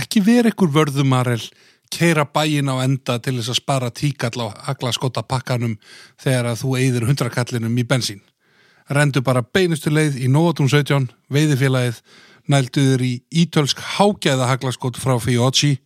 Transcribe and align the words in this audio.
Ekki 0.00 0.22
vera 0.24 0.50
ykkur 0.50 0.72
vörðumarel, 0.74 1.42
keira 1.92 2.24
bæin 2.26 2.70
á 2.70 2.82
enda 2.82 3.18
til 3.22 3.36
þess 3.38 3.52
að 3.52 3.60
spara 3.60 3.90
tíkall 3.94 4.34
á 4.42 4.46
aglaskota 4.72 5.22
pakkanum 5.22 5.76
þegar 6.22 6.50
að 6.50 6.60
þú 6.64 6.76
eyðir 6.80 7.08
hundrakallinum 7.10 7.78
í 7.78 7.86
bensín. 7.86 8.22
Rendu 8.90 9.22
bara 9.24 9.44
beinustu 9.44 9.92
leið 9.92 10.18
í 10.24 10.28
Nóatún 10.28 10.68
17, 10.68 11.08
veiðifélagið, 11.32 12.02
nælduður 12.50 13.04
í 13.06 13.14
ítölsk 13.44 13.80
hágæða 13.94 14.50
haglaskot 14.50 14.98
frá 15.00 15.16
Fiochi, 15.22 15.78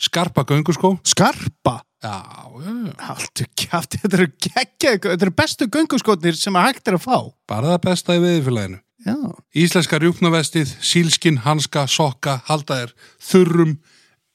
skarpa 0.00 0.46
gönguskó. 0.48 0.94
Skarpa? 1.04 1.82
Já, 1.98 2.22
já, 2.62 2.72
já. 2.86 2.92
Haltu 3.02 3.44
kjátt, 3.58 3.98
þetta 3.98 4.16
eru 4.20 4.28
þetta 4.38 5.16
eru 5.18 5.34
bestu 5.34 5.66
gönguskotnir 5.66 6.38
sem 6.38 6.56
að 6.56 6.70
hægt 6.70 6.88
er 6.88 6.96
að 6.96 7.04
fá. 7.04 7.18
Bara 7.50 7.74
það 7.74 7.82
besta 7.88 8.16
í 8.16 8.22
veiðifélaginu. 8.22 8.78
Já. 9.08 9.16
Íslenska 9.64 9.98
rjúpnavestið, 10.02 10.76
sílskin, 10.84 11.40
hanska, 11.46 11.86
sokka, 11.90 12.38
haldaðir, 12.48 12.94
þurrum, 13.22 13.78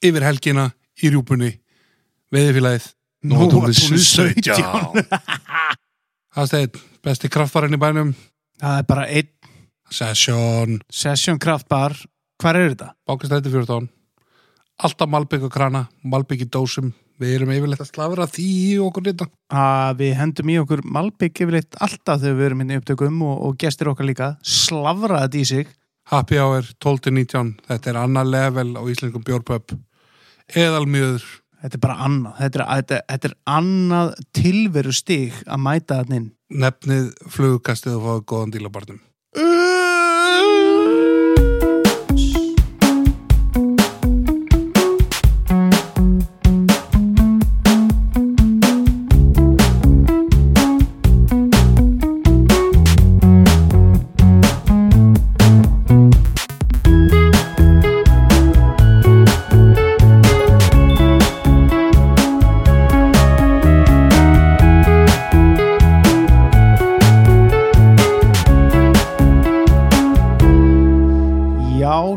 yfir 0.03 0.25
helgina, 0.25 0.71
í 1.03 1.13
rjúpunni, 1.13 1.53
veiðifélagið, 2.33 2.91
Nóatúnið 3.23 3.77
17. 4.03 5.05
Það 6.33 6.47
stegir, 6.49 6.85
besti 7.05 7.29
kraftvarinn 7.31 7.77
í 7.77 7.79
bænum, 7.79 8.15
Það 8.63 8.79
er 8.79 8.85
bara 8.87 9.05
einn 9.11 9.31
Session, 9.93 10.79
session 10.89 11.37
kraftbar. 11.37 11.93
Hvar 12.41 12.57
er 12.57 12.71
þetta? 12.71 12.93
Bákastræti 13.05 13.51
14, 13.53 13.85
alltaf 14.81 15.09
malbygg 15.11 15.45
og 15.45 15.51
krana, 15.53 15.83
malbygg 16.01 16.47
í 16.47 16.49
dósum, 16.49 16.89
við 17.23 17.35
erum 17.37 17.53
yfirleitt 17.55 17.83
að 17.83 17.91
slafra 17.91 18.27
því 18.29 18.47
í 18.63 18.73
okkur 18.83 19.07
þetta. 19.09 19.29
Að 19.63 20.01
við 20.01 20.11
hendum 20.19 20.51
í 20.53 20.57
okkur 20.61 20.83
malbygg 20.95 21.43
yfirleitt 21.45 21.79
alltaf 21.83 22.21
þegar 22.23 22.39
við 22.39 22.49
erum 22.49 22.65
inn 22.65 22.73
í 22.73 22.79
upptökum 22.81 23.21
og, 23.25 23.37
og 23.47 23.55
gestir 23.63 23.91
okkar 23.91 24.09
líka. 24.09 24.33
Slavra 24.43 25.23
þetta 25.25 25.39
í 25.39 25.45
sig. 25.53 25.71
Happy 26.11 26.35
Hour 26.41 26.67
12-19, 26.83 27.53
þetta 27.69 27.93
er 27.93 28.01
annar 28.01 28.27
level 28.27 28.73
á 28.75 28.83
íslenskum 28.91 29.23
bjórpöp, 29.23 29.71
eðalmjöður, 30.51 31.23
Þetta 31.63 31.77
er 31.77 31.83
bara 31.85 31.99
annað. 32.03 32.39
Þetta 32.41 32.59
er, 32.59 32.65
þetta, 32.67 32.97
þetta 33.13 33.29
er 33.29 33.35
annað 33.53 34.09
tilveru 34.35 34.95
stig 34.95 35.37
að 35.47 35.61
mæta 35.63 36.01
þann 36.01 36.17
inn. 36.17 36.29
nefnið 36.53 37.05
flugkastið 37.33 37.95
og 37.97 38.03
fáið 38.03 38.25
góðan 38.33 38.51
dílabarnum. 38.57 38.99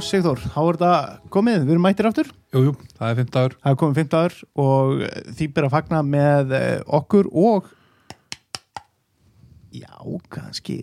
Sigþór, 0.06 0.38
þá 0.52 0.58
er 0.62 0.76
þetta 0.78 0.90
komið. 1.34 1.64
Við 1.66 1.72
erum 1.74 1.82
mættir 1.86 2.06
aftur. 2.10 2.28
Jú, 2.54 2.60
jú, 2.68 2.74
það 2.98 3.08
er 3.08 3.16
15 3.20 3.32
dagur. 3.36 3.56
Það 3.62 3.72
er 3.72 3.78
komið 3.82 3.98
15 4.00 4.12
dagur 4.14 4.36
og 4.66 5.32
því 5.38 5.48
ber 5.56 5.66
að 5.66 5.74
fagna 5.74 6.02
með 6.06 6.54
eh, 6.60 6.76
okkur 7.00 7.30
og 7.32 7.72
já, 9.74 9.90
kannski 10.32 10.78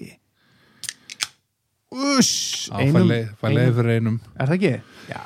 Uss, 1.93 2.69
Fælega 2.73 3.73
fyrir 3.77 3.99
einum. 3.99 4.15
Er 4.41 4.49
það 4.49 4.55
ekki? 4.57 4.71
Já, 5.11 5.21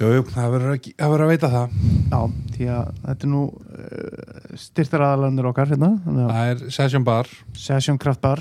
Jú, 0.00 0.08
jú, 0.14 0.22
það 0.32 0.54
verður 0.54 0.70
að, 0.72 0.86
það 0.96 1.24
veita 1.28 1.50
það. 1.52 1.74
já, 2.08 2.20
því 2.54 2.68
að 2.72 2.86
þetta 3.02 3.26
er 3.26 3.32
nú 3.34 3.42
uh, 3.52 4.54
styrtaraðalandur 4.62 5.48
okkar 5.50 5.72
hérna, 5.74 5.90
Það 6.06 6.52
er 6.54 6.62
Session 6.78 7.04
Bar, 7.04 7.28
Session 7.60 8.00
Kraftbar 8.00 8.40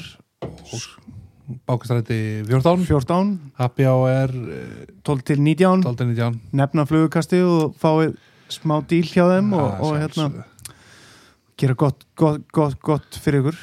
Bákastræti 1.67 2.17
14, 2.47 2.85
14, 2.88 3.33
Happy 3.59 3.85
Hour 3.85 4.31
eh, 4.33 4.85
12 5.06 5.22
til 5.28 5.41
19 5.45 5.83
12-19. 5.85 6.39
nefna 6.57 6.85
flugukasti 6.89 7.41
og 7.45 7.75
fáið 7.81 8.16
smá 8.50 8.79
díl 8.89 9.06
hjá 9.06 9.25
þeim 9.29 9.51
og, 9.53 9.67
Ah, 9.72 9.81
og 9.81 9.97
hérna 10.01 10.29
gera 11.57 11.73
gott, 11.78 12.06
gott, 12.17 12.44
gott, 12.53 12.79
gott 12.81 13.19
fyrir 13.22 13.44
ykkur 13.44 13.57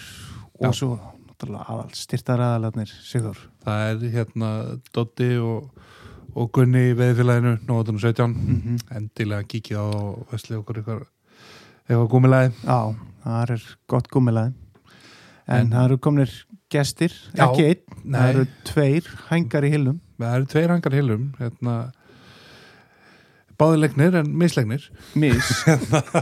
Já. 0.63 0.69
og 0.69 0.75
svo 0.79 0.91
náttúrulega 1.27 1.67
aðal 1.69 1.91
styrtaraðalarnir 1.99 2.93
Sigþór 3.03 3.41
Það 3.67 3.83
er 3.91 4.15
hérna 4.15 4.51
Doddi 4.95 5.31
og, 5.43 5.69
og 6.35 6.49
Gunni 6.55 6.87
í 6.93 6.95
veðfélaginu, 6.99 7.57
nóðunum 7.69 7.99
17. 8.03 8.31
mm 8.33 8.79
Endilega 8.97 9.45
kíkið 9.47 9.79
á 9.83 9.87
Vesli 10.33 10.57
okkur 10.59 10.81
ykkur 10.83 11.03
eitthvað 11.89 12.09
gúmilaði. 12.15 12.53
Já, 12.63 12.79
það 13.27 13.51
er 13.57 13.63
gott 13.91 14.09
gúmilaði 14.15 14.53
en, 15.47 15.59
En- 15.59 15.71
það 15.75 15.85
eru 15.91 15.99
komnir 15.99 16.33
gestir, 16.73 17.13
Já, 17.37 17.45
ekki 17.49 17.67
einn 17.71 17.83
nei. 18.05 18.17
það 18.21 18.31
eru 18.35 18.45
tveir 18.71 19.11
hængar 19.31 19.67
í 19.69 19.73
hillum 19.77 19.99
Það 20.23 20.37
eru 20.39 20.49
tveir 20.53 20.71
hangar 20.71 20.95
hilum, 20.95 21.23
hérna, 21.41 21.75
báðilegnir 23.59 24.15
en 24.21 24.29
mislegnir. 24.39 24.85
mis, 25.19 25.49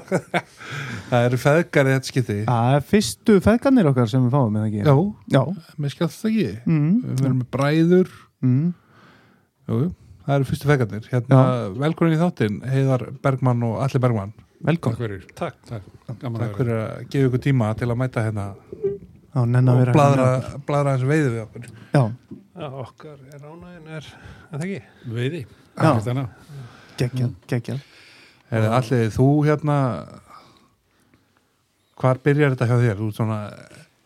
Það 1.10 1.24
eru 1.26 1.38
feðgar 1.40 1.88
í 1.90 1.94
þetta 1.96 2.10
skipti. 2.10 2.36
það 2.48 2.74
er 2.78 2.84
fyrstu 2.90 3.36
feðgarnir 3.44 3.88
okkar 3.90 4.10
sem 4.12 4.24
við 4.26 4.34
fáum 4.34 4.52
með 4.54 4.66
ekki 4.68 4.84
Já, 4.84 4.94
Já. 5.34 5.42
mér 5.80 5.94
skjátt 5.94 6.14
það 6.16 6.30
ekki. 6.30 6.50
Mm. 6.70 6.92
Við 7.06 7.24
erum 7.26 7.38
með 7.40 7.48
bræður. 7.56 8.12
Mm. 8.46 8.68
Jú, 9.70 9.80
það 10.26 10.36
eru 10.36 10.48
fyrstu 10.50 10.70
feðgarnir. 10.70 11.08
Hérna, 11.12 11.40
velkomin 11.84 12.14
í 12.16 12.20
þáttinn, 12.20 12.60
Heiðar 12.70 13.06
Bergmann 13.24 13.66
og 13.68 13.80
Alli 13.86 14.02
Bergmann. 14.06 14.32
Velkom, 14.60 14.92
Takk 14.92 15.00
fyrir, 15.00 15.22
takk, 15.38 15.54
takk. 15.70 15.84
Takk 16.20 16.56
fyrir 16.58 16.74
að 16.76 17.04
gefa 17.12 17.28
ykkur 17.30 17.40
tíma 17.46 17.70
til 17.80 17.86
að 17.88 17.96
mæta 18.02 18.24
hérna 18.26 18.48
á 19.30 19.38
að 19.40 19.68
og 19.70 19.78
vera 19.80 19.92
bladra, 19.94 20.28
bladra 20.66 20.94
eins 20.96 21.04
veiði 21.06 21.28
við 21.34 21.42
okkur. 21.46 21.68
Já, 21.94 22.02
Já, 22.60 22.66
okkar 22.82 23.18
er 23.32 23.44
ánægin 23.46 23.86
er, 23.96 24.06
er 24.50 24.58
það 24.58 24.64
ekki? 24.66 24.80
Veiði. 25.14 25.38
Já. 25.80 25.92
Annað. 26.10 26.26
geggjað, 27.00 27.30
geggjað 27.48 27.80
Er 28.50 28.66
Alli, 28.74 28.98
þú 29.14 29.26
hérna, 29.46 29.76
hvar 32.00 32.18
byrjar 32.24 32.54
þetta 32.56 32.66
hjá 32.70 32.78
þér? 32.82 32.96
Þú 32.98 33.08
ert 33.10 33.18
svona, 33.20 33.38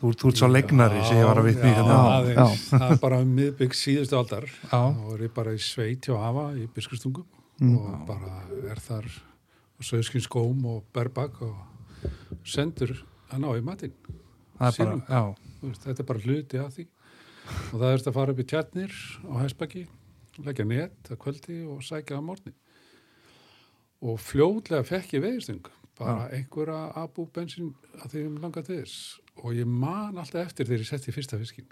þú 0.03 0.11
ert, 0.13 0.21
þú 0.21 0.31
ert 0.31 0.41
svo 0.43 0.49
legnari 0.53 1.03
sem 1.09 1.19
ég 1.21 1.29
var 1.29 1.41
að 1.41 1.49
vitni 1.49 1.71
Já, 1.71 1.77
hérna. 1.79 1.95
Já. 1.97 2.17
aðeins. 2.19 2.65
Það 2.75 2.87
er 2.95 3.01
bara 3.05 3.21
miðbygg 3.31 3.77
síðustu 3.79 4.19
aldar. 4.21 4.47
Já. 4.51 4.81
Þá 4.99 5.15
er 5.17 5.23
ég 5.27 5.35
bara 5.41 5.55
í 5.57 5.63
sveit 5.65 6.09
hjá 6.11 6.17
Hafa 6.21 6.47
í 6.61 6.67
Biskustungum 6.75 7.31
Mm. 7.63 7.77
og 7.79 8.01
bara 8.09 8.41
er 8.67 8.81
þar 8.83 9.05
á 9.07 9.81
söðskinn 9.87 10.25
skóm 10.25 10.65
og 10.67 10.81
berbak 10.93 11.37
og 11.47 12.09
sendur 12.43 12.91
að 13.31 13.45
ná 13.45 13.53
í 13.55 13.63
matinn. 13.63 13.93
Er 14.61 14.77
já, 14.79 15.23
Veist, 15.65 15.83
þetta 15.83 16.03
er 16.03 16.09
bara 16.09 16.23
hluti 16.25 16.61
af 16.61 16.75
því. 16.77 16.87
Og 17.73 17.79
það 17.81 17.89
er 17.91 18.03
að 18.03 18.17
fara 18.17 18.35
upp 18.35 18.41
í 18.41 18.47
tjarnir 18.49 18.99
á 19.29 19.33
hæsbaki, 19.43 19.87
leggja 20.45 20.67
net 20.69 21.11
að 21.11 21.21
kvöldi 21.25 21.57
og 21.69 21.83
sækja 21.85 22.19
að 22.19 22.27
morgni. 22.29 22.55
Og 24.05 24.21
fljótlega 24.21 24.85
fekk 24.87 25.17
ég 25.17 25.25
veðistung, 25.25 25.71
bara 25.99 26.29
einhverja 26.35 26.93
abu 27.01 27.27
bensin 27.33 27.73
að 28.01 28.15
því 28.15 28.27
um 28.29 28.39
langa 28.43 28.65
þess. 28.67 29.19
Og 29.43 29.57
ég 29.57 29.69
man 29.69 30.19
alltaf 30.21 30.45
eftir 30.45 30.69
þegar 30.69 30.85
ég 30.85 30.91
setti 30.91 31.15
fyrsta 31.15 31.41
fiskin. 31.41 31.69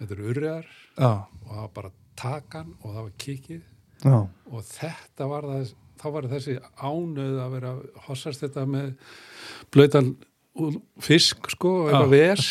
Þetta 0.00 0.16
eru 0.16 0.30
urriðar 0.32 0.70
já, 0.96 1.10
og 1.10 1.50
það 1.50 1.60
var 1.60 1.72
bara 1.76 1.92
takan 2.20 2.72
og 2.80 2.94
það 2.94 3.02
var 3.02 3.14
kikið 3.20 3.60
Já, 4.00 4.16
og 4.48 4.62
þetta 4.64 5.26
var 5.28 5.44
það, 5.44 5.72
þá 6.00 6.04
var 6.14 6.26
þessi 6.30 6.54
ánöð 6.80 7.34
að 7.42 7.50
vera 7.52 7.72
hossast 8.06 8.40
þetta 8.40 8.62
með 8.64 8.94
blöytan 9.74 10.14
fisk 11.00 11.50
sko, 11.54 11.74
eitthvað 11.88 12.14
vers 12.14 12.48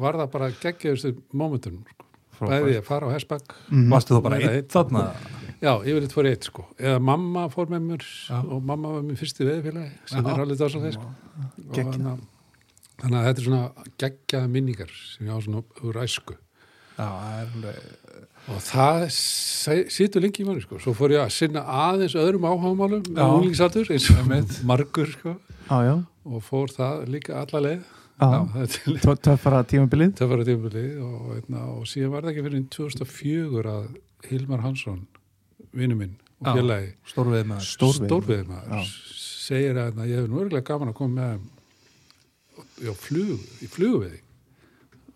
var 0.00 0.18
það 0.20 0.30
bara 0.34 0.50
geggjaðustu 0.62 1.14
momentum, 1.36 1.80
sko. 2.36 2.50
bæði 2.50 2.78
að 2.78 2.86
fara 2.86 3.10
á 3.10 3.14
hessbakk 3.16 3.54
mm. 3.68 3.86
varstu 3.92 4.16
þú 4.16 4.24
bara 4.28 4.40
einn 4.40 4.68
þarna? 4.70 5.04
já, 5.60 5.72
yfirleitt 5.84 6.14
fór 6.16 6.28
eitt 6.30 6.48
sko 6.48 6.66
eða 6.78 7.00
mamma 7.10 7.46
fór 7.52 7.72
með 7.72 7.88
mér 7.88 8.04
Já. 8.06 8.36
og 8.40 8.62
mamma 8.64 8.94
var 8.96 9.06
mér 9.06 9.18
fyrsti 9.20 9.48
veðfélagi 9.48 9.90
sem 10.12 10.22
Já. 10.22 10.30
er 10.32 10.44
alveg 10.44 10.60
dásan 10.60 10.86
þeir 10.86 10.96
sko. 10.96 11.10
Að- 11.70 12.22
þannig 13.00 13.18
að 13.18 13.26
þetta 13.26 13.40
er 13.40 13.48
svona 13.48 13.88
geggjaða 14.00 14.52
minningar 14.54 14.94
sem 14.94 15.26
ég 15.26 15.34
á 15.36 15.38
svona 15.40 15.64
úr 15.84 16.00
æsku 16.04 16.36
Já, 17.00 17.08
alveg, 17.40 17.76
og 18.50 18.58
það 18.66 19.04
situr 19.94 20.24
lengi 20.24 20.42
í 20.42 20.46
manni 20.48 20.64
sko. 20.64 20.78
svo 20.82 20.92
fór 20.96 21.14
ég 21.14 21.22
að 21.24 21.32
sinna 21.36 21.62
aðeins 21.64 22.16
öðrum 22.18 22.44
áhámálum 22.50 23.04
Já. 23.06 23.14
með 23.16 23.36
unglingsaldur 23.38 23.90
eins 23.94 24.08
og 24.12 24.28
margur 24.68 25.08
sko. 25.14 25.36
já, 25.70 25.78
já, 25.86 25.94
og 26.28 26.44
fór 26.44 26.72
það 26.76 27.04
líka 27.14 27.38
alla 27.40 27.62
leið 27.66 27.82
já. 28.20 29.16
Töffara 29.24 29.62
tímabilið 29.64 30.10
töfara 30.18 30.44
tímabili 30.44 30.84
og, 31.00 31.20
veitna, 31.34 31.62
og 31.72 31.86
síðan 31.88 32.12
var 32.12 32.26
það 32.26 32.32
ekki 32.34 32.44
fyrir 32.48 32.66
2004 32.76 33.76
að 33.76 33.86
Hilmar 34.28 34.60
Hansson 34.66 35.06
vinnu 35.72 35.96
minn 35.96 36.16
og 36.40 36.50
Já. 36.50 36.52
félagi 36.58 36.90
Já. 38.68 38.82
segir 39.16 39.80
að 39.80 40.02
ég 40.08 40.20
hef 40.20 40.28
nú 40.28 40.42
örgulega 40.42 40.68
gaman 40.68 40.92
að 40.92 40.98
koma 41.00 41.14
með 41.20 41.30
þeim 41.32 41.48
í, 42.80 42.90
á 42.92 42.94
flug, 42.96 43.46
í 43.64 43.68
flugveði 43.72 44.20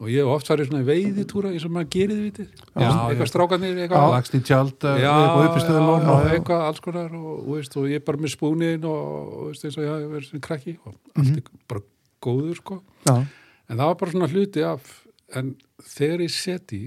og 0.00 0.10
ég 0.10 0.24
hef 0.24 0.32
oft 0.32 0.48
farið 0.50 0.68
svona 0.70 0.86
veiðitúra 0.88 1.52
eins 1.54 1.64
og 1.66 1.72
maður 1.74 1.90
gerir 1.94 2.18
þið 2.18 2.24
vitið 2.24 2.48
eitthvað 2.74 3.30
strákanir, 3.30 3.78
eitthvað. 3.84 4.06
Lagst 4.14 4.34
í 4.34 4.40
tjald 4.44 4.86
já, 4.86 5.10
eitthvað 5.12 5.46
uppistöðu 5.48 5.84
lón 5.84 6.06
já, 6.08 6.32
eitthvað 6.32 6.64
alls 6.68 6.82
konar 6.84 7.14
og, 7.18 7.30
veist, 7.52 7.78
og 7.78 7.88
ég 7.90 8.02
er 8.02 8.04
bara 8.08 8.22
með 8.24 8.34
spúnin 8.34 8.88
og, 8.90 9.06
og 9.38 9.46
veist, 9.52 9.66
eins 9.68 9.78
og 9.78 9.86
ég 9.86 9.92
hafi 9.92 10.10
verið 10.10 10.28
svona 10.30 10.46
krakki 10.48 10.76
og 10.82 10.96
allt 11.14 11.38
er 11.38 11.48
bara 11.70 11.84
góður 12.24 12.60
sko. 12.60 12.80
Já, 13.06 13.14
en 13.14 13.78
það 13.78 13.90
var 13.92 13.98
bara 14.02 14.16
svona 14.16 14.30
hluti 14.34 14.66
af 14.66 14.92
en 15.38 15.54
þegar 15.94 16.26
ég 16.26 16.34
seti 16.34 16.82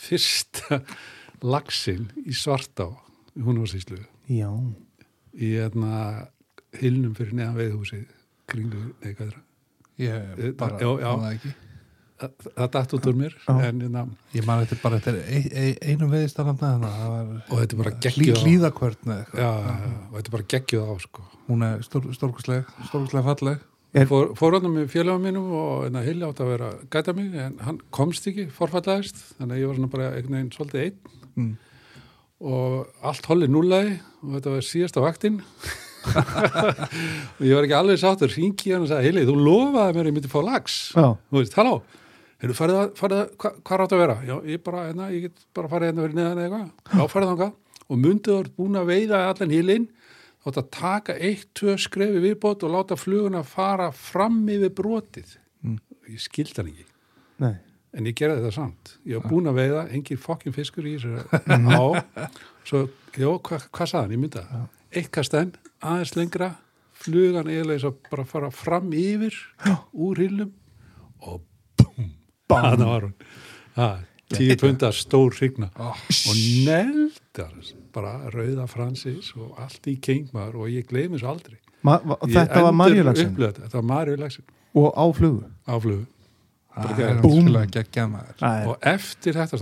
fyrsta 0.00 0.82
lagsin 1.44 2.08
í 2.24 2.36
svartá 2.36 2.88
í 3.36 3.44
húnvarsíslu 3.44 4.00
já, 4.32 4.50
í 5.36 5.54
hérna 5.56 6.28
hilnum 6.80 7.14
fyrir 7.18 7.36
neðan 7.36 7.58
veiðhúsið 7.58 8.06
kringu, 8.50 8.90
nei 9.02 9.12
hvað 9.12 9.26
er 9.28 9.34
það? 9.34 9.46
Ég 10.00 10.54
bara, 10.56 10.78
já. 10.80 11.10
man 11.10 11.26
það 11.26 11.34
ekki 11.36 11.58
Það- 12.20 12.70
datt 12.74 12.92
út 12.92 13.06
úr 13.08 13.16
mér 13.16 13.32
Já. 13.32 13.54
en, 13.64 13.80
hérna, 13.80 14.02
ég 14.34 14.44
man 14.44 14.60
þetta 14.60 14.76
bara, 14.82 14.98
þetta 15.00 15.12
er 15.12 15.20
ein, 15.24 15.46
ein, 15.56 15.76
einum 15.80 16.10
veðistarðan 16.12 16.84
og 16.84 17.54
þetta 17.56 17.72
er 17.72 17.80
bara 17.80 17.92
Hlý, 17.94 18.00
geggjuð 18.04 18.36
á 18.36 18.42
hlýðakvörn 18.44 19.06
eða 19.06 19.16
eitthvað. 19.22 19.40
já, 19.40 19.50
já, 19.56 19.72
já, 19.80 19.94
og 20.04 20.14
þetta 20.18 20.28
er 20.28 20.34
bara 20.34 20.48
geggjuð 20.54 20.84
á 20.84 20.94
sko. 21.00 21.24
hún 21.48 21.64
er 21.64 21.84
stór, 21.86 22.08
stórkustleg 22.12 22.74
stórkustleg 22.90 23.24
falleg 23.30 23.62
fór, 24.10 24.34
fór 24.36 24.58
hann 24.58 24.68
með 24.74 24.90
félagum 24.92 25.24
mínum 25.24 25.48
og 25.56 25.86
hérna, 25.86 26.02
Hilli 26.04 26.26
átt 26.28 26.42
að 26.44 26.52
vera 26.52 26.68
að 26.74 26.82
gæta 26.92 27.14
mig 27.16 27.38
en 27.40 27.56
hann 27.64 27.80
komst 27.90 28.28
ekki, 28.28 28.50
forfallaðist 28.52 29.22
þannig 29.38 29.54
að 29.56 29.62
ég 29.62 29.70
var 29.70 29.78
svona 29.80 29.92
bara 29.94 30.10
einhvern 30.12 30.36
veginn 30.36 30.52
svolítið 30.54 30.84
einn 30.84 30.98
mm. 31.40 31.54
og 32.52 33.06
allt 33.10 33.30
hollið 33.32 33.54
núlaði 33.54 33.94
og 34.20 34.34
þetta 34.36 34.58
var 34.58 34.68
síðasta 34.68 35.06
vaktinn 35.06 35.40
og 37.40 37.42
ég 37.44 37.56
var 37.56 37.64
ekki 37.64 37.76
alveg 37.76 37.98
sáttur 38.00 38.30
ringi 38.32 38.72
hann 38.72 38.84
og 38.84 38.92
sagði, 38.92 39.08
Hilli, 39.08 39.24
þú 39.28 39.38
lofaði 39.40 39.96
mér 39.96 40.04
að 40.04 40.12
ég 40.12 40.18
myndi 40.20 40.32
fá 40.32 40.38
lags 40.44 40.76
þú 40.92 41.40
veist, 41.40 41.56
halló 41.56 41.80
Heyrðu, 42.40 42.56
farið 42.56 42.78
að, 42.80 42.92
farið 42.96 43.18
að, 43.20 43.32
hva, 43.42 43.50
hvað 43.68 43.80
rátt 43.80 43.94
að 43.94 44.00
vera? 44.00 44.16
Já, 44.24 44.34
ég 44.48 44.60
bara, 44.64 44.84
hérna, 44.88 45.08
ég 45.12 45.24
get 45.26 45.42
bara 45.56 45.68
farið 45.68 45.90
hérna 45.90 46.04
fyrir 46.06 46.16
neðan 46.16 46.38
eða 46.40 46.44
eitthvað. 46.46 47.00
Já, 47.00 47.02
farið 47.12 47.32
þangað. 47.32 47.56
Og 47.90 47.98
myndið 48.00 48.36
þú 48.38 48.54
búin 48.56 48.78
að 48.80 48.92
veiða 48.92 49.18
allan 49.28 49.52
hílinn, 49.52 49.88
þátt 50.40 50.60
að 50.62 50.70
taka 50.76 51.16
eitt, 51.20 51.50
tvö 51.58 51.74
skrefi 51.84 52.22
viðbót 52.24 52.64
og 52.64 52.72
láta 52.72 52.96
fluguna 52.96 53.42
fara 53.44 53.90
fram 53.92 54.38
yfir 54.48 54.72
brotið. 54.78 55.34
Mm. 55.66 55.76
Ég 56.08 56.22
skildi 56.24 56.62
hann 56.62 56.70
ekki. 56.72 56.86
nei 57.44 57.56
En 57.90 58.06
ég 58.06 58.14
gerði 58.14 58.38
þetta 58.38 58.54
samt. 58.54 58.92
Ég 59.08 59.18
var 59.18 59.32
búin 59.32 59.50
að 59.50 59.56
veiða, 59.58 59.80
engin 59.90 60.20
fokkin 60.22 60.54
fiskur 60.54 60.86
í 60.86 60.94
þessu 60.94 61.24
á. 61.74 61.84
Svo, 62.62 62.84
já, 63.18 63.26
hva, 63.26 63.58
hvað 63.66 63.90
sagði 63.90 64.04
hann? 64.04 64.14
Ég 64.14 64.22
myndi 64.22 64.44
það. 64.44 64.66
Eitt 64.94 65.10
kastenn, 65.14 65.50
aðeins 65.82 66.14
lengra, 66.14 66.52
flugan 67.00 67.50
svo 67.82 67.92
bara 68.10 68.26
fara 68.28 68.50
fram 68.54 68.92
yfir 68.94 69.34
úr 69.90 70.22
hillum 70.22 70.52
og 71.26 71.42
Þannig 72.50 72.90
var 72.90 73.06
hún. 73.06 73.14
Ha, 73.76 73.88
tíu 74.34 74.56
pundar 74.60 74.94
stór 74.96 75.34
hrigna 75.38 75.70
oh, 75.78 75.98
og 76.30 76.38
neldar 76.66 77.52
bara 77.94 78.30
rauða 78.34 78.66
fransis 78.70 79.32
og 79.38 79.58
allt 79.62 79.86
í 79.90 79.96
kengmar 80.02 80.54
og 80.58 80.70
ég 80.70 80.86
gleymi 80.90 81.16
þessu 81.18 81.30
aldrei. 81.30 81.58
Ma, 81.86 81.96
va, 82.04 82.18
Þetta 82.28 82.64
var 82.66 82.74
upplifað 82.76 83.20
Þetta 83.20 83.62
Þetta 83.64 83.78
var 83.80 83.86
marjulagsin 83.90 84.44
og 84.80 84.90
á 84.94 85.04
flugu 85.16 85.46
á 85.66 85.74
flugu. 85.82 86.04
það 86.70 86.90
Bara 86.90 87.14
búm. 87.22 87.38
náttúrulega 87.40 87.70
geggjað 87.74 88.10
maður 88.12 88.44
Æ, 88.46 88.50
Og 88.70 88.76
eftir 88.86 89.34
þetta 89.34 89.58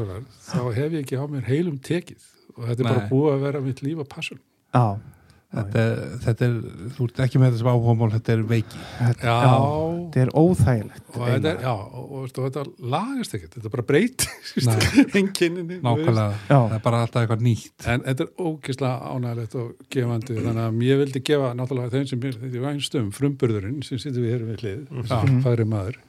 þá 0.50 0.58
hef 0.76 0.92
ég 0.92 0.98
ekki 1.04 1.16
á 1.16 1.24
mér 1.30 1.46
heilum 1.48 1.78
tekið 1.80 2.26
og 2.58 2.66
þetta 2.66 2.82
er 2.82 2.88
bara 2.90 3.04
Nei. 3.04 3.08
búið 3.12 3.32
að 3.32 3.44
vera 3.46 3.60
mitt 3.64 3.80
líf 3.86 4.02
að 4.02 4.08
passun. 4.12 4.40
Já, 4.74 4.98
þetta 5.48 5.80
er, 5.80 6.00
þetta 6.26 6.44
er, 6.44 6.56
þú 6.96 7.06
ert 7.08 7.20
ekki 7.24 7.40
með 7.40 7.54
þessum 7.54 7.68
áhugamál 7.72 8.08
þetta 8.12 8.32
er 8.34 8.42
veiki. 8.50 8.80
Þetta, 8.98 9.28
Já, 9.28 9.52
þetta 9.54 10.20
er 10.24 10.32
óþægilegt 10.42 11.06
og 11.14 11.22
þetta, 11.30 11.52
er, 11.54 11.62
já, 11.64 11.70
og, 11.72 12.10
og, 12.18 12.26
og 12.28 12.48
þetta 12.48 12.64
lagast 12.94 13.36
ekkert, 13.38 13.54
þetta 13.56 13.72
bara 13.72 13.86
breytist 13.88 14.66
Nei. 14.68 15.06
enginninni. 15.22 15.78
nákvæmlega, 15.86 16.36
Já. 16.50 16.58
það 16.58 16.76
er 16.78 16.84
bara 16.88 17.00
alltaf 17.06 17.24
eitthvað 17.24 17.46
nýtt. 17.48 17.88
En 17.94 18.04
þetta 18.04 18.26
er 18.26 18.44
ógeðslega 18.50 19.14
ánægilegt 19.14 19.56
og 19.62 19.88
gefandi 19.96 20.38
þannig 20.42 20.62
að 20.66 20.84
ég 20.90 21.02
vildi 21.04 21.24
gefa 21.32 21.54
náttúrulega 21.62 21.94
þeim 21.96 22.06
sem 22.12 22.28
er 22.28 22.38
þetta 22.42 22.60
er 22.60 22.66
vænstum 22.68 23.08
frumburðurinn 23.16 23.80
sem 23.88 24.02
sittum 24.04 24.26
við 24.28 24.36
hér 24.36 24.46
við 24.52 24.64
hlið, 24.66 25.42
færi 25.48 25.68
maður. 25.72 26.00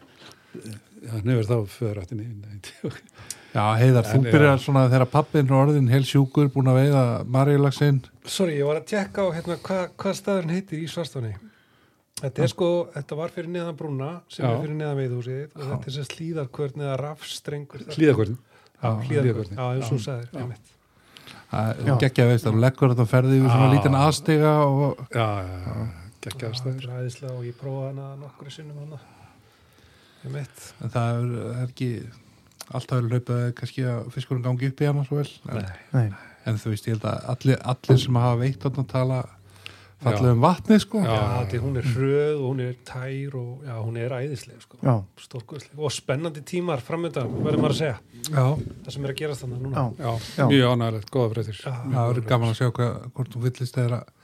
Hann 1.10 1.32
hefur 1.32 1.48
þá 1.48 1.58
föðrættinni 1.80 2.28
já, 3.60 3.66
heiðar, 3.84 4.08
þú 4.08 4.16
En, 4.20 4.24
já. 4.26 4.32
byrjar 4.34 4.64
svona 4.64 4.86
þegar 4.90 5.10
pappin 5.12 5.46
er 5.52 5.58
orðin 5.60 5.92
heil 5.92 6.06
sjúkur, 6.08 6.48
búin 6.54 6.72
að 6.72 6.80
veiða 6.80 7.04
marjulagsinn 7.36 8.02
Sorry, 8.26 8.56
ég 8.62 8.66
var 8.70 8.80
að 8.80 8.88
tjekka 8.94 9.26
á 9.26 9.28
hérna, 9.36 9.60
hvað 9.68 9.86
hva 10.00 10.14
staðurinn 10.16 10.54
heitir 10.56 10.80
í 10.84 10.88
Svarstóni. 10.92 11.36
Þetta 12.20 12.44
er 12.44 12.50
sko, 12.52 12.68
þetta 12.94 13.16
var 13.16 13.32
fyrir 13.32 13.48
neðan 13.54 13.78
brúna 13.80 14.10
sem 14.28 14.44
Já. 14.46 14.50
er 14.52 14.60
fyrir 14.66 14.76
neðan 14.76 14.98
veiðhúsið 15.00 15.54
og 15.56 15.62
þetta 15.70 15.88
er 15.88 15.96
sem 15.96 16.08
slíðarkvörn 16.10 16.84
eða 16.84 16.98
rafstrengur. 17.00 17.86
hlýðakvörn 17.96 18.36
Já, 18.36 18.90
hlíðarkvörn. 19.08 19.54
Já, 19.56 19.64
eins 19.76 19.88
og 19.88 19.94
þú 19.96 20.02
sagðir, 20.04 20.28
Já. 20.34 20.40
einmitt. 20.44 20.74
það 21.54 21.70
Já. 21.80 21.94
er 21.94 22.02
geggjað 22.04 22.30
veist, 22.34 22.46
þú 22.50 22.60
leggur 22.66 22.92
þetta 22.94 23.06
og 23.06 23.12
ferði 23.14 23.38
yfir 23.40 23.50
svona 23.54 23.70
Já. 23.70 23.74
lítinn 23.78 23.98
aðstiga 24.04 24.52
og 24.68 25.00
já, 25.16 25.28
já, 25.48 25.58
já, 25.70 25.88
geggjaðast 26.28 26.68
Það 26.68 26.84
er 26.84 27.00
æðislega 27.00 27.34
og 27.40 27.46
ég 27.48 27.56
prófaði 27.64 27.88
hana 27.90 28.10
nokkru 28.20 28.52
sinnum 28.54 28.84
hana. 28.84 29.00
Einmitt. 30.26 30.66
en 30.84 30.92
það 30.92 31.10
er, 31.16 31.30
það 31.40 31.62
er 31.64 31.70
ekki 31.72 31.90
alltaf 32.72 33.00
verið 33.00 33.16
hlaupað 33.18 33.44
kannski 33.60 33.84
að 33.90 34.12
fiskurinn 34.16 34.46
gangi 34.46 34.70
upp 34.72 34.82
í 34.82 34.88
hana 34.90 35.04
svo 35.08 35.20
vel 35.22 35.32
en, 35.56 35.68
Nei, 35.96 36.08
en 36.46 36.62
þú 36.62 36.72
veist, 36.76 36.88
ég 36.90 36.96
held 36.98 37.06
að 37.10 37.28
allir, 37.34 37.60
allir 37.74 38.00
sem 38.06 38.20
hafa 38.24 38.40
veitt 38.44 38.64
þarna 38.66 38.86
tala 38.92 39.20
fallið 40.00 40.30
um 40.32 40.44
vatnið 40.46 40.78
sko 40.86 41.00
Já. 41.04 41.10
Já, 41.12 41.40
því 41.52 41.60
hún 41.66 41.80
er 41.82 41.88
hröð 41.92 42.36
og 42.38 42.44
hún 42.46 42.62
er 42.64 42.76
tær 42.88 43.34
og 43.36 43.66
já, 43.68 43.74
hún 43.84 43.98
er 44.00 44.14
æðislega, 44.16 44.62
sko. 44.64 44.78
Og 45.76 45.92
spennandi 45.92 46.44
tímar 46.48 46.80
framöndan, 46.80 47.34
verður 47.44 47.60
maður 47.66 47.74
að 47.76 47.82
segja. 47.82 47.98
Já. 48.30 48.46
Það 48.86 48.96
sem 48.96 49.08
er 49.10 49.12
að 49.12 49.20
gerast 49.20 49.44
þannig 49.44 49.66
núna. 49.66 49.84
já, 50.00 50.14
Já. 50.38 50.46
mjög 50.54 50.72
ánægilegt, 50.78 51.12
góða 51.12 51.34
breytir 51.34 51.60
það 51.66 51.92
verður 51.98 52.30
gaman 52.32 52.54
að 52.54 52.58
sjá 52.62 52.70
hvað, 52.80 52.96
hvort 53.18 53.36
þú 53.36 53.44
fyllist 53.50 53.76
þegar 53.76 53.98
að 54.00 54.16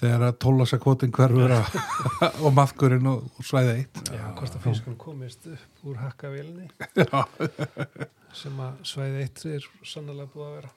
þegar 0.00 0.24
að 0.28 0.38
tólasa 0.44 0.78
kvotin 0.82 1.12
hverfur 1.16 1.54
og 2.44 2.56
maðkurinn 2.56 3.10
og, 3.10 3.28
og 3.36 3.46
svæði 3.46 3.76
eitt. 3.80 4.02
Já, 4.12 4.24
hvort 4.38 4.58
að 4.58 4.66
fiskunum 4.68 4.98
komist 5.00 5.46
upp 5.50 5.86
úr 5.86 6.00
hakkavélinni. 6.02 6.68
Sem 8.36 8.58
að 8.60 8.82
svæði 8.88 9.22
eitt 9.24 9.46
er 9.50 9.70
sannlega 9.86 10.28
búið 10.32 10.48
að 10.48 10.58
vera. 10.58 10.74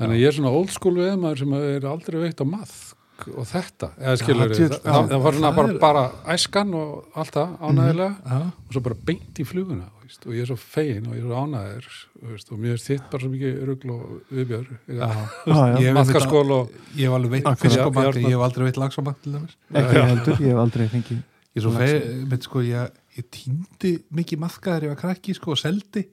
Þannig 0.00 0.16
að 0.16 0.22
ég 0.22 0.32
er 0.32 0.36
svona 0.38 0.56
old 0.58 0.72
school 0.74 0.96
við 0.98 1.14
maður 1.20 1.44
sem 1.44 1.54
er 1.60 1.86
aldrei 1.86 2.18
veitt 2.24 2.42
á 2.42 2.46
maðk 2.48 2.98
og 3.30 3.46
þetta, 3.46 3.92
eða 4.00 4.14
skilur 4.18 4.52
Já, 4.56 4.68
það, 4.82 5.12
var 5.22 5.36
svona 5.36 5.50
bara, 5.54 5.74
bara 5.82 6.04
æskan 6.32 6.72
og 6.74 7.18
allt 7.18 7.36
það 7.36 7.52
ánægilega 7.60 8.08
Já, 8.32 8.38
og 8.48 8.74
svo 8.74 8.82
bara 8.88 8.98
beint 9.10 9.38
í 9.38 9.46
fluguna 9.46 9.86
veist, 10.12 10.26
og 10.28 10.36
ég 10.36 10.44
er 10.44 10.50
svo 10.50 10.56
fegin 10.60 11.06
og 11.08 11.16
ég 11.16 11.24
er 11.24 11.86
svo 11.88 12.30
veist, 12.30 12.52
og 12.52 12.60
mér 12.60 12.76
er 12.76 12.82
þitt 12.82 13.08
bara 13.10 13.22
svo 13.24 13.30
mikið 13.32 13.60
rugl 13.68 13.92
og 13.94 14.02
viðbjör 14.30 14.66
já. 14.70 15.02
já, 15.02 15.56
já. 15.56 15.76
Ég 15.80 15.88
hef 15.88 15.98
maðkaskól 15.98 16.54
og 16.58 16.72
Ég 16.96 17.08
hef 17.08 17.16
alveg 17.18 17.42
Já, 17.42 17.54
já, 17.56 18.20
ég 18.20 18.32
hef 18.36 18.46
aldrei 18.46 18.72
til 19.22 19.32
dæmis. 19.32 19.56
Ekki 19.72 20.02
heldur, 20.12 20.36
ég 20.42 20.50
hef 20.52 20.62
aldrei 20.66 20.88
fengið 20.92 21.22
Ég 21.52 21.60
er 21.60 21.64
svo 21.66 21.72
feið, 21.76 22.04
með 22.30 22.46
sko, 22.46 22.62
ég, 22.64 23.00
ég 23.18 23.26
týndi 23.28 23.90
mikið 24.16 24.40
maðka 24.40 24.70
þegar 24.76 24.86
ég 24.86 24.92
var 24.94 25.00
krakki 25.02 25.34
sko 25.36 25.52
og 25.52 25.60
seldi. 25.60 26.06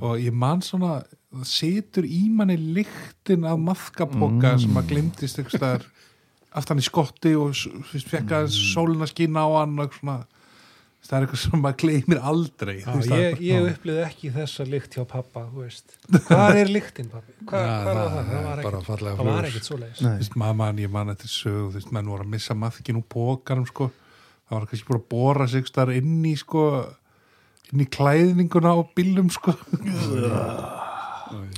Og 0.00 0.16
ég 0.18 0.32
man 0.32 0.62
svona 0.64 1.02
það 1.32 1.48
situr 1.48 2.06
í 2.08 2.22
manni 2.32 2.56
lyktin 2.56 3.44
af 3.48 3.60
maðkapoka 3.60 4.54
Mm. 4.54 4.62
sem 4.64 4.78
að 4.80 4.88
glimtist 4.88 5.38
aftan 6.52 6.80
í 6.80 6.84
skotti 6.84 7.34
og 7.36 7.52
fekk 8.08 8.32
að 8.36 8.48
sólina 8.52 9.06
skína 9.08 9.44
á 9.44 9.48
hann 9.60 9.78
og 9.80 9.92
svona 9.96 10.24
það 11.02 11.16
er 11.18 11.24
eitthvað 11.26 11.40
sem 11.42 11.62
maður 11.62 11.78
gleymir 11.82 12.20
aldrei 12.30 12.74
Já, 12.78 12.86
ég, 12.92 13.08
bara- 13.10 13.42
ég 13.48 13.66
upplýði 13.72 14.04
ekki 14.06 14.30
þessa 14.36 14.66
lykt 14.70 14.94
hjá 14.96 15.02
pappa, 15.10 15.42
þú 15.50 15.64
veist. 15.64 15.96
Hvað 16.28 16.60
er 16.62 16.70
lyktin, 16.76 17.08
pappi? 17.12 17.34
Hvað 17.50 17.66
Já, 17.66 17.72
hva 17.72 17.94
var 17.96 18.12
það 18.12 18.30
það? 18.30 18.44
Var 18.46 18.62
bara 18.62 18.80
ekkert, 18.82 19.02
það 19.02 19.30
var 19.32 19.48
ekkert 19.50 20.02
veist, 20.22 20.36
maður 20.44 20.58
mann, 20.62 20.78
ég 20.84 20.94
man 20.94 21.12
eftir 21.16 21.32
sög 21.34 21.58
þú 21.58 21.72
veist, 21.76 21.92
menn 21.98 22.12
voru 22.12 22.26
að 22.26 22.32
missa 22.36 22.54
maðkin 22.62 23.00
úr 23.02 23.06
bókarum 23.16 23.66
sko, 23.68 23.90
það 24.48 24.56
var 24.58 24.68
kannski 24.70 24.88
búin 24.92 25.00
að 25.02 25.08
bóra 25.16 25.48
sig 25.50 25.66
starf 25.72 25.96
inn 25.98 26.22
í 26.28 26.34
sko 26.38 26.64
inn 27.72 27.82
í 27.82 27.88
klæðninguna 27.88 28.72
á 28.76 28.80
bílum 28.96 29.30
sko 29.32 29.54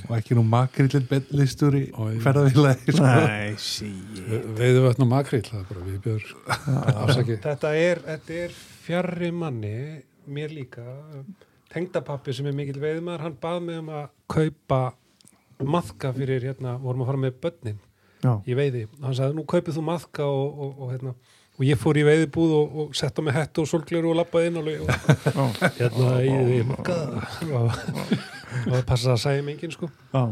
og 0.05 0.13
ekki 0.15 0.35
nú 0.37 0.43
makrillin 0.47 1.03
betlistur 1.09 1.75
í 1.75 1.81
Oj. 1.99 2.13
ferðavélagi 2.23 2.93
sko. 2.95 3.03
Nei, 3.03 3.55
sí 3.59 3.89
veiðu 4.55 4.85
vatn 4.85 5.03
og 5.03 5.09
makrill, 5.11 5.43
það 5.43 5.65
bara 5.71 5.83
viðbjör 5.89 6.29
afsaki. 7.03 7.37
Þetta 7.43 7.71
er, 7.75 8.01
þetta 8.05 8.37
er 8.45 8.55
fjarrri 8.85 9.31
manni, 9.33 9.75
mér 10.29 10.53
líka, 10.53 10.83
tengdapappi 11.73 12.33
sem 12.35 12.47
er 12.49 12.55
mikill 12.57 12.81
veiðmaður, 12.81 13.25
hann 13.25 13.39
bað 13.41 13.59
mig 13.65 13.81
um 13.81 13.91
að 13.93 14.05
kaupa 14.31 14.81
maðka 15.63 16.11
fyrir 16.15 16.43
hérna, 16.49 16.77
vorum 16.81 17.05
að 17.05 17.11
fara 17.11 17.23
með 17.25 17.39
börnin 17.43 17.81
Já, 18.25 18.31
í 18.47 18.55
veiði. 18.57 18.85
Hann 19.03 19.15
sagði, 19.17 19.37
nú 19.37 19.45
kaupið 19.49 19.77
þú 19.77 19.83
maðka 19.85 20.27
og, 20.27 20.61
og, 20.65 20.77
og 20.81 20.93
hérna, 20.93 21.13
og 21.55 21.63
ég 21.67 21.79
fór 21.79 21.99
í 21.99 22.05
veiðibúð 22.07 22.53
og, 22.57 22.77
og 22.81 22.97
sett 22.97 23.19
á 23.19 23.21
mig 23.23 23.35
hettu 23.35 23.63
og 23.63 23.69
solgleru 23.69 24.11
og 24.11 24.19
lappaði 24.19 24.51
inn 24.51 24.59
og, 24.59 24.67
og 24.67 25.59
já, 25.61 25.69
hérna 25.77 26.15
í 26.25 26.61
og, 26.65 26.89
og 27.61 28.73
það 28.73 28.81
passaði 28.89 29.13
að 29.13 29.21
sæja 29.23 29.45
mig 29.45 29.55
enginn 29.55 29.75
sko. 29.75 29.89
já, 30.11 30.23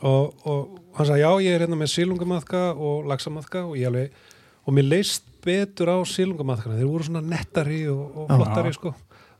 og, 0.00 0.46
og 0.48 0.78
hann 0.96 1.10
sagði 1.10 1.24
já 1.24 1.30
ég 1.48 1.56
er 1.58 1.66
hérna 1.66 1.80
með 1.80 1.92
sílungamaðka 1.96 2.64
og 2.74 3.10
laxamaðka 3.10 3.66
og 3.68 3.76
ég 3.80 3.90
alveg 3.90 4.24
og 4.64 4.76
mér 4.78 4.88
leist 4.88 5.28
betur 5.44 5.92
á 5.92 5.98
sílungamaðkana 6.08 6.78
þeir 6.80 6.90
voru 6.90 7.08
svona 7.08 7.24
nettari 7.24 7.84
og, 7.92 8.04
og 8.24 8.32
flottari 8.32 8.72
sko 8.76 8.94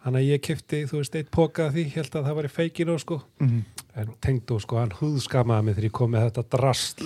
Þannig 0.05 0.21
að 0.21 0.27
ég 0.35 0.41
kefti, 0.45 0.79
þú 0.85 0.99
veist, 0.99 1.15
eitt 1.17 1.29
póka 1.33 1.65
af 1.65 1.73
því, 1.73 1.83
held 1.95 2.17
að 2.19 2.27
það 2.27 2.35
var 2.37 2.47
í 2.47 2.49
feikinu, 2.53 2.95
sko. 3.01 3.17
Mhm. 3.41 3.61
En 3.95 4.11
tengdu, 4.21 4.59
sko, 4.61 4.77
hann 4.77 4.91
húðskamaði 4.99 5.65
mig 5.65 5.77
þegar 5.77 5.87
ég 5.87 5.95
kom 5.97 6.11
með 6.13 6.25
þetta 6.27 6.43
drast. 6.53 6.99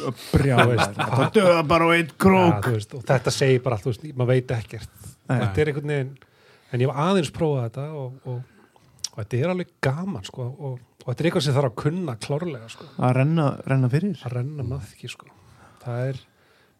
Það 0.98 1.30
döða 1.36 1.60
bara 1.68 1.84
á 1.84 1.90
einn 1.94 2.08
Ja, 2.08 2.16
krók 2.18 2.64
þú 2.64 2.72
veist, 2.74 2.94
og 2.96 3.04
þetta 3.04 3.30
segir 3.30 3.62
bara 3.62 3.76
allt, 3.76 3.84
þú 3.84 3.92
veist, 3.92 4.06
maður 4.16 4.32
veit 4.32 4.50
ekkert. 4.56 4.90
Nei. 5.28 5.38
Þetta 5.38 5.60
er 5.60 5.70
einhvern 5.70 5.92
veginn, 5.92 6.10
en 6.72 6.80
ég 6.80 6.90
var 6.90 7.02
aðeins 7.04 7.30
prófað 7.30 7.68
þetta 7.68 7.84
og, 7.92 8.18
og, 8.24 8.40
og 9.12 9.20
þetta 9.20 9.38
er 9.38 9.52
alveg 9.52 9.70
gaman, 9.84 10.24
sko, 10.24 10.48
og, 10.48 10.80
og 11.04 11.06
þetta 11.12 11.22
er 11.22 11.30
eitthvað 11.30 11.46
sem 11.46 11.58
þarf 11.60 11.70
að 11.70 11.78
kunna 11.84 12.16
klárlega, 12.16 12.72
sko. 12.72 12.88
að 12.98 13.14
renna, 13.20 13.46
renna 13.68 13.92
fyrir 13.92 14.24
Að 14.24 14.38
renna 14.40 14.66
maðki, 14.66 15.12
sko. 15.12 15.30
Það 15.84 16.02
er, 16.08 16.22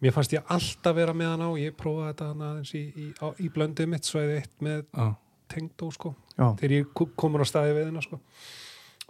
mér 0.02 0.12
fannst 0.14 0.32
ég 0.36 0.42
alltaf 0.54 0.94
vera 0.96 1.14
með 1.16 1.32
hann 1.32 1.46
á, 1.46 1.50
ég 1.58 1.74
prófaði 1.78 2.12
þetta 2.12 2.28
hann 2.32 2.44
aðeins 2.48 2.74
í, 2.78 2.82
í, 2.94 3.06
á, 3.18 3.26
í 3.42 3.48
blöndið 3.54 3.88
mitt, 3.94 4.06
svæði 4.06 4.36
eitt 4.42 4.54
með 4.62 4.84
Já. 4.94 5.08
tengdó, 5.48 5.90
sko. 5.94 6.14
já, 6.36 6.46
þegar 6.60 6.74
ég 6.76 6.92
kom- 6.94 7.12
komur 7.16 7.42
á 7.42 7.46
staði 7.48 7.74
við 7.78 7.88
hennar 7.90 8.06
sko. 8.06 8.20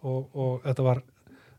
og, 0.02 0.28
og 0.34 0.62
þetta 0.64 0.82
var 0.86 1.02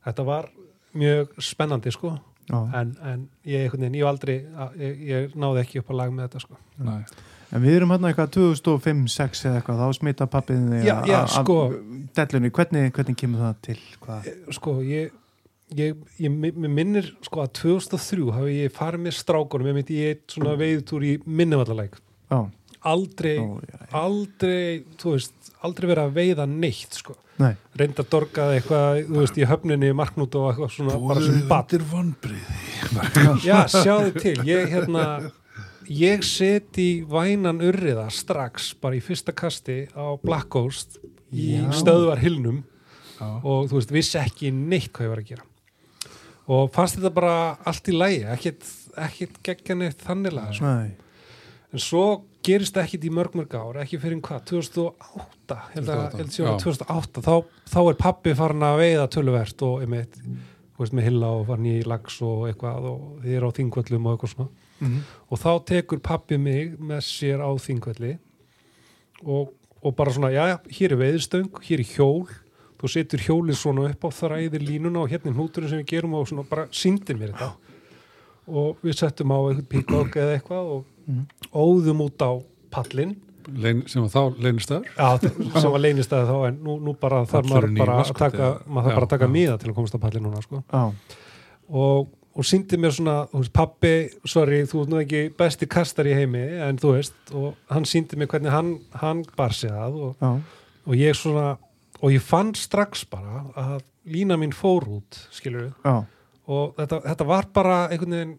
þetta 0.08 0.26
var 0.26 0.50
mjög 0.98 1.34
spennandi 1.44 1.92
sko. 1.94 2.16
en, 2.50 2.96
en 3.06 3.28
ég, 3.46 3.70
ég, 3.78 4.06
aldrei, 4.08 4.40
ég, 4.80 5.02
ég 5.06 5.36
náði 5.38 5.62
ekki 5.62 5.80
upp 5.84 5.92
á 5.92 6.00
lag 6.00 6.12
með 6.16 6.30
þetta 6.30 6.40
sko. 6.48 6.58
Nei. 6.82 7.04
en 7.52 7.62
við 7.62 7.76
erum 7.78 7.92
hérna 7.94 8.10
eitthvað 8.10 8.32
2005-06 8.38 9.46
eða 9.46 9.60
eitthvað, 9.62 9.80
þá 9.84 9.94
smita 10.00 10.26
pappiðin 10.30 10.82
Já, 10.86 10.96
já, 11.06 11.20
sko. 11.28 11.60
dellunni, 12.18 12.50
hvernig, 12.50 12.92
hvernig 12.98 13.18
kemur 13.18 13.44
það 13.46 13.56
til 13.68 13.80
hvað? 14.02 14.32
sko 14.58 14.80
ég 14.82 15.12
Ég, 15.78 15.98
ég 16.18 16.34
minnir 16.34 17.12
sko 17.22 17.44
að 17.44 17.52
2003 17.60 18.32
hafi 18.34 18.54
ég 18.64 18.72
farið 18.74 19.04
með 19.06 19.18
strákunum 19.20 19.68
ég 19.70 19.76
myndi 19.78 19.98
ég 20.00 20.16
eitt 20.16 20.34
svona 20.34 20.56
veiðtúr 20.58 21.04
í 21.06 21.12
minnivallalæk 21.30 22.00
já, 22.00 22.40
aldrei, 22.90 23.36
Ó, 23.38 23.60
já, 23.62 23.76
já. 23.78 23.90
aldrei 24.00 24.80
þú 24.98 25.14
veist, 25.14 25.52
aldrei 25.62 25.90
verið 25.92 26.06
að 26.08 26.16
veiða 26.16 26.48
neitt 26.50 26.98
sko, 26.98 27.14
nei, 27.38 27.52
reynda 27.78 28.02
að 28.02 28.10
dorgaði 28.16 28.58
eitthvað, 28.62 29.02
þú 29.12 29.20
veist, 29.20 29.38
í 29.38 29.50
höfninni 29.52 29.92
marknút 30.00 30.38
og 30.40 30.48
eitthvað 30.50 30.74
svona, 30.74 30.96
bara 31.12 31.28
sem 31.28 31.84
vonbrið 31.92 32.56
Já, 33.50 33.60
sjáðu 33.70 34.16
til, 34.18 34.36
ég 34.50 34.74
hérna 34.74 35.06
ég 35.90 36.26
set 36.26 36.78
í 36.82 36.90
vænan 37.10 37.62
urriða 37.66 38.08
strax, 38.14 38.72
bara 38.82 38.98
í 38.98 39.04
fyrsta 39.04 39.34
kasti 39.38 39.84
á 39.94 40.18
Black 40.22 40.50
Ghost 40.54 40.98
í 41.30 41.60
Já. 41.60 41.70
stöðvar 41.84 42.22
hilnum 42.22 42.64
Já. 43.20 43.30
og 43.44 43.70
þú 43.70 43.80
veist, 43.80 43.94
vissi 43.94 44.20
ekki 44.22 44.54
neitt 44.56 44.92
hvað 44.94 45.06
ég 45.10 45.14
var 45.14 45.24
að 45.24 45.32
gera 45.34 45.49
og 46.50 46.72
fannst 46.74 46.98
þetta 46.98 47.12
bara 47.14 47.36
allt 47.70 47.92
í 47.92 47.96
lægi, 47.96 48.24
ekkit, 48.34 48.66
ekkit 49.06 49.40
geggjan 49.46 49.86
eitt 49.86 50.02
þanniglega 50.06 50.56
sko. 50.58 50.66
nei, 50.66 50.92
en 51.74 51.84
svo 51.84 52.04
gerist 52.46 52.74
það 52.78 52.88
ekkit 52.88 53.04
í 53.10 53.12
mörg 53.14 53.36
mörg 53.38 53.54
ár 53.60 53.82
ekki 53.84 54.00
fyrir 54.02 54.22
hvað, 54.26 54.46
2008 54.50 55.58
held 55.76 55.90
að, 55.92 56.06
2008, 56.16 56.22
held 56.22 56.30
að, 56.30 56.40
já. 56.40 56.54
2008 56.64 57.26
þá, 57.28 57.36
þá 57.74 57.80
er 57.92 58.00
pappi 58.06 58.34
farin 58.40 58.66
að 58.66 58.80
veiða 58.82 59.10
töluvert 59.14 59.66
og 59.68 59.84
einmitt, 59.86 60.18
þú 60.24 60.86
veist, 60.86 60.96
með 60.98 61.08
hilla 61.10 61.30
og 61.36 61.46
farin 61.52 61.70
í 61.70 61.78
lags 61.86 62.18
og 62.26 62.48
eitthvað 62.50 62.90
og 62.94 63.06
þið 63.26 63.38
er 63.38 63.46
á 63.46 63.50
þingvöllum 63.60 64.10
og 64.10 64.18
eitthvað 64.18 64.36
svona 64.38 64.50
Mhm. 64.80 65.00
og 65.28 65.40
þá 65.42 65.50
tekur 65.68 66.00
pappi 66.00 66.38
mig 66.40 66.78
með 66.80 67.02
sér 67.04 67.42
á 67.44 67.52
þingvelli 67.60 68.14
og, 69.28 69.50
og 69.84 69.96
bara 69.98 70.14
svona, 70.16 70.30
já, 70.32 70.46
já, 70.54 70.58
hér 70.78 70.94
er 70.96 71.00
veiðstöng 71.02 71.50
hér 71.68 71.82
er 71.84 71.90
hjól, 71.98 72.30
þú 72.80 72.90
setur 72.94 73.20
hjólið 73.26 73.58
svona 73.60 73.90
upp 73.90 74.06
á 74.08 74.10
þræðir 74.10 74.64
línuna 74.66 75.02
og 75.04 75.10
hérna 75.12 75.32
er 75.32 75.38
hnúturinn 75.38 75.70
sem 75.70 75.82
við 75.82 75.90
gerum 75.94 76.14
og 76.20 76.28
svona 76.30 76.46
bara 76.50 76.68
síndi 76.72 77.16
mér 77.18 77.34
þetta. 77.34 77.52
Og 78.50 78.78
við 78.84 78.96
settum 78.98 79.32
á 79.36 79.38
eitthvað 79.52 79.68
píkok 79.74 80.16
eða 80.18 80.38
eitthvað 80.40 80.72
og 80.78 80.86
Mhm. 81.10 81.26
óðum 81.54 82.02
út 82.06 82.22
á 82.22 82.32
pallin 82.70 83.16
Lein, 83.50 83.80
sem 83.88 84.04
var 84.04 84.10
þá 84.14 84.38
leinistæður 84.38 84.86
já, 84.94 85.60
sem 85.60 85.72
var 85.72 85.80
leynistæði 85.82 86.28
þá 86.30 86.48
en 86.50 86.58
nú, 86.64 86.76
nú 86.86 86.94
bara 87.00 87.24
þarf 87.26 87.48
maður 87.50 87.78
bara 87.80 87.96
að 88.04 88.12
taka, 88.14 88.50
maður 88.70 88.92
þarf 88.92 88.94
bara 88.94 89.06
að 89.06 89.10
Já, 89.10 89.10
taka 89.10 89.26
já. 89.26 89.32
miða 89.34 89.56
til 89.60 89.70
að 89.72 89.76
komast 89.80 89.96
á 89.98 90.00
pallin 90.04 90.24
núna 90.28 90.42
sko. 90.44 90.64
Já, 90.70 90.94
og, 91.70 92.10
og 92.36 92.46
síndi 92.46 92.78
mér 92.78 92.94
svona, 92.94 93.16
þú 93.32 93.42
veist, 93.42 93.54
pappi 93.58 93.94
sorry, 94.30 94.60
þú 94.70 94.84
ert 94.84 94.90
nú 94.94 95.00
ekki 95.02 95.24
besti 95.40 95.66
kastar 95.68 96.06
í 96.06 96.14
heimi 96.14 96.44
en 96.68 96.78
þú 96.78 96.94
veist, 97.00 97.16
og 97.34 97.56
hann 97.74 97.86
síndi 97.90 98.20
mér 98.22 98.28
hvernig 98.30 98.52
hann, 98.54 98.80
hann 99.02 99.24
bar 99.36 99.50
sig 99.58 99.72
að 99.72 99.98
og, 100.10 100.16
já, 100.22 100.32
og 100.86 100.94
ég 101.00 101.18
svona, 101.18 101.58
og 102.02 102.14
ég 102.14 102.24
fann 102.24 102.54
strax 102.56 103.04
bara 103.10 103.44
að 103.60 103.82
lína 104.10 104.38
mín 104.40 104.54
fór 104.56 104.88
út 105.00 105.18
skilur 105.36 105.68
við, 105.68 105.74
já, 105.84 105.96
og 106.50 106.78
þetta, 106.80 107.02
þetta 107.10 107.28
var 107.30 107.50
bara 107.54 107.80
einhvern 107.92 108.16
veginn 108.16 108.38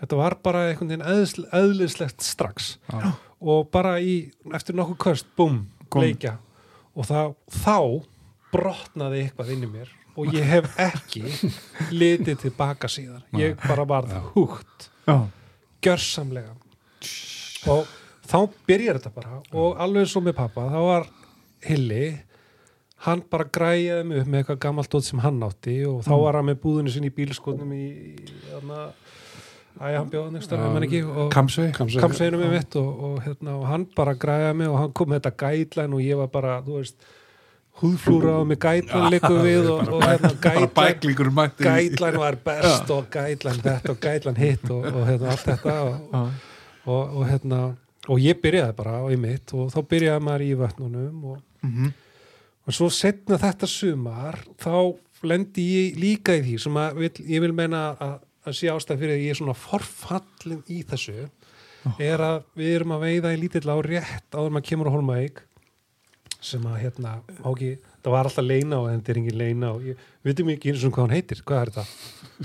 þetta 0.00 0.16
var 0.20 0.36
bara 0.44 0.62
einhvern 0.70 0.92
veginn 0.92 1.06
eðsl, 1.12 1.46
eðlislegt 1.56 2.24
strax. 2.24 2.74
Já. 2.92 3.12
og 3.40 3.70
bara 3.72 3.94
í, 4.00 4.30
eftir 4.56 4.76
nokkuð 4.76 4.98
köst, 5.00 5.26
búm, 5.36 5.62
Kom. 5.88 6.02
bleikja. 6.02 6.34
Og 6.96 7.06
það, 7.08 7.34
þá 7.54 7.76
brotnaði 8.52 9.22
eitthvað 9.24 9.52
inn 9.54 9.64
í 9.64 9.70
mér 9.70 9.90
og 10.18 10.32
ég 10.34 10.44
hef 10.44 10.66
ekki 10.82 11.22
litið 12.00 12.40
tilbaka 12.42 12.88
síðan 12.90 13.22
ég 13.38 13.56
bara 13.64 13.86
varð 13.88 14.16
húgt. 14.34 14.90
Já, 15.06 15.22
gjörsamlega. 15.84 16.52
Og 17.70 17.88
þá 18.28 18.38
byrjar 18.68 18.98
þetta 19.00 19.14
bara. 19.14 19.38
Og 19.56 19.78
alveg 19.80 20.08
svo 20.10 20.22
með 20.24 20.36
pappa, 20.40 20.66
þá 20.72 20.80
var 20.88 21.08
Hilli 21.64 22.04
hann 23.06 23.22
bara 23.32 23.46
græjaði 23.48 24.08
mig 24.08 24.20
upp 24.20 24.28
með 24.32 24.42
eitthvað 24.42 24.58
gammalt 24.66 24.92
dót 24.92 25.06
sem 25.06 25.22
hann 25.24 25.38
átti 25.46 25.76
og 25.88 26.02
þá 26.04 26.12
var 26.20 26.40
hann 26.40 26.50
með 26.50 26.58
búðinu 26.64 26.92
sinni 26.92 27.08
í 27.08 27.14
bílskotnum 27.16 27.70
í, 27.72 27.86
í 28.12 28.42
þarna 28.50 28.82
æja, 29.80 30.00
hann 30.00 30.10
bjóða 30.12 30.34
nekstar, 30.34 30.60
Já, 30.60 30.66
ég 30.66 30.74
menn 30.74 30.86
ekki 30.88 31.00
og 31.06 31.30
Kamsvei 31.32 31.70
kamsveginum 31.76 32.44
með 32.44 32.52
mitt 32.58 32.76
og, 32.80 32.90
og, 33.08 33.16
hérna, 33.24 33.56
og 33.56 33.64
hann 33.70 33.86
bara 33.96 34.16
græjaði 34.20 34.58
mig 34.60 34.68
og 34.68 34.78
hann 34.82 34.92
kom 34.98 35.10
með 35.12 35.22
þetta 35.22 35.32
gætlæn 35.44 35.96
og 35.96 36.04
ég 36.04 36.20
var 36.20 36.30
bara, 36.34 36.58
þú 36.66 36.76
veist 36.80 37.08
húðflúraði 37.80 38.48
með 38.50 38.60
gætlæn 38.66 39.06
líku 39.14 39.32
við 39.46 39.70
og, 39.72 39.92
og 39.96 40.04
hérna, 40.04 40.32
gætlæn 40.44 41.54
gætlæn 41.64 42.20
var 42.20 42.38
best 42.50 42.92
og 42.92 43.08
gætlæn 43.14 43.62
þetta 43.64 43.94
og 43.94 44.02
gætlæn 44.04 44.40
hitt 44.42 44.66
og, 44.74 44.90
og 44.90 45.06
hérna, 45.08 45.32
allt 45.32 45.46
þetta 45.48 45.78
og, 45.86 45.96
já, 46.12 46.22
og, 46.84 47.16
og 47.16 47.24
hérna 47.30 47.62
og 48.10 48.20
ég 48.20 48.40
byrjaði 48.42 48.76
bara 48.76 49.00
á 49.00 49.04
í 49.12 49.16
mitt 49.20 49.52
og 49.56 49.72
þá 49.72 49.80
byrjaði 49.94 50.24
maður 50.26 50.44
í 50.44 50.52
vötnunum 50.60 51.26
og, 51.32 51.42
mhm, 51.64 51.92
og 52.70 52.76
svo 52.76 52.86
setna 52.94 53.38
þetta 53.40 53.66
sumar 53.70 54.38
þá 54.62 54.74
lendi 55.26 55.66
ég 55.66 56.00
líka 56.00 56.36
í 56.38 56.44
því 56.46 56.56
sem 56.62 56.80
vil, 56.96 57.10
ég 57.26 57.42
vil 57.44 57.52
meina 57.56 57.90
að, 57.98 58.16
að 58.46 58.56
sé 58.60 58.70
ástæð 58.72 59.02
fyrir 59.02 59.16
að 59.16 59.24
ég 59.26 59.34
er 59.34 59.40
svona 59.40 59.56
forfallin 59.58 60.62
í 60.70 60.80
þessu 60.88 61.26
er 62.00 62.22
að 62.22 62.42
við 62.60 62.74
erum 62.76 62.94
að 62.96 63.06
veiða 63.08 63.34
í 63.34 63.38
lítill 63.40 63.66
á 63.68 63.76
rétt 63.84 64.36
áður 64.36 64.54
maður 64.54 64.68
kemur 64.70 64.90
á 64.92 64.94
Holmavík 64.94 65.42
sem 66.40 66.64
að 66.68 66.78
hérna 66.80 67.14
á 67.20 67.48
ekki, 67.50 67.74
það 68.00 68.14
var 68.14 68.28
alltaf 68.30 68.46
leina 68.46 68.78
og 68.80 68.88
en 68.88 69.00
þetta 69.00 69.12
er 69.12 69.20
engin 69.20 69.40
leina 69.40 69.72
og 69.74 69.86
ég 69.90 70.04
veitum 70.24 70.52
ekki 70.54 70.72
eins 70.72 70.84
og 70.88 70.94
hvað 70.94 71.06
hann 71.06 71.16
heitir, 71.18 71.42
hvað 71.44 71.60
er 71.60 71.72
þetta? 71.74 71.84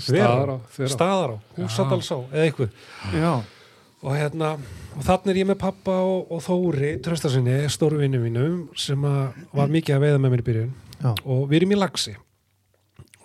Staðará, 0.06 0.56
Þverá. 0.74 0.90
Staðará, 0.92 1.36
Húsadalsá 1.56 2.18
eða 2.26 2.44
eitthvað 2.50 3.14
já, 3.16 3.30
og 4.06 4.14
hérna 4.14 4.54
og 4.96 5.04
þannig 5.04 5.32
er 5.32 5.40
ég 5.42 5.48
með 5.50 5.58
pappa 5.60 5.96
og, 6.06 6.30
og 6.32 6.44
Þóri 6.44 6.94
tröstasinni, 7.04 7.58
stóru 7.72 7.98
vinnu 8.00 8.22
mínum 8.22 8.60
sem 8.78 9.02
var 9.02 9.72
mikið 9.72 9.98
að 9.98 10.06
veiða 10.06 10.22
með 10.22 10.32
mér 10.32 10.44
í 10.44 10.46
byrjun. 10.46 10.74
Já. 10.96 11.10
og 11.28 11.42
við 11.50 11.58
erum 11.58 11.74
í 11.74 11.76
lagsi 11.76 12.14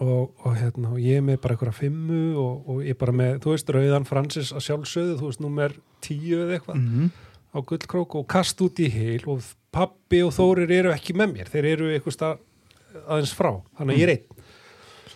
og, 0.03 0.33
og 0.43 0.55
hérna 0.57 0.89
og 0.91 0.99
ég 0.99 1.21
er 1.21 1.23
með 1.23 1.37
bara 1.43 1.55
einhverja 1.55 1.77
fimmu 1.77 2.23
og, 2.41 2.65
og 2.67 2.81
ég 2.83 2.97
er 2.97 2.99
bara 2.99 3.15
með, 3.15 3.37
þú 3.45 3.53
veist, 3.53 3.69
Rauðan 3.71 4.07
Francis 4.09 4.51
að 4.51 4.65
sjálfsögðu, 4.65 5.19
þú 5.21 5.29
veist, 5.29 5.43
númer 5.45 5.77
tíu 6.03 6.41
eða 6.41 6.57
eitthvað 6.57 6.81
mhm, 6.81 7.11
á 7.51 7.57
gullkrók 7.59 8.15
og 8.15 8.27
kast 8.31 8.61
út 8.63 8.79
í 8.79 8.87
heil. 8.91 9.23
Og 9.29 9.43
pappi 9.73 10.21
og 10.25 10.33
Þórir 10.35 10.71
eru 10.71 10.93
ekki 10.93 11.15
með 11.17 11.35
mér. 11.35 11.51
Þeir 11.51 11.69
eru 11.73 11.91
eitthvað 11.91 12.39
aðeins 13.05 13.35
frá. 13.35 13.53
Þannig 13.79 13.93
að 13.93 14.01
ég 14.01 14.07
er 14.07 14.13
einn. 14.15 14.47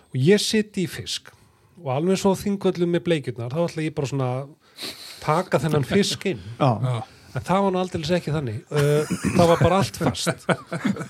Og 0.05 0.19
ég 0.19 0.43
sitt 0.43 0.79
í 0.79 0.85
fisk. 0.91 1.31
Og 1.81 1.91
alveg 1.95 2.19
svo 2.19 2.35
þingvöldum 2.39 2.91
með 2.95 3.05
bleikjurnar 3.07 3.55
þá 3.55 3.61
ætla 3.65 3.85
ég 3.85 3.95
bara 3.95 4.11
svona 4.11 4.29
taka 5.25 5.59
þennan 5.63 5.85
fisk 5.87 6.25
inn. 6.29 6.41
Já, 6.59 6.69
Já. 6.85 6.95
en 7.35 7.45
það 7.49 7.63
var 7.65 7.73
nú 7.73 7.79
aldrei 7.81 8.17
ekki 8.17 8.33
þannig. 8.33 8.59
Uh, 8.71 9.13
það 9.35 9.51
var 9.51 9.63
bara 9.63 9.79
allt 9.81 9.99
fast. 9.99 10.45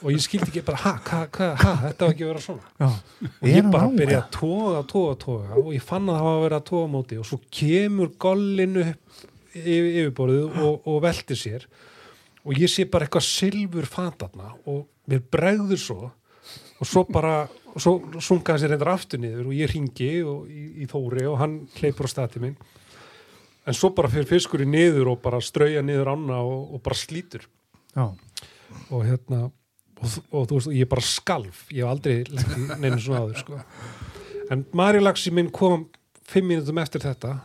Og 0.01 0.09
ég 0.13 0.21
skildi 0.23 0.49
ekki 0.51 0.63
bara, 0.67 0.81
ha, 0.85 0.93
ha, 1.09 1.21
ha, 1.37 1.49
ha 1.61 1.73
þetta 1.87 2.07
var 2.07 2.15
ekki 2.15 2.25
að 2.25 2.31
vera 2.31 2.43
svona. 2.45 2.71
Já. 2.81 2.89
Og 3.29 3.49
ég 3.51 3.71
bara 3.73 3.89
byrja 3.99 4.21
að 4.21 4.29
toga, 4.37 4.83
toga, 4.91 5.17
toga. 5.25 5.59
Og 5.61 5.73
ég 5.75 5.85
fann 5.85 6.09
að 6.09 6.19
það 6.19 6.29
var 6.29 6.39
að 6.39 6.45
vera 6.47 6.61
að 6.61 6.67
toga 6.71 6.87
á 6.87 6.93
móti. 6.95 7.19
Og 7.21 7.29
svo 7.29 7.41
kemur 7.59 8.13
gollinu 8.25 8.85
yfir, 8.85 9.91
yfirborðið 10.05 10.61
og, 10.65 10.89
og 10.91 11.01
velti 11.05 11.39
sér. 11.39 11.67
Og 12.45 12.61
ég 12.61 12.71
sé 12.71 12.85
bara 12.89 13.07
eitthvað 13.07 13.27
silfur 13.27 13.89
fatarna 13.89 14.51
og 14.69 14.85
mér 15.09 15.21
bregður 15.33 15.81
svo. 15.81 15.99
Og 16.81 16.89
svo 16.89 17.05
bara 17.07 17.43
og 17.75 17.83
svo 17.83 18.21
sungaði 18.23 18.63
sér 18.63 18.71
reyndar 18.73 18.93
aftur 18.93 19.19
niður. 19.19 19.49
Og 19.49 19.57
ég 19.57 19.71
ringi 19.71 20.11
og, 20.23 20.49
í, 20.49 20.65
í 20.85 20.89
Þóri 20.89 21.25
og 21.27 21.39
hann 21.41 21.59
hleypur 21.75 22.07
á 22.07 22.11
stati 22.11 22.41
minn 22.43 22.55
en 23.65 23.73
svo 23.77 23.89
bara 23.97 24.11
fyrir 24.13 24.27
fiskurinn 24.29 24.71
niður 24.73 25.13
og 25.15 25.21
bara 25.25 25.39
strauja 25.41 25.81
niður 25.85 26.11
ána 26.13 26.41
og, 26.45 26.75
og 26.77 26.83
bara 26.85 26.97
slítur. 26.99 27.47
Já, 27.95 28.05
og 28.91 29.01
hérna 29.07 29.45
og, 29.47 30.15
og 30.35 30.47
þú 30.49 30.59
veist, 30.59 30.71
ég 30.75 30.89
bara 30.91 31.01
skalf. 31.05 31.65
Ég 31.73 31.81
hef 31.85 31.91
aldrei 31.95 32.23
neinu 32.81 32.99
svona 33.01 33.23
áður 33.25 33.41
sko. 33.41 33.59
en 34.53 34.65
Marilaxi 34.77 35.31
minn 35.33 35.49
kom 35.53 35.87
fimm 36.25 36.49
mínútum 36.51 36.77
eftir 36.83 37.01
þetta. 37.05 37.35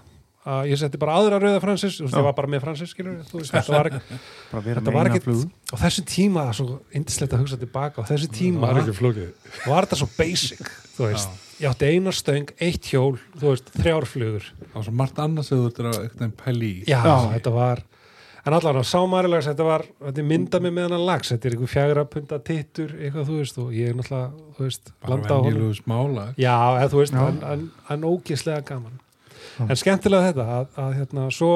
Að 0.50 0.70
ég 0.72 0.78
setti 0.80 0.96
bara 0.96 1.18
aðra 1.20 1.36
rauða 1.36 1.58
Francis 1.60 1.98
þú 1.98 2.06
veist, 2.06 2.14
Já. 2.16 2.18
ég 2.22 2.24
var 2.24 2.32
bara 2.38 2.48
með 2.48 2.62
Francis, 2.64 2.92
skilur 2.94 3.18
þú 3.28 3.42
veist, 3.42 3.52
þetta 3.52 3.74
var, 3.76 3.88
ekki- 3.90 4.18
bara 4.50 4.62
vera 4.64 4.80
þetta 4.80 4.86
með 4.90 4.96
var 4.96 5.08
eina 5.10 5.18
ekkit 5.18 5.26
flug. 5.28 5.50
á 5.68 5.74
þessu 5.82 6.04
tíma, 6.08 6.44
svo 6.56 6.66
indislegt 6.96 7.34
að 7.36 7.42
hugsa 7.44 7.58
tilbaka 7.60 8.00
á 8.00 8.08
þessu 8.08 8.30
það 8.30 8.38
tíma 8.38 8.62
var 8.64 8.80
ekki 8.80 8.94
flókið. 8.96 9.50
var 9.68 9.84
þetta 9.84 9.98
svo 10.00 10.08
basic 10.16 10.62
þú 10.96 11.10
veist, 11.10 11.36
ég 11.60 11.68
átti 11.68 11.90
eina 11.92 12.12
stöng, 12.14 12.50
eitt 12.62 12.88
hjól 12.90 13.18
þú 13.36 13.52
veist, 13.52 13.70
þrjárflugur 13.76 14.50
Það 14.60 14.74
var 14.76 14.86
svo 14.86 14.96
margt 15.00 15.22
annars 15.22 15.50
sem 15.50 15.60
þú 15.60 15.70
ert 15.70 15.80
að 15.80 15.88
einhvern 15.90 16.20
veginn 16.20 16.36
pæli 16.40 16.72
já, 16.88 17.00
Já. 17.04 17.16
þetta 17.34 17.54
var 17.54 17.82
en 18.40 18.56
allavega, 18.56 18.86
sámarilags, 18.88 19.48
þetta 19.50 19.66
var 19.66 19.84
þetta 20.00 20.22
er 20.22 20.28
myndað 20.30 20.64
mig 20.64 20.72
með 20.76 20.94
hann 20.94 21.04
lags, 21.04 21.32
þetta 21.34 21.48
er 21.48 21.56
einhver 21.56 21.72
fjagra 21.74 22.04
punta 22.08 22.38
tittur, 22.40 22.94
eitthvað, 22.96 23.26
þú 23.28 23.40
veist, 23.42 23.58
og 23.60 23.74
ég 23.76 23.90
er 23.90 23.98
náttúrulega 23.98 24.54
þú 24.56 24.64
veist, 24.64 24.92
landa 25.12 25.36
á 25.36 25.38
honum 25.44 25.66
Já, 26.40 26.54
eða 26.80 26.88
þú 26.94 27.02
veist, 27.02 27.18
Já. 27.18 27.26
en, 27.26 27.42
en, 27.50 27.66
en 27.92 28.06
ógislega 28.08 28.64
gaman. 28.70 28.96
En 29.60 29.76
skemmtilega 29.76 30.30
þetta 30.30 30.46
að, 30.56 30.70
að 30.80 30.96
hérna, 30.96 31.26
svo 31.36 31.50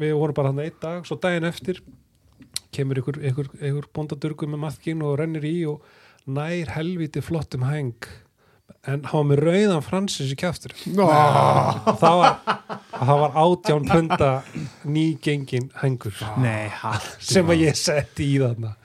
við 0.00 0.14
vorum 0.16 0.38
bara 0.38 0.52
hann 0.54 0.62
einn 0.64 0.78
dag, 0.80 1.04
svo 1.04 1.18
daginn 1.20 1.48
eftir 1.50 1.82
kemur 2.72 3.02
ykkur 3.02 3.88
bóndadurgur 3.92 4.48
með 4.48 4.64
maðkin 4.64 5.04
og 5.04 5.18
rennir 5.20 5.44
í 5.44 5.56
og 5.68 5.84
nær 6.32 6.72
helviti 6.78 7.20
flottum 7.24 7.66
hæng 7.68 8.08
en 8.86 9.02
hann 9.08 9.18
var 9.18 9.26
með 9.30 9.42
rauðan 9.46 9.84
Francis 9.86 10.32
í 10.32 10.36
kjaftur 10.38 10.74
og 10.92 11.98
það 12.00 12.20
var, 12.20 12.36
það 12.92 13.20
var 13.22 13.36
átján 13.44 13.88
punda 13.88 14.30
nýgengin 14.84 15.68
hængur. 15.82 16.16
Nei, 16.42 16.70
sem 17.22 17.52
að 17.52 17.66
ég 17.66 17.78
setti 17.78 18.32
í 18.34 18.38
þarna. 18.42 18.76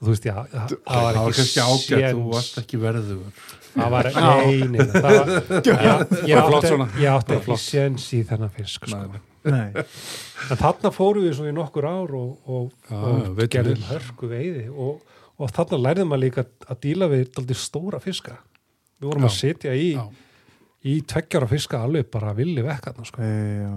Og 0.00 0.06
þú 0.06 0.12
veist, 0.14 0.28
já, 0.30 0.36
það, 0.48 0.76
var 0.88 1.18
ekki 1.28 1.64
ágætt, 1.64 2.04
þú 2.14 2.28
varst 2.30 2.60
ekki 2.62 2.78
verður 2.80 3.24
Það 3.70 3.90
var, 3.92 4.06
nei, 4.10 4.86
það 4.90 5.04
var, 5.04 5.28
ég, 5.68 5.82
átti, 5.86 6.70
ég 6.98 7.10
átti 7.12 7.36
ekki 7.36 7.58
séns 7.60 8.06
í 8.16 8.22
þennan 8.26 8.50
fisk, 8.54 8.88
sko. 8.88 8.98
Nei. 9.46 9.60
nei. 9.70 9.84
En 10.50 10.58
þarna 10.58 10.90
fórum 10.94 11.26
við 11.26 11.36
svo 11.38 11.46
í 11.46 11.54
nokkur 11.54 11.86
ár 11.86 12.14
og, 12.18 12.32
og, 12.50 12.72
og 12.90 13.42
gerðum 13.52 13.84
hörku 13.92 14.30
veiði. 14.32 14.66
Og, 14.72 15.04
og 15.38 15.54
þarna 15.54 15.82
lærðum 15.84 16.10
maður 16.10 16.24
líka 16.24 16.46
að 16.66 16.80
díla 16.86 17.10
við 17.12 17.54
stóra 17.60 18.02
fiska. 18.02 18.40
Við 19.00 19.08
vorum 19.08 19.24
að 19.26 19.32
Já. 19.32 19.38
sitja 19.40 19.74
í, 19.74 19.90
Já. 19.96 20.04
í 20.84 20.94
tveggjara 21.08 21.48
fiska 21.50 21.80
alveg 21.86 22.10
bara 22.12 22.34
villi 22.36 22.62
vekkarna, 22.66 23.04
sko. 23.08 23.22
já, 23.22 23.74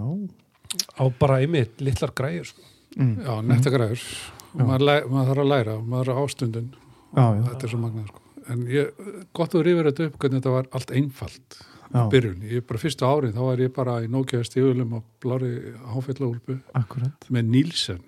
Á 0.99 1.03
bara 1.19 1.37
einmitt 1.43 1.81
litlar 1.85 2.11
græður, 2.17 2.47
sko. 2.49 2.61
mm. 2.97 3.13
Já, 3.23 3.33
nettagræður 3.45 4.05
og 4.53 4.61
maður, 4.67 4.83
læ, 4.87 4.95
maður 5.09 5.29
þarf 5.31 5.43
að 5.43 5.49
læra 5.49 5.75
maður 5.81 6.09
er 6.09 6.13
á 6.13 6.21
ástundun 6.23 6.67
þetta 7.13 7.63
er 7.65 7.71
svo 7.71 7.79
magnað 7.81 8.07
sko. 8.11 8.19
en 8.53 8.65
ég, 8.69 9.03
gott 9.33 9.55
að 9.57 9.63
rifja 9.67 9.85
þetta 9.89 10.07
upp 10.09 10.17
hvernig 10.21 10.41
þetta 10.43 10.53
var 10.53 10.67
allt 10.77 10.91
einfalt 10.93 11.57
já, 11.93 12.01
byrjun, 12.13 12.43
ég 12.51 12.65
bara 12.69 12.81
fyrstu 12.83 13.05
árið 13.09 13.33
þá 13.37 13.41
var 13.47 13.63
ég 13.63 13.73
bara 13.73 13.95
í 14.05 14.09
Nokia 14.13 14.43
stífulum 14.45 14.93
og 14.99 15.03
blári 15.23 15.51
háfellahúlpu 15.93 16.59
akkurat 16.77 17.29
með 17.33 17.49
Nílsen 17.55 18.01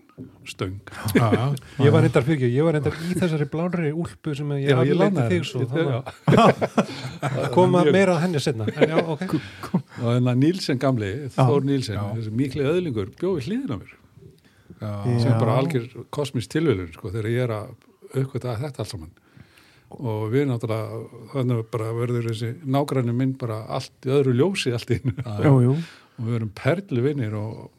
stöng 0.48 0.77
Já, 1.15 1.25
já. 1.34 1.45
Ég 1.84 1.91
var 1.91 2.05
reyndar 2.05 2.24
fyrir 2.24 2.51
ég 2.51 2.63
var 2.63 2.77
reyndar 2.77 2.95
í 3.03 3.17
þessari 3.17 3.48
blánri 3.51 3.91
úlpu 3.91 4.36
sem 4.38 4.53
ég 4.62 4.93
lánaði 4.95 5.41
þig 5.41 5.50
svo. 5.50 6.00
Koma 7.55 7.84
meira 7.89 8.15
að 8.15 8.22
henni 8.25 8.41
setna. 8.43 8.67
En 8.72 8.95
já, 8.95 9.01
ok. 9.03 9.36
og 9.36 10.00
þannig 10.00 10.31
að 10.31 10.39
Nílsen 10.45 10.79
gamli, 10.81 11.12
Þór 11.36 11.67
Nílsen 11.67 12.31
mikli 12.31 12.63
öðlingur, 12.67 13.12
bjóði 13.19 13.50
hliðin 13.50 13.75
á 13.75 13.77
mér 13.81 13.93
Já. 14.79 15.03
sem 15.03 15.29
Já. 15.29 15.34
er 15.34 15.39
bara 15.39 15.60
algjör 15.60 16.07
kosmist 16.15 16.51
tilvölun 16.51 16.91
sko, 16.93 17.12
þegar 17.12 17.31
ég 17.31 17.45
er 17.45 17.55
að 17.55 17.75
aukvita 18.15 18.55
þetta 18.60 18.84
allt 18.84 18.91
saman 18.91 19.13
og 19.95 20.25
við 20.34 20.48
náttúrulega 20.50 21.01
þannig 21.34 21.60
að 21.62 21.67
bara 21.75 21.91
verður 21.95 22.29
þessi 22.31 22.50
nágræni 22.65 23.13
minn 23.15 23.36
bara 23.39 23.62
allt 23.77 24.07
í 24.07 24.12
öðru 24.15 24.34
ljósi 24.36 24.74
allt 24.75 24.91
í 24.95 25.00
og 26.15 26.27
við 26.27 26.38
erum 26.39 26.51
perlu 26.55 27.03
vinnir 27.05 27.36
og, 27.38 27.69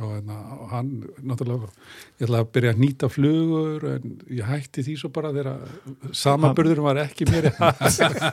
og, 0.00 0.08
hérna, 0.14 0.36
hann 0.70 0.90
náttúrulega 1.20 1.68
ég 1.68 2.24
ætlaði 2.26 2.44
að 2.44 2.52
byrja 2.56 2.72
að 2.72 2.80
nýta 2.82 3.10
flugur 3.12 3.86
en 3.90 4.14
ég 4.32 4.48
hætti 4.48 4.84
því 4.86 4.94
svo 5.00 5.10
bara 5.12 5.32
þegar 5.34 6.14
samaburður 6.16 6.80
var 6.86 7.02
ekki 7.04 7.28
mér 7.28 7.50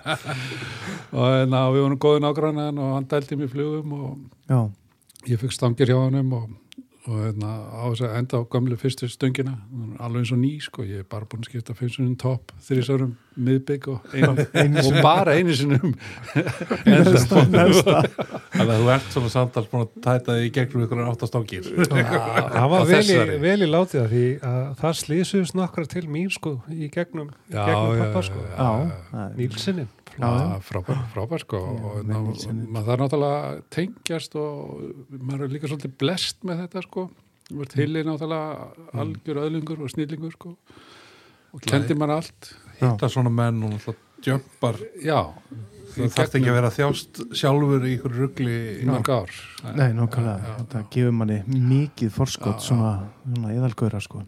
og 1.18 1.26
hérna, 1.26 1.66
við 1.74 1.84
vorum 1.84 2.00
góðin 2.06 2.30
ágrannan 2.30 2.80
og 2.80 2.96
hann 2.96 3.10
dældi 3.12 3.40
mér 3.40 3.52
flugum 3.52 3.96
og 3.98 4.10
já, 4.50 4.60
ég 5.34 5.42
fikk 5.44 5.56
stangir 5.58 5.92
hjá 5.92 6.00
hann 6.00 6.34
og, 6.40 6.50
og 7.08 7.16
hérna, 7.24 7.50
á 7.72 7.84
þess 7.94 8.04
að 8.06 8.16
enda 8.20 8.40
á 8.40 8.44
gamlu 8.52 8.76
fyrstu 8.78 9.08
stöngina 9.10 9.54
er 9.56 10.02
alveg 10.04 10.20
eins 10.26 10.32
og 10.36 10.40
ný 10.42 10.50
sko, 10.62 10.84
ég 10.84 11.00
er 11.02 11.08
bara 11.10 11.26
búin 11.32 11.46
að 11.46 11.48
skipta 11.54 11.76
finnsunum 11.78 12.18
topp, 12.20 12.52
þrýsarum 12.68 13.14
miðbygg 13.40 13.88
og, 13.94 14.10
ein, 14.60 14.76
og 14.82 14.98
bara 15.06 15.38
einu 15.40 15.56
sinum 15.56 15.94
neðsta. 16.86 17.44
Þannig 18.56 18.74
að 18.74 18.82
þú 18.84 18.90
ert 18.96 19.08
svona 19.16 19.32
samtals 19.34 19.70
búin 19.72 19.86
að 19.86 19.94
tæta 20.06 20.36
þig 20.36 20.50
í 20.50 20.52
gegnum 20.60 20.86
ykkur 20.88 21.04
áttastangir 21.08 21.70
Það 21.80 22.68
var 22.74 22.84
Á 22.84 22.90
vel 22.90 23.00
í, 23.00 23.08
þessari. 23.08 23.38
vel 23.46 23.58
í 23.64 23.70
látið 23.72 24.02
að 24.04 24.10
því 24.16 24.26
að 24.52 24.60
það 24.84 24.98
slýsuðist 25.04 25.58
nokkra 25.60 25.88
til 25.96 26.06
mín 26.12 26.30
sko 26.36 26.56
í 26.74 26.92
gegnum, 26.94 27.32
Já, 27.54 27.64
gegnum 27.70 28.04
pappa 28.04 28.26
sko. 28.28 28.44
já. 28.52 29.88
Það 30.20 30.44
já. 30.44 30.60
frábær, 30.70 31.02
frábær 31.14 31.44
sko. 31.46 31.62
Já, 31.64 31.88
og 31.90 32.10
ná, 32.10 32.20
maður 32.20 32.90
þarf 32.90 33.04
náttúrulega 33.04 33.40
að 33.50 33.64
tengjast 33.76 34.38
og 34.40 35.18
maður 35.18 35.48
er 35.48 35.56
líka 35.56 35.72
svolítið 35.72 35.96
blest 36.04 36.46
með 36.48 36.64
þetta 36.66 36.86
sko. 36.86 37.08
Þú 37.50 37.66
ert 37.66 37.80
heilir 37.80 38.08
náttúrulega 38.10 39.00
algjör 39.04 39.42
öðlingur 39.46 39.82
og 39.86 39.94
snillingur 39.96 40.36
sko. 40.36 40.54
Og 41.56 41.66
kendi 41.66 41.98
maður 41.98 42.20
allt. 42.20 42.54
Hitta 42.80 43.10
svona 43.10 43.34
menn 43.34 43.64
og 43.66 43.76
náttúrulega 43.76 44.08
jömpar 44.26 44.80
já, 45.00 45.24
Þú 45.90 46.08
þarft 46.14 46.36
ekki 46.38 46.50
að 46.52 46.58
vera 46.60 46.72
þjást 46.74 47.20
sjálfur 47.40 47.86
í 47.88 47.94
ykkur 47.96 48.14
rugli 48.14 48.58
í 48.84 48.88
mörg 48.88 49.10
ár. 49.10 49.38
Nei, 49.74 49.88
nákvæmlega, 49.98 50.56
þetta 50.60 50.82
gefur 50.94 51.16
manni 51.18 51.40
mikið 51.50 52.12
forskot, 52.14 52.62
svona, 52.64 52.92
svona 53.24 53.54
eðalgöra, 53.56 54.02
sko. 54.04 54.22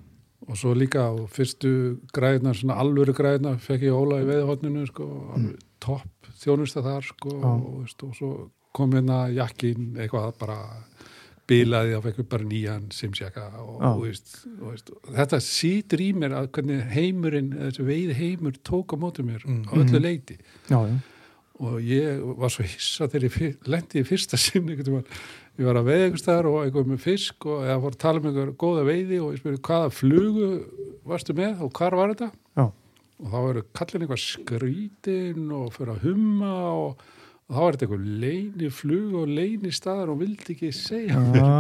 og 0.48 0.58
svo 0.58 0.74
líka 0.76 1.06
á 1.06 1.14
fyrstu 1.32 1.74
græðnar, 2.16 2.58
svona 2.58 2.80
alvöru 2.82 3.14
græðnar 3.16 3.60
fekk 3.62 3.86
ég 3.88 3.96
Óla 3.96 4.24
í 4.24 4.26
veðhóttinu 4.28 4.88
sko, 4.90 5.06
alveg 5.38 5.60
topp 5.84 6.32
þjónusta 6.42 6.84
þar 6.86 7.06
sko, 7.10 7.36
og, 7.42 7.68
veist, 7.84 8.04
og 8.08 8.16
svo 8.18 8.32
kom 8.76 8.94
hérna 8.96 9.26
jakkin 9.36 9.92
eitthvað 10.00 10.32
bara 10.40 10.60
bilaði 11.52 11.96
og 11.98 12.04
fekk 12.06 12.20
við 12.22 12.28
bara 12.32 12.46
nýjan 12.48 12.84
simsjaka 12.96 13.48
og, 13.60 13.72
og, 13.84 14.04
veist, 14.06 14.36
og 14.62 14.70
veist, 14.72 14.92
þetta 15.18 15.40
sýtur 15.44 16.04
í 16.06 16.12
mér 16.16 16.36
að 16.38 16.52
hvernig 16.56 16.86
heimurinn, 16.94 17.50
þessi 17.58 17.84
veið 17.90 18.14
heimur 18.22 18.60
tók 18.68 18.94
á 18.96 18.98
móti 19.02 19.26
mér 19.28 19.44
Mm. 19.44 19.66
á 19.68 19.74
öllu 19.82 20.00
leiti 20.00 20.38
Já, 20.70 20.78
já, 20.88 20.96
og 21.60 21.76
ég 21.84 22.22
var 22.40 22.50
svo 22.54 22.64
hissa 22.64 23.08
þegar 23.12 23.28
ég 23.42 23.68
lendi 23.68 24.00
í 24.02 24.08
fyrsta 24.08 24.38
tímann. 24.46 25.04
ég 25.60 25.66
var 25.68 25.76
að 25.82 25.90
veiða 25.92 26.06
einhvers 26.08 26.24
staðar 26.24 26.48
og 26.54 26.62
eitthvað 26.64 26.88
með 26.94 27.02
fisk 27.04 27.46
og 27.46 27.66
eða 27.68 27.82
fór 27.84 27.92
að 27.98 28.00
tala 28.06 28.22
um 28.22 28.30
einhver 28.32 28.54
góða 28.64 28.86
veiði 28.88 29.20
og 29.22 29.34
ég 29.36 29.42
spyrir 29.44 29.60
hvaða 29.68 29.92
flugu 29.92 30.48
varstu 31.12 31.36
með 31.38 31.66
og 31.68 31.74
hvar 31.76 31.98
var 32.00 32.14
þetta? 32.16 32.32
Já, 32.56 32.66
og 33.22 33.32
þá 33.34 33.40
eru 33.52 33.64
kallin 33.78 34.06
eitthvað 34.06 34.24
skrítin 34.26 35.52
og 35.56 35.74
fyrir 35.76 35.94
að 35.94 36.06
humma 36.08 36.54
og, 36.74 37.04
og 37.48 37.54
þá 37.56 37.62
er 37.62 37.76
þetta 37.78 37.86
eitthvað 37.88 38.08
leini 38.24 38.72
flug 38.74 39.14
og 39.22 39.36
leini 39.38 39.74
staðar 39.76 40.14
og 40.14 40.20
vildi 40.24 40.56
ekki 40.56 40.72
segja 40.76 41.22
já, 41.38 41.52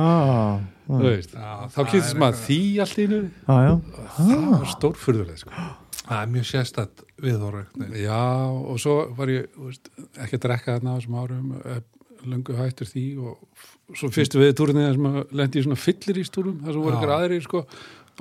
þú 0.88 1.04
veist, 1.06 1.38
þá 1.38 1.80
kynntist 1.84 2.19
maður 2.21 2.41
því 2.47 2.60
allt 2.86 3.00
í 3.04 3.08
nú 3.12 3.21
já, 3.28 3.56
já, 3.67 3.71
það 4.17 4.43
var 4.50 4.67
stórfurðulega 4.76 5.41
sko. 5.45 5.69
Það 6.02 6.17
er 6.17 6.32
mjög 6.34 6.45
sérstætt 6.50 7.02
viðhóra 7.24 7.60
Já, 8.02 8.24
og 8.50 8.80
svo 8.82 8.95
var 9.15 9.30
ég 9.32 9.54
veist, 9.56 9.91
ekki 10.19 10.39
að 10.39 10.45
drekka 10.47 10.74
þarna 10.76 10.95
á 10.95 10.97
þessum 10.97 11.19
árum 11.21 11.52
eh, 11.62 11.84
löngu 12.28 12.56
hættur 12.58 12.89
því 12.89 13.06
og 13.21 13.62
svo 13.97 14.10
fyrstu 14.13 14.41
við 14.41 14.52
túrinni 14.58 14.84
þar 14.88 14.97
sem 14.97 15.08
að 15.12 15.36
lendi 15.39 15.62
í 15.62 15.65
svona 15.65 15.80
fyllir 15.80 16.19
í 16.21 16.26
stúrum 16.28 16.60
þar 16.65 16.76
sem 16.76 16.84
voru 16.84 16.97
ykkur 16.97 17.13
aðrir 17.15 17.45
sko 17.45 17.62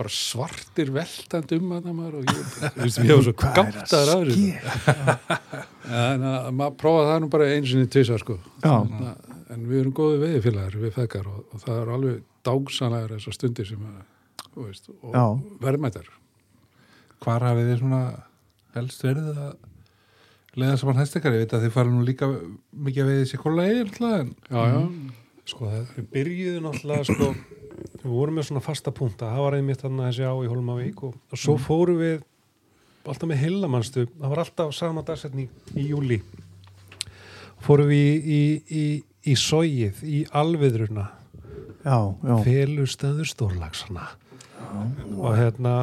bara 0.00 0.12
svartir 0.14 0.92
veltand 0.94 1.52
um 1.56 1.74
að 1.76 1.86
það 1.86 1.96
maður 1.98 2.18
og 2.20 2.30
ég, 2.30 2.52
þú 2.74 2.84
veist, 2.84 3.00
ég 3.04 3.10
var 3.12 3.26
svo 3.26 3.34
að 3.34 3.58
gáttaður 3.58 4.12
aður 4.14 4.30
en 6.00 6.24
að 6.30 6.48
maður 6.56 6.78
prófaði 6.80 7.10
það 7.10 7.20
nú 7.24 7.30
bara 7.34 7.50
einu 7.50 7.70
sinni 7.70 7.90
tvisar 7.90 8.22
sko. 8.22 8.38
En, 8.64 8.94
en 9.50 9.66
við 9.68 9.82
erum 9.82 9.96
góði 9.96 10.22
veiðfélagar 10.24 10.78
við 10.80 10.96
feðgar 10.96 11.28
og, 11.30 11.42
og 11.50 11.64
það 11.64 11.82
er 11.82 11.92
alveg 11.96 12.22
dágsanlegar 12.48 13.14
þessar 13.16 13.36
stundir 13.36 13.68
sem 13.68 13.86
að, 13.90 14.00
þú 14.48 14.66
veist, 14.68 14.90
og 15.04 15.44
verðmættar 15.64 16.08
Hvar 17.20 17.44
hafið 17.44 17.66
þið 17.68 17.80
svona 17.82 18.04
helst 18.78 19.02
verið 19.04 19.26
að 19.34 19.50
leiða 20.56 20.76
saman 20.80 21.00
hæstekar? 21.02 21.34
Ég 21.36 21.44
veit 21.44 21.56
að 21.58 21.66
þið 21.66 21.74
farið 21.74 21.96
nú 21.96 22.04
líka 22.08 22.28
mikið 22.72 23.02
að 23.02 23.10
veiði 23.12 23.26
sér 23.28 23.42
kolla 23.42 23.66
já, 23.68 24.62
Sko, 25.50 25.66
það, 25.66 25.90
við 25.96 26.06
byrjuðum 26.14 26.66
náttúrulega, 26.68 27.06
sko, 27.10 27.28
við 28.02 28.12
vorum 28.14 28.38
með 28.38 28.48
svona 28.48 28.64
fasta 28.64 28.92
punta, 28.94 29.30
það 29.34 29.46
var 29.46 29.56
einmitt 29.58 29.84
þarna 29.84 30.08
þessi 30.08 30.28
á 30.28 30.34
í 30.34 30.50
Holmavík 30.50 31.04
og, 31.06 31.16
og 31.30 31.40
svo 31.40 31.56
fórum 31.60 32.00
við 32.00 32.22
alltaf 33.08 33.28
með 33.30 33.42
hillamannstu, 33.44 34.06
það 34.16 34.32
var 34.34 34.42
alltaf 34.44 34.74
sama 34.76 35.04
dagsetning 35.06 35.76
í 35.76 35.86
júli. 35.90 36.20
Fórum 37.64 37.90
við 37.90 38.08
í, 38.08 38.10
í, 38.40 38.42
í, 38.80 38.84
í 39.32 39.36
sóið, 39.36 40.02
í 40.04 40.24
alviðruna, 40.36 41.06
já, 41.84 41.96
já, 41.96 42.34
felustæður 42.46 43.32
stórlagsana 43.34 44.10
og 45.18 45.34
hérna 45.34 45.74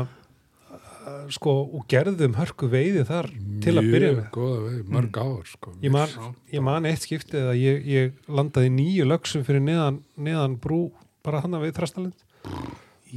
sko, 1.33 1.53
og 1.75 1.85
gerðum 1.91 2.37
hörku 2.37 2.69
veiði 2.71 3.03
þar 3.07 3.29
til 3.63 3.73
að 3.75 3.89
byrja 3.91 4.11
með. 4.11 4.21
Mjög 4.21 4.37
góða 4.37 4.59
veið, 4.63 4.79
mörg 4.93 5.19
ár 5.21 5.49
sko. 5.49 5.73
Ég 5.83 5.93
man, 5.93 6.15
ég 6.53 6.63
man 6.65 6.87
eitt 6.89 7.03
skiptið 7.05 7.49
að 7.51 7.59
ég, 7.61 7.89
ég 7.91 8.31
landaði 8.39 8.71
nýju 8.77 9.07
lögsum 9.09 9.45
fyrir 9.47 9.63
neðan, 9.65 10.01
neðan 10.15 10.57
brú, 10.63 10.81
bara 11.27 11.43
hann 11.43 11.59
við 11.59 11.75
Þrastalind. 11.75 12.25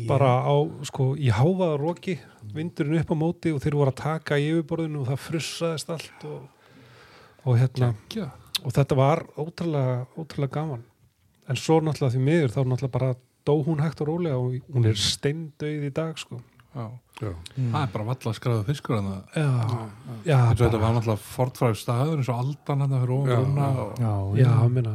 Bara 0.07 0.31
á, 0.47 0.55
sko, 0.87 1.13
í 1.19 1.31
háfaða 1.35 1.79
róki, 1.81 2.15
vindurinn 2.55 3.01
upp 3.01 3.11
á 3.11 3.17
móti 3.19 3.51
og 3.55 3.63
þeir 3.63 3.77
voru 3.79 3.91
að 3.91 4.03
taka 4.03 4.39
í 4.39 4.51
yfirborðinu 4.53 5.03
og 5.03 5.09
það 5.09 5.25
frussaðist 5.25 5.91
allt 5.97 6.27
og, 6.31 6.45
og 7.43 7.59
hérna, 7.59 7.91
Já, 8.15 8.29
og 8.63 8.77
þetta 8.77 8.99
var 8.99 9.25
ótrúlega, 9.35 9.97
ótrúlega 10.15 10.55
gaman. 10.61 10.87
En 11.51 11.59
svo 11.59 11.81
náttúrulega 11.83 12.15
því 12.15 12.23
miður 12.29 12.55
þá 12.55 12.61
náttúrulega 12.63 12.95
bara 13.01 13.11
dó 13.47 13.55
hún 13.67 13.83
hægt 13.83 14.05
og 14.05 14.13
rólega 14.13 14.39
og 14.39 14.71
hún 14.71 14.87
er 14.87 14.99
steindauð 15.01 15.89
í 15.89 15.93
dag 15.95 16.19
sko. 16.21 16.39
Já. 16.71 16.85
já, 17.19 17.31
Það 17.57 17.81
er 17.83 17.89
bara 17.91 18.05
valla 18.07 18.33
skræðu 18.37 18.61
fiskur 18.69 18.95
já, 18.95 19.47
já, 20.23 20.37
Þetta 20.55 20.79
var 20.79 20.93
náttúrulega 20.95 21.19
fortfræður 21.19 21.81
staður 21.81 22.21
eins 22.21 22.31
og 22.31 22.43
aldan 22.45 22.85
hann 22.85 22.95
Já. 22.95 23.01
brúna 23.03 23.67
og 23.81 24.39
Já, 24.39 24.53
minna 24.71 24.93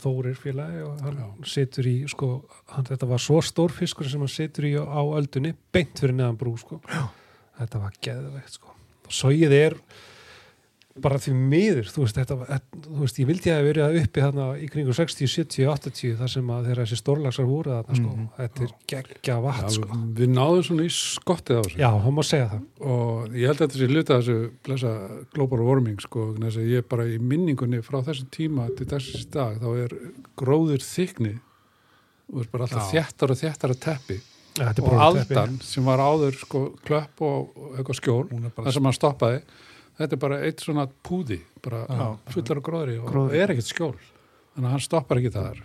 Þórir 0.00 0.38
félagi 0.40 0.80
og 0.80 1.02
hann 1.04 1.18
situr 1.44 1.84
í 1.90 1.96
sko, 2.08 2.28
hann, 2.72 2.86
þetta 2.88 3.08
var 3.10 3.20
svo 3.20 3.42
stór 3.44 3.74
fiskur 3.74 4.08
sem 4.08 4.22
hann 4.24 4.32
situr 4.32 4.64
í 4.64 4.72
á 4.80 5.02
öldunni 5.04 5.52
beint 5.74 6.00
fyrir 6.00 6.16
neðan 6.16 6.38
brú 6.40 6.54
sko. 6.60 6.80
Já. 6.88 7.04
þetta 7.60 7.82
var 7.82 7.98
geðveikt 8.06 8.56
sko. 8.56 8.72
Og 9.04 9.12
sogið 9.12 9.56
er 9.58 9.76
bara 11.02 11.16
því 11.18 11.32
miður, 11.34 11.88
þú 11.90 12.02
veist, 12.04 12.14
þetta, 12.20 12.34
var- 12.38 12.60
þú 12.84 12.98
veist 13.00 13.16
ég 13.18 13.26
vildi 13.26 13.50
að 13.50 13.64
verið 13.66 13.96
uppi 13.98 14.22
þarna 14.22 14.44
í 14.62 14.66
kringu 14.70 14.92
60, 14.94 15.26
70, 15.26 15.64
80 15.66 16.12
þar 16.20 16.30
sem 16.30 16.50
að 16.54 16.68
þeirra 16.68 16.84
þessi 16.86 16.98
stórlagsar 17.00 17.48
voru 17.48 17.72
þarna 17.74 17.96
sko, 17.98 18.12
þetta 18.36 18.62
er 18.68 18.74
geggja 18.92 19.38
vatn 19.42 19.64
já 19.66 19.72
sko. 19.74 19.98
við 20.20 20.30
náðum 20.36 20.62
svona 20.68 20.86
í 20.86 20.92
skottið 20.94 21.58
á 21.58 21.62
þessu 21.66 21.80
Já, 21.82 21.88
hann 22.04 22.14
má 22.14 22.22
segja 22.28 22.46
það. 22.52 22.62
og 22.94 23.34
ég 23.34 23.50
held 23.50 23.58
að 23.58 23.64
þetta 23.64 23.80
sé 23.80 23.88
hluta 23.90 24.14
af 24.14 24.22
þessu 24.22 24.38
blessa 24.68 24.92
global 25.34 25.60
warming 25.66 25.98
sko, 26.06 26.28
vegna 26.30 26.46
þess 26.52 26.62
að 26.62 26.70
ég 26.76 26.86
bara 26.94 27.08
í 27.10 27.18
minningunni 27.18 27.82
frá 27.82 27.98
þessum 28.06 28.30
tíma 28.38 28.68
til 28.78 28.86
þessi 28.94 29.24
dag 29.34 29.58
þá 29.58 29.68
er 29.88 29.96
gróður 30.38 30.86
þykni 30.86 31.34
og 32.30 32.40
er 32.44 32.48
bara 32.54 32.68
alltaf 32.70 32.94
Já. 32.94 33.02
þéttar 33.02 33.34
og 33.34 33.42
þéttar 33.42 33.74
að 33.74 33.82
teppi 33.90 34.20
er 34.62 34.70
og 34.78 34.86
bara 34.86 35.10
teppi. 35.18 35.34
aldan 35.34 35.58
sem 35.66 35.84
var 35.90 35.98
áður 35.98 36.38
sko 36.38 36.64
klöpp 36.86 37.20
og 37.26 37.50
og 37.58 37.74
eitthvað 37.80 37.98
skjól 37.98 38.24
hún 38.30 38.46
er 38.46 38.54
það 38.62 38.72
sem 38.78 38.84
hann 38.86 38.94
stoppaði 39.02 39.42
þetta 39.98 40.16
er 40.16 40.22
bara 40.26 40.40
eitt 40.46 40.64
svona 40.64 40.88
púði 41.06 41.40
bara 41.64 41.84
Já. 41.88 42.06
fullar 42.34 42.60
af 42.60 42.66
gróðri 42.66 42.98
og 43.00 43.06
Gróðri. 43.12 43.40
er 43.44 43.54
ekkert 43.54 43.70
skjól 43.70 43.94
þannig 44.54 44.66
að 44.68 44.74
hann 44.74 44.84
stoppar 44.88 45.20
ekki 45.22 45.32
þar 45.34 45.62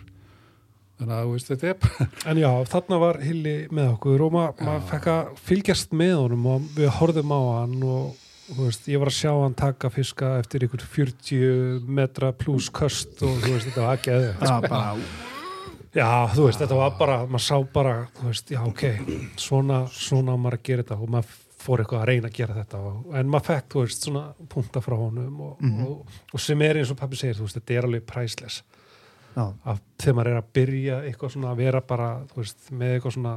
þannig 1.00 1.14
að 1.16 1.22
þú 1.26 1.34
veist, 1.34 1.50
þetta 1.52 1.68
er 1.70 1.78
bara 1.84 2.08
En 2.32 2.40
já, 2.42 2.50
þarna 2.74 2.98
var 3.00 3.20
Hilli 3.24 3.54
með 3.72 3.92
okkur 3.96 4.24
og 4.26 4.34
ma 4.36 4.46
maður 4.60 4.88
fekk 4.94 5.06
að 5.14 5.30
fylgjast 5.50 5.94
með 5.96 6.14
honum 6.24 6.50
og 6.54 6.66
við 6.76 6.90
horfðum 6.98 7.32
á 7.32 7.40
hann 7.60 7.76
og 7.88 8.26
þú 8.50 8.66
veist, 8.66 8.88
ég 8.90 8.98
var 9.00 9.10
að 9.12 9.18
sjá 9.20 9.30
hann 9.38 9.54
taka 9.54 9.90
fiska 9.94 10.30
eftir 10.40 10.64
ykkur 10.66 10.82
40 10.82 11.84
metra 11.86 12.32
pluss 12.34 12.66
köst 12.74 13.20
og 13.22 13.36
þú 13.44 13.52
veist, 13.54 13.68
þetta 13.70 13.84
var 13.86 14.00
ekki 14.00 14.10
eða. 14.16 14.32
Já, 14.42 14.56
bara, 14.66 14.94
Já, 15.90 16.06
þú 16.34 16.44
veist, 16.46 16.60
þetta 16.62 16.76
var 16.78 16.90
bara, 16.98 17.14
maður 17.26 17.44
sá 17.46 17.56
bara, 17.74 17.94
þú 18.18 18.26
veist, 18.28 18.50
já, 18.54 18.60
ok, 18.66 18.82
svona, 19.42 19.80
svona 19.90 20.34
á 20.34 20.38
maður 20.38 20.58
að 20.60 20.66
gera 20.68 20.84
þetta 20.84 20.98
og 21.02 21.14
maður 21.14 21.38
fór 21.60 21.82
eitthvað 21.82 22.02
að 22.02 22.10
reyna 22.10 22.30
að 22.30 22.36
gera 22.38 22.56
þetta 22.56 22.80
og, 22.88 22.98
en 23.20 23.30
maður 23.30 23.48
fekk, 23.50 23.68
þú 23.74 23.84
veist, 23.84 24.08
svona 24.08 24.48
punta 24.54 24.82
frá 24.84 24.96
honum 24.96 25.40
og, 25.46 25.62
og, 25.86 26.18
og 26.32 26.42
sem 26.42 26.66
er 26.66 26.80
eins 26.80 26.92
og 26.92 26.98
pappi 27.00 27.20
segir, 27.20 27.36
þú 27.38 27.46
veist, 27.46 27.60
þetta 27.60 27.76
er 27.76 27.88
alveg 27.88 28.06
priceless. 28.08 28.62
Já, 29.30 29.44
að 29.46 29.82
þegar 30.02 30.16
maður 30.18 30.32
er 30.32 30.40
að 30.40 30.50
byrja 30.58 31.00
eitthvað 31.06 31.34
svona 31.36 31.52
að 31.52 31.60
vera 31.62 31.82
bara, 31.86 32.10
þú 32.32 32.40
veist, 32.40 32.70
með 32.74 32.96
eitthvað 32.96 33.16
svona 33.18 33.34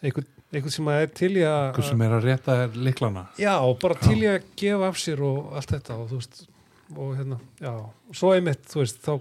eitthvað, 0.00 0.28
eitthvað 0.52 0.74
sem 0.74 0.86
maður 0.86 1.06
er 1.06 1.12
til 1.16 1.30
í 1.32 1.42
að 1.46 1.62
Einhver 1.66 1.88
sem 1.88 2.04
er 2.06 2.14
að 2.16 2.26
rétta 2.26 2.56
þér 2.60 2.78
liklana 2.86 3.24
já, 3.40 3.52
og 3.56 3.74
bara 3.82 3.98
til 4.00 4.16
í 4.18 4.28
að 4.30 4.48
gefa 4.60 4.90
af 4.90 5.00
sér 5.00 5.22
og 5.26 5.56
allt 5.56 5.74
þetta 5.74 5.96
og 5.96 6.08
þú 6.10 6.20
veist 6.20 6.42
og 6.86 7.12
hérna, 7.18 7.38
já, 7.58 7.72
og 7.82 8.14
svo 8.16 8.30
einmitt, 8.36 8.62
þú 8.70 8.82
veist, 8.82 9.00
þá 9.02 9.12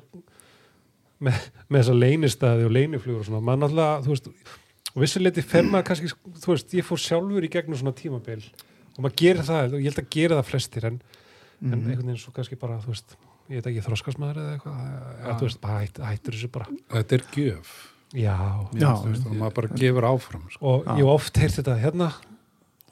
með, 1.26 1.48
með 1.66 1.80
þessa 1.82 1.96
leynistæði 1.98 2.68
og 2.68 2.76
leyniflugur 2.76 3.24
og 3.24 3.30
svona, 3.30 3.42
maður 3.48 3.64
náttúrulega, 3.64 4.04
þú 4.06 4.14
veist 4.14 4.30
og 4.96 5.02
vissuleiti 5.04 5.42
fer 5.44 5.64
maður 5.68 5.88
kannski, 5.90 6.10
þú 6.40 6.52
veist, 6.54 6.74
ég 6.74 6.86
fór 6.88 7.02
sjálfur 7.02 7.44
í 7.44 7.52
gegnum 7.52 7.78
svona 7.80 7.94
tímabil 7.96 8.44
og 8.96 9.00
maður 9.04 9.16
gerir 9.20 9.44
það, 9.44 9.74
og 9.76 9.80
ég 9.84 9.90
held 9.92 10.02
að 10.06 10.10
gera 10.16 10.38
það 10.40 10.50
flestir 10.52 10.86
en, 10.88 11.02
en 11.62 11.70
Mhm. 11.72 11.90
einhvern 11.90 12.06
veginn 12.08 12.18
svo 12.22 12.32
kannski 12.36 12.56
bara, 12.60 12.78
þú 12.80 12.94
veist 12.94 13.16
ég 13.50 13.60
veit 13.62 13.68
ekki, 13.72 13.84
þroskasmaður 13.86 14.40
eða 14.42 14.54
eitthvað 14.56 14.80
eða, 15.26 15.36
þú 15.40 15.46
veist, 15.46 15.62
bara 15.62 15.80
hætt, 15.84 16.00
hættur 16.00 16.34
þessu 16.34 16.52
bara 16.52 16.66
þetta 16.96 17.14
er 17.14 17.26
gjöf 17.36 17.74
já, 18.16 18.36
Já. 18.74 18.92
veist, 19.06 19.26
og 19.28 19.36
maður 19.36 19.54
bara 19.60 19.68
gefur 19.76 20.08
áfram 20.10 20.48
sko. 20.52 20.66
og 20.66 20.86
Já. 20.86 20.92
ég 20.96 21.04
hef 21.04 21.12
oft 21.14 21.38
heyrt 21.38 21.58
þetta 21.60 21.76
hérna 21.84 22.14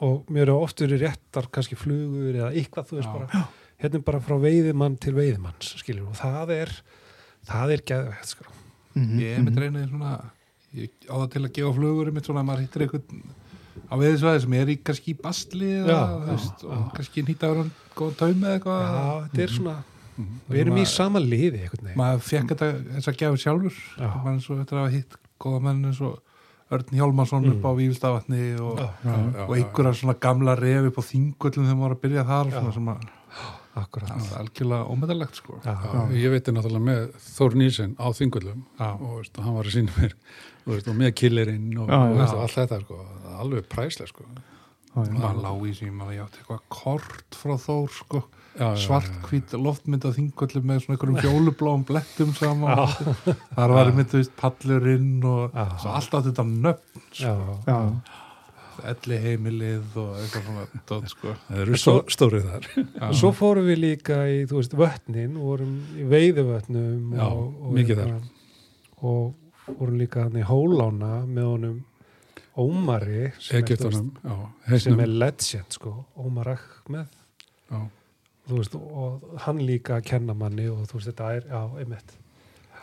og 0.02 0.26
mér 0.30 0.46
hefur 0.52 0.62
oft 0.64 0.78
verið 0.84 1.02
réttar 1.08 1.48
kannski 1.52 1.76
flugur 1.80 2.34
eða 2.36 2.52
eitthvað 2.54 2.88
þú 2.92 3.00
veist 3.00 3.10
Já. 3.10 3.14
bara 3.14 3.48
hérna 3.84 3.96
er 3.96 4.06
bara 4.12 4.20
frá 4.20 4.36
veiðimann 4.40 5.00
til 5.00 5.14
veiðimanns 5.14 5.74
skilur 5.80 6.08
og 6.10 6.16
það 6.20 6.50
er 6.62 6.70
það 7.48 7.74
er 7.78 7.82
geðvegt 7.90 8.26
sko 8.36 8.46
Mhm. 8.96 9.20
Ég 9.20 9.38
er 9.38 9.42
með 9.42 10.20
á 10.74 11.14
það 11.22 11.30
til 11.36 11.42
að 11.46 11.54
gefa 11.58 11.74
flugur 11.78 12.12
mitt 12.16 12.26
svona 12.30 12.42
að 12.44 12.48
maður 12.50 12.64
hittir 12.66 12.86
einhvern 12.88 13.24
á 13.90 13.94
veðisvæði 14.00 14.42
sem 14.44 14.54
er 14.60 14.68
í 14.74 14.76
kannski 14.86 15.14
í 15.14 15.18
bastli 15.22 15.70
eða, 15.80 15.88
Já, 15.88 16.02
já, 16.04 16.28
veist, 16.32 16.62
já. 16.64 16.70
og 16.74 16.94
kannski 16.98 17.24
nýta 17.28 17.50
verið 17.54 17.72
góðan 17.98 18.18
taumi 18.22 18.46
eða 18.48 18.54
eitthvað 18.58 18.84
já, 18.84 19.28
þetta 19.28 19.44
er 19.48 19.54
svona 19.58 19.76
Mhm. 20.14 20.34
við 20.50 20.60
erum 20.62 20.76
í 20.78 20.86
sama 20.86 21.20
liði 21.20 21.60
einhvern 21.64 21.86
veginn 21.88 21.98
maður 21.98 22.20
fekk 22.22 22.50
þetta 22.54 22.68
þess 22.94 23.08
að 23.10 23.16
gefa 23.18 23.38
sjálfur 23.44 23.78
Já. 23.98 24.10
eins 24.30 24.50
og 24.50 24.58
þetta 24.62 24.84
að 24.86 24.92
hitt 24.94 25.16
góða 25.42 25.62
menn 25.64 25.86
eins 25.90 26.02
og 26.02 26.20
Örn 26.74 26.86
Hjálmarsson 26.94 27.44
Mm. 27.44 27.52
upp 27.58 27.66
á 27.66 27.72
og, 28.62 28.78
Já, 28.78 28.90
Já, 29.04 29.14
já, 29.34 29.48
og 29.48 29.56
einhverja 29.58 29.94
svona 29.94 30.14
gamla 30.20 30.56
refi 30.56 30.88
upp 30.88 30.98
á 30.98 31.04
þingullum 31.10 31.66
þegar 31.66 31.78
maður 31.78 31.82
var 31.90 31.96
að 31.96 32.02
byrja 32.06 32.24
þar 32.30 32.46
Já. 32.46 32.54
svona 32.62 32.74
sem 32.74 32.86
að 32.94 33.00
akkurat. 33.80 34.14
Það 34.14 34.32
er 34.32 34.40
algjörlega 34.44 34.94
ómeðalegt 34.94 35.40
sko. 35.40 35.60
Já, 35.66 35.74
Já, 35.74 36.02
ég 36.20 36.34
veit 36.34 36.48
það 36.48 36.58
náttúrulega 36.58 36.88
með 36.88 37.04
Þór 37.26 37.58
Nýsen 37.62 37.96
á 37.98 38.08
þingullum 38.20 38.64
og 38.94 39.14
veist, 39.18 39.40
hann 39.42 39.58
var 39.58 39.70
að 39.70 39.78
sína 39.78 39.96
mér 39.98 40.18
og 40.64 40.92
með 41.00 41.14
killerinn 41.20 41.72
og, 41.82 41.92
og 41.92 42.22
allt 42.24 42.56
þetta 42.56 42.80
sko, 42.84 43.00
alveg 43.42 43.68
præslega 43.72 44.12
sko. 44.14 44.28
já, 44.94 45.04
já. 45.10 45.18
maður 45.18 45.42
lá 45.42 45.52
í 45.68 45.74
sem 45.76 46.06
að 46.06 46.14
ég 46.14 46.24
átti 46.24 46.42
eitthvað 46.44 46.64
kort 46.78 47.38
frá 47.40 47.56
Þór 47.66 47.94
sko. 47.98 48.24
Svartkvít 48.54 49.56
loftmynd 49.58 50.04
af 50.06 50.14
þingullum 50.20 50.68
með 50.70 50.84
svona 50.84 50.98
einhverjum 50.98 51.22
fjólubláum 51.26 51.86
blettum 51.90 52.36
saman. 52.38 52.84
Þar 53.58 53.74
var 53.74 53.90
veist, 53.98 54.36
pallurinn 54.38 55.24
og 55.26 55.56
svo 55.82 55.96
alltaf 55.98 56.28
þetta 56.28 56.46
nöfn 56.52 57.08
já, 57.18 57.34
já, 57.66 57.80
elli 58.92 59.20
heimilið 59.24 59.98
og 60.02 60.18
eitthvað 60.22 60.46
svona 60.48 60.84
dót, 60.90 61.08
sko. 61.12 61.36
það 61.48 61.64
eru 61.64 61.80
stó, 61.80 61.94
stórið 62.16 62.50
þar. 62.50 62.68
Og 63.10 63.16
svo 63.20 63.32
fórum 63.38 63.70
við 63.70 63.82
líka 63.84 64.20
í, 64.32 64.44
þú 64.50 64.60
veist, 64.60 64.76
vötnin 64.80 65.40
vorum 65.40 65.74
í 66.00 66.08
veiðuvötnum 66.12 67.16
Já, 67.18 67.26
og, 67.28 67.48
og, 67.48 67.72
mikið 67.78 68.04
hérna, 68.04 68.20
og 69.04 69.74
vorum 69.80 69.98
líka 70.02 70.28
hann 70.28 70.40
í 70.40 70.46
hólána 70.48 71.12
með 71.26 71.50
honum 71.54 71.82
Ómari 72.54 73.32
sem 73.42 73.64
er, 73.64 73.78
þú 73.82 73.90
veist, 73.90 74.18
já, 74.22 74.80
sem 74.84 75.00
er 75.02 75.10
legend 75.10 75.74
sko, 75.74 75.94
Ómar 76.22 76.52
Ahmed. 76.54 77.16
Já, 77.72 77.80
þú 78.50 78.60
veist, 78.60 78.76
og 78.78 79.24
hann 79.48 79.64
líka 79.66 79.98
að 79.98 80.12
kenna 80.12 80.36
manni 80.38 80.68
og 80.70 80.84
þú 80.90 81.00
veist, 81.00 81.10
þetta 81.10 81.32
er, 81.40 81.48
já, 81.50 81.64
einmitt. 81.82 82.14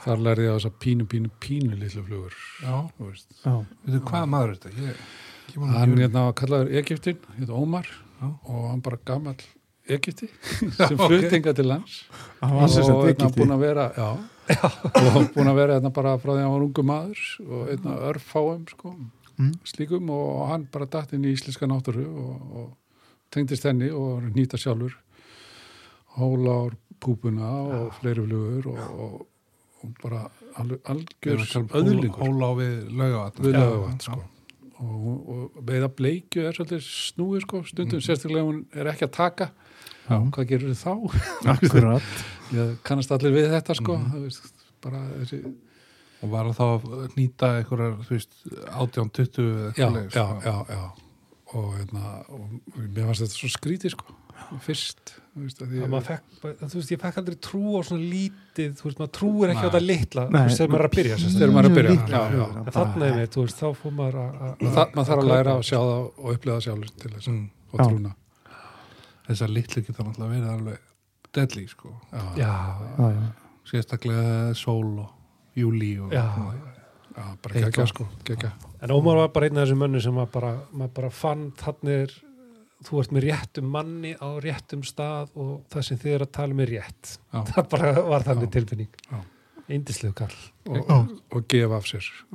Þar 0.01 0.23
lærði 0.25 0.47
ég 0.47 0.55
á 0.55 0.57
þess 0.57 0.69
að 0.71 0.77
pínu, 0.81 1.07
pínu, 1.13 1.31
pínu 1.45 1.77
litlu 1.77 2.03
flugur 2.07 2.37
já, 2.65 2.77
þú 2.97 3.09
veist. 3.11 3.35
já, 3.45 3.53
veitu 3.85 4.01
hvað 4.09 4.31
maður 4.33 4.53
er 4.55 4.61
þetta? 4.63 4.87
Ég, 4.87 5.03
hann 5.57 5.93
ekki- 5.95 6.03
hérna 6.05 6.25
var 6.29 6.33
kallaður 6.41 6.71
Egyptin 6.81 7.19
hérna 7.39 7.55
Ómar 7.63 7.87
Já. 8.21 8.27
og 8.45 8.69
hann 8.71 8.81
bara 8.85 8.99
gammal 9.05 9.37
Egypti 9.89 10.29
sem 10.77 10.97
fluttinga 10.99 11.55
til 11.57 11.67
lands. 11.67 12.05
Hann 12.41 12.53
og 12.63 13.07
hérna 13.09 13.31
búin 13.35 13.51
að 13.57 13.59
vera 13.65 13.87
já, 13.97 14.11
og 14.95 15.31
búin 15.35 15.49
að 15.51 15.55
vera 15.59 15.79
hérna 15.81 15.91
bara 15.93 16.13
frá 16.19 16.31
því 16.35 16.39
að 16.39 16.45
hann 16.45 16.53
var 16.55 16.67
ungu 16.69 16.85
maður 16.87 17.23
og 17.47 17.65
hérna 17.73 17.97
örfáum 18.13 18.69
sko, 18.71 18.95
Mm. 19.41 19.55
slíkum. 19.65 20.11
Og 20.13 20.49
hann 20.51 20.67
bara 20.71 20.85
datt 20.85 21.15
inn 21.17 21.25
í 21.25 21.31
íslenska 21.33 21.65
náttúru 21.65 22.03
og, 22.05 22.41
og 22.61 22.67
tengdist 23.33 23.65
henni 23.65 23.89
og 23.89 24.19
að 24.21 24.35
nýta 24.37 24.59
sjálfur 24.61 24.93
hólár 26.19 26.75
púpuna 27.01 27.49
og 27.73 27.95
fleiri 27.97 28.27
flugur 28.27 28.67
og, 28.75 29.01
og, 29.01 29.27
og 29.81 29.95
bara 30.03 30.27
algjör 30.61 31.41
öðlingur 31.73 32.21
Óla 32.27 32.51
við 32.59 32.91
laugavatn 32.93 33.43
við 33.47 33.55
Já, 33.55 33.61
lögavatn 33.65 33.97
já. 33.97 34.05
sko. 34.05 34.21
Og, 34.81 35.57
veiða 35.67 35.91
bleikju 35.97 36.45
er 36.47 36.57
svolítið 36.57 36.85
snúið 36.87 37.45
sko, 37.47 37.63
stundum 37.69 38.05
sérstaklega 38.05 38.45
ef 38.45 38.51
hún 38.51 38.61
er 38.75 38.93
ekki 38.93 39.09
að 39.09 39.17
taka 39.17 39.51
Já. 40.11 40.17
hvað 40.35 40.47
gerur 40.53 40.73
þið 40.73 40.81
þá? 40.85 40.95
akkurat 41.55 42.23
Ég 42.51 42.71
kannast 42.87 43.13
allir 43.15 43.37
við 43.37 43.53
þetta 43.53 43.77
sko 43.79 43.99
veist, 44.15 44.65
bara 44.83 45.03
þessi 45.21 45.43
og 46.21 46.33
var 46.35 46.51
þá 46.53 46.65
að 46.67 47.15
nýta 47.17 47.53
einhverjar, 47.61 47.95
þú 48.05 48.17
veist, 48.17 48.35
18-20 48.69 49.47
eða 49.47 49.71
já, 49.71 49.87
eitthvað 49.87 50.03
já, 50.03 50.25
sko. 50.27 50.41
já, 50.45 50.57
já 50.75 51.09
og 51.51 51.71
hérna 51.75 52.11
og 52.31 52.43
mér 52.77 53.09
fannst 53.09 53.25
þetta 53.25 53.39
svo 53.39 53.51
skrítið 53.55 53.95
sko 53.97 54.59
fyrst 54.65 55.15
þú 55.41 55.47
veist, 55.49 55.63
fekk, 56.07 56.23
þú 56.61 56.77
veist, 56.79 56.91
ég 56.95 57.01
fekk 57.01 57.19
aldrei 57.21 57.37
trú 57.47 57.63
á 57.77 57.81
svona 57.89 58.05
lítið, 58.13 58.71
þú 58.79 58.85
veist, 58.89 58.99
maður 59.01 59.13
trúir 59.19 59.53
ekki 59.55 59.65
á 59.65 59.69
þetta 59.71 59.81
litla, 59.87 60.25
þegar 60.31 60.71
maður 60.71 60.81
er 60.81 60.89
að 60.91 60.97
byrja 61.01 61.17
er 61.41 61.55
að 61.71 61.77
byrja, 61.81 61.95
já, 62.11 62.23
já. 62.37 62.45
en 62.61 62.73
þarna 62.77 63.11
er 63.11 63.27
veist, 63.45 63.61
þá 63.61 63.69
fór 63.81 63.93
maður 64.01 64.19
að- 64.21 64.65
maður 64.95 65.09
þarf 65.11 65.23
að 65.25 65.31
læra 65.33 65.55
að 65.57 65.63
sjá 65.71 65.79
það 65.79 66.01
og 66.01 66.35
upplega 66.35 66.57
það 66.57 66.65
sjálfur 66.69 66.91
til 67.01 67.11
þess 67.17 67.29
Mm. 67.31 67.51
og 67.73 67.81
trúna. 67.81 68.15
Þessar 69.31 69.49
litlu 69.55 69.83
geta 69.87 70.03
náttúrulega 70.03 70.33
verið 70.35 70.51
alveg 70.51 70.79
deadly 71.33 71.67
sko. 71.69 71.93
Sérstaklega 73.71 74.55
sól 74.59 74.99
og 75.05 75.11
júli 75.57 75.93
og 76.01 76.11
bara 77.43 77.55
gegja 77.55 77.87
sko. 77.87 78.07
En 78.83 78.91
Ómar 78.95 79.17
var 79.17 79.29
bara 79.35 79.47
einn 79.47 79.59
af 79.59 79.69
þessum 79.69 79.79
mönnu 79.85 80.01
sem 80.03 80.15
var 80.15 80.27
bara, 80.33 80.55
maður 80.73 80.95
bara 80.95 81.11
fann 81.11 81.53
þannir, 81.53 82.11
þú 82.87 83.01
ert 83.03 83.13
með 83.13 83.27
réttum 83.29 83.67
manni 83.75 84.15
á 84.17 84.29
réttum 84.41 84.83
stað 84.87 85.35
og 85.37 85.65
það 85.73 85.83
sem 85.89 85.99
þið 86.01 86.15
er 86.17 86.25
að 86.27 86.31
tala 86.39 86.55
með 86.57 86.71
rétt. 86.75 87.11
Já. 87.33 87.41
Það 87.53 87.69
bara 87.75 87.93
var 88.09 88.25
þannig 88.27 88.49
Já. 88.49 88.53
tilfinning. 88.57 88.89
Já. 89.11 89.21
Indislegu 89.71 90.15
kall. 90.19 90.37
og, 90.67 91.13
og 91.31 91.45
gefa 91.49 91.77
af 91.77 91.85
sér 91.87 92.03
sko. 92.03 92.27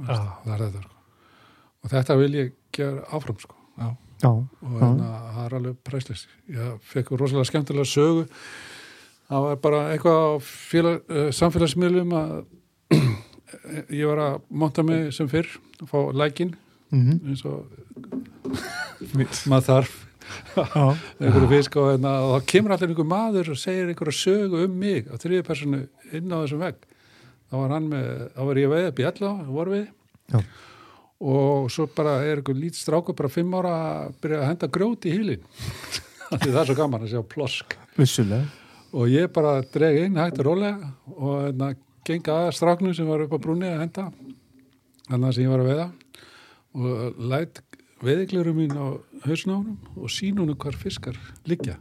og 1.84 1.89
þetta 1.91 2.15
vil 2.17 2.34
ég 2.39 2.53
gera 2.73 3.03
áfram 3.13 3.38
sko 3.41 3.55
já, 3.77 3.89
já. 4.23 4.29
og 4.31 4.77
þannig 4.79 5.03
að 5.05 5.25
það 5.36 5.41
er 5.45 5.55
alveg 5.60 5.75
præslis 5.86 6.23
ég 6.55 6.77
fekk 6.93 7.12
rosalega 7.19 7.49
skemmtilega 7.49 7.89
sögu 7.91 8.23
það 9.27 9.43
var 9.49 9.60
bara 9.65 9.81
eitthvað 9.91 10.23
á 10.25 10.31
félag, 10.47 11.01
uh, 11.12 11.27
samfélagsmiðlum 11.36 12.15
að 12.15 12.34
ég 13.99 14.08
var 14.10 14.23
að 14.29 14.39
monta 14.49 14.84
mig 14.88 15.12
sem 15.15 15.27
fyrr 15.31 15.51
og 15.81 15.89
fá 15.91 15.99
lækin 16.15 16.55
Mhm. 16.95 17.15
eins 17.27 17.41
og 17.49 17.65
maður 19.49 19.65
þarf. 19.65 19.93
Einhverju 20.56 21.50
fisk 21.52 21.78
og, 21.82 21.90
hérna, 21.94 22.14
og 22.26 22.34
þá 22.36 22.50
kemur 22.52 22.76
allir 22.76 22.92
einhver 22.94 23.10
maður 23.10 23.52
og 23.54 23.60
segir 23.62 23.90
einhverju 23.92 24.16
sögu 24.18 24.64
um 24.66 24.78
mig 24.82 25.10
á 25.12 25.16
þriði 25.22 25.48
personu 25.48 25.82
inn 26.12 26.32
á 26.34 26.38
þessum 26.44 26.64
vegg. 26.66 26.80
Þá 27.46 27.58
var 27.62 27.76
með, 27.86 28.08
þá 28.36 28.42
var 28.50 28.60
ég 28.60 28.70
að 28.70 28.76
veiða 28.76 28.96
bjalla, 29.00 29.32
voru 29.48 29.76
við 29.76 29.86
Já. 30.34 30.40
og 31.30 31.68
svo 31.72 31.86
bara 31.96 32.18
er 32.26 32.42
einhver 32.42 32.58
lít 32.58 32.78
strákur 32.80 33.16
bara 33.18 33.30
fimm 33.30 33.54
ára 33.54 33.74
að 33.78 34.16
byrja 34.24 34.40
að 34.42 34.48
henda 34.50 34.70
grjót 34.74 35.06
í 35.06 35.14
hýlin 35.14 35.44
það 36.42 36.62
er 36.62 36.70
svo 36.72 36.78
gaman 36.78 37.06
að 37.06 37.14
sjá 37.14 37.22
plosk. 37.30 37.76
Vissulega. 38.00 38.48
Og 38.96 39.12
ég 39.12 39.30
bara 39.36 39.60
dreg 39.74 40.06
inn 40.06 40.18
hægt 40.20 40.40
og 40.42 40.50
rólega 40.50 40.90
og 41.14 41.46
hérna, 41.46 41.74
genga 42.08 42.40
að 42.46 42.56
stráknum 42.58 42.96
sem 42.96 43.08
var 43.10 43.26
upp 43.26 43.36
á 43.36 43.40
brúni 43.44 43.68
að 43.68 43.82
henda 43.84 44.08
þannig 45.10 45.36
sem 45.36 45.46
ég 45.46 45.54
var 45.54 45.64
að 45.64 45.70
veiða. 45.72 45.88
Og 46.76 47.22
læt 47.32 47.62
veiðiglurum 48.03 48.58
mín 48.60 48.75
á 48.75 48.99
hausnárum 49.25 49.77
og 49.95 50.12
sín 50.12 50.39
honum 50.41 50.58
hvar 50.60 50.75
fiskar 50.79 51.17
liggja. 51.47 51.77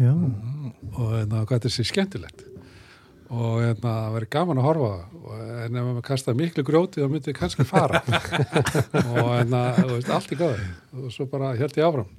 Já, 0.00 0.12
og 0.12 1.12
hérna, 1.12 1.44
hvað 1.44 1.58
þetta 1.58 1.72
sé 1.72 1.84
skemmtilegt. 1.88 2.44
Og 3.32 3.62
hérna, 3.62 3.80
það 3.80 4.14
verið 4.16 4.30
gaman 4.34 4.60
að 4.60 4.66
horfa 4.68 4.92
en 5.64 5.76
ef 5.78 5.86
maður 5.86 6.04
kasta 6.04 6.34
miklu 6.36 6.64
grjóti 6.68 7.00
þá 7.00 7.08
myndi 7.08 7.32
ég 7.32 7.38
kannski 7.38 7.64
fara. 7.64 8.02
Og 9.08 9.28
hérna, 9.30 9.62
þú 9.78 9.94
veist, 9.94 10.10
allt 10.12 10.34
í 10.34 10.38
góður 10.40 10.64
og 10.98 11.14
svo 11.14 11.28
bara 11.32 11.54
held 11.56 11.78
ég 11.78 11.86
áfram. 11.86 12.10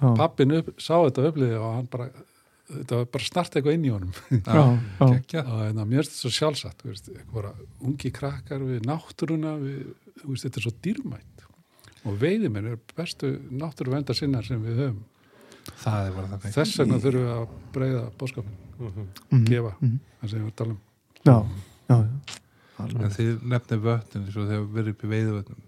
Já. 0.00 0.12
pappin 0.16 0.54
upp, 0.56 0.68
sá 0.80 0.94
þetta 0.94 1.24
uppliði 1.28 1.56
og 1.58 1.72
hann 1.74 1.88
bara 1.90 2.06
þetta 2.70 3.00
var 3.00 3.08
bara 3.16 3.26
snart 3.26 3.56
eitthvað 3.58 3.76
inn 3.76 3.88
í 3.88 3.90
honum. 3.92 4.12
Já, 4.30 4.62
og 5.02 5.32
hérna, 5.34 5.84
mér 5.84 6.04
finnst 6.04 6.14
þetta 6.14 6.22
svo 6.22 6.32
sjálfsagt 6.36 6.86
veist, 6.86 7.10
bara 7.34 7.50
ungi 7.82 8.12
krakkar 8.14 8.62
við 8.64 8.86
náttúruna 8.88 9.56
við, 9.60 9.82
veist, 10.22 10.46
þetta 10.46 10.62
er 10.62 10.66
svo 10.68 10.74
dýrmætt 10.86 11.39
og 12.04 12.18
veiðiminn 12.20 12.66
er 12.72 12.78
bestu 12.96 13.34
náttúruvenda 13.50 14.14
sinnar 14.16 14.44
sem 14.46 14.62
við 14.64 14.78
höfum 14.84 15.00
er 15.84 16.52
þess 16.54 16.78
vegna 16.80 16.98
þurfum 17.02 17.24
við 17.24 17.32
að 17.34 17.48
breyða 17.74 18.04
bóskapin, 18.18 18.56
Mhm. 18.80 19.44
gefa 19.44 19.74
Mhm. 19.80 19.98
það 20.22 20.30
sem 20.30 20.38
við 20.38 20.40
erum 20.40 20.50
að 20.50 20.56
tala 20.56 20.70
um 20.70 20.80
já, 21.24 21.46
já, 21.88 21.96
já. 22.00 23.04
en 23.04 23.10
þið 23.10 23.42
nefnir 23.42 23.80
vötnin 23.84 24.24
eins 24.24 24.36
og 24.36 24.48
þegar 24.48 24.64
við 24.64 24.72
verið 24.78 24.88
upp 24.94 25.04
í 25.04 25.10
veiðuvötnum 25.14 25.60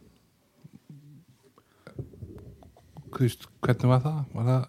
Krist, 3.12 3.46
hvernig 3.60 3.88
var 3.90 4.00
það? 4.00 4.20
Var 4.32 4.44
það, 4.48 4.62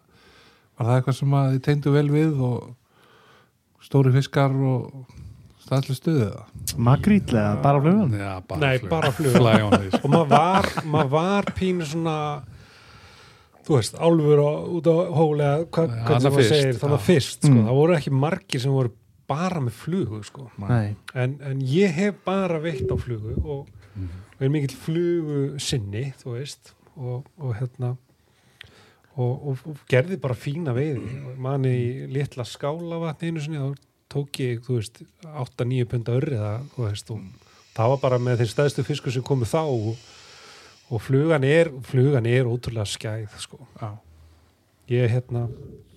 var 0.78 0.88
það 0.88 0.97
eitthvað 0.97 1.15
sem 1.19 1.36
að 1.39 1.52
þið 1.54 1.62
tegndu 1.67 1.91
vel 1.93 2.10
við 2.12 2.41
og 2.43 2.76
stóri 3.88 4.12
fiskar 4.12 4.52
og 4.52 5.06
staðlega 5.73 5.99
stuðið 5.99 6.23
það? 6.33 6.73
Makrítlega, 6.88 7.51
bara 7.63 7.81
flugan 7.83 8.13
Já, 8.19 8.31
bara 8.47 8.59
Nei, 8.63 8.77
flug. 8.79 8.89
bara 8.89 9.12
flugan. 9.12 9.41
Fly 9.41 9.62
on 9.67 9.71
this. 9.81 9.95
Og 10.03 10.09
maður 10.13 10.29
var, 10.33 10.69
maður 10.95 11.09
var 11.13 11.49
pínu 11.57 11.86
svona, 11.89 12.15
þú 13.67 13.77
veist, 13.77 13.95
álfur 13.99 14.41
á, 14.43 14.51
út 14.77 14.89
á 14.91 14.95
hóli 15.17 15.45
að 15.47 15.65
hvað 15.73 15.88
Já, 15.88 15.93
hvað 15.93 16.09
þarna 16.09 16.19
sem 16.25 16.33
maður 16.33 16.41
fyrst, 16.43 16.53
segir, 16.57 16.79
þannig 16.81 16.97
já. 16.97 16.99
að 17.01 17.07
fyrst, 17.07 17.39
sko. 17.41 17.53
Mm. 17.53 17.65
Það 17.69 17.79
voru 17.81 17.97
ekki 17.97 18.13
margir 18.23 18.63
sem 18.63 18.75
voru 18.75 18.93
bara 19.33 19.62
með 19.63 19.77
flugu, 19.79 20.21
sko. 20.27 20.47
Nei, 20.67 20.95
En, 21.15 21.38
en 21.49 21.62
ég 21.73 21.93
hef 21.95 22.15
bara 22.25 22.59
veitt 22.59 22.89
á 22.91 22.95
flugu 22.99 23.36
og, 23.43 23.67
Mhm. 23.93 24.09
og 24.36 24.41
er 24.41 24.49
mikill 24.49 24.75
flugu 24.75 25.59
sinni, 25.62 26.13
þú 26.23 26.33
veist, 26.39 26.73
og, 26.97 27.25
og 27.39 27.55
hérna, 27.59 27.95
og, 29.15 29.47
og, 29.47 29.57
og 29.69 29.77
gerði 29.88 30.17
bara 30.19 30.33
fína 30.33 30.73
veiði. 30.73 31.21
Og 31.29 31.38
Mani 31.39 31.69
í 31.69 32.07
litla 32.12 32.43
skálavatni 32.43 33.29
einu 33.29 33.39
sinni, 33.43 33.57
þá 33.62 33.77
tók 34.13 34.39
ég, 34.43 34.62
þú 34.65 34.78
veist, 34.80 35.02
8-9 35.28 35.88
punda 35.91 36.15
örri 36.19 36.38
það, 36.39 36.67
þú 36.76 36.86
veist, 36.88 37.12
og 37.13 37.49
það 37.78 37.93
var 37.95 38.02
bara 38.06 38.21
með 38.21 38.43
þeir 38.43 38.52
stæðstu 38.54 38.86
fiskur 38.88 39.15
sem 39.15 39.26
komu 39.26 39.47
þá 39.49 39.60
og, 39.65 39.89
og 40.93 41.02
flugan 41.02 41.43
er, 41.47 41.71
flugan 41.89 42.30
er 42.30 42.49
ótrúlega 42.49 42.86
skæð, 42.93 43.28
sko. 43.41 43.60
Já. 43.82 43.91
Ég, 44.91 45.10
hérna, 45.13 45.47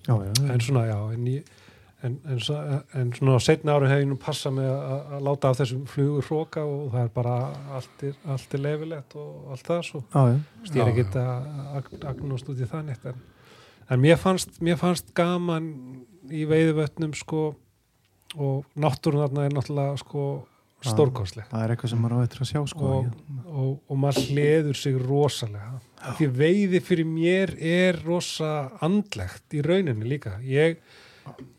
já, 0.07 0.13
já, 0.15 0.33
en 0.53 0.61
svona, 0.63 0.85
já, 0.89 0.99
en 1.13 1.25
ég 1.27 1.55
en, 2.05 2.13
en, 2.29 2.37
en 2.93 3.09
svona 3.17 3.35
á 3.35 3.41
setna 3.41 3.73
ári 3.73 3.87
hef 3.89 3.99
ég 4.03 4.07
nú 4.07 4.15
passa 4.21 4.51
með 4.53 4.67
að, 4.69 4.99
að 5.17 5.23
láta 5.25 5.49
af 5.49 5.57
þessum 5.59 5.79
flugur 5.89 6.27
hróka 6.27 6.61
og 6.63 6.91
það 6.93 7.01
er 7.07 7.09
bara 7.15 7.33
allt 7.73 8.03
er, 8.05 8.19
allt 8.29 8.53
er 8.53 8.61
leifilegt 8.63 9.15
og 9.17 9.47
allt 9.55 9.65
það 9.65 9.81
svo 9.87 10.01
já, 10.13 10.21
já. 10.29 10.37
Vist, 10.61 10.75
ég 10.77 10.83
er 10.83 10.85
Já, 10.85 10.91
ekkert 10.93 11.17
að 11.23 11.47
ag- 11.79 12.05
agnast 12.11 12.51
út 12.53 12.61
í 12.61 12.67
það 12.69 12.85
neitt 12.91 13.07
en, 13.11 13.23
en 13.89 14.03
mér, 14.05 14.19
fannst, 14.21 14.59
mér 14.63 14.77
fannst 14.79 15.09
gaman 15.17 15.71
í 16.29 16.45
veiðuvötnum 16.53 17.17
sko 17.17 17.41
og 18.35 18.65
náttúrun 18.75 19.23
þarna 19.23 19.47
er 19.47 19.55
náttúrulega 19.55 19.97
sko 20.03 20.27
Já. 20.77 20.91
stórkostleg 20.91 21.47
Það 21.49 21.63
er 21.63 21.73
eitthvað 21.73 21.89
sem 21.89 22.01
maður 22.03 22.21
á 22.21 22.25
eftir 22.27 22.43
að 22.43 22.49
sjá 22.51 22.61
sko 22.69 22.89
og, 22.93 23.05
og, 23.49 23.69
og 23.89 23.97
maður 23.97 24.27
hleður 24.29 24.77
sig 24.77 24.97
rosalega 25.01 25.79
því 26.19 26.29
veiði 26.37 26.81
fyrir 26.85 27.09
mér 27.09 27.53
er 27.57 27.99
rosa 28.05 28.53
andlegt 28.85 29.57
í 29.57 29.63
rauninni 29.65 30.05
líka 30.05 30.35
ég, 30.45 30.77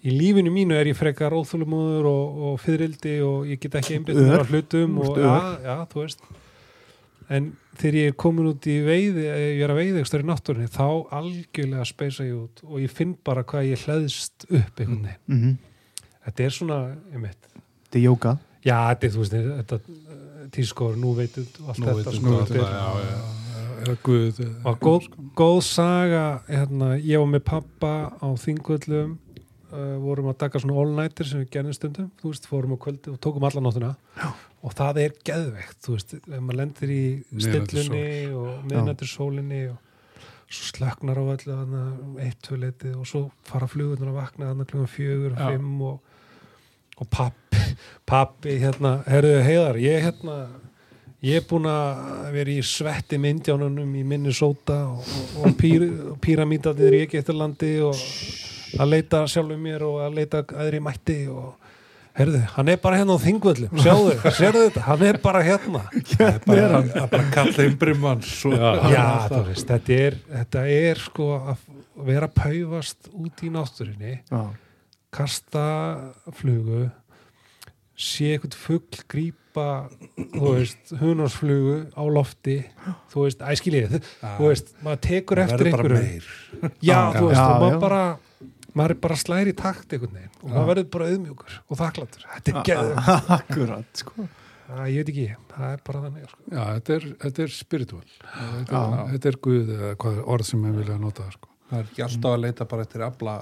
í 0.06 0.14
lífinu 0.14 0.52
mínu 0.54 0.76
er 0.78 0.92
ég 0.92 0.98
frekar 0.98 1.34
óþúlumóður 1.34 2.06
og, 2.12 2.42
og 2.50 2.60
fyririldi 2.62 3.16
og 3.26 3.48
ég 3.50 3.62
get 3.64 3.80
ekki 3.80 3.98
Ör. 4.06 4.38
á 4.38 4.46
hlutum 4.46 5.00
og 5.02 5.18
já, 5.18 5.34
já, 5.66 5.74
þú 5.90 6.04
veist 6.04 6.22
en 7.28 7.50
þegar 7.78 7.98
ég 7.98 8.12
er 8.12 8.18
komin 8.22 8.50
út 8.52 8.68
í 8.70 8.76
veiði 8.86 9.26
ég 9.26 9.64
er 9.64 9.72
að 9.72 9.80
veiði 9.82 10.04
ekstra 10.04 10.22
í 10.22 10.28
náttúrunni 10.28 10.70
þá 10.72 10.86
algjörlega 11.18 11.88
speisa 11.90 12.28
ég 12.28 12.38
út 12.38 12.62
og 12.68 12.78
ég 12.84 12.94
finn 12.94 13.18
bara 13.26 13.42
hvað 13.42 13.72
ég 13.72 13.82
hleðst 13.82 14.46
upp 14.46 14.78
einhvern 14.78 15.10
veginn 15.10 15.26
mm 15.26 15.42
-hmm. 15.42 15.56
Þetta 16.28 16.44
er 16.48 16.54
svona, 16.58 16.78
ég 17.14 17.22
mitt 17.24 17.48
Þetta 17.88 17.98
er 17.98 18.04
jóka 18.04 18.34
já, 18.64 18.76
þetta 18.92 19.08
er, 19.08 19.12
þú 19.16 19.24
veist, 19.24 19.36
þetta 19.58 19.80
tískor, 20.54 20.96
nú 21.00 21.14
veitum 21.18 21.46
og 21.64 21.72
allt 21.72 21.82
Nú 21.82 21.94
þetta 21.98 22.16
sko, 22.16 22.34
er- 22.38 22.50
þetta, 22.52 22.68
já, 22.68 22.88
já. 23.08 23.18
eða- 23.88 24.66
og 24.68 24.80
góð, 24.82 25.08
góð 25.38 25.60
saga 25.64 26.24
hérna, 26.48 26.90
ég 27.00 27.18
var 27.22 27.30
með 27.32 27.44
pappa 27.48 27.92
á 28.20 28.26
þingvöllum 28.36 29.16
uh, 29.72 29.96
vorum 30.02 30.28
að 30.32 30.38
taka 30.42 30.60
svona 30.60 30.76
all-nighter 30.82 31.28
sem 31.28 31.40
við 31.44 31.50
gerðum 31.56 31.76
stundum 31.76 32.10
þú 32.20 32.32
veist, 32.32 32.48
fórum 32.50 32.74
á 32.74 32.78
kvöldi 32.82 33.12
og 33.14 33.20
tókum 33.24 33.46
alla 33.48 33.60
nóttina. 33.64 33.94
Já. 34.18 34.28
og 34.66 34.74
það 34.74 34.98
er 35.04 35.12
geðveikt 35.28 35.78
þú 35.86 35.94
veist, 35.94 36.14
ef 36.18 36.40
maður 36.42 36.58
lendir 36.58 36.90
í 36.90 37.02
stillunni 37.38 38.06
og 38.34 38.64
miðnættur 38.66 39.06
sólinni 39.12 39.60
og 39.70 39.78
svo 40.48 40.64
slöknar 40.72 41.20
á 41.20 41.24
öllu 41.28 41.52
þarna, 41.54 41.82
eitt, 42.24 42.38
tvö 42.42 42.56
leitið 42.64 42.94
og 42.98 43.06
svo 43.06 43.20
fara 43.46 43.68
flugurnar 43.70 44.10
að 44.10 44.16
vakna 44.18 44.48
þarna 44.50 44.66
klukkan 44.70 44.90
fjögur, 44.96 45.34
fimm 45.38 45.82
og, 45.86 45.98
og 46.98 47.10
pappi, 47.10 47.62
pappi 48.08 48.56
hérna, 48.62 48.98
herruðu 49.08 49.44
heiðar, 49.46 49.78
ég 49.82 50.02
hérna 50.08 50.38
ég 51.24 51.40
er 51.40 51.46
búin 51.50 51.66
að 51.66 52.28
vera 52.36 52.52
í 52.54 52.60
svetti 52.62 53.18
myndjánunum 53.18 53.94
í 53.98 54.04
Minnesota 54.06 54.84
og, 54.92 55.00
og, 55.02 55.32
og, 55.48 55.56
pír, 55.58 55.86
og 56.12 56.18
píramítarnir 56.22 56.94
í 56.94 57.06
Egyptalandi 57.08 57.72
og 57.86 58.02
að 58.78 58.92
leita 58.92 59.24
sjálfum 59.30 59.64
mér 59.64 59.82
og 59.88 60.02
að 60.04 60.20
leita 60.20 60.44
aðri 60.54 60.82
mætti 60.84 61.18
og 61.32 61.56
herðu, 62.18 62.42
hann 62.54 62.70
er 62.70 62.78
bara 62.82 63.00
hérna 63.00 63.16
á 63.18 63.20
þingvöllum 63.22 63.82
sjáðu, 63.82 64.14
sérðu 64.36 64.62
þetta, 64.68 64.84
hann 64.88 65.02
er 65.08 65.18
bara 65.22 65.42
hérna. 65.46 65.82
Það 66.12 66.30
er 66.30 66.38
bara, 66.46 66.80
bara 67.10 67.26
kalla 67.34 67.66
imbrimmann 67.66 68.22
Já. 68.22 68.70
já, 68.94 69.04
þú 69.30 69.42
veist, 69.50 69.68
þetta 69.68 69.98
er 70.06 70.18
þetta 70.36 70.64
er 70.78 71.02
sko 71.02 71.28
að 71.38 71.66
vera 72.08 72.30
paufast 72.30 73.10
út 73.10 73.42
í 73.42 73.50
náttúrinni 73.54 74.16
Já, 74.22 74.42
kasta 75.14 75.64
flugu 76.36 76.88
sé 77.98 78.34
eitthvað 78.36 78.54
fugl 78.60 79.00
grípa 79.10 79.64
þú 80.36 80.52
veist, 80.54 80.92
hunarsflugu 81.00 81.78
á 81.98 82.02
lofti 82.14 82.58
þú 83.10 83.24
veist, 83.24 83.40
æskiljið 83.42 83.96
þú 84.22 84.50
veist, 84.52 84.74
maður 84.86 85.00
tekur 85.08 85.40
eftir 85.42 85.70
verður 85.72 85.74
bara 85.74 86.02
einhverju. 86.02 86.02
meir. 86.04 86.74
Já, 86.84 86.98
þú 87.16 87.24
veist, 87.30 87.40
já, 87.40 87.46
og 87.48 87.62
maður 87.64 87.80
bara 87.82 88.02
maður 88.78 88.94
er 88.94 89.00
bara 89.08 89.16
slæri 89.18 89.50
í 89.54 89.56
takt 89.58 89.96
einhvern 89.96 90.14
veginn 90.14 90.36
og 90.44 90.52
maður 90.52 90.68
verður 90.70 90.90
bara 90.94 91.08
auðmjúkur 91.10 91.56
og 91.64 91.80
þakkláttur 91.80 92.28
þetta 92.36 92.52
er 92.52 92.68
geður, 92.68 93.00
akkurat 93.38 94.02
sko. 94.04 94.28
Ég 94.68 95.00
veit 95.00 95.10
ekki 95.14 95.26
það 95.54 95.70
er 95.72 95.82
bara 95.88 96.00
þannig 96.04 96.28
sko. 96.28 96.42
Já, 96.52 96.62
þetta 96.76 96.94
er, 96.98 97.04
þetta 97.24 97.42
er 97.46 97.52
spiritual. 97.56 98.08
Þetta 98.28 98.82
er, 98.84 98.98
þetta 99.14 99.30
er 99.32 99.38
Guð 99.48 99.70
eða 99.78 99.92
hvað 100.04 100.18
orð 100.36 100.48
sem 100.50 100.66
við 100.68 100.76
vilja 100.82 100.98
nota 101.00 101.26
sko. 101.32 101.48
það 101.70 101.78
er 101.80 101.88
ekki 101.88 102.04
alltaf 102.06 102.36
að 102.36 102.42
leita 102.44 102.66
bara 102.68 102.84
eftir 102.86 103.04
afla 103.08 103.34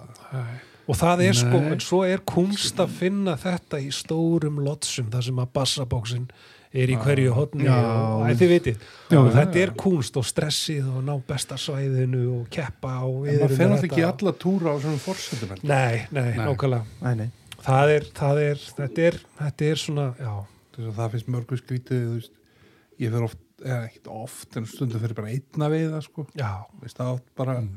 og 0.87 0.95
það 0.99 1.23
er 1.27 1.39
sko, 1.39 1.61
Nei. 1.63 1.73
en 1.75 1.81
svo 1.83 2.03
er 2.07 2.21
kunst 2.29 2.79
að 2.83 2.93
finna 3.01 3.37
þetta 3.41 3.81
í 3.83 3.89
stórum 3.95 4.61
lotsum 4.63 5.09
þar 5.11 5.25
sem 5.27 5.41
að 5.43 5.49
bassabóksin 5.59 6.29
er 6.77 6.91
í 6.93 6.97
hverju 7.01 7.33
hotni 7.33 7.65
Já. 7.65 7.75
og 7.79 8.27
þið 8.37 8.51
vitið, 8.53 8.83
þetta 9.09 9.61
er 9.63 9.71
kunst 9.81 10.17
og 10.21 10.27
stressið 10.29 10.91
og 10.93 11.05
ná 11.07 11.15
besta 11.27 11.57
svæðinu 11.57 12.25
og 12.41 12.51
keppa 12.53 12.99
og 13.07 13.25
en 13.31 13.39
maður 13.41 13.55
fer 13.57 13.71
alltaf 13.71 13.87
ekki 13.89 14.05
alla 14.05 14.33
túra 14.37 14.75
á 14.75 14.77
svona 14.83 15.01
fórsetum. 15.01 15.55
Nei, 15.63 16.05
nei, 16.13 16.27
Nei. 16.37 16.45
nákvæmlega 16.45 16.85
Nei, 17.07 17.15
nei. 17.23 17.31
það 17.65 17.95
er, 17.95 18.07
það 18.21 18.43
er, 18.45 18.63
þetta 18.83 19.07
er, 19.09 19.19
þetta 19.41 19.71
er 19.73 19.83
svona, 19.87 20.07
já, 20.21 20.35
það 21.01 21.11
finnst 21.17 21.33
mörgu 21.33 21.61
skrítið 21.63 22.05
þú 22.05 22.15
veist, 22.19 22.37
ég 23.07 23.15
fer 23.17 23.27
oft, 23.31 23.41
eða 23.65 23.81
ekkert 23.89 24.13
oft 24.21 24.61
en 24.61 24.69
stundum 24.69 25.01
fyrir 25.07 25.17
bara 25.17 25.33
einna 25.33 25.71
veiða 25.73 26.03
sko. 26.05 26.27
já, 26.37 26.51
veist 26.83 27.01
það 27.01 27.15
átt 27.17 27.35
bara 27.41 27.59
Mm. 27.63 27.75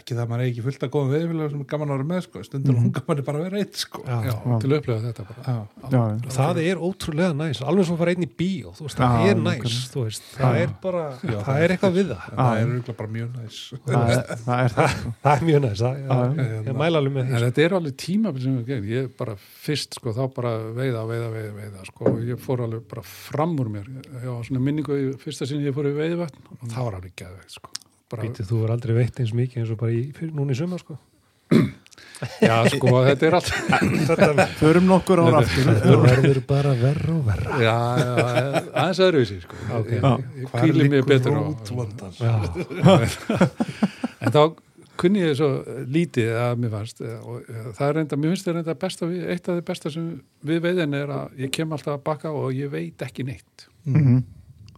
Ekki 0.00 0.16
það 0.16 0.22
að 0.24 0.30
maður 0.32 0.44
er 0.44 0.50
ekki 0.50 0.64
fullt 0.66 0.86
að 0.86 0.92
góðum 0.96 1.12
veiðfélag 1.14 1.52
sem 1.52 1.62
er 1.64 1.68
gaman 1.72 1.92
að 1.92 1.96
vera 1.96 2.08
með 2.10 2.22
sko. 2.26 2.44
stundum 2.46 2.76
mm. 2.76 2.82
hungar 2.86 3.06
maður 3.06 3.26
bara 3.26 3.40
að 3.40 3.46
vera 3.46 3.62
eitt 3.62 3.80
sko. 3.82 4.02
já. 4.06 4.16
Já, 4.16 4.34
Já. 4.36 4.58
til 4.62 4.70
að 4.70 4.76
upplifa 4.80 4.98
þetta 5.06 5.26
bara 5.30 5.40
Já. 5.46 6.30
Það 6.36 6.62
er 6.66 6.82
ótrúlega 6.86 7.36
næs, 7.36 7.62
alveg 7.62 7.88
svo 7.88 7.96
að 7.96 8.02
fara 8.04 8.16
einn 8.16 8.26
í 8.26 8.30
bíó 8.42 8.74
þú 8.76 8.88
veist, 8.88 9.00
það 9.00 9.26
er 9.26 9.40
næs, 9.40 9.46
nákvæmlega. 9.46 9.92
þú 9.92 10.06
veist 10.06 10.28
það 10.36 10.60
er 10.62 10.74
bara, 10.82 11.04
Já, 11.20 11.38
það 11.46 11.62
er 11.66 11.76
eitthvað 11.76 11.96
við 11.96 12.12
það 12.12 12.36
það 12.36 12.62
er 12.62 12.96
bara 12.96 13.12
mjög 13.16 13.36
næs 13.36 13.60
það 13.86 14.14
er 14.16 14.24
það, 14.46 14.64
er 14.66 14.76
það 14.76 14.92
sko. 14.96 15.14
það 15.26 15.36
er 15.36 15.46
mjög 15.50 15.64
næs, 15.66 15.84
það, 15.86 16.02
Já, 16.06 16.18
ég, 16.36 16.54
ég 16.66 16.80
mæla 16.82 17.02
alveg 17.02 17.16
með 17.16 17.26
En 17.26 17.40
því 17.42 17.46
þetta 17.46 17.64
er 17.66 17.76
alveg 17.76 18.06
sem 18.46 18.58
gerum. 18.66 18.86
Ég 18.90 19.08
bara 19.18 19.36
fyrst, 19.38 19.98
sko, 19.98 20.12
þá 20.16 20.22
bara 20.36 20.52
veiða, 20.76 21.04
veiða, 21.08 21.30
veiða, 21.34 21.54
veiða, 21.56 21.86
sko. 21.90 22.12
Ég 22.26 22.42
fór 22.42 22.64
alveg 22.66 22.86
bara 22.90 23.04
fram 23.06 23.56
úr 23.62 23.72
mér. 23.78 23.90
Minningu 24.56 24.98
í 24.98 25.10
fyrsta 25.22 25.48
sinni 25.48 25.68
ég 25.68 25.76
fór 25.76 25.90
í 25.90 25.96
veiðvötn 25.96 26.54
og 26.56 26.64
það 26.64 26.88
var 26.88 27.00
alveg 27.00 27.18
geðveikt, 27.22 27.58
sko. 27.58 27.85
Bara, 28.06 28.22
Býtið, 28.22 28.46
þú 28.46 28.58
er 28.62 28.72
aldrei 28.76 28.94
veitt 29.00 29.16
eins 29.22 29.32
mikið 29.34 29.62
eins 29.62 29.70
og 29.74 29.78
bara 29.80 29.94
í, 29.94 30.02
fyrir, 30.14 30.32
núna 30.36 30.54
í 30.54 30.58
sumar 30.58 30.78
sko. 30.82 30.94
já, 32.42 32.54
sko, 32.70 32.92
þetta 33.06 33.26
er 33.26 33.36
allt. 33.38 33.48
Förum 34.60 34.86
nokkur 34.90 35.22
ára 35.24 35.40
aftur 35.40 35.98
verður 36.04 36.38
bara 36.46 36.74
verra 36.78 37.16
og 37.16 37.24
verra 37.26 37.58
Já, 37.62 37.74
já, 37.98 38.12
aðeins 38.70 39.00
öðruvísi, 39.08 39.40
sko. 39.42 39.58
Ok. 39.80 39.90
Ég, 39.96 40.46
kvíli 40.54 40.86
mig 40.92 41.02
betur 41.08 41.34
á. 41.34 41.42
En 44.22 44.32
þá 44.34 44.40
kunni 44.96 45.20
ég 45.26 45.34
svo 45.36 45.48
lítið 45.92 46.30
að 46.40 46.62
mér 46.62 46.72
fannst 46.72 47.02
eh, 47.04 47.16
og 47.20 47.42
eh, 47.50 47.66
það 47.76 47.88
er 47.88 47.98
reynda, 47.98 48.18
mér 48.20 48.32
finnst 48.32 48.46
það 48.48 48.56
reynda 48.56 48.76
besta 48.86 49.08
við, 49.10 49.26
eitt 49.34 49.50
af 49.50 49.58
því 49.58 49.64
besta 49.68 49.92
sem 49.92 50.06
við 50.48 50.62
veiðin 50.64 50.96
er 50.96 51.12
að 51.12 51.42
ég 51.42 51.52
kem 51.52 51.74
alltaf 51.76 51.98
að 51.98 52.04
baka 52.06 52.32
og 52.32 52.54
ég 52.56 52.70
veit 52.72 53.04
ekki 53.04 53.26
neitt. 53.28 53.66
Mhm. 53.84 54.22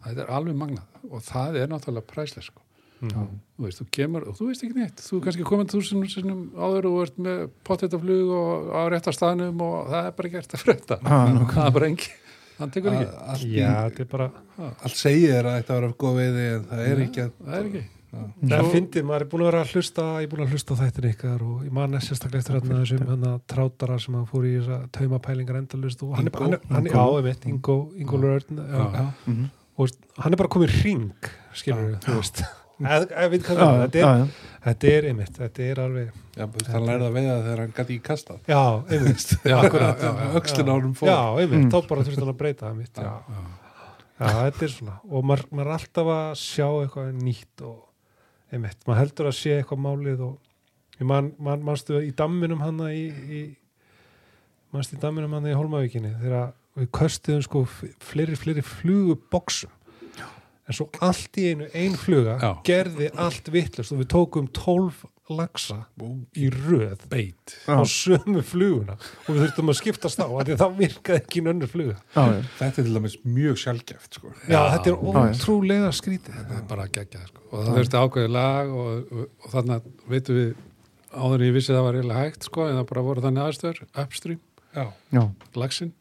Það 0.02 0.22
er 0.24 0.32
alveg 0.32 0.56
magnað 0.58 1.12
og 1.12 1.22
það 1.26 1.60
er 1.60 1.70
náttúrulega 1.70 2.08
præslega 2.08 2.48
sko. 2.48 2.64
Mm. 3.00 3.26
Þú 3.58 3.66
veist, 3.66 3.80
þú 3.82 3.87
kemur 3.98 4.24
og 4.30 4.38
þú 4.38 4.46
veist 4.48 4.64
ekki 4.66 4.78
neitt. 4.78 5.02
Þú 5.02 5.18
er 5.18 5.24
kannski 5.26 5.48
komin 5.48 5.68
þúsund 5.70 6.08
sinnum 6.12 6.40
áður 6.58 6.88
og 6.88 6.94
þú 6.96 7.02
ert 7.06 7.20
með 7.26 7.42
pottetaflug 7.68 8.32
og 8.38 8.72
á 8.74 8.80
rétta 8.94 9.14
staðnum 9.14 9.61
og 9.66 9.92
það 9.92 10.08
er 10.08 10.16
bara 10.18 10.32
gert 10.34 10.56
að. 10.58 10.64
Já, 10.68 11.18
nákvæmlega. 11.28 11.52
það 11.54 11.68
er 11.68 11.76
bara 11.78 11.90
engi. 11.92 12.11
Það 12.58 12.72
tekur 12.74 12.96
ekki. 12.96 13.12
allt, 13.32 13.44
já, 13.54 13.68
þetta 13.87 14.02
er 14.02 14.08
bara 14.11 14.26
allt 14.82 14.98
segir 14.98 15.46
að 15.46 15.61
þetta 15.61 15.76
var 15.78 15.94
góð 16.02 16.16
veiði 16.18 16.48
en 16.56 16.66
það 16.72 16.82
er 16.88 17.02
ekki 17.04 17.22
að 17.22 17.30
Það 17.38 17.58
er 17.58 17.68
ekki. 17.68 17.82
það 18.48 18.70
fyndið, 18.72 19.04
maður 19.06 19.24
er 19.24 19.28
búin 19.30 19.42
að 19.44 19.48
vera 19.50 19.61
að 19.62 19.72
hlusta 19.76 20.06
ég 20.08 20.24
er 20.26 20.32
búin 20.32 20.42
að 20.42 20.54
hlusta 20.56 20.74
á 20.74 20.80
þættin 20.80 21.08
ykkar 21.12 21.44
og 21.46 21.61
ég 21.68 21.74
man 21.78 21.94
sérstaklega 22.02 22.42
eftir 22.42 22.56
hérna 22.58 22.80
þessum 22.80 23.04
hérna 23.12 23.32
trátara 23.52 23.98
sem 24.02 24.16
hann 24.18 24.26
fór 24.32 24.48
í 24.48 24.54
þessa 24.56 24.78
taumapælingar 24.96 25.61
endalust 25.61 26.02
og 26.02 26.16
hann 26.18 26.30
er, 26.32 26.38
hann 26.40 26.58
hann 26.72 26.88
veit, 27.28 27.46
Ingo, 27.52 27.76
veist, 29.84 30.00
hann 30.18 30.34
er 30.34 30.40
bara 30.42 30.50
komið 30.56 30.74
ring 30.82 31.30
skilur 31.54 31.92
við, 31.92 32.00
þú 32.08 32.16
veist 32.18 32.42
Eð 32.78 33.30
við 33.32 33.42
hvað 33.46 33.58
það 33.58 33.72
er, 33.74 33.80
þetta 33.82 34.00
er, 34.08 34.34
þetta 34.64 34.90
er 34.94 35.06
einmitt, 35.10 35.32
þetta 35.38 35.62
er 35.66 35.80
alveg 35.82 36.10
já, 36.38 36.44
hann 36.70 36.84
lærði 36.86 37.06
að 37.08 37.16
veiða 37.18 37.36
þegar 37.42 37.62
hann 37.64 37.72
gæti 37.78 37.94
ekki 37.96 38.04
kastað. 38.08 38.40
Já, 38.46 38.60
einmitt. 38.94 39.32
Já, 39.50 39.56
akkurat, 39.58 40.02
já, 40.04 40.10
já, 40.22 40.28
öxlin 40.38 40.70
á 40.70 40.74
honum 40.76 40.94
fór. 40.94 41.08
Já, 41.10 41.18
einmitt, 41.42 41.64
Mm. 41.64 41.70
þá 41.74 41.88
bara 41.88 42.04
þurfti 42.06 42.22
hann 42.22 42.32
að 42.34 42.38
breyta 42.42 42.66
það 42.68 42.76
mitt, 42.78 42.94
já, 42.94 43.02
Já. 43.08 43.40
já, 44.20 44.28
þetta 44.44 44.62
er 44.68 44.74
svona 44.76 44.94
og 45.10 45.24
maður, 45.30 45.46
er 45.64 45.72
alltaf 45.78 46.12
að 46.14 46.28
sjá 46.42 46.66
eitthvað 46.84 47.10
nýtt 47.22 47.64
og 47.66 47.78
einmitt, 48.52 48.78
maður 48.86 49.00
heldur 49.02 49.30
að 49.32 49.36
sé 49.40 49.56
eitthvað 49.58 49.82
málið 49.88 50.22
og 50.28 50.36
ég 51.02 51.06
man, 51.06 51.32
man, 51.38 51.62
manstu 51.66 51.98
í 52.02 52.12
damminum 52.18 52.62
hana 52.62 52.88
í, 52.94 53.04
í 53.10 53.42
manstu 54.74 54.96
í 54.98 55.02
damminum 55.02 55.34
hana 55.38 55.50
í 55.52 55.56
Holmavíkinni 55.58 56.14
þegar 56.22 56.52
við 56.78 56.88
köstuðum 56.94 57.42
sko 57.46 57.62
f- 57.66 57.84
fleiri, 58.06 58.36
fleiri 58.38 58.62
fluguboksum 58.62 59.70
en 60.68 60.76
svo 60.76 60.88
allt 61.04 61.38
í 61.40 61.46
einu 61.52 61.68
ein 61.74 61.94
fluga 61.98 62.38
Já. 62.42 62.50
gerði 62.68 63.09
allt 63.16 63.48
vittlust 63.54 63.94
og 63.94 64.02
við 64.02 64.11
tókum 64.12 64.50
12 64.52 65.07
lagsa 65.28 65.83
í 66.40 66.46
röð 66.48 67.02
Beit. 67.12 67.52
á 67.68 67.85
sömu 67.85 68.40
fluguna 68.48 68.94
og 68.96 69.26
við 69.35 69.42
þurftum 69.42 69.72
að 69.72 69.76
skiptast 69.83 70.22
á 70.24 70.28
af 70.28 70.46
því 70.48 70.54
að 70.54 70.62
þá 70.62 70.78
virkaði 70.78 71.20
ekki 71.20 71.42
nönnur 71.44 71.68
fluga 71.72 71.96
Já, 72.16 72.22
þetta 72.61 72.68
er 72.68 72.76
til 72.78 72.94
dæmis 72.96 73.16
mjög 73.26 73.59
sjálfgeft 73.61 74.16
sko. 74.20 74.33
Já, 74.48 74.54
Já. 74.57 74.62
þetta 74.76 74.92
er 74.94 75.02
ótrúlega 75.12 75.90
skrítið 75.98 76.38
Það 76.38 76.54
er 76.57 76.64
bara 76.70 76.87
geggjað 76.96 77.26
sko. 77.28 77.44
og 77.50 77.66
það 77.66 77.78
þurfti 77.81 78.00
ákveðið 78.04 78.33
lag 78.38 78.72
og, 78.72 79.12
og, 79.12 79.28
og 79.44 79.52
þannig 79.52 79.92
veitum 80.14 80.40
við 80.40 80.50
áður 81.12 81.38
en 81.42 81.46
ég 81.48 81.54
vissi 81.59 81.72
að 81.72 81.78
það 81.78 81.87
var 81.88 81.98
eiginlega 82.00 82.24
hægt 82.24 82.48
sko, 82.48 82.64
en 82.68 82.76
það 82.81 82.88
bara 82.94 83.04
voru 83.09 83.24
þannig 83.24 83.44
aðstöður, 83.48 83.85
upstream, 84.04 84.40
já, 84.76 84.85
Já. 85.16 85.22
lagsin 85.57 85.92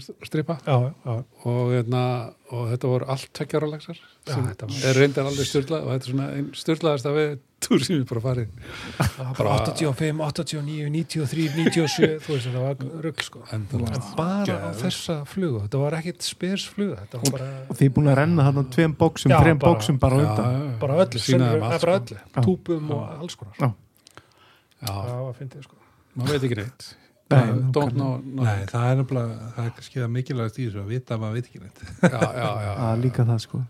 stripa. 0.00 0.58
Já, 0.66 0.76
já, 1.04 1.14
og, 1.44 1.70
hérna, 1.72 2.02
og 2.50 2.68
þetta 2.72 2.88
voru 2.92 3.06
allt 3.12 3.28
tveggjara 3.32 3.68
lagsar 3.70 3.96
Já, 3.98 4.34
sem 4.34 4.44
þetta 4.46 4.66
var- 4.68 4.84
er 4.90 4.94
reyndar 5.00 5.26
alveg 5.30 5.46
styrlað 5.48 5.82
og 5.86 5.90
þetta 5.92 6.06
er 6.08 6.12
svona 6.12 6.28
einn 6.36 6.50
styrlaðast 6.54 7.06
að 7.10 7.16
við 7.18 7.32
túr 7.62 7.84
sem 7.86 7.96
við 8.00 8.06
bara 8.10 8.20
farið. 8.20 8.48
Bara 9.38 9.50
85, 9.62 10.20
89, 10.20 10.88
93, 10.90 11.48
97 11.54 12.18
þú 12.24 12.32
veist 12.34 12.46
þetta 12.48 12.62
var 12.64 13.02
rugg 13.06 13.20
sko. 13.22 13.42
En 13.52 13.66
bara 14.16 14.56
á 14.58 14.70
þessa 14.74 15.18
flugu, 15.26 15.60
þetta 15.66 15.78
var 15.84 15.92
ekkit 16.00 16.22
spes 16.22 16.64
fluga, 16.68 16.96
þetta 17.04 17.20
var 17.22 17.30
bara 17.38 17.50
Og 17.70 17.76
þið 17.78 17.86
er 17.86 17.94
búin 17.98 18.10
að 18.10 18.18
renna 18.22 18.48
þarna 18.48 18.64
tveim 18.74 18.96
bóksum, 18.98 19.30
Já, 19.30 19.38
þreim 19.44 19.58
bóksum 19.62 19.98
bara 20.02 20.16
undan. 20.16 20.78
bara 20.80 20.94
öllu, 21.04 21.18
sko. 21.22 21.38
öllu. 21.38 22.18
Já. 22.34 22.42
túpum 22.42 22.90
og 22.90 23.20
alls 23.20 23.34
konar 23.36 23.54
Já. 23.60 23.72
Já, 24.82 24.90
það 24.90 25.22
var 25.28 25.34
fyndið 25.38 25.62
sko. 25.68 25.76
Maður 26.16 26.32
veit 26.34 26.42
ekki 26.50 26.56
neitt 26.58 26.88
Nei, 27.32 27.70
Don't 27.76 27.94
know, 27.96 28.16
know. 28.22 28.44
Nei, 28.46 28.64
það 28.70 28.88
er 28.90 28.98
nefnilega 29.00 29.50
það 29.56 29.64
er 29.68 29.72
kannski 29.78 30.00
það 30.02 30.10
mikilvægast 30.16 30.58
í 30.58 30.66
þessu 30.66 30.82
að 30.82 30.90
vita 30.92 31.14
að 31.16 31.22
maður 31.22 31.38
veit 31.38 31.48
ekki 31.50 31.62
neitt 31.62 31.82
Já, 32.02 32.20
já, 32.22 32.50
já 32.66 32.72
er 32.92 33.00
líka 33.02 33.26
það 33.28 33.40
sko. 33.46 33.62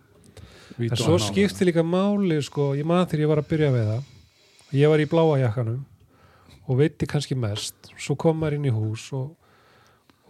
We 0.78 0.88
en 0.88 0.96
svo 1.02 1.18
skipti 1.20 1.68
líka 1.68 1.84
máli 1.84 2.38
sko, 2.46 2.70
ég 2.78 2.86
man 2.88 3.06
þegar 3.06 3.24
ég 3.26 3.32
var 3.34 3.42
að 3.42 3.50
byrja 3.52 3.70
við 3.74 3.90
það 3.92 4.78
ég 4.82 4.92
var 4.94 5.02
í 5.04 5.08
bláa 5.12 5.38
jakkanum 5.42 5.80
og 6.62 6.78
veitti 6.78 7.08
kannski 7.10 7.36
mest 7.36 7.90
svo 8.00 8.14
kom 8.16 8.38
maður 8.40 8.56
inn 8.60 8.68
í 8.70 8.72
hús 8.72 9.08
og, 9.18 9.32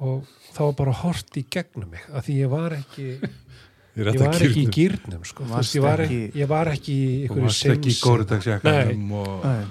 og 0.03 0.25
það 0.57 0.64
var 0.71 0.77
bara 0.81 0.95
hort 1.03 1.37
í 1.38 1.45
gegnum 1.53 1.92
mig 1.92 2.07
að 2.11 2.27
því 2.29 2.38
ég 2.42 2.51
var 2.53 2.75
ekki 2.81 3.09
Ég 3.92 4.07
ég 4.07 4.07
rétt 4.09 4.23
var 4.23 4.33
að 4.33 4.42
ekki 4.47 4.62
í 4.62 4.71
gýrnum 4.73 5.25
sko. 5.29 5.45
Þú 5.45 5.51
Varst 5.53 5.66
veist, 5.68 5.75
ég, 5.77 5.83
var 5.85 6.01
ekki, 6.01 6.18
ekki- 6.25 6.40
ég 6.40 6.49
var 6.49 6.68
ekki 6.73 6.92
í 6.97 7.09
einhverju 7.27 7.42
varst 7.45 7.66
ekki 7.68 7.90
í 7.90 7.92
Sims 7.92 8.05
góridagsjakkanum 8.07 9.11
og 9.21 9.42
Nei. 9.45 9.64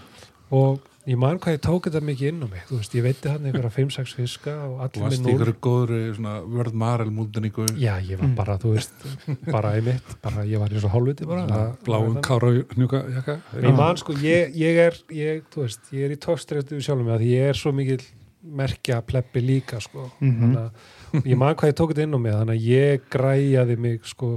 og 0.60 0.84
ég 1.10 1.18
man 1.18 1.40
hvað 1.42 1.56
ég 1.56 1.62
tók 1.66 1.88
þetta 1.88 2.02
mikið 2.06 2.30
inn 2.30 2.44
á 2.46 2.48
mig. 2.52 2.64
Þú 2.70 2.78
veist, 2.78 2.96
ég 2.98 3.06
veitti 3.06 3.32
hann 3.32 3.46
einhverja 3.50 3.72
5-6 3.74 4.14
fiska 4.20 4.54
og 4.68 4.74
þú 4.76 4.86
allir 4.86 5.04
varst 5.06 5.24
með 5.24 5.32
í 5.32 5.34
núl 5.34 5.34
ykkur 5.42 5.52
góðri 5.66 6.00
svona 6.18 6.34
vörð 6.56 6.78
marel 6.84 7.12
múldaningu 7.16 7.66
já, 7.82 7.94
ég 8.06 8.22
var 8.22 8.34
bara, 8.38 8.58
þú 8.62 8.74
veist 8.76 9.06
bara 9.48 9.74
í 9.80 9.84
mitt, 9.86 10.16
bara 10.22 10.46
ég 10.46 10.62
var 10.62 10.76
eins 10.76 10.88
og 10.88 10.94
hálfviti 10.96 11.30
bara. 11.30 11.62
Bláum 11.88 12.18
kára 12.26 12.52
hnjúka 12.76 13.04
jakka. 13.18 13.38
Ég 13.58 13.78
man 13.78 14.02
sko, 14.02 14.16
ég, 14.22 14.54
ég 14.62 14.82
er 14.88 15.00
ég, 15.18 15.46
þú 15.54 15.66
veist, 15.66 15.94
ég 15.96 16.06
er 16.08 16.16
í 16.16 16.20
tókstrættu 16.22 16.82
sjálfum 16.82 17.10
mig 17.10 17.18
að 17.18 17.24
því 17.26 17.32
ég 17.36 17.54
er 17.54 17.62
svo 17.62 17.74
mikil 17.76 18.02
merkja 18.42 19.02
pleppi 19.06 19.42
líka 19.46 19.82
sko. 19.82 20.10
Mhm. 20.20 20.38
þannig 20.42 20.62
að 20.66 21.32
ég 21.34 21.38
man 21.38 21.56
hvað 21.56 21.74
ég 21.74 21.78
tók 21.78 21.92
þetta 21.94 22.06
inn 22.08 22.18
á 22.18 22.20
mig 22.22 22.38
þannig 22.38 22.56
að 22.56 22.70
ég 22.70 23.10
græjaði 23.14 23.78
mig 23.78 24.06
sko 24.06 24.30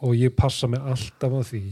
og 0.00 0.14
ég 0.14 0.34
passa 0.36 0.68
mig 0.70 0.80
alltaf 0.80 1.32
á 1.32 1.42
því 1.42 1.62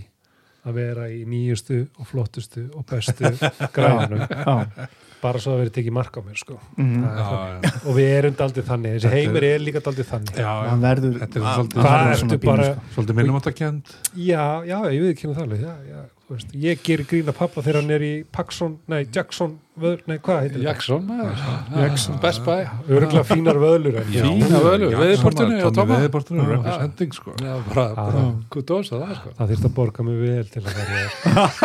að 0.67 0.79
vera 0.81 1.09
í 1.13 1.23
nýjustu 1.29 1.83
og 2.01 2.09
flottustu 2.11 2.67
og 2.75 2.87
bestu 2.91 3.31
græjanum 3.75 4.25
Já. 4.31 4.89
Bara 5.27 5.43
svo 5.45 5.55
að 5.57 5.61
vera 5.65 5.75
tekið 5.79 5.97
mark 5.99 6.17
á 6.17 6.21
mér 6.27 6.41
sko. 6.41 6.59
Það 6.79 7.07
er 7.07 7.21
já, 7.21 7.29
já, 7.67 7.75
og 7.87 7.93
við 8.01 8.11
erum 8.17 8.37
daldið 8.41 8.69
þannig, 8.73 8.97
þessi 8.97 9.07
Þetta 9.07 9.15
er- 9.15 9.21
heimur 9.27 9.49
er 9.53 9.65
líka 9.67 9.85
daldið 9.87 10.11
þannig. 10.15 10.35
Já. 10.43 10.51
Það 10.71 10.85
verður 10.89 11.17
Þetta 11.23 11.37
er 11.37 11.47
svolítið- 11.53 11.77
það 11.77 11.87
Hvað 11.87 12.45
bara- 12.51 12.69
sko. 12.73 12.91
svolítið 12.97 13.21
minnum 13.21 13.41
átt 13.41 13.51
að 13.53 13.57
kend 13.63 13.97
já, 14.17 14.45
já, 14.73 14.79
ég 14.97 15.01
veit 15.03 15.15
ekki 15.17 15.29
um 15.29 15.35
það 15.35 15.49
alveg. 15.49 16.13
Ég 16.59 16.81
ger 16.83 16.99
grína 17.07 17.31
pappa 17.33 17.63
þegar 17.63 17.77
hann 17.85 17.91
er 17.95 18.03
í 18.03 18.25
Paxson, 18.35 18.73
nei, 18.91 19.05
Jackson 19.15 19.53
vöð, 19.79 20.01
nei, 20.11 20.17
hvað 20.19 20.41
heitir 20.43 20.57
þetta? 20.59 20.65
Jackson 20.67 21.05
maður. 21.07 21.45
Jackson, 21.85 22.17
Best 22.25 22.43
Buy. 22.43 22.65
Örgulega 22.91 23.23
fínar 23.29 23.55
vöðlur 23.63 23.99
en 24.01 24.11
já, 24.11 24.25
Fína 24.27 24.59
völu, 24.65 24.89
veiðportinu 24.99 25.61
og 25.69 25.73
Tóma 25.77 26.01
Veðiportinu, 26.01 26.43
Já. 26.43 26.49
representing 26.57 27.13
sko. 27.15 27.31
Já, 27.39 27.53
bara, 27.69 27.95
bara, 27.95 28.25
Já. 28.25 28.33
kudos 28.51 28.91
að 28.91 29.05
það 29.07 29.15
sko. 29.21 29.31
Það 29.39 29.53
þýrst 29.53 29.69
að 29.71 29.75
borga 29.79 30.03
mig 30.09 30.19
vel 30.19 30.47
til 30.51 30.63
að 30.67 30.73
verja 30.81 31.09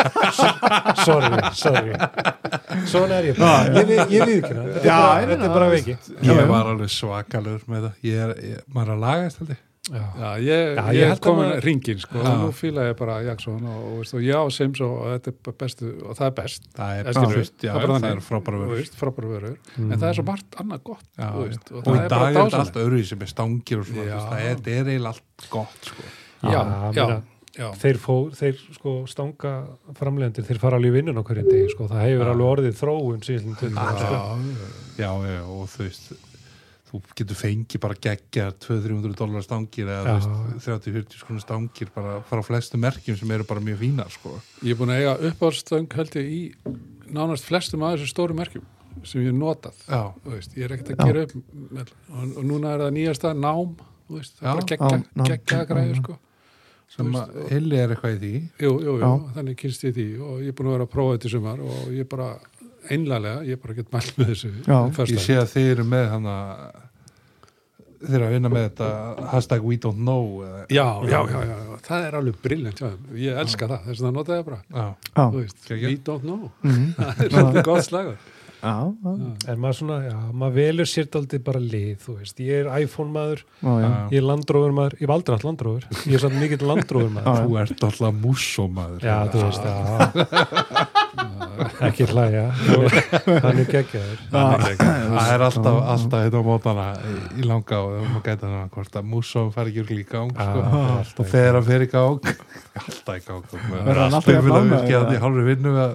sorry, 1.05 1.41
sorry. 1.57 1.93
Svona 2.86 3.18
er 3.18 3.32
ég 3.32 3.41
bara, 3.52 3.74
ég, 3.82 3.88
vi- 3.91 4.16
ég 4.16 4.24
við 4.28 4.38
ekki. 4.41 4.54
þetta, 4.54 4.78
er 4.82 4.86
Já, 4.88 4.99
bara- 5.02 5.26
þetta 5.32 5.49
er 5.49 5.56
veiki 5.76 5.97
Ég 6.32 6.47
var 6.56 6.72
alveg 6.76 6.89
svakalur 6.99 7.68
með 7.68 7.84
það. 7.89 7.99
Ég 8.12 8.24
er, 8.28 8.34
ég, 8.52 8.64
maður 8.74 8.88
er 8.89 8.95
að 8.97 9.06
lagast 9.08 9.38
held 9.43 9.54
ég. 9.56 9.68
Já. 9.91 9.97
Já, 10.22 10.28
ég, 10.45 10.76
Já, 10.78 10.84
ég, 10.93 11.12
að 11.12 11.20
komin 11.26 11.47
maður- 11.49 11.64
ringin 11.66 11.97
sko, 11.99 12.20
Já. 12.22 12.28
og 12.30 12.36
nú 12.43 12.49
fíla 12.54 12.84
ég 12.86 12.97
bara 12.99 13.16
Jackson 13.26 13.64
og, 13.66 13.80
og, 13.91 14.12
og 14.14 14.22
já, 14.22 14.38
Sims 14.54 14.80
og, 14.86 14.91
og 15.02 15.08
þetta 15.16 15.32
er 15.49 15.56
bestu 15.64 15.88
og 16.06 16.14
það 16.20 16.28
er 16.28 16.36
best. 16.38 16.68
Það 16.78 16.91
er, 16.91 17.02
Það 17.02 17.18
Það 17.74 17.82
er 17.82 17.88
það 18.06 18.12
er 18.12 18.22
frábæra 18.28 18.60
vörur. 18.62 18.78
Vörur. 19.32 19.58
Mm. 19.78 19.91
en 19.91 19.97
það 19.99 20.08
er 20.12 20.14
svo 20.20 20.26
margt 20.30 20.56
annað 20.62 20.84
gott 20.84 21.04
og, 21.18 21.58
það 21.82 21.97
í 21.97 22.04
er 22.04 22.10
dag 22.14 22.22
er 22.30 22.38
þetta 22.45 22.62
allt 22.62 22.80
öðru 22.86 23.02
sem 23.10 23.22
er 23.26 23.32
stangir 23.34 23.82
og 23.82 23.86
svona, 23.89 24.06
það 24.22 24.45
er, 24.45 24.56
þetta 24.56 24.72
er 24.78 24.91
eiginlega 24.93 25.14
allt 25.16 25.49
gott 25.49 25.89
sko. 25.89 26.04
já, 26.45 26.62
Já, 26.93 27.22
já, 27.58 27.68
þeir, 27.82 27.99
fó, 28.02 28.16
þeir 28.38 28.60
sko 28.78 28.95
stanga 29.12 29.54
framlegendir, 29.97 30.45
þeir 30.47 30.60
fara 30.62 30.80
alveg 30.80 30.93
í 30.93 30.97
vinnun 30.99 31.20
á 31.20 31.24
hverjum 31.28 31.49
degi 31.52 31.72
sko, 31.74 31.88
það 31.91 32.04
hefur 32.08 32.26
Já. 32.28 32.32
alveg 32.34 32.52
orðið 32.56 32.76
þróun 32.80 33.24
síðan 33.28 33.56
20 33.60 33.72
já, 33.72 33.86
ára, 33.86 34.04
sko. 34.04 34.68
já, 35.02 35.10
já, 35.32 35.41
og 35.45 35.72
þú 35.74 35.88
veist 35.88 36.12
þú 36.91 36.99
getur 37.16 37.39
fengið 37.39 37.82
bara 37.86 37.97
geggja 38.04 38.49
200-300 38.66 39.16
dólar 39.22 39.45
stangir 39.45 39.88
eða 39.88 40.16
Já. 40.18 40.26
þú 40.26 40.34
veist, 40.49 40.66
30-40 40.68 41.22
skona 41.24 41.43
stangir 41.43 41.91
bara 41.95 42.18
frá 42.28 42.41
flestu 42.43 42.80
merkjum 42.82 43.20
sem 43.20 43.32
eru 43.32 43.47
bara 43.47 43.64
mjög 43.64 43.80
fínar 43.80 44.12
sko. 44.12 44.36
ég 44.64 44.74
er 44.76 44.80
búin 44.80 44.91
að 44.91 45.04
eiga 45.04 45.14
uppáhaldstöng 45.32 45.95
held 45.95 46.18
ég 46.20 46.32
í 46.32 46.41
nánast 47.12 47.47
flestum 47.47 47.86
af 47.88 47.95
þessu 47.95 48.12
stóru 48.12 48.36
merkjum 48.36 48.66
sem 49.08 49.24
ég 49.24 49.32
hef 49.32 49.38
notað 49.39 49.86
veist, 50.28 50.58
ég 50.58 50.68
er 50.68 50.76
ekkert 50.76 50.97
að 50.97 51.08
gera 51.08 51.24
upp 51.28 51.38
með, 51.72 51.93
og, 52.12 52.36
og 52.36 52.43
núna 52.43 52.76
er 52.76 52.84
það 52.84 52.93
nýjasta 52.97 53.32
nám 53.39 53.78
veist, 54.12 54.36
það 54.41 54.43
Já. 54.43 54.52
er 54.52 54.84
bara 54.84 55.32
geggja 55.32 55.64
græður 55.72 56.02
sko 56.04 56.20
sem 56.92 57.16
að 57.16 57.38
Hilli 57.52 57.78
er 57.80 57.94
eitthvað 57.94 58.16
í 58.16 58.20
því. 58.22 58.34
Jú, 58.66 58.72
jú, 58.84 58.96
jú, 59.00 59.12
þannig 59.38 59.60
kynst 59.62 59.86
ég 59.88 59.96
því 59.96 60.08
og 60.20 60.39
ég 60.44 60.52
er 60.52 60.58
búin 60.58 60.72
að 60.72 60.76
vera 60.78 60.88
að 60.88 60.94
prófa 60.96 61.18
þetta 61.18 61.30
í 61.30 61.34
sumar 61.38 61.64
og 61.64 61.92
ég 61.96 62.10
bara 62.12 62.30
einlega, 62.92 63.36
ég 63.48 63.60
bara 63.62 63.76
get 63.78 63.92
mælt 63.94 64.16
með 64.20 64.32
þessu 64.34 64.54
Já. 64.66 64.78
First 64.96 65.14
ég 65.14 65.22
sé 65.24 65.38
að 65.39 65.52
þið 65.54 65.70
eru 65.76 65.86
með 65.92 66.08
hann 66.16 66.28
að 66.32 66.64
þið 68.02 68.16
eru 68.18 68.26
að 68.26 68.34
vinna 68.36 68.50
með 68.52 68.64
þetta 68.66 68.89
hashtag 69.30 69.66
we 69.70 69.78
don't 69.78 70.02
know 70.02 70.42
já, 70.74 70.86
já, 71.06 71.20
já, 71.30 71.42
já, 71.46 71.56
já, 71.62 71.80
það 71.86 72.06
er 72.08 72.18
alveg 72.18 72.39
briljant 72.42 72.82
já, 72.82 72.89
ég 73.22 73.42
elska 73.44 73.70
það, 73.70 73.84
þess 73.88 74.02
að 74.02 74.08
það 74.08 74.16
notaði 74.18 74.39
ég 74.39 74.48
bara. 74.50 74.62
Já, 74.72 75.26
we 75.86 75.96
don't 76.10 76.26
know. 76.26 76.52
Mhm. 76.66 76.88
það 76.98 77.26
er 77.28 77.36
svolítið 77.36 77.68
gott 77.70 77.88
slagur 77.88 78.30
já, 78.62 78.74
já, 79.03 79.12
en 79.51 79.59
maður 79.64 79.78
svona, 79.80 79.97
já, 80.05 80.16
maður 80.43 80.55
velur 80.59 80.89
sér 80.91 81.09
daldið 81.14 81.43
bara 81.47 81.62
lið, 81.64 81.91
þú 82.05 82.16
veist, 82.20 82.39
ég 82.45 82.62
er 82.66 82.70
iPhone 82.86 83.12
maður 83.16 83.43
já, 83.43 83.72
já. 83.82 83.91
ég 84.14 84.18
er 84.22 84.28
landrófur 84.30 84.76
maður, 84.78 84.97
ég 85.01 85.05
hef 85.07 85.16
aldrei 85.18 85.36
hatt 85.38 85.47
landrófur 85.49 85.88
ég 86.05 86.18
er 86.20 86.24
samt 86.26 86.39
mikill 86.41 86.68
landrófur 86.72 87.09
Já, 87.09 87.16
maður 87.18 87.41
þú 87.47 87.59
ert 87.66 87.86
alltaf 87.89 88.20
mússómaður 88.26 89.07
já, 89.09 89.18
þú 89.34 89.45
veist, 89.47 89.64
já. 89.66 90.88
Ekki 91.82 92.05
hlæja. 92.09 92.43
Hann 93.43 93.59
er 93.62 93.68
geggjaður. 93.70 94.22
Það 94.32 95.32
er 95.36 95.43
alltaf, 95.45 95.78
alltaf 95.93 96.24
hérna 96.24 96.41
á 96.41 96.43
mótana 96.45 96.86
í- 97.38 97.45
langa 97.45 97.80
og 97.86 97.97
maður 98.07 98.24
gæti 98.28 98.47
hann 98.47 98.55
að 98.64 98.72
hvort 98.76 98.97
að 99.01 99.09
mússóm 99.12 99.51
fari 99.53 99.74
ekki 99.74 99.84
úr 99.84 99.91
sko. 100.05 100.24
það 100.38 100.57
er 100.62 100.95
alltaf 100.95 101.20
og 101.22 101.30
þegar 101.34 101.57
hann 101.59 101.68
fer 101.70 101.86
í 101.86 101.89
gang. 101.91 102.32
Alltaf 102.82 103.16
í 103.18 103.26
gang 103.28 103.43
Verður 103.51 104.01
hann 104.01 104.18
alltaf 104.18 104.32
ánægður, 104.32 104.72
virkið 104.72 104.97
eða? 105.01 105.14
í 105.14 105.22
hálfri 105.26 105.45
vinnu 105.49 105.76
að 105.86 105.93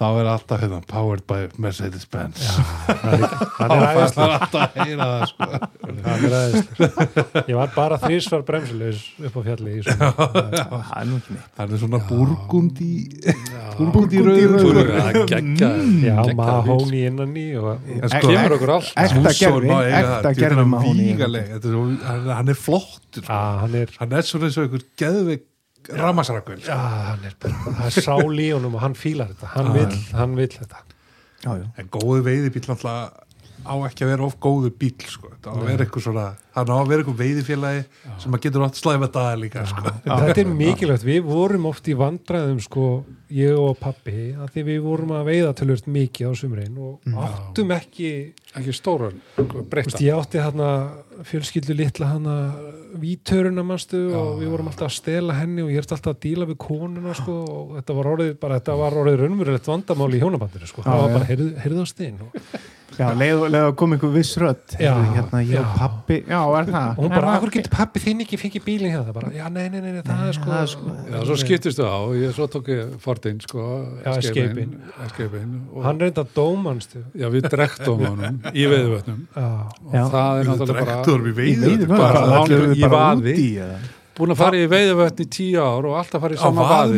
þá 0.00 0.06
er 0.16 0.28
alltaf 0.32 0.62
hérna 0.62 0.78
powered 0.88 1.24
by 1.28 1.40
Mercedes-Benz. 1.60 2.40
Hann 2.88 3.74
er 3.74 3.82
þá 3.84 3.90
æðislegur 3.90 4.14
fær 4.16 4.32
alltaf 4.38 4.62
að 4.62 4.78
heyra 4.80 5.08
það 5.10 5.24
sko. 5.28 5.48
hann 6.06 6.24
er 6.24 6.36
æðislegur 6.38 7.44
ég 7.50 7.58
var 7.58 7.74
bara 7.74 7.98
þrísvar 8.00 8.44
bremsulegs 8.48 9.02
upp 9.28 9.36
á 9.36 9.40
fjalli 9.50 9.74
í 9.76 9.82
svona 9.84 10.08
Það 10.16 10.94
er 11.02 11.10
nú 11.10 11.18
ekki 11.20 11.36
neitt. 11.36 11.50
það 11.60 11.74
er 11.76 11.82
svona 11.84 12.00
burgundi 12.08 12.90
burgundi 13.76 14.22
það 14.88 15.20
geggja 15.34 15.70
já, 16.08 16.16
bíll. 16.24 16.34
mahóni 16.40 17.02
innan 17.10 17.36
í 17.36 17.46
og 17.60 17.68
En 17.90 18.00
Ek- 18.08 18.16
sko, 18.16 18.32
kemur 18.32 18.56
okkur 18.56 18.72
allt 18.78 18.90
Ekta 19.04 19.20
eiga 19.20 20.00
ekta 20.00 20.32
það, 20.32 20.42
er 20.48 20.64
mahóni. 20.72 21.06
vígaleg, 21.10 21.46
þetta 21.54 21.68
er 21.68 21.76
svo- 21.76 22.00
hann- 22.08 22.32
hann 22.40 22.48
er 22.48 22.58
flottur 22.64 23.22
sko. 23.24 23.32
hann 23.62 23.74
er 23.84 23.88
hann 24.00 24.12
er 24.12 24.22
svona 24.22 24.48
eins 24.48 24.58
og 24.58 24.64
einhver 24.66 24.84
geðveik 25.04 25.44
ramasrakvel 25.88 26.60
er 27.30 27.34
bara, 27.40 27.74
það 27.78 27.86
er 27.88 28.04
sál 28.04 28.38
í 28.40 28.48
honum 28.52 28.76
og 28.78 28.84
hann 28.84 28.94
fílar 28.98 29.32
þetta, 29.32 29.50
hann 29.56 29.70
Já. 29.70 29.72
vill, 29.78 29.98
hann 30.18 30.36
vill 30.38 30.52
þetta. 30.54 30.82
Já, 31.40 31.50
já. 31.56 31.66
en 31.80 31.88
góðu 31.88 32.22
veiðibíl 32.26 32.62
náttúrulega 32.68 33.26
á 33.64 33.74
ekki 33.86 34.06
að 34.06 34.12
vera 34.14 34.26
of 34.26 34.36
góðu 34.42 34.70
bíl 34.80 34.94
sko. 35.06 35.30
það 35.40 35.50
á 35.50 35.56
að 35.56 35.68
vera 35.70 35.84
eitthvað 35.84 36.04
svona 36.06 36.24
hann 36.56 36.72
á 36.72 36.76
að 36.76 36.90
vera 36.90 37.02
eitthvað 37.02 37.20
veiðifélagi 37.20 37.82
sem 38.20 38.34
að 38.36 38.42
getur 38.46 38.64
átt 38.66 38.80
slæfa 38.80 39.08
dagar 39.14 39.40
líka 39.40 39.64
sko. 39.70 39.92
Þetta 40.04 40.42
er 40.42 40.50
mikilvægt, 40.50 41.06
við 41.06 41.20
vorum 41.28 41.68
oft 41.70 41.88
í 41.88 41.96
vandræðum 41.98 42.58
sko, 42.64 42.86
ég 43.32 43.60
og 43.60 43.78
pappi 43.80 44.32
að 44.34 44.50
því 44.56 44.66
við 44.70 44.80
vorum 44.84 45.14
að 45.16 45.30
veiða 45.30 45.54
tölvöld 45.60 45.88
mikið 45.94 46.32
á 46.32 46.32
sumrein 46.40 46.80
og 46.80 47.22
áttum 47.26 47.72
ekki 47.76 48.10
ekki 48.50 48.74
stóran, 48.74 49.20
Vist, 49.36 49.68
breytta 49.70 50.02
ég 50.02 50.18
átti 50.18 50.40
hérna 50.42 50.70
fjölskyldu 51.28 51.76
litla 51.78 52.08
hana 52.10 52.34
vítöruna 52.98 53.62
og 53.62 54.40
við 54.40 54.50
vorum 54.50 54.70
alltaf 54.72 54.88
að 54.88 54.96
stela 54.96 55.36
henni 55.38 55.62
og 55.62 55.70
ég 55.70 55.78
ert 55.84 55.94
alltaf 55.94 56.16
að 56.16 56.22
díla 56.24 56.48
við 56.48 56.58
konuna 56.64 57.14
sko 57.14 57.36
og 57.44 57.72
þetta 57.78 57.96
var 58.00 58.10
orðið 58.14 58.34
bara, 58.42 58.58
þetta 58.58 58.76
var 58.80 58.98
orðið 59.04 59.22
raunverulegt 59.22 59.70
vandamál 59.70 60.10
í 60.10 60.22
hjónabandinu 60.24 60.70
sko, 60.70 60.82
Já, 60.82 60.90
það 60.90 61.04
var 61.04 61.10
já. 61.10 61.36
bara 61.70 61.84
á 61.84 61.92
stein 61.92 62.18
og, 62.24 62.40
Já, 62.98 63.06
leið, 63.16 63.42
leið 63.54 63.64
að 63.68 63.74
koma 63.80 63.96
einhver 63.96 64.10
viss 64.14 64.32
Heyrðu, 64.80 65.12
hérna, 65.14 65.40
ég 65.46 65.60
og 65.60 65.76
pappi. 65.78 66.16
Já, 66.26 66.40
er 66.58 66.66
það? 66.70 66.88
og 66.90 67.04
hún 67.04 67.12
bara, 67.14 67.26
það? 67.26 67.36
akkur 67.38 67.52
getur 67.54 67.74
pappi 67.76 68.02
þinn 68.02 68.24
ekki 68.24 68.38
fengið 68.40 68.64
bílinn 68.66 68.94
hérna, 68.94 69.14
bara, 69.16 69.30
já, 69.36 69.44
nei, 69.52 69.68
nei, 69.70 69.80
nei, 69.80 69.92
nei 69.94 70.02
það 70.06 70.24
er 70.26 70.36
sko, 70.36 70.50
það 70.50 70.60
er 70.64 70.72
sko- 70.74 70.96
Já, 71.10 71.18
svo 71.28 71.36
skiptistu 71.44 71.86
á, 71.86 71.98
ég 72.18 72.34
svo 72.36 72.48
tók 72.50 72.68
ég 72.74 72.96
Fordin, 73.00 73.38
sko, 73.44 73.66
Escape-in. 74.16 74.74
Escape-in 75.06 75.54
og 75.74 75.86
hann 75.86 76.02
reynda 76.02 76.24
dómanstu 76.34 77.04
já, 77.14 77.28
við 77.32 77.48
drektum 77.52 78.04
honum 78.04 78.40
í 78.52 78.66
veiðvötnum 78.70 79.22
já, 79.36 79.48
og 79.86 79.94
Já. 79.94 80.04
það 80.10 80.40
er 80.40 80.50
náttúrulega 80.50 80.84
bara 80.84 80.98
við 81.30 81.88
bara 81.88 82.02
bara, 82.10 82.20
lánum 82.26 82.48
bara, 82.50 82.74
í 82.74 82.84
bara 82.84 82.94
vaði. 82.98 83.34
út 83.34 83.40
í, 83.40 83.50
eða? 83.64 83.78
búin 84.20 84.34
að 84.34 84.40
fara 84.42 84.58
í 84.60 84.66
veiðvötn 84.68 85.22
í 85.24 85.26
tíu 85.32 85.60
ár 85.64 85.86
og 85.88 85.94
alltaf 85.96 86.20
fara 86.20 86.34
í 86.34 86.40
sama 86.40 86.66
vaði. 86.68 86.96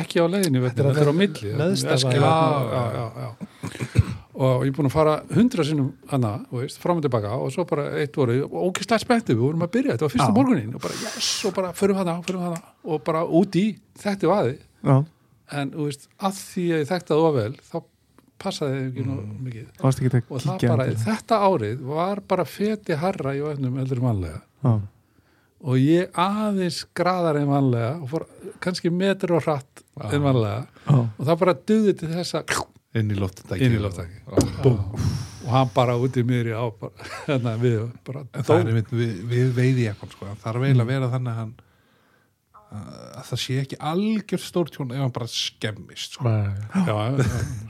ekki 0.00 0.16
á 0.18 0.26
leiðinu 0.26 0.64
Þetta 0.66 0.90
er 1.04 1.10
á 1.10 1.14
milli 1.14 1.50
og 4.40 4.64
ég 4.64 4.70
er 4.70 4.76
búin 4.76 4.88
að 4.88 4.94
fara 4.94 5.14
hundra 5.34 5.64
sinnum 5.68 5.90
hana, 6.08 6.32
veist, 6.54 6.80
fram 6.80 7.00
og 7.00 7.04
tilbaka 7.04 7.36
og 7.36 7.52
svo 7.52 7.66
bara 7.68 7.90
eitt 8.00 8.16
voru, 8.16 8.38
og 8.46 8.70
ókistlega 8.70 9.02
spennti 9.02 9.36
við 9.36 9.44
vorum 9.44 9.64
að 9.66 9.72
byrja, 9.76 9.96
þetta 9.96 10.06
var 10.06 10.14
fyrsta 10.14 10.34
morgunin 10.36 10.74
og 10.76 10.84
bara 10.84 11.00
yes, 11.04 11.30
og 11.44 11.56
bara 11.56 11.72
förum 11.76 12.00
hana, 12.00 12.16
förum 12.24 12.46
hana 12.46 12.60
og 12.84 13.02
bara 13.06 13.24
út 13.26 13.58
í 13.60 13.66
þetta 14.00 14.30
vaði 14.30 14.56
Já, 14.80 14.96
en 15.60 15.74
veist, 15.76 16.08
að 16.16 16.38
því 16.40 16.66
að 16.70 16.80
ég 16.82 16.92
þekkti 16.92 17.12
það 17.12 17.26
ofvel 17.28 17.50
þá 17.68 17.78
passaði 18.40 18.78
ekki 18.86 19.04
mm. 19.04 19.18
mikið. 19.44 19.66
Varst 19.82 20.00
ekki 20.00 20.22
og 20.22 20.44
það 20.46 20.64
bara, 20.70 20.88
þetta 21.04 21.42
árið 21.44 21.84
var 21.90 22.24
bara 22.32 22.48
feti 22.48 22.96
harra 22.96 23.36
í 23.36 23.44
vötnum 23.44 23.76
eldur 23.82 24.00
vanlega 24.06 24.40
Já, 24.64 24.72
og 25.60 25.76
ég 25.84 26.16
aðeins 26.16 26.82
graðar 26.96 27.42
en 27.42 27.50
vanlega 27.52 27.94
og 28.00 28.08
fór 28.14 28.28
kannski 28.64 28.92
metur 28.92 29.36
og 29.36 29.44
hratt 29.44 29.82
en 30.08 30.22
vanlega 30.24 30.62
já. 30.64 30.96
og 30.96 31.26
það 31.26 31.40
bara 31.42 31.54
duði 31.68 31.96
til 32.00 32.08
þess 32.14 32.38
að 32.38 32.54
inn 32.98 33.10
í 33.14 33.18
loftendæki 33.18 33.66
inn 33.66 33.78
í 33.78 33.80
loftaki 33.82 34.22
og 34.66 35.50
hann 35.50 35.72
bara 35.74 35.96
út 36.00 36.18
í 36.18 36.24
miðri 36.26 36.54
á 36.56 36.66
bara, 36.74 37.10
hérna, 37.28 37.56
við 37.60 37.82
bara 38.06 38.26
er 38.42 38.70
einmitt 38.70 38.92
við, 38.92 39.18
við 39.30 39.50
veiði 39.56 39.90
eitthvað 39.90 40.14
sko. 40.16 40.30
það 40.30 40.46
þarf 40.46 40.64
eiginlega 40.68 40.86
að 40.86 40.94
vera 40.94 41.12
þannig 41.16 41.34
að 41.34 41.42
hann 41.44 41.58
að 42.70 43.24
það 43.26 43.40
sé 43.42 43.54
ekki 43.58 43.76
algjör 43.90 44.42
stórtjón 44.44 44.92
ef 44.94 45.00
hann 45.02 45.14
bara 45.14 45.26
skemmist 45.30 46.14
sko. 46.14 46.30
Nei. 46.30 46.52
já, 46.86 47.24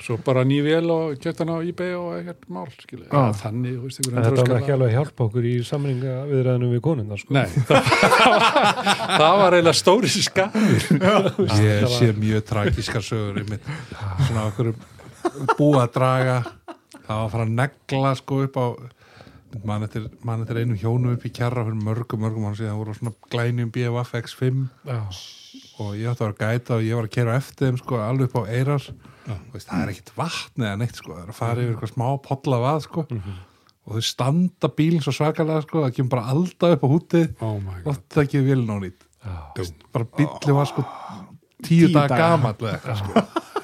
svo 0.04 0.18
bara 0.26 0.42
ný 0.44 0.58
vel 0.64 0.92
og 0.92 1.14
kjöpt 1.22 1.40
hann 1.40 1.52
á 1.56 1.64
eBay 1.64 1.94
og 1.96 2.10
ekkert 2.18 2.44
mál 2.52 2.66
ja, 2.68 3.22
þannig, 3.40 3.78
þú 3.78 3.86
veist, 3.86 4.02
þetta 4.10 4.44
var 4.44 4.58
ekki 4.58 4.74
alveg 4.76 4.90
að 4.90 4.96
hjálpa 4.98 5.26
okkur 5.30 5.48
í 5.48 5.54
samlinga 5.64 6.18
viðræðinu 6.28 6.70
við 6.74 6.84
konundar 6.84 7.22
sko. 7.22 7.32
Nei, 7.32 7.48
það, 7.70 7.90
það 9.16 9.40
var 9.40 9.56
eiginlega 9.56 9.76
stóri 9.80 10.12
skafur 10.12 11.56
ég 11.64 11.88
sé 11.96 12.12
mjög 12.20 12.46
tragískar 12.52 13.06
sögur 13.06 13.40
svona 13.48 14.50
okkur 14.50 14.74
búið 15.58 15.82
að 15.84 15.92
draga 15.98 16.38
það 17.10 17.18
var 17.18 17.24
að 17.26 17.30
fara 17.34 17.46
að 17.46 17.54
negla 17.58 18.14
sko 18.20 18.40
upp 18.46 18.56
á 18.60 18.66
mann 19.66 19.82
eftir, 19.86 20.06
man 20.26 20.44
eftir 20.44 20.60
einu 20.62 20.76
hjónum 20.78 21.16
upp 21.16 21.24
í 21.26 21.32
kjarra 21.34 21.64
fyrir 21.66 21.82
mörgum, 21.82 22.22
mörgum 22.22 22.46
hann 22.46 22.56
síðan 22.58 22.78
voru 22.78 22.94
svona 22.94 23.14
glænjum 23.32 23.72
BFF 23.74 24.14
X5 24.20 24.60
Já. 24.86 25.00
og 25.82 25.94
ég 25.98 26.10
átti 26.10 26.22
að 26.22 26.26
vera 26.28 26.38
gæta 26.54 26.76
og 26.76 26.86
ég 26.86 26.98
var 26.98 27.08
að 27.08 27.14
kera 27.16 27.36
eftir 27.40 27.66
þeim 27.70 27.80
sko 27.80 27.98
alveg 28.04 28.30
upp 28.30 28.38
á 28.38 28.42
eirar. 28.52 28.86
Já. 29.26 29.34
og 29.34 29.54
veist, 29.56 29.68
það 29.68 29.82
er 29.82 29.92
ekkit 29.94 30.12
vatn 30.16 30.66
eða 30.66 30.80
neitt 30.80 31.00
sko 31.00 31.14
það 31.16 31.22
er 31.24 31.32
að 31.32 31.38
fara 31.40 31.64
yfir 31.64 31.74
eitthvað 31.74 31.94
smá 31.94 32.06
podla 32.24 32.60
vað 32.64 32.80
sko. 32.86 33.06
Mhm. 33.10 33.38
og 33.90 33.96
þau 33.96 34.06
standa 34.06 34.68
bílinn 34.76 35.02
svo 35.02 35.12
svakalega 35.16 35.62
sko 35.66 35.84
það 35.84 35.94
kemur 35.96 36.14
bara 36.14 36.30
alda 36.30 36.72
upp 36.76 36.84
á 36.84 36.88
Oh 36.90 37.58
god. 37.58 37.86
Og 37.86 37.96
það 38.08 38.22
ekki 38.24 38.44
vilja 38.46 38.66
nánýtt 38.70 39.06
Já. 39.24 39.72
bara 39.92 40.04
bílinn 40.16 40.54
var 40.54 40.66
sko 40.70 40.84
tíu, 41.64 41.88
Tíu 41.88 42.08
gamall 42.08 42.54
eða 42.54 42.78
eitthvað 42.78 43.00
sko 43.02 43.50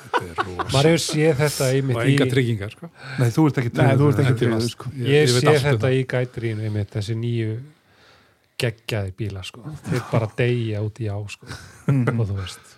maður 0.73 0.89
hefur 0.91 1.03
séð 1.03 1.41
þetta 1.43 1.71
í 1.73 1.81
Og 1.81 1.89
mitt 1.91 2.01
enga 2.03 2.27
í, 2.27 2.31
tryggingar 2.33 2.75
sko. 2.75 2.91
Nei, 3.21 3.29
þú 3.35 3.47
ert 3.51 3.61
ekki 3.63 3.73
tryggður. 3.77 4.17
tryggður, 4.41 4.69
sko. 4.73 4.93
ég, 5.01 5.33
veit 5.33 5.43
sé 5.43 5.53
um 5.53 5.59
þetta 5.67 5.83
það. 5.87 5.97
í 5.97 6.07
gætrínu 6.13 6.67
einmitt, 6.69 6.91
þessi 6.95 7.19
nýju 7.21 7.59
geggjaði 8.63 9.15
bíla 9.19 9.45
sko. 9.47 9.67
þeir 9.91 10.09
bara 10.13 10.31
deyja 10.39 10.83
út 10.87 11.03
í 11.03 11.11
á 11.13 11.19
sko. 11.33 11.51
og 11.91 12.25
þú 12.25 12.39
veist 12.41 12.75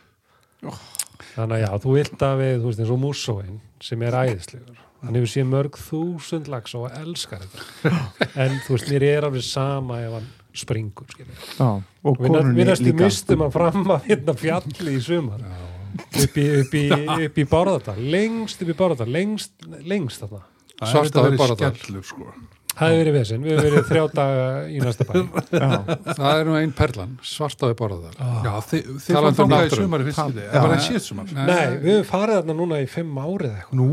þannig 1.36 1.54
að 1.54 1.62
já, 1.62 1.70
þú 1.84 1.94
vilt 1.94 2.26
að 2.26 2.42
við 2.42 2.54
þú 2.58 2.70
veist 2.70 2.82
eins 2.82 2.92
og 2.94 3.00
Músóin 3.02 3.58
sem 3.84 4.02
er 4.02 4.16
æðislegur 4.24 4.84
hann 5.04 5.14
hefur 5.14 5.30
séð 5.30 5.48
mörg 5.52 5.78
þúsund 5.78 6.50
lags 6.50 6.74
og 6.74 6.88
elskar 6.98 7.44
þetta 7.44 8.26
en 8.42 8.58
þú 8.66 8.74
veist, 8.74 8.90
mér 8.90 9.06
er 9.06 9.28
alveg 9.28 9.46
sama 9.46 10.00
ef 10.02 10.16
hann 10.18 10.28
springur. 10.58 11.12
Já, 11.14 11.68
og 12.02 12.16
við, 12.18 12.32
konunni 12.32 12.56
við 12.64 12.72
líka 12.82 13.04
mistum 13.04 13.44
að 13.46 13.52
fram 13.54 13.84
að 13.94 14.08
hérna 14.08 14.34
fjalli 14.38 14.96
í 14.96 15.02
sumar 15.04 15.44
upp 16.24 16.38
í, 16.38 16.46
upp 16.62 16.76
í, 16.78 16.84
upp 17.28 17.40
í 17.40 17.46
Bárðardal. 17.48 17.96
Lengst 18.14 18.62
upp 18.64 18.70
í 18.74 18.78
Bárðardal. 18.78 19.10
Lengst, 19.14 19.54
lengst 19.88 20.22
þarna. 20.24 20.44
Það 20.78 20.94
Svarta 20.94 21.26
verið 21.26 21.42
Bárðardal. 21.42 21.74
skellur 21.78 22.06
sko. 22.06 22.32
Það 22.78 22.92
hefur 22.92 23.00
verið 23.02 23.16
vesinn, 23.16 23.42
við 23.42 23.56
hefur 23.56 23.64
verið 23.74 23.86
þrjá 23.88 24.02
daga 24.14 24.42
í 24.70 24.76
næsta 24.84 25.04
bæ. 25.08 25.14
Það 26.18 26.28
er 26.30 26.44
nú 26.46 26.52
einn 26.60 26.74
perlan, 26.78 27.16
svartaði 27.26 27.74
borðar 27.80 28.14
Já, 28.14 28.52
þið, 28.68 28.90
þið 29.02 29.16
Talandi 29.16 29.38
fór 29.40 29.46
um 29.46 29.50
þangað 29.50 29.58
í 29.58 29.64
náttúru. 29.64 29.86
sumar 29.88 30.04
í 30.04 30.06
fyrst. 30.06 30.20
Það 30.52 30.62
var 30.62 30.74
einn 30.76 30.84
síðast 30.84 31.10
sumar? 31.10 31.32
Nei, 31.34 31.64
við 31.82 31.90
hefum 31.96 32.06
farið 32.12 32.38
þarna 32.38 32.56
núna 32.60 32.78
í 32.78 32.86
fimm 32.92 33.18
árið 33.18 33.56
eitthvað. 33.56 33.80
Nú, 33.80 33.88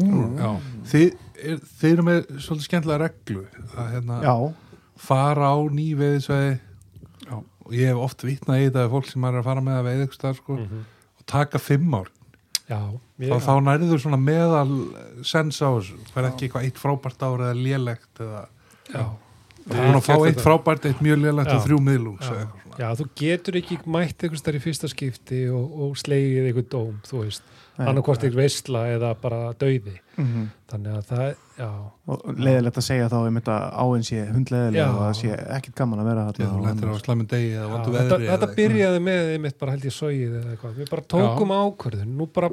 þið, 0.92 1.18
er, 1.42 1.64
þið 1.82 1.96
eru 1.96 2.06
með 2.12 2.22
svolítið 2.46 2.68
skemmtilega 2.70 3.02
reglu 3.08 3.42
að 3.74 3.92
hérna, 3.96 4.20
fara 5.10 5.50
á 5.50 5.58
ný 5.80 5.88
veiðisvegi 5.98 6.54
Já. 7.26 7.36
og 7.42 7.74
ég 7.82 7.90
hef 7.90 8.04
oft 8.06 8.28
vitnað 8.30 8.62
í 8.62 8.68
þetta 8.70 8.86
að 8.86 8.94
fólk 8.94 9.10
sem 9.10 9.26
er 9.32 9.40
að 9.42 9.50
fara 9.50 9.66
með 9.66 9.82
að 9.82 9.90
veiða 9.90 10.06
og 11.26 11.32
taka 11.34 11.62
fimm 11.62 11.98
ár 11.98 12.10
já, 12.70 12.80
þá, 13.18 13.38
þá 13.42 13.54
nærður 13.66 14.02
svona 14.06 14.22
meðal 14.22 14.80
sens 15.26 15.62
á 15.62 15.70
þessu, 15.74 16.00
það 16.14 16.24
er 16.24 16.32
ekki 16.32 16.48
eitthvað 16.48 16.68
eitt 16.70 16.82
frábært 16.82 17.26
ár 17.26 17.48
eða 17.50 17.62
lélegt 17.62 18.26
eða 18.26 18.48
já 18.94 19.06
þú 19.66 19.82
er 19.82 19.98
að 19.98 20.06
fá 20.06 20.14
eitt 20.16 20.36
get 20.36 20.44
frábært, 20.46 20.88
eitt 20.90 21.02
mjög 21.04 21.22
lélegt 21.24 21.50
Já. 21.50 21.58
og 21.58 21.66
þrjú 21.66 21.80
miðlungs 21.86 22.30
Já. 22.30 22.36
eitthvað 22.44 23.00
þú 23.00 23.08
getur 23.22 23.58
ekki 23.62 23.78
mætt 23.90 24.26
einhvers 24.26 24.46
þar 24.46 24.58
í 24.60 24.62
fyrsta 24.62 24.90
skipti 24.92 25.42
og, 25.50 25.78
og 25.86 25.96
slegið 26.00 26.50
einhver 26.50 26.68
dóm, 26.70 26.98
þú 27.08 27.24
veist. 27.24 27.55
Annarkvort 27.84 28.24
ekki 28.24 28.38
veistla 28.40 28.86
eða 28.94 29.10
bara 29.20 29.40
dauði 29.60 29.96
mhm. 30.16 30.46
þannig 30.72 30.94
að 31.00 31.10
það, 31.10 31.24
já 31.60 31.68
og 32.14 32.24
leiðilegt 32.40 32.80
að 32.80 32.88
segja 32.88 33.10
þá 33.12 33.18
einmitt 33.20 33.52
að 33.52 33.66
áinn 33.84 34.08
sé 34.08 34.22
hundleiðilega 34.30 34.86
Já. 34.86 34.94
og 34.94 35.02
það 35.02 35.20
sé 35.20 35.34
ekkit 35.58 35.76
gaman 35.82 36.04
að 36.04 36.10
vera 36.12 36.26
Þegar 36.30 36.48
þú 36.48 36.56
þarna 36.56 36.70
lendir 36.70 36.94
á 36.96 37.04
slæmum 37.04 37.30
degi 37.36 37.52
eða 37.52 37.68
Já, 37.68 37.92
þetta, 37.98 38.22
þetta 38.32 38.52
byrjaði 38.62 39.04
með 39.10 39.34
einmitt 39.36 39.60
bara 39.60 39.76
held 39.76 39.90
ég 39.90 39.98
sogið 39.98 40.40
eða 40.40 40.56
eitthvað, 40.56 40.80
við 40.80 40.90
bara 40.96 41.08
tókum 41.16 41.56
ákvörðun 41.60 42.16
nú 42.22 42.30
bara, 42.40 42.52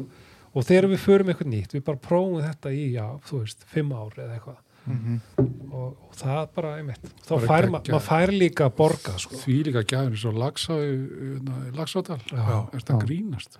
og 0.52 0.68
þegar 0.68 0.90
við 0.92 1.06
förum 1.06 1.32
eitthvað 1.32 1.54
nýtt 1.54 1.78
við 1.78 1.86
bara 1.86 2.04
prófum 2.10 2.42
þetta 2.42 2.74
í, 2.74 2.84
já, 2.98 3.06
þú 3.30 3.44
veist 3.44 3.66
fimm 3.70 3.94
ár 3.94 4.18
eða 4.18 4.36
eitthvað 4.36 4.60
Mhm. 4.82 5.20
og, 5.70 5.90
og 6.08 6.14
það 6.18 6.48
bara 6.56 6.70
einmitt 6.80 7.04
þá 7.22 7.28
Bara 7.36 7.46
fær 7.46 7.68
ma- 7.70 7.78
geggjað. 7.78 7.94
maður 7.94 8.06
fær 8.08 8.32
líka 8.34 8.64
að 8.66 8.72
borga 8.80 9.12
sko. 9.22 9.36
því 9.38 9.56
líka 9.68 9.82
gæðin 9.86 10.16
svo 10.18 10.32
lagsá 10.34 10.74
í, 10.82 10.96
í 10.98 11.76
lagsádal 11.76 12.18
Já. 12.26 12.66
er 12.72 12.80
þetta 12.80 12.96
Já. 12.96 13.02
grínast 13.04 13.58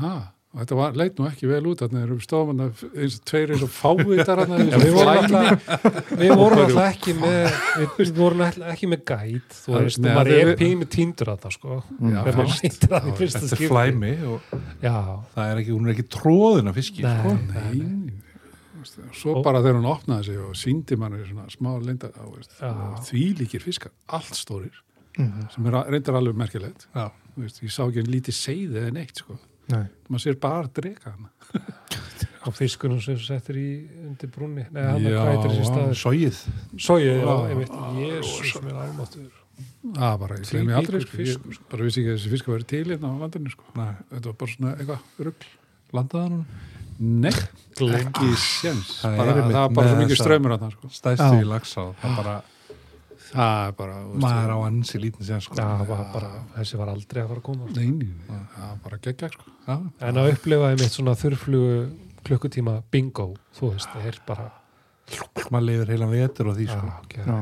ha? 0.00 0.14
Og 0.56 0.62
þetta 0.62 0.76
var, 0.78 0.94
leit 0.96 1.18
nú 1.20 1.26
ekki 1.28 1.48
vel 1.50 1.66
út 1.68 1.82
þannig 1.84 2.00
að 2.06 2.12
við 2.14 2.20
stofum 2.24 2.60
að 2.64 2.84
eins 2.96 3.16
og 3.18 3.24
tveir 3.28 3.50
eins 3.52 3.64
og 3.66 3.72
fávitar 3.76 4.40
við 4.48 4.94
vorum 4.96 5.10
alltaf 5.12 5.66
við 6.16 6.32
vorum 6.40 6.62
alltaf 6.64 6.86
ekki 6.94 7.14
með 7.20 7.58
við, 7.76 8.12
vorum 8.16 8.40
alltaf 8.46 8.70
ekki 8.72 8.88
með 8.88 9.02
gæt 9.12 9.58
þú 9.60 9.74
veist, 9.76 9.98
og 10.00 10.06
maður 10.06 10.30
þegar 10.32 10.40
er 10.40 10.48
við- 10.48 10.60
pínu 10.62 10.88
týndur 10.96 11.32
að 11.34 11.42
það 11.44 11.56
sko 11.58 11.80
Þetta 12.16 13.42
er 13.52 13.68
flæmi 13.68 14.12
það 14.80 15.44
er 15.50 15.60
ekki, 15.60 15.74
hún 15.76 15.84
er 15.90 15.92
ekki 15.94 16.06
tróðin 16.16 16.72
af 16.72 16.78
fiski 16.80 17.04
Nei. 17.04 17.18
sko. 17.20 17.36
Svo 19.16 19.40
bara 19.42 19.60
þegar 19.64 19.80
hún 19.80 19.88
opnaði 19.90 20.24
sig 20.30 20.36
og 20.40 20.54
síndi 20.56 20.96
manni 21.00 21.20
svona 21.26 21.48
smá 21.50 21.72
og 21.74 21.82
því 23.06 23.22
líkir 23.42 23.64
fiskar, 23.64 23.92
allt 24.08 24.32
stórir 24.38 24.82
Mhm. 25.18 25.46
sem 25.54 25.66
er 25.66 25.72
reyndar 25.90 26.14
alveg 26.18 26.34
merkilegt. 26.36 26.86
Ég 26.94 27.70
sá 27.72 27.86
ekki 27.88 28.00
en 28.02 28.10
lítið 28.12 28.34
seiði 28.36 28.76
eða 28.82 28.92
neitt 28.92 29.16
sko. 29.22 29.38
Nei. 29.72 29.84
maður 30.08 30.22
sér 30.26 30.36
bara 30.40 30.68
drega 30.76 31.12
hana 31.14 31.30
á 32.46 32.48
fiskunum 32.54 33.00
sem 33.02 33.18
settir 33.18 33.56
í 33.58 33.68
undir 34.06 34.30
brúnni 34.30 34.66
nei, 34.70 34.84
staður 35.66 35.96
Sogið 35.98 36.38
sóið, 36.78 37.08
já, 37.18 37.34
Já. 37.66 37.80
jésus, 37.98 38.54
mér 38.62 38.78
almáttur 38.84 39.42
Það 39.96 40.16
bara, 40.20 40.36
ég 40.36 40.48
gleymi 40.50 40.66
Þvílíkur 40.66 40.78
aldrei 40.78 41.00
sko. 41.00 41.16
fiskur, 41.16 41.52
ég 41.56 41.68
bara 41.72 41.84
vissi 41.86 42.00
ekki 42.02 42.10
að 42.12 42.16
þessi 42.18 42.30
fiskar 42.34 42.52
verið 42.56 42.66
til 42.72 42.80
hérna 42.90 43.08
á 43.08 43.14
landinu 43.22 43.52
sko. 43.54 43.64
Nei. 43.78 43.92
þetta 44.12 44.26
var 44.26 44.36
bara 44.42 44.52
svona 44.52 44.72
eitthvað 44.76 45.28
rugl 45.28 45.46
Landaði 45.96 46.26
hann 46.26 46.44
Nei, 46.96 47.32
Gleymd. 47.76 48.08
ekki 48.10 48.28
séns 48.40 48.90
Það 49.02 49.18
er 49.20 49.30
það 49.36 49.52
var 49.56 49.72
bara 49.76 49.88
svo 49.90 49.96
mikið 50.00 50.60
hann 50.64 50.74
sko. 50.76 50.90
stæðstu 50.96 51.30
Já. 51.32 51.40
í 51.40 51.48
lagsá 51.50 51.82
það 52.02 52.16
bara, 52.20 52.34
það 53.32 53.66
er 53.66 53.74
bara 53.78 53.96
maður 54.22 54.54
á 54.54 54.58
ansi 54.66 55.00
lítið 55.02 55.28
sér 55.30 55.44
sko. 55.44 55.56
já, 55.58 55.66
það 55.80 55.90
var 55.90 56.04
bara, 56.14 56.30
þessi 56.56 56.80
var 56.80 56.92
aldrei 56.92 57.22
að 57.22 57.28
fara 57.32 57.40
að 57.42 57.46
koma 57.48 57.70
Nei, 57.76 57.90
nei, 57.90 58.12
það 58.28 58.68
var 58.68 58.78
bara 58.86 58.98
geggja 59.06 59.30
sko. 59.34 59.50
En 60.06 60.20
að 60.22 60.30
upplifa 60.34 60.70
einmitt 60.72 60.94
svona 60.96 61.16
þurrflugu 61.18 61.76
klukkutíma 62.26 62.78
bingo, 62.90 63.28
þú 63.58 63.72
veist, 63.74 63.90
það 63.92 64.08
er 64.12 64.20
bara 64.26 64.48
maður 65.50 65.68
lifir 65.70 65.92
heilan 65.94 66.10
vetur 66.16 66.50
og 66.52 66.56
því 66.58 66.66
sko. 66.72 66.86
já, 66.86 66.96
Já. 67.16 67.26
já. 67.26 67.38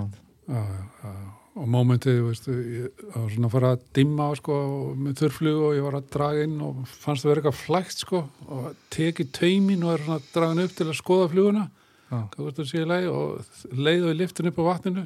já, 0.48 0.60
já, 0.64 0.84
já. 1.04 1.30
og 1.54 1.68
mómentið 1.70 2.16
þú 2.18 2.24
veist, 2.28 2.48
ég 2.50 2.88
það 3.12 3.20
var 3.22 3.30
svona 3.36 3.46
að 3.48 3.54
fara 3.54 3.68
að 3.76 3.84
dimma 3.94 4.24
sko, 4.40 4.56
með 4.98 5.20
þurrflug 5.22 5.60
og 5.68 5.76
ég 5.78 5.84
var 5.86 5.96
að 6.00 6.08
draga 6.16 6.42
inn 6.48 6.56
og 6.66 6.80
fannst 6.90 7.22
það 7.24 7.30
vera 7.30 7.40
eitthvað 7.44 7.60
flægt 7.62 8.02
sko, 8.04 8.22
og 8.50 8.64
tekið 8.96 9.30
taumin 9.38 9.84
og 9.86 9.92
er 9.94 10.04
svona 10.08 10.20
dragan 10.34 10.64
upp 10.64 10.74
til 10.76 10.88
að 10.90 10.98
skoða 10.98 11.30
fluguna 11.32 11.68
að 12.14 13.06
og 13.10 13.46
leiðu 13.72 14.10
við 14.10 14.18
liftin 14.20 14.50
upp 14.50 14.58
á 14.60 14.64
vatninu 14.68 15.04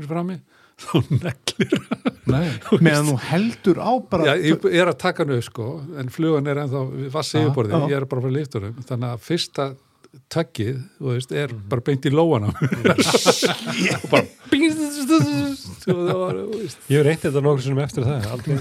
fyrir 0.00 0.10
frammi 0.14 0.38
þá 0.80 0.92
neglir 1.12 1.74
Nei. 2.30 2.48
meðan 2.86 3.10
þú 3.10 3.16
heldur 3.28 3.78
á 3.84 3.90
bara 4.10 4.30
Já, 4.30 4.34
ég 4.48 4.64
er 4.80 4.88
að 4.94 4.98
taka 5.02 5.24
hann 5.26 5.36
upp 5.36 5.44
sko 5.50 5.68
en 6.00 6.08
flugan 6.14 6.48
er 6.48 6.62
ennþá 6.64 6.82
vassi 7.12 7.36
Já, 7.38 7.42
yfirborðið 7.44 7.76
já. 7.76 7.86
ég 7.92 7.96
er 8.00 8.08
bara 8.14 8.24
frá 8.24 8.32
liftunum 8.38 8.74
þannig 8.88 9.08
að 9.14 9.24
fyrsta 9.28 9.70
taggið, 10.30 10.78
þú 10.98 11.12
veist, 11.12 11.30
er 11.38 11.52
bara 11.70 11.82
beint 11.86 12.06
í 12.06 12.10
lóana 12.10 12.48
og 12.50 14.06
bara 14.10 14.24
og 15.90 16.50
veist 16.54 16.88
ég 16.90 16.98
hef 16.98 17.04
reynt 17.06 17.22
þetta 17.24 17.42
nokkur 17.44 17.62
sem 17.64 17.78
eftir 17.82 18.06
það 18.06 18.26
aldrei, 18.34 18.56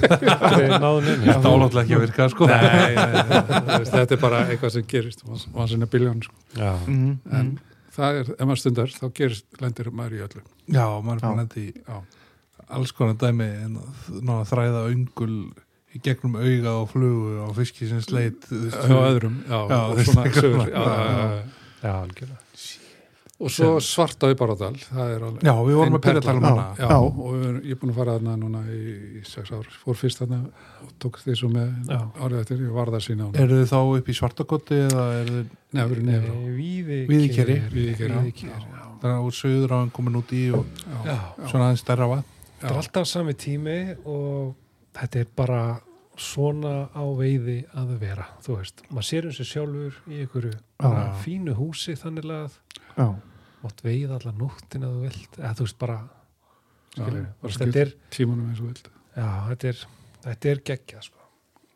náðu 0.75 0.99
neina 1.07 1.37
það 1.39 1.47
áláttlega 1.55 1.83
ekki 1.85 1.95
að 1.97 2.03
virka 2.05 2.27
sko. 2.33 2.49
Nei, 2.49 2.59
nei, 2.59 2.93
nei, 2.93 3.39
þú 3.39 3.79
veist, 3.79 3.95
þetta 3.95 4.15
er 4.17 4.21
bara 4.23 4.41
eitthvað 4.49 4.75
sem 4.75 4.85
gerist 4.93 5.25
og 5.29 5.65
sinna 5.71 5.89
biljón 5.89 6.21
sko. 6.25 6.35
já, 6.57 6.71
Mhm, 6.85 7.11
en 7.39 7.51
það 7.99 8.19
er, 8.21 8.31
ef 8.35 8.45
maður 8.49 8.61
stundar 8.63 8.93
þá 8.95 9.05
gerist, 9.19 9.45
lendir 9.61 9.91
maður 9.91 10.17
í 10.17 10.21
öllu 10.27 10.43
já, 10.73 10.85
maður 11.03 11.15
er 11.17 11.23
bara 11.25 11.33
Já. 11.33 11.39
lendi 11.43 11.65
í 11.67 11.71
Já. 11.83 11.97
alls 12.79 12.93
konar 12.97 13.17
dæmi 13.21 13.49
en 13.65 13.79
að 13.81 14.21
ná 14.25 14.33
að 14.39 14.49
þræða 14.53 14.83
öngul 14.93 15.33
í 15.89 15.99
gegnum 16.05 16.35
auga 16.37 16.73
og 16.83 16.91
flugu 16.91 17.39
á 17.41 17.47
öðrum 19.09 19.39
og 19.89 20.03
svona. 20.09 20.67
já, 20.69 20.83
já, 20.83 20.99
já, 20.99 21.23
já. 21.23 21.41
já, 21.81 21.93
algjörlega 22.03 22.45
og 23.39 23.51
svo 23.53 23.69
svarta 23.83 24.27
í 24.27 24.35
Baradal 24.35 24.73
það 24.81 25.11
er 25.13 25.21
alveg 25.29 25.45
já, 25.47 25.53
við 25.63 25.77
vorum 25.79 25.95
að 25.95 26.01
byrja 26.05 26.19
að 26.19 26.25
tala 26.27 26.39
um 26.39 26.47
hana 26.49 26.65
Já, 26.75 26.89
Já. 26.89 26.97
og 26.99 27.35
ég 27.39 27.71
er 27.71 27.79
búin 27.79 27.93
að 27.93 27.99
fara 28.01 28.15
þarna 28.17 28.33
núna 28.41 28.63
í, 28.67 28.79
í 29.15 29.21
sex 29.27 29.53
ár, 29.55 29.69
fór 29.83 29.95
fyrst 29.99 30.19
þarna 30.23 30.39
og 30.83 30.89
tók 30.99 31.21
því 31.23 31.35
svo 31.39 31.51
með 31.53 31.69
Já. 31.87 31.99
árið 32.19 32.41
eftir, 32.41 32.63
ég 32.65 32.75
var 32.75 32.91
það 32.91 33.05
sína 33.07 33.29
á 33.29 33.29
eru 33.39 33.61
þið 33.61 33.71
þá 33.71 33.79
upp 33.79 34.09
í 34.11 34.17
svartakoti 34.19 34.79
eða 34.89 35.05
eru 35.21 35.37
þið 35.37 35.47
nefnir 35.79 36.01
nefnir 37.55 38.41
já. 38.43 38.57
þannig 38.99 39.15
að 39.15 39.27
úr 39.29 39.35
söður 39.39 39.71
á 39.71 39.77
hann 39.79 39.93
komin 39.95 40.19
út 40.19 40.33
í 40.35 40.43
og 40.59 40.65
já, 40.83 40.97
Já. 41.07 41.17
svona 41.47 41.69
aðeins 41.69 41.85
stærra 41.85 42.09
vatn. 42.11 42.35
Þetta 42.59 42.73
er 42.73 42.79
alltaf 42.81 43.07
sami 43.07 43.35
tími 43.39 43.77
og 44.03 44.55
þetta 44.99 45.21
er 45.23 45.29
bara 45.39 45.61
svona 46.19 46.89
á 46.91 47.03
veiði 47.15 47.61
að 47.79 47.93
vera, 48.01 48.25
þú 48.43 48.57
veist. 48.59 48.83
Maður 48.91 49.07
sér 49.07 49.29
um 49.29 49.35
sig 49.37 49.47
sjálfur 49.47 50.01
í 50.11 50.19
einhverju 50.25 50.51
fínu 51.23 51.55
húsi 51.55 51.95
þannig 51.99 52.27
að 52.35 52.57
já, 52.97 53.07
mátt 53.63 53.83
veiða 53.85 54.17
allar 54.19 54.35
nóttin 54.39 54.85
að 54.87 54.95
þú 54.95 55.05
vilt, 55.07 55.39
eða 55.39 55.53
þú 55.59 55.67
veist 55.67 55.79
bara, 55.81 55.99
Já, 56.97 57.05
þetta 57.45 57.81
er, 57.83 57.91
tímanum 58.13 58.49
eins 58.49 58.59
og 58.63 58.69
vild 58.71 58.87
já, 59.13 59.27
þetta 59.51 59.67
er, 59.69 59.81
þetta 60.25 60.49
er 60.51 60.61
geggjað, 60.69 61.07
sko. 61.09 61.25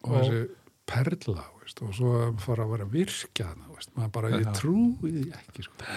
og 0.04 0.14
þessi 0.18 0.44
perla 0.90 1.44
veist, 1.62 1.82
og 1.86 1.96
svo 1.96 2.14
að 2.20 2.38
fara 2.44 2.66
að 2.66 2.72
vera 2.74 2.88
að 2.88 2.96
virkja 2.98 3.50
hana 3.52 3.70
veist, 3.76 3.92
maður 3.98 4.14
bara, 4.18 4.32
ég 4.34 4.50
trúi 4.58 5.12
því 5.14 5.26
ekki 5.40 5.66
sko. 5.68 5.90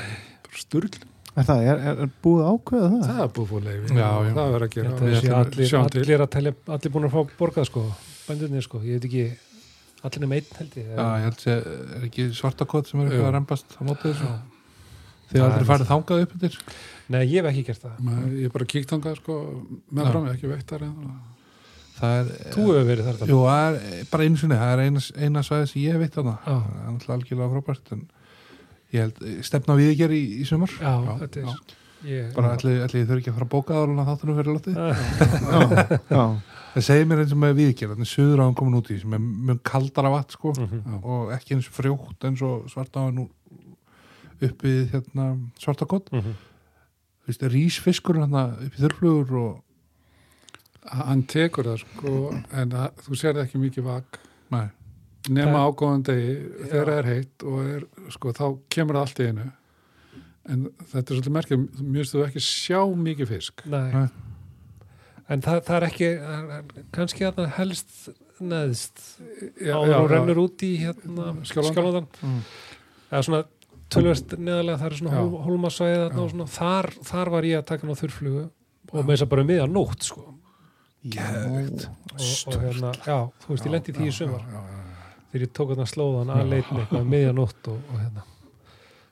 bara 0.47 0.61
sturl, 0.62 0.91
er 1.37 1.49
það, 1.49 1.62
er, 1.70 1.80
er, 1.91 2.03
er 2.05 2.12
búið 2.26 2.45
að 2.45 2.51
ákveða 2.57 2.91
það? 2.93 3.07
það 3.09 3.22
er 3.24 3.32
búið 3.39 3.64
Já, 3.97 4.11
já. 4.26 4.34
það 4.37 4.43
er 4.45 4.55
verið 4.57 4.68
að 4.68 4.76
gera 4.76 4.93
og 4.93 5.03
er 5.07 5.16
að 5.16 5.41
allir, 5.41 5.74
allir 5.80 6.26
að 6.26 6.30
telja, 6.37 6.55
allir 6.76 6.95
búin 6.97 7.09
að 7.09 7.16
fá 7.16 7.34
borgað, 7.41 7.70
sko, 7.70 7.87
bændunni, 8.28 8.62
sko, 8.64 8.82
ég 8.87 9.01
veit 9.01 9.09
ekki, 9.11 9.24
allir 10.07 10.24
nema 10.26 10.39
einn 10.39 10.53
held 10.61 10.76
ég. 10.80 10.93
já, 10.93 11.07
ég 11.07 11.26
held 11.26 11.43
sé, 11.43 11.57
er 11.99 12.07
ekki 12.11 12.28
svartakot 12.37 12.89
sem 12.93 13.03
er 13.03 13.11
eitthvað 13.11 13.30
að 13.30 13.37
rembast 13.41 13.76
á 13.76 13.82
móti 13.84 14.12
þessu. 14.12 14.34
Þið 15.31 15.39
Það 15.41 15.47
aldrei 15.47 15.62
er- 15.64 15.70
farið 15.72 15.91
þangað 15.93 16.22
upp 16.27 16.37
yfir 16.37 16.59
Nei, 17.09 17.20
ég 17.31 17.39
hef 17.45 17.47
ekki 17.53 17.64
gert 17.68 17.83
það. 17.85 17.99
Maður- 18.03 18.33
ég 18.41 18.45
er 18.45 18.51
bara 18.57 18.64
kíkt 18.66 18.91
þangað 18.91 19.16
sko, 19.20 19.35
með 19.95 20.11
fram, 20.11 20.24
ekki 20.33 20.49
veitt 20.51 20.66
þar 20.66 20.83
en 20.83 20.95
það 21.97 22.16
er, 22.20 22.31
Þú 22.53 22.64
hefur 22.66 22.87
verið 22.91 23.07
þar. 23.07 23.29
jú, 23.31 23.37
það 23.47 23.77
er 23.77 24.05
bara 24.11 24.24
einu 24.27 24.37
sinni 24.37 24.57
það 24.59 24.72
er 24.74 24.83
eina, 24.87 25.01
eina 25.27 25.43
svæði 25.47 25.68
sem 25.70 25.83
ég 25.83 25.99
veit 26.03 26.12
þarna. 26.18 26.35
Já. 26.43 26.57
það 26.66 26.77
er 26.83 26.91
alltaf 26.91 27.14
algjörlega 27.16 27.53
frábært 27.55 27.93
en 27.93 28.03
ég 28.93 29.01
held, 29.01 29.22
stefna 29.47 29.77
við 29.79 29.93
ekki 29.95 30.09
í, 30.18 30.22
í 30.43 30.45
sumar. 30.47 30.68
Já, 30.81 30.93
Já, 31.07 31.14
þetta 31.22 31.37
er, 31.37 31.47
já. 31.47 31.55
ég, 32.11 32.35
bara 32.35 32.51
allir, 32.57 32.83
þau 33.07 33.16
ekki 33.16 33.31
að 33.31 33.39
fara 33.39 33.47
að 33.47 33.55
bóka 33.55 33.79
en 33.87 34.03
að 34.03 34.11
þáttunum 34.11 34.37
fyrir 34.37 34.51
já, 36.11 36.24
það 36.74 36.85
segir 36.85 37.07
mér 37.09 37.22
eins 37.24 37.33
og 37.33 37.41
með 37.41 37.55
viðgerð 37.61 37.95
þannig 37.97 38.11
söður 38.11 38.43
á 38.43 38.45
hann 38.47 38.55
komin 38.59 38.77
út 38.81 38.91
í 38.93 38.99
sem 39.01 39.14
er 39.16 39.22
mjög 39.22 39.62
kaldara 39.62 40.11
vatn 40.12 40.35
sko 40.37 40.53
Mhm. 40.59 41.01
og 41.03 41.33
ekki 41.39 41.55
eins 41.57 41.68
frjótt 41.72 42.27
eins 42.29 42.43
og 42.43 42.66
svarta 42.68 43.01
á 43.01 43.05
hann 43.09 43.29
uppið 44.43 44.91
hérna, 44.93 45.26
svartakott 45.59 46.11
Mhm. 46.12 46.34
þú 47.24 47.26
veist, 47.30 47.43
rísfiskur 47.53 48.18
hérna 48.20 48.43
upp 48.66 48.74
í 48.74 48.82
þurflugur 48.82 49.37
og 49.41 49.62
hann 50.87 51.22
tekur 51.24 51.64
það 51.66 51.78
sko 51.82 52.12
en 52.53 52.70
að, 52.70 52.91
þú 53.03 53.16
sér 53.18 53.41
ekki 53.43 53.59
mikið 53.59 53.82
vak 53.89 54.18
Nei. 54.51 54.68
nema 55.28 55.53
Það- 55.59 55.66
á 55.66 55.68
góðan 55.80 56.03
degi 56.07 56.34
þegar 56.70 56.87
það 56.87 56.99
er 56.99 57.09
heitt 57.14 57.43
og 57.43 57.59
er, 57.66 57.87
sko, 58.11 58.32
þá 58.32 58.45
kemur 58.70 58.95
það 58.95 59.01
allt 59.07 59.18
í 59.20 59.26
einu 59.26 59.53
en 60.49 60.68
þetta 60.93 61.11
er 61.11 61.16
svolítið 61.16 61.34
merkið 61.34 61.66
mjög 61.82 62.07
stu 62.07 62.22
ekki 62.22 62.41
sjá 62.47 62.80
mikið 62.95 63.26
fisk 63.28 63.66
Nei. 63.66 63.93
Nei. 63.93 64.09
En 65.28 65.41
það, 65.43 65.64
það 65.66 65.76
er 65.76 65.87
ekki, 65.89 66.09
kannski 66.95 67.24
að 67.26 67.34
það 67.34 67.49
helst 67.57 68.09
neðst 68.39 69.01
já, 69.59 69.74
áður 69.74 69.97
og 70.05 70.11
rennur 70.12 70.39
út 70.45 70.62
í 70.62 70.76
hérna 70.78 71.32
skjálfandan. 71.43 72.07
Mm. 72.22 72.43
Eða 73.11 73.22
svona 73.26 73.41
tölvöst 73.97 74.36
neðalega, 74.38 74.78
það 74.80 74.88
er 74.88 74.97
svona 75.01 75.16
hól, 75.16 75.34
hólmasvæði 75.47 76.47
þar, 76.55 76.88
þar 77.11 77.32
var 77.34 77.49
ég 77.49 77.61
að 77.61 77.68
taka 77.72 77.88
ná 77.88 77.94
þurrflugu. 77.99 78.47
Og 78.92 78.99
með 79.03 79.12
þess 79.12 79.26
að 79.26 79.30
bara 79.34 79.47
miðan 79.51 79.74
nótt 79.74 80.07
sko. 80.07 80.24
Og 81.07 82.59
hérna, 82.62 82.92
já, 83.07 83.18
þú 83.42 83.53
veist, 83.53 83.66
ég 83.66 83.72
lendi 83.74 83.92
í 83.92 83.97
því 83.97 84.09
í 84.09 84.14
sumar. 84.14 84.42
já, 84.51 84.61
já, 84.72 84.86
þegar 85.30 85.44
ég 85.44 85.53
tók 85.55 85.72
þarna 85.72 85.86
slóðan 85.90 86.32
að 86.34 86.51
leitni 86.51 86.82
eitthvað 86.82 87.09
miðjan 87.12 87.38
nótt 87.38 87.70
og, 87.70 87.80
og 87.92 88.01
hérna. 88.01 88.24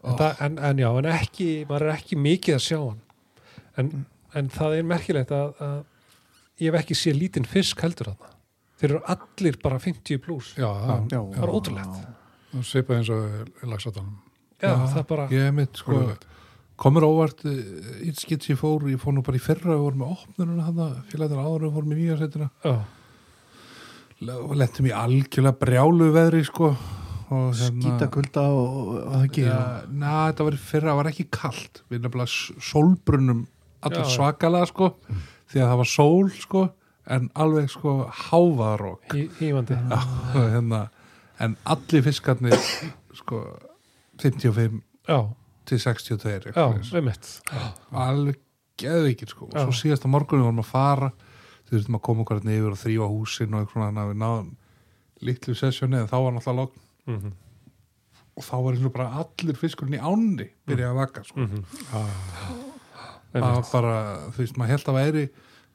En, 0.04 0.16
það, 0.18 0.42
en, 0.46 0.58
en 0.68 0.82
já, 0.82 0.88
en 1.00 1.08
ekki 1.14 1.48
maður 1.68 1.86
er 1.86 1.94
ekki 1.94 2.18
mikið 2.20 2.56
að 2.58 2.64
sjá 2.66 2.78
hann. 2.80 3.00
En, 3.80 3.92
en 4.34 4.50
það 4.52 4.76
er 4.78 4.88
merkilegt 4.90 5.34
að, 5.34 5.54
að 5.64 5.78
ég 6.62 6.70
hef 6.70 6.80
ekki 6.82 6.98
séð 6.98 7.20
lítinn 7.22 7.48
fisk 7.48 7.84
heldur 7.84 8.12
þarna. 8.12 8.32
Þeir 8.80 8.90
eru 8.90 9.02
allir 9.14 9.58
bara 9.62 9.80
50 9.80 10.20
pluss 10.24 10.54
það 10.58 11.14
er 11.14 11.54
ótrúlegt. 11.54 12.02
Já. 12.02 12.62
Svipað 12.66 13.00
eins 13.00 13.10
og 13.14 13.66
lagsatanum 13.70 14.18
já, 14.62 14.70
það 14.74 14.96
er 15.02 15.06
bara, 15.10 15.26
Ég 15.34 15.52
mitt, 15.56 15.76
sko, 15.80 16.00
komur 16.76 17.06
óvart 17.06 17.44
eitt 17.46 18.18
skitt 18.22 18.42
sem 18.46 18.54
ég 18.56 18.60
fór, 18.60 18.84
ég 18.90 18.98
fór 19.02 19.14
nú 19.14 19.22
bara 19.26 19.38
í 19.38 19.42
fyrra 19.42 19.76
og 19.76 19.84
vorum 19.88 20.02
með 20.04 20.12
opnununa 20.16 20.66
hann 20.68 21.00
félagar 21.12 21.42
áður 21.44 21.68
og 21.68 21.76
fórum 21.78 21.92
í 21.94 21.98
nýjarsættina 22.02 22.50
já, 22.64 22.74
og 24.40 24.54
lettum 24.58 24.86
í 24.88 24.92
algjörlega 24.94 25.58
brjálu 25.60 26.10
veðri 26.14 26.44
sko 26.46 26.70
og 27.34 27.54
skýta 27.56 28.06
kulda 28.12 28.42
og, 28.52 28.72
og, 28.78 28.96
það 29.10 29.26
ekki 29.28 29.44
ja, 29.46 29.58
na, 29.90 30.14
þetta 30.30 30.46
var 30.48 30.56
í 30.56 30.60
fyrra, 30.60 30.90
það 30.92 30.98
var 31.00 31.08
ekki 31.10 31.24
kalt. 31.34 31.80
Við 31.90 32.02
nefnilega 32.04 32.30
s- 32.30 32.66
sólbrunum 32.68 33.40
allir 33.84 34.02
Já, 34.04 34.06
já. 34.06 34.12
svakalega 34.16 34.68
sko 34.70 34.90
því 35.50 35.62
að 35.62 35.70
það 35.70 35.78
var 35.80 35.90
sól 35.94 36.28
sko 36.36 36.64
en 37.14 37.26
alveg 37.44 37.70
sko 37.72 37.94
hífandi 39.40 39.76
Já, 39.92 39.98
hérna, 40.36 40.82
en 41.42 41.56
allir 41.74 42.04
fiskarnir 42.06 42.54
sko 43.18 43.40
55 44.22 44.80
já, 45.08 45.18
til 45.64 45.78
62 45.78 46.30
já, 46.30 46.36
eitthvað 46.38 46.82
svoleiðis. 46.88 46.92
einmitt. 46.94 47.30
Alveg 48.04 48.40
geðvikið 48.80 49.32
sko. 49.34 49.48
Og 49.52 49.56
svo 49.60 49.76
síðasta 49.78 50.10
morgunum 50.10 50.48
vorum 50.48 50.64
að 50.64 50.70
fara 50.70 51.12
þú 51.64 51.76
þurftum 51.76 51.98
að 51.98 52.04
koma 52.08 52.24
okkur 52.24 52.40
hérna 52.40 52.58
yfir 52.58 52.74
og 52.74 52.82
þrýfa 52.82 53.08
húsin 53.14 53.54
og 53.54 53.62
eitthvað 53.64 53.72
svona 53.78 53.88
þannig 53.88 54.04
að 54.04 54.12
við 54.12 54.20
náðum 54.24 54.52
litlu 55.24 55.54
sessjóni 55.54 56.00
en 56.00 56.10
þá 56.10 56.16
var 56.18 56.36
náttúrulega 56.36 56.60
logn. 56.60 56.80
Mm 57.04 57.18
-hmm. 57.20 57.32
og 58.34 58.44
þá 58.44 58.56
var 58.64 58.74
eins 58.74 58.84
og 58.84 58.92
bara 58.92 59.08
allir 59.22 59.56
fiskurinn 59.56 59.98
í 59.98 60.02
ánni 60.02 60.48
byrja 60.66 60.90
að 60.90 60.94
vaka 60.94 61.24
sko. 61.24 61.40
Mm 61.40 61.64
það 63.34 63.56
var 63.56 63.66
bara, 63.72 63.96
þú 64.30 64.44
veist, 64.44 64.58
maður 64.60 64.74
held 64.74 64.88
að 64.88 64.98
væri 65.00 65.24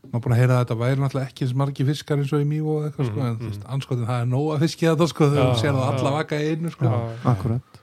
maður 0.09 0.23
búin 0.23 0.35
að 0.35 0.39
heyra 0.39 0.55
að 0.55 0.61
þetta 0.63 0.77
væri 0.79 1.01
náttúrulega 1.01 1.29
ekki 1.29 1.45
eins 1.45 1.55
margi 1.59 1.85
fiskar 1.89 2.21
eins 2.21 2.31
og 2.35 2.43
í 2.43 2.47
mývo 2.47 2.75
og 2.77 2.85
eitthvað 2.87 3.09
sko, 3.09 3.25
en 3.25 3.39
þú 3.39 3.49
veist, 3.49 3.65
anskotin 3.75 4.07
það 4.07 4.21
er 4.23 4.29
nóg 4.31 4.47
að 4.53 4.63
fiski 4.63 4.87
þetta 4.87 5.07
sko, 5.11 5.27
þegar 5.33 5.43
Já, 5.43 5.49
þú 5.49 5.59
sér 5.59 5.75
það 5.75 5.83
já. 5.83 5.91
alla 5.97 6.13
vaka 6.15 6.39
í 6.39 6.53
einu 6.53 6.71
sko. 6.71 6.85
já, 6.85 6.99
akkurat 7.33 7.79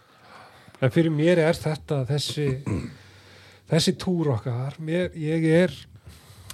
En 0.82 0.92
fyrir 0.92 1.12
mér 1.12 1.40
er 1.40 1.56
þetta 1.56 2.02
þessi 2.08 2.48
þessi 3.70 3.94
túr 4.00 4.32
okkar. 4.36 4.76
Mér, 4.82 5.10
ég 5.18 5.46
er 5.62 5.74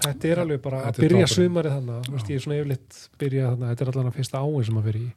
þetta 0.02 0.30
er 0.30 0.42
alveg 0.42 0.62
bara 0.64 0.82
að 0.88 1.00
byrja 1.04 1.28
sumarið 1.30 1.76
þannig 1.76 2.06
þú 2.06 2.16
veist, 2.16 2.30
ég 2.30 2.38
er 2.38 2.44
svona 2.44 2.58
yfirleitt 2.60 3.00
byrja 3.20 3.50
þannig 3.52 3.72
þetta 3.72 3.84
er 3.84 3.92
allan 3.92 4.10
að 4.10 4.18
fyrsta 4.18 4.42
áin 4.42 4.68
sem 4.68 4.80
að 4.80 4.88
fyrir 4.90 5.02
í. 5.02 5.10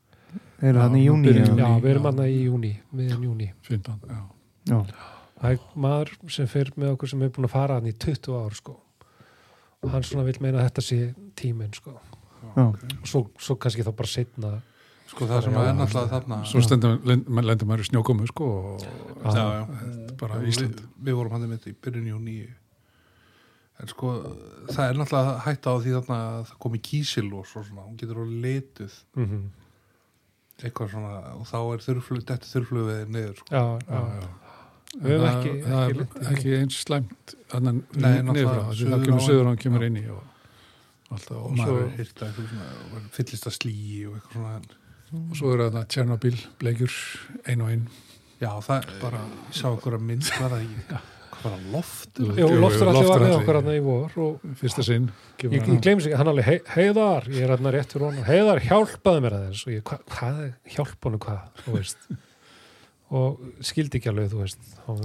Er 0.65 0.79
það 0.79 0.97
í 0.97 1.03
júni 1.05 1.33
já, 1.35 1.67
við 1.83 1.91
erum 1.91 2.07
hann 2.09 2.23
í 2.25 2.39
júni 2.45 2.71
miðan 2.95 3.23
júni 3.23 3.47
15, 3.67 4.01
já. 4.09 4.21
já, 4.71 4.77
það 5.41 5.53
er 5.55 5.63
maður 5.85 6.11
sem 6.35 6.49
fyrir 6.51 6.73
með 6.79 6.93
okkur 6.95 7.11
sem 7.11 7.23
er 7.23 7.31
búin 7.35 7.47
að 7.47 7.55
fara 7.55 7.79
hann 7.79 7.89
í 7.89 7.95
20 8.05 8.37
ár 8.39 8.57
sko. 8.57 8.77
Og 9.85 9.91
hann 9.93 10.05
svona 10.07 10.25
vil 10.25 10.37
meina 10.41 10.61
að 10.61 10.69
þetta 10.69 10.85
sé 10.85 10.99
tíminn 11.37 11.75
sko. 11.75 11.95
Já, 12.55 12.63
og 12.65 13.09
svo, 13.09 13.25
svo 13.41 13.57
kannski 13.59 13.85
þá 13.85 13.91
bara 13.95 14.11
setna 14.11 14.53
sko 15.11 15.27
það 15.29 15.43
sem 15.45 15.53
er 15.61 15.73
náttúrulega 15.77 16.11
þarna 16.15 16.37
svo 16.49 16.61
lendur 17.45 17.67
maður 17.69 17.83
í 17.83 17.87
snjókomu 17.91 18.27
sko 18.31 18.45
og 18.45 18.85
Já, 19.35 19.43
já, 19.43 19.65
bara 20.19 20.39
Og 20.39 20.47
Ísland. 20.49 20.79
við, 20.79 20.87
við 21.09 21.17
vorum 21.19 21.31
hann 21.35 21.45
með 21.49 21.59
þetta 21.59 21.69
í 21.73 21.77
byrjun 21.85 22.07
júni 22.13 22.37
en 23.81 23.87
sko 23.91 24.13
það 24.71 24.89
er 24.89 24.99
náttúrulega 25.01 25.35
hætta 25.45 25.67
á 25.71 25.75
því 25.83 25.93
þarna 25.97 26.17
að 26.25 26.41
það 26.49 26.57
komi 26.65 26.79
kísil 26.89 27.27
og 27.35 27.45
svo 27.49 27.63
svona, 27.67 27.83
hún 27.85 27.97
getur 27.99 28.21
orðið 28.23 28.41
letuð. 28.47 28.97
Mm 29.19 29.45
eitthvað 30.55 30.87
svona 30.93 31.15
og 31.35 31.41
þá 31.49 31.57
er 31.75 31.81
þurflug, 31.83 32.21
þetta 32.29 32.47
þurflugveðið 32.47 33.09
niður 33.11 33.39
sko. 33.41 33.47
já, 33.51 33.63
já, 33.91 33.97
já. 34.15 34.27
Við 34.95 35.11
höfum 35.11 35.25
Það- 35.25 35.35
ekki- 35.35 35.55
ekki 35.75 35.91
í 35.91 36.05
því. 36.05 36.29
ekki 36.31 36.53
eins 36.61 36.77
slæmt 36.85 37.33
annan 37.57 37.81
því 37.91 38.45
það 38.47 39.03
kemur 39.03 39.25
söður 39.25 39.41
og 39.41 39.49
hann 39.51 39.57
kemur 39.65 39.83
inn 39.83 39.97
í 39.99 40.05
og 40.15 40.21
alltaf 41.11 41.35
og 41.35 41.49
og 41.51 41.57
svo, 41.59 41.75
er 41.83 41.91
hýrta 41.97 42.29
eitthvað 42.29 42.47
svona 42.53 42.69
og 42.95 43.09
fyllist 43.17 43.49
að 43.51 43.55
slíi 43.59 44.07
og 44.07 44.15
eitthvað 44.15 44.31
svona 44.39 44.53
og 45.31 45.35
svo 45.39 45.51
er 45.55 45.65
það 45.69 45.89
Tjernobyl 45.93 46.37
bleikjur 46.61 46.95
ein 47.51 47.61
og 47.65 47.73
ein. 47.73 47.83
Já 48.41 48.49
það 48.63 48.87
bara, 49.01 49.21
ég 49.49 49.59
sá 49.59 49.67
okkur 49.71 49.95
að 49.97 50.07
mynd 50.09 50.25
var 50.27 50.51
það 50.55 50.65
ekki, 50.65 50.85
hvað 50.89 51.45
var 51.45 51.53
það? 51.55 51.67
Loft? 51.75 52.19
Jú, 52.19 52.27
Jú, 52.41 52.49
loftur 52.59 52.89
allir 52.91 53.07
var 53.09 53.23
með 53.23 53.31
Loftur 53.31 53.39
okkur 53.39 53.59
hann 53.59 53.71
í 53.71 53.79
vor 53.85 54.17
og 54.25 54.45
fyrsta 54.59 54.85
sinn 54.87 55.07
ég, 55.07 55.23
kemur 55.41 55.55
ég 55.57 55.65
hann. 55.69 55.81
gleym 55.85 56.03
sig, 56.03 56.15
hann 56.19 56.31
alveg 56.31 56.49
hei, 56.49 56.57
heiðar, 56.73 57.29
ég 57.31 57.45
er 57.47 57.55
hann 57.55 57.71
rétt 57.75 57.95
fyrir 57.95 58.07
honum. 58.09 58.27
Heiðar 58.27 58.61
hjálpaði 58.65 59.23
mér 59.25 59.37
að 59.37 59.47
þess 59.49 59.65
og 59.69 59.73
ég, 59.75 59.83
hva, 59.87 59.99
hvað 60.15 60.43
er 60.45 60.53
hjálp 60.75 61.09
honum 61.09 61.23
hvað, 61.25 61.41
þú 61.63 61.75
veist? 61.77 62.07
Og 63.15 63.65
skildi 63.71 63.99
ekki 64.01 64.11
alveg, 64.11 64.31
þú 64.33 64.41
veist. 64.41 64.71
Og, 64.91 65.03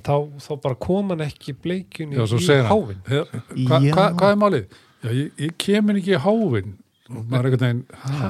þá, 0.00 0.14
þá 0.46 0.52
bara 0.64 0.78
kom 0.88 1.12
hann 1.12 1.26
ekki 1.26 1.54
svo 1.60 2.40
í 2.40 2.46
segir 2.46 2.64
hann. 2.64 2.72
hávin 2.72 3.02
Hva, 3.68 3.78
hva, 3.92 4.06
hvað 4.16 4.30
er 4.30 4.40
málið? 4.40 4.80
Já, 5.02 5.10
ég, 5.18 5.30
ég 5.42 5.54
kemur 5.60 5.98
ekki 5.98 6.14
í 6.16 6.22
hávin 6.22 6.74
og 7.10 7.26
maður 7.28 7.48
er 7.48 7.48
einhvern 7.50 7.62
veginn 7.66 7.84
hæ, 8.22 8.28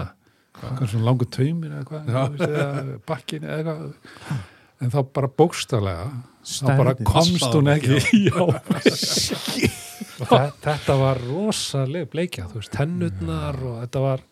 hvað 0.59 0.83
er 0.85 0.91
svona 0.93 1.07
langur 1.11 1.29
taumir 1.33 1.71
eða 1.79 1.85
hvað? 1.89 2.11
Já. 2.13 2.23
eða 2.49 2.99
bakkin 3.09 3.47
eða 3.47 3.59
eitthvað? 3.59 4.43
En 4.83 4.91
þá 4.91 4.99
bara 5.15 5.29
bókstarlega 5.39 6.07
þá 6.43 6.71
bara 6.81 6.95
komst 7.07 7.53
hún 7.55 7.71
ekki. 7.71 7.99
þe- 9.23 10.53
þetta 10.65 10.97
var 10.99 11.21
rosaleg 11.23 12.09
bleikja, 12.13 12.49
þú 12.51 12.59
veist, 12.61 12.73
tennurnar 12.75 13.59
og 13.63 13.77
þetta 13.85 14.03
var, 14.03 14.25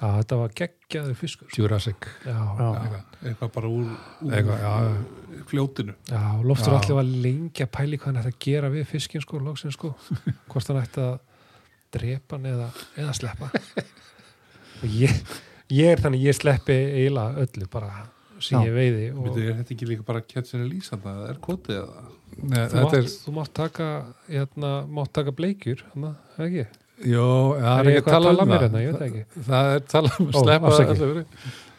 já, 0.00 0.06
þetta 0.20 0.38
var 0.40 0.54
geggjaður 0.60 1.18
fiskur. 1.20 1.48
Jurassic. 1.58 2.08
Já, 2.24 2.32
Já. 2.34 2.68
eitthvað, 2.80 3.04
eitthvað 3.28 3.52
bara 3.58 3.68
úr, 3.72 3.92
úr 4.24 4.38
eitthvað 4.38 4.64
já, 4.64 4.72
fljótinu. 5.52 5.94
Já, 6.10 6.22
loftur 6.48 6.72
Já. 6.72 6.78
allir 6.80 6.98
var 7.00 7.12
lengi 7.28 7.66
að 7.66 7.72
pæli 7.78 7.98
hvað 8.00 8.10
hann 8.12 8.22
ætti 8.22 8.32
að 8.34 8.40
gera 8.48 8.72
við 8.74 8.86
fiskinn 8.94 9.24
sko, 9.24 9.42
lóksin 9.44 9.74
sko, 9.74 9.92
hvort 10.50 10.72
hann 10.72 10.80
ætti 10.82 11.04
að 11.04 11.18
drepa 11.94 12.38
hann 12.38 12.50
eða, 12.54 12.70
eða 13.04 13.12
sleppa 13.20 13.50
ég, 14.88 15.14
ég 15.74 15.92
er 15.94 16.02
þannig, 16.04 16.22
ég 16.28 16.36
sleppi 16.38 16.76
eiginlega 16.76 17.44
öllu 17.46 17.68
bara 17.72 17.90
sem 18.44 18.58
Já. 18.60 18.66
ég 18.68 18.74
veiði 18.76 19.04
og 19.14 19.24
Veitu, 19.28 19.42
er 19.48 19.58
þetta 19.60 19.74
ekki 19.76 19.86
líka 19.88 20.04
bara 20.08 20.20
ketsinni 20.26 20.66
lýsanda 20.68 21.12
það 21.16 21.28
er 21.30 21.36
kotið 21.46 21.76
eða? 21.80 22.06
Nei, 22.34 22.56
þú 22.58 22.62
þetta 22.64 22.82
mátt, 22.84 22.96
er, 22.98 23.10
þú 23.24 23.34
mátt 23.36 23.52
taka 23.54 23.88
hérna, 24.28 24.70
mátt 24.98 25.12
taka 25.14 25.34
bleikjur 25.38 25.84
hann, 25.92 26.08
ekki, 26.44 26.64
jó, 27.14 27.28
það 27.60 27.78
er 27.78 27.90
ekki 27.92 28.02
að 28.02 28.10
talað 28.10 28.34
tala 28.34 28.42
um 28.44 28.50
það. 28.54 28.64
hérna, 28.64 28.82
ég 28.82 28.90
veit 28.90 28.98
það 28.98 29.06
ekki. 29.10 29.44
Það 29.48 29.70
er 29.76 29.84
talað 29.94 30.18
um 30.18 30.26
að 30.26 30.34
Ó, 30.34 30.42
sleppa 30.44 30.72
afsakið. 30.72 31.04
öllu 31.04 31.24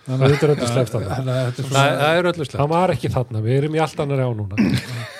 það 0.05 0.23
er 0.25 0.53
öllu 0.55 0.69
sleppt 0.71 0.95
þarna. 0.95 1.09
Þannig 1.19 1.35
að 1.35 1.45
þetta 1.45 1.61
er 1.61 1.65
Nei, 1.65 1.75
svona 1.75 1.99
það 2.05 2.15
er 2.21 2.29
öllu 2.31 2.45
sleppt. 2.45 2.57
Það 2.61 2.71
var 2.75 2.93
ekki 2.95 3.11
þarna, 3.15 3.41
við 3.45 3.55
erum 3.59 3.75
í 3.75 3.83
allt 3.85 4.01
annar 4.05 4.23
á 4.25 4.29
núna 4.39 4.55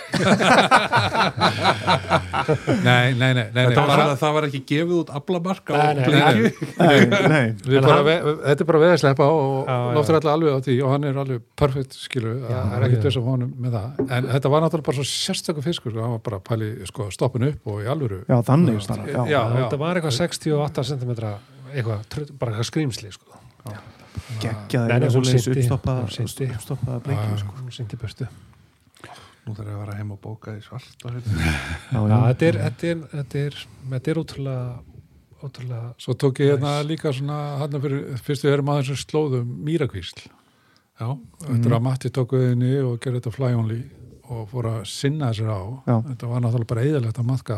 Nei, 2.83 3.13
nei, 3.13 3.33
nei, 3.33 3.33
nei, 3.33 3.45
nei 3.53 3.65
Þetta 3.65 3.83
var 3.85 3.89
bara, 3.89 4.15
það 4.19 4.33
var 4.37 4.45
ekki 4.47 4.61
gefið 4.69 4.93
út 4.99 5.09
bara, 7.81 7.95
hann- 7.95 8.05
við, 8.07 8.19
þetta 8.45 8.65
er 8.65 8.69
bara 8.69 8.81
veð 8.83 8.91
að 8.93 8.99
sleppa 9.01 9.27
og 9.31 9.53
Já, 9.65 9.75
já. 9.75 9.93
loftur 9.97 10.17
alltaf 10.19 10.33
alveg 10.35 10.51
á 10.55 10.59
því 10.67 10.75
og 10.85 10.89
hann 10.93 11.07
er 11.09 11.19
alveg 11.23 11.41
perfekt 11.61 11.97
skilu, 11.99 12.33
það 12.45 12.75
er 12.77 12.85
ekkert 12.87 12.99
já. 12.99 13.05
þess 13.07 13.19
að 13.21 13.29
honum 13.31 13.51
með 13.65 13.77
það, 13.77 13.87
en 14.19 14.29
þetta 14.35 14.51
var 14.55 14.65
náttúrulega 14.65 14.87
bara 14.89 14.99
svo 14.99 15.07
sérstöku 15.09 15.65
fiskur, 15.65 15.91
sko, 15.95 16.01
hann 16.05 16.15
var 16.15 16.23
bara 16.29 16.39
pæli 16.51 16.69
sko, 16.91 17.01
stoppin 17.15 17.47
upp 17.49 17.71
og 17.73 17.81
í 17.83 17.89
alvöru 17.91 18.21
já, 18.29 18.37
þannig 18.45 18.73
Já, 18.79 18.87
bara, 18.91 19.03
já. 19.09 19.21
já, 19.33 19.41
þetta 19.59 19.77
var 19.85 19.99
eitthvað 20.01 20.17
68 20.21 20.87
cm 20.91 21.11
eitthvað, 21.75 21.99
bara 22.39 22.51
eitthvað 22.55 22.69
skrýmsli 22.71 23.09
sko. 23.15 23.31
nei, 24.87 24.99
hún 25.09 25.25
synti. 25.27 25.65
uppstoppaða- 25.65 27.01
Já, 27.11 27.23
já. 27.31 27.37
sko. 27.41 27.51
hún 27.59 27.71
sýndi 27.75 27.97
börstu 27.99 28.27
Nú 29.45 29.53
þarf 29.53 29.67
ég 29.69 29.75
að 29.75 29.81
vera 29.83 29.95
heim 29.99 30.11
og 30.15 30.19
bóka 30.23 30.55
í 30.57 30.61
svart 30.65 31.03
já. 31.05 31.11
þetta 31.13 32.47
er, 32.47 32.55
þetta 32.65 32.87
er, 32.89 33.01
þetta 33.11 33.41
er, 33.45 33.57
þetta 33.91 34.11
er 34.13 34.19
ótrúlega, 34.21 34.63
ótrúlega, 35.45 35.89
Svo 36.01 36.15
tók 36.17 36.39
ég 36.41 36.49
hérna 36.55 36.71
líka 36.87 37.11
svona, 37.13 37.37
hann 37.61 37.77
fyrir, 37.83 38.07
fyrst 38.25 38.45
við 38.47 38.55
erum 38.55 38.71
aðeins 38.73 38.89
sem 38.93 39.01
slóðum 39.03 39.51
mýrakvísl. 39.67 40.25
Já, 40.95 41.09
Eftir 41.51 41.75
að 41.75 41.83
Matti 41.85 42.09
tók 42.15 42.33
auðinni 42.33 42.73
og 42.87 42.97
gerði 43.03 43.19
þetta 43.21 43.35
fly 43.35 43.51
only 43.53 43.79
og 44.31 44.47
fór 44.49 44.71
að 44.71 44.85
sinna 44.89 45.29
sér 45.37 45.51
á. 45.53 45.61
Já. 45.85 45.95
Þetta 46.09 46.29
var 46.31 46.41
náttúrulega 46.41 46.71
bara 46.71 46.85
eðalegt 46.89 47.19
að 47.21 47.27
matka 47.29 47.57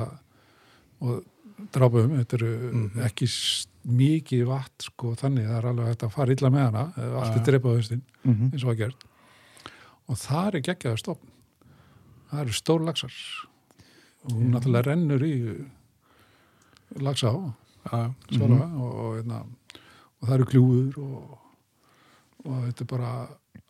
og 0.99 1.23
drápum, 1.73 2.17
þetta 2.19 2.37
eru 2.41 2.51
Mhm. 2.73 2.99
ekki 3.07 3.27
mikið 3.87 4.43
vatn 4.49 4.83
sko 4.83 5.13
þannig, 5.15 5.47
það 5.47 5.57
er 5.61 5.67
alveg 5.71 5.87
hægt 5.87 6.03
að 6.03 6.11
fara 6.11 6.31
illa 6.35 6.49
með 6.51 6.65
hana 6.67 6.83
allt 7.21 7.37
er 7.37 7.45
dreipað 7.47 7.71
á 7.71 7.77
haustin 7.79 8.01
Mhm. 8.25 8.51
eins 8.51 8.63
og 8.65 8.73
að 8.73 8.77
gert 8.77 9.03
og 10.09 10.15
það 10.17 10.47
er 10.55 10.61
geggjaður 10.67 10.99
stofn 10.99 11.27
það 12.31 12.41
eru 12.43 12.55
stór 12.57 12.85
laxar. 12.87 13.13
Og 14.27 14.33
hún 14.35 14.51
náttúrulega 14.53 14.89
rennur 14.91 15.23
í 15.27 15.35
laxa 17.03 17.31
á 17.31 17.37
Já, 17.87 18.11
svara 18.35 18.65
og, 18.75 18.95
og, 18.99 19.11
hérna, 19.15 19.37
og 20.19 20.27
það 20.27 20.33
eru 20.37 20.47
gljúður 20.51 20.97
og, 21.05 21.37
og 22.43 22.57
þetta 22.65 22.83
er 22.83 22.89
bara 22.91 23.11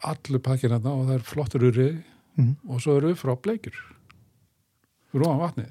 allur 0.10 0.42
pakkin 0.48 0.74
hérna 0.74 0.94
og 0.98 1.04
það 1.10 1.16
er 1.20 1.28
flottur 1.34 1.68
urri 1.70 1.90
Mhm. 2.38 2.52
og 2.70 2.82
svo 2.84 2.94
eru 3.00 3.16
frá 3.18 3.32
fyrir 5.10 5.24
ofan 5.26 5.40
vatnið. 5.42 5.70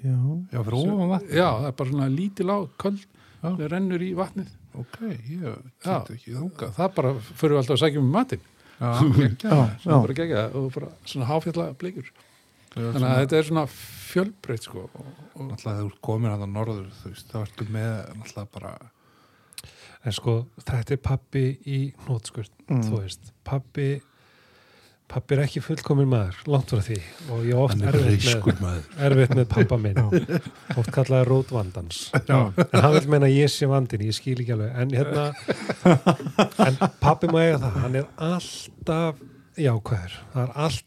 Já. 0.00 0.14
já 0.52 0.60
fyrir 0.64 0.76
ofan 0.78 1.10
vatn 1.10 1.28
já, 1.36 1.48
það 1.60 1.66
er 1.68 1.72
bara 1.76 1.90
svona 1.90 2.08
lítil 2.08 2.48
á 2.48 2.58
köld 2.80 3.02
það 3.42 3.68
rennur 3.68 4.00
í 4.06 4.14
vatnið. 4.16 4.48
Ok, 4.78 4.96
ég 5.02 5.58
get 5.84 6.10
ekki 6.14 6.32
þungað 6.32 6.72
það 6.78 6.94
bara 6.94 7.10
fyrir 7.20 7.56
alltaf 7.58 7.76
að 7.76 7.82
sækja 7.82 8.00
um 8.00 8.08
matinn 8.14 8.40
Bara 9.84 10.14
gegja 10.14 10.44
og 10.54 10.68
bara 10.74 10.90
svona 11.04 11.26
háfjalla 11.28 11.68
er 11.72 11.78
þannig 12.94 13.08
að 13.08 13.22
þetta 13.24 13.38
er 13.40 13.48
svona 13.48 13.64
fjölbreytt 13.72 14.68
sko 14.68 14.84
og, 14.86 15.08
og, 15.34 15.48
Náttúrulega 15.48 15.64
þegar 15.64 15.80
þú 15.82 15.88
ert 15.90 16.00
komin 16.08 16.30
að 16.34 16.42
það 16.44 16.52
norður 16.54 16.86
þú 17.00 17.10
veist, 17.12 17.32
þá 17.32 17.38
ertu 17.42 17.66
með 17.74 17.90
náttúrulega 18.20 18.52
bara 18.54 18.72
en 20.06 20.14
sko 20.14 20.34
þetta 20.62 20.94
er 20.94 21.02
pappi 21.10 21.44
í 21.66 21.80
nótskurt 22.06 22.54
Mm. 22.68 22.82
þú 22.84 22.98
veist, 23.00 23.30
pappi 23.48 23.84
pappi 25.08 25.36
er 25.36 25.42
ekki 25.46 25.62
fullkomin 25.64 26.08
maður 26.10 26.40
langt 26.52 26.72
frá 26.72 26.82
því. 26.84 26.98
Og 27.32 27.46
ég 27.48 27.56
á 27.56 27.60
oft 27.62 27.74
hann 27.76 27.86
er 27.88 27.96
erfitt 27.98 28.60
maður. 28.60 28.84
erfitt 29.08 29.34
með 29.38 29.46
pappa 29.54 29.78
minn. 29.80 30.00
Oft 30.74 30.92
kallaði 30.94 31.28
rótvandans. 31.30 32.00
Já. 32.28 32.38
en 32.52 32.84
hann 32.84 32.96
vil 32.98 33.08
meina 33.14 33.30
ég 33.32 33.52
sé 33.52 33.68
vandin 33.70 34.04
ég 34.08 34.16
skil 34.16 34.36
ekki 34.36 34.54
alveg. 34.56 34.74
En 34.76 34.92
hérna 34.92 35.26
en 36.68 36.78
pappi 37.00 37.30
má 37.32 37.40
eiga 37.46 37.62
það. 37.64 37.80
Hann 37.84 37.98
er 38.02 38.08
alltaf 38.28 39.24
jákvæður. 39.58 40.18
Það 40.34 40.44
er 40.44 40.54
allt 40.66 40.84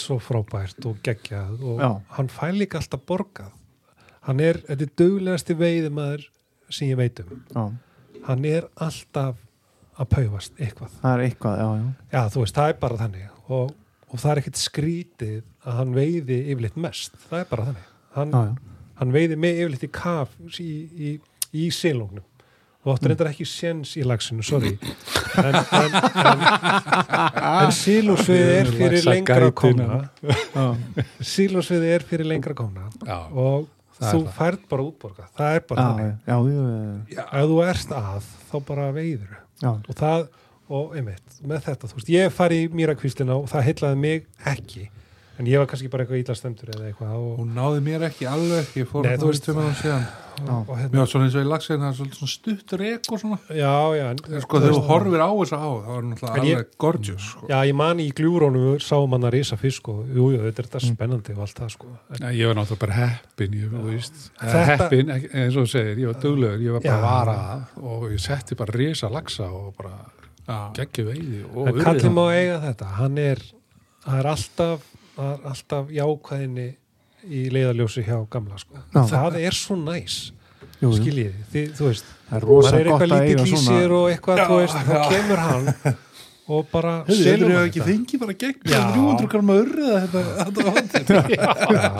svo 0.00 0.18
frábært 0.22 0.86
og 0.88 1.00
geggjað 1.04 1.64
og 1.66 1.80
Já. 1.82 1.90
hann 2.16 2.30
fær 2.32 2.54
líka 2.56 2.80
alltaf 2.80 3.02
borgað. 3.08 3.52
Hann 4.26 4.40
er, 4.42 4.60
þetta 4.66 4.86
er 4.86 4.94
duglegasti 4.98 5.56
veiðumæður 5.58 6.28
sem 6.72 6.90
ég 6.90 6.98
veit 6.98 7.20
um. 7.22 7.42
Já. 7.52 7.66
hann 8.26 8.46
er 8.48 8.70
alltaf 8.82 9.36
að 9.96 10.08
paufast 10.12 10.58
eitthvað. 10.60 10.92
Það 11.02 11.12
er 11.12 11.24
eitthvað, 11.26 11.60
já, 11.60 11.68
já. 11.80 11.86
já 12.16 12.22
þú 12.34 12.42
veist, 12.42 12.56
það 12.56 12.72
er 12.72 12.78
bara 12.80 12.98
þannig 13.00 13.26
og, 13.48 13.74
og 14.10 14.18
það 14.22 14.30
er 14.32 14.40
ekkert 14.42 14.60
skrítið 14.62 15.42
að 15.66 15.76
hann 15.80 15.94
veiði 15.96 16.38
yfirleitt 16.52 16.76
mest, 16.80 17.16
það 17.28 17.42
er 17.44 17.50
bara 17.50 17.66
þannig. 17.70 17.90
Hann, 18.16 18.32
Já, 18.32 18.40
já. 18.46 18.80
hann 19.02 19.12
veiði 19.14 19.36
með 19.42 19.60
yfirleitt 19.64 19.84
í 19.86 19.92
kaf 19.92 20.32
í, 20.62 20.70
í, 21.10 21.12
í 21.52 21.68
sílóknum 21.74 22.24
og 22.86 22.92
áttur 22.94 23.10
reyndar 23.10 23.32
ekki 23.32 23.42
séns 23.50 23.96
í 23.98 24.04
lagsinu, 24.06 24.44
sorry. 24.46 24.76
En, 25.42 25.56
en, 25.58 25.96
en, 26.22 26.44
en 27.50 27.72
sílósvið 27.74 28.50
er 28.60 28.68
fyrir 28.70 29.02
lengra 29.08 29.48
Já. 29.50 30.66
sílósvið 31.34 31.86
er 31.96 32.04
fyrir 32.06 32.28
lengra 32.30 32.54
komna 32.56 32.86
já, 33.02 33.18
og 33.32 33.66
Það 33.96 34.06
er 34.06 34.12
þú 34.12 34.18
það. 34.26 34.32
færð 34.36 34.64
bara 34.70 34.84
útborga. 34.84 35.26
Það 35.38 35.54
er 35.56 35.62
bara 35.70 35.82
Já, 35.82 35.86
þannig. 35.88 36.16
já, 36.28 36.36
já, 36.36 36.64
já, 36.68 37.16
já. 37.16 37.22
ef 37.40 37.46
þú 37.50 37.58
ert 37.64 37.92
að, 37.96 38.26
þá 38.50 38.56
bara 38.68 38.86
veiður 38.92 39.30
Já. 39.62 39.70
og 39.72 39.94
það, 39.96 40.26
og 40.68 40.96
einmitt 40.96 41.40
með 41.46 41.64
þetta, 41.70 41.88
þú 41.92 42.00
veist, 42.00 42.08
ég 42.16 42.32
far 42.32 42.50
í 42.56 42.66
mýrakvíslina 42.72 43.36
og 43.38 43.48
það 43.52 43.66
heillaði 43.70 43.96
mig 44.02 44.26
ekki. 44.44 44.88
En 45.36 45.44
ég 45.44 45.58
var 45.60 45.66
kannski 45.68 45.90
bara 45.92 46.06
eitthvað 46.06 46.22
illa 46.22 46.34
stemtur 46.34 46.70
eða 46.72 46.86
eitthvað 46.88 47.10
og, 47.20 47.32
hún 47.42 47.50
náði 47.52 47.80
mér 47.84 48.06
ekki 48.08 48.24
alveg 48.24 48.70
ég 48.80 48.86
fór 48.88 49.04
Nei, 49.04 49.18
þú 49.20 49.26
veist- 49.28 49.44
tveim 49.44 49.58
árum 49.60 49.74
síðan. 49.76 50.06
Og 50.36 50.68
mér 50.70 50.78
hérna, 50.80 50.98
var 51.02 51.06
svona 51.10 51.24
eins 51.26 51.34
og 51.36 51.44
í 51.44 51.48
lagsin 51.48 51.76
það 51.82 51.90
er 52.00 52.14
svona 52.16 52.28
stutt 52.32 52.72
rek 52.80 53.04
og 53.12 53.20
svona. 53.20 53.36
Já, 53.52 53.74
já 53.96 54.06
en, 54.14 54.18
sko 54.40 54.60
þegar 54.60 54.72
þú 54.76 54.80
horfir 54.88 55.20
á 55.20 55.28
þessa 55.36 55.58
á 55.60 55.68
það 55.68 55.92
var 55.92 56.02
náttúrulega 56.08 56.36
En 56.40 56.46
ég- 56.48 56.56
alveg 56.56 56.72
gorgeous 56.78 57.22
sko. 57.34 57.46
já, 57.52 57.56
ég 57.68 57.74
man 57.76 58.00
í 58.00 58.08
gljúrónum 58.16 58.80
sáum 58.80 59.12
hann 59.12 59.28
að 59.28 59.32
risa 59.36 59.56
fisk 59.60 59.88
og 59.92 60.08
jú, 60.08 60.30
jú, 60.32 60.40
þetta 60.40 60.58
er 60.64 60.68
þetta 60.70 60.82
spennandi 60.88 61.36
og 61.36 61.44
allt 61.44 61.60
það 61.60 61.70
sko. 61.76 61.86
En, 62.10 62.16
Nei, 62.24 62.32
ég 62.40 62.46
var 62.48 62.54
náttúrulega 62.56 62.80
bara 62.80 62.92
heppin 62.92 63.52
ég, 63.60 63.76
veist, 63.92 64.30
Þetta- 64.40 64.66
heppin, 64.72 65.10
eins 65.36 65.56
og 65.56 65.64
þú 65.64 65.68
segir 65.68 65.96
ég 66.00 66.06
var 66.14 66.20
duglegur, 66.24 66.60
ég 66.64 66.72
var 66.72 66.80
bara 66.80 66.96
Já. 66.96 66.96
að 66.96 67.08
vara 67.12 67.36
það 67.76 67.84
og 67.92 68.10
ég 68.10 68.20
setti 68.24 68.54
bara 68.56 68.72
risa 68.72 69.08
laxa 69.12 69.52
og 69.52 69.74
bara 69.76 69.92
Já. 70.46 70.58
geggi 70.78 71.02
veiði 71.08 71.42
og 71.54 71.80
kallið 71.82 72.12
má 72.14 72.24
eiga 72.36 72.58
þetta 72.62 72.90
hann 73.00 73.18
er, 73.18 73.40
það 74.06 74.18
er 74.20 74.28
alltaf 74.32 74.84
það 75.16 75.30
er 75.32 75.46
alltaf 75.50 75.88
jákvæðinni 75.96 76.66
í 77.26 77.40
leiðaljósi 77.50 78.04
hjá 78.06 78.18
gamla 78.30 78.58
sko. 78.62 78.78
Já. 78.94 79.02
það 79.10 79.38
er 79.42 79.56
svo 79.58 79.76
næs 79.80 80.18
Jú, 80.76 80.90
jú. 80.90 80.96
skiljiði, 81.00 81.44
þið, 81.52 81.68
þú 81.78 81.86
veist 81.88 82.08
Það 82.26 82.36
er 82.36 82.44
rosa 82.50 82.70
er 82.76 82.88
gott 82.90 83.02
eitthvað 83.02 83.12
að 83.16 83.22
eiga 83.26 83.36
lítill 83.36 83.46
í 83.46 83.56
svona. 83.56 83.76
sér 83.80 83.92
og 83.96 84.06
eitthvað, 84.12 84.40
þú 84.46 84.56
veist, 84.60 84.76
þá 84.76 84.92
já. 84.92 85.04
kemur 85.12 85.40
hann 85.46 85.68
og 86.46 86.68
bara 86.70 86.92
þið 87.08 87.42
hann 87.42 87.54
ekki 87.66 87.82
fengið 87.82 88.20
bara 88.22 88.34
gegn 88.38 88.70
Já. 88.70 88.78
300 88.94 89.30
grama 89.32 89.56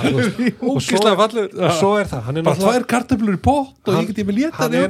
svo, 0.07 0.74
Ógislega 0.76 1.16
fallur 1.18 1.49
og 1.51 1.74
svo 1.80 1.90
er 1.99 2.11
það 2.12 2.22
hann 2.28 2.38
er 2.40 2.47
bara 2.47 2.61
tvær 2.61 2.86
kartöflur 2.92 3.38
í 3.38 3.42
pott 3.42 3.90
og 3.90 3.99
ég 3.99 4.12
get 4.12 4.22
ég 4.22 4.28
með 4.28 4.38
léttar 4.44 4.76
er 4.78 4.86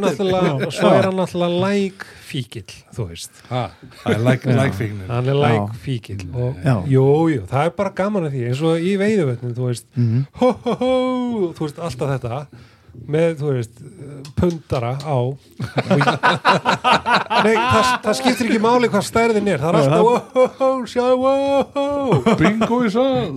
og 0.66 0.76
svo 0.76 0.92
er 0.92 1.09
hann 1.09 1.16
náttúrulega 1.16 1.62
læk 1.64 2.07
fíkil, 2.26 2.66
þú 2.94 3.09
veist. 3.11 3.42
Ha, 3.48 3.64
það 4.02 4.24
like, 4.26 4.54
like 4.59 4.76
fíknir 4.76 5.11
hann 5.12 5.30
er 5.30 5.40
læk 5.40 5.74
fíkil 5.84 6.22
og 6.34 6.62
Já. 6.64 6.74
jú, 6.90 7.04
jú, 7.32 7.42
það 7.50 7.68
er 7.70 7.74
bara 7.80 7.92
gaman 8.02 8.28
að 8.28 8.36
því 8.36 8.46
eins 8.50 8.62
og 8.66 8.74
í 8.82 8.96
veiðuvötnum, 9.00 9.54
þú 9.57 9.68
veist. 9.70 9.86
Mhm. 9.94 10.24
þú 10.36 11.62
veist, 11.62 11.78
alltaf 11.88 12.16
þetta 12.16 12.46
með, 13.07 13.34
þú 13.40 13.53
veist, 13.55 13.82
pundara 14.38 14.92
á. 14.99 15.18
Nei, 17.47 17.55
það, 17.55 17.90
það 18.07 18.18
skiptir 18.20 18.49
ekki 18.49 18.62
máli 18.62 18.90
hvað 18.92 19.07
stærðin 19.07 19.51
er, 19.53 19.62
það 19.62 19.70
er 19.70 19.78
alltaf 19.82 20.59
hó, 20.59 20.68
sjá, 20.90 21.07
hó 21.14 22.34
bingo 22.40 22.82
í 22.86 22.92
sal 22.92 23.32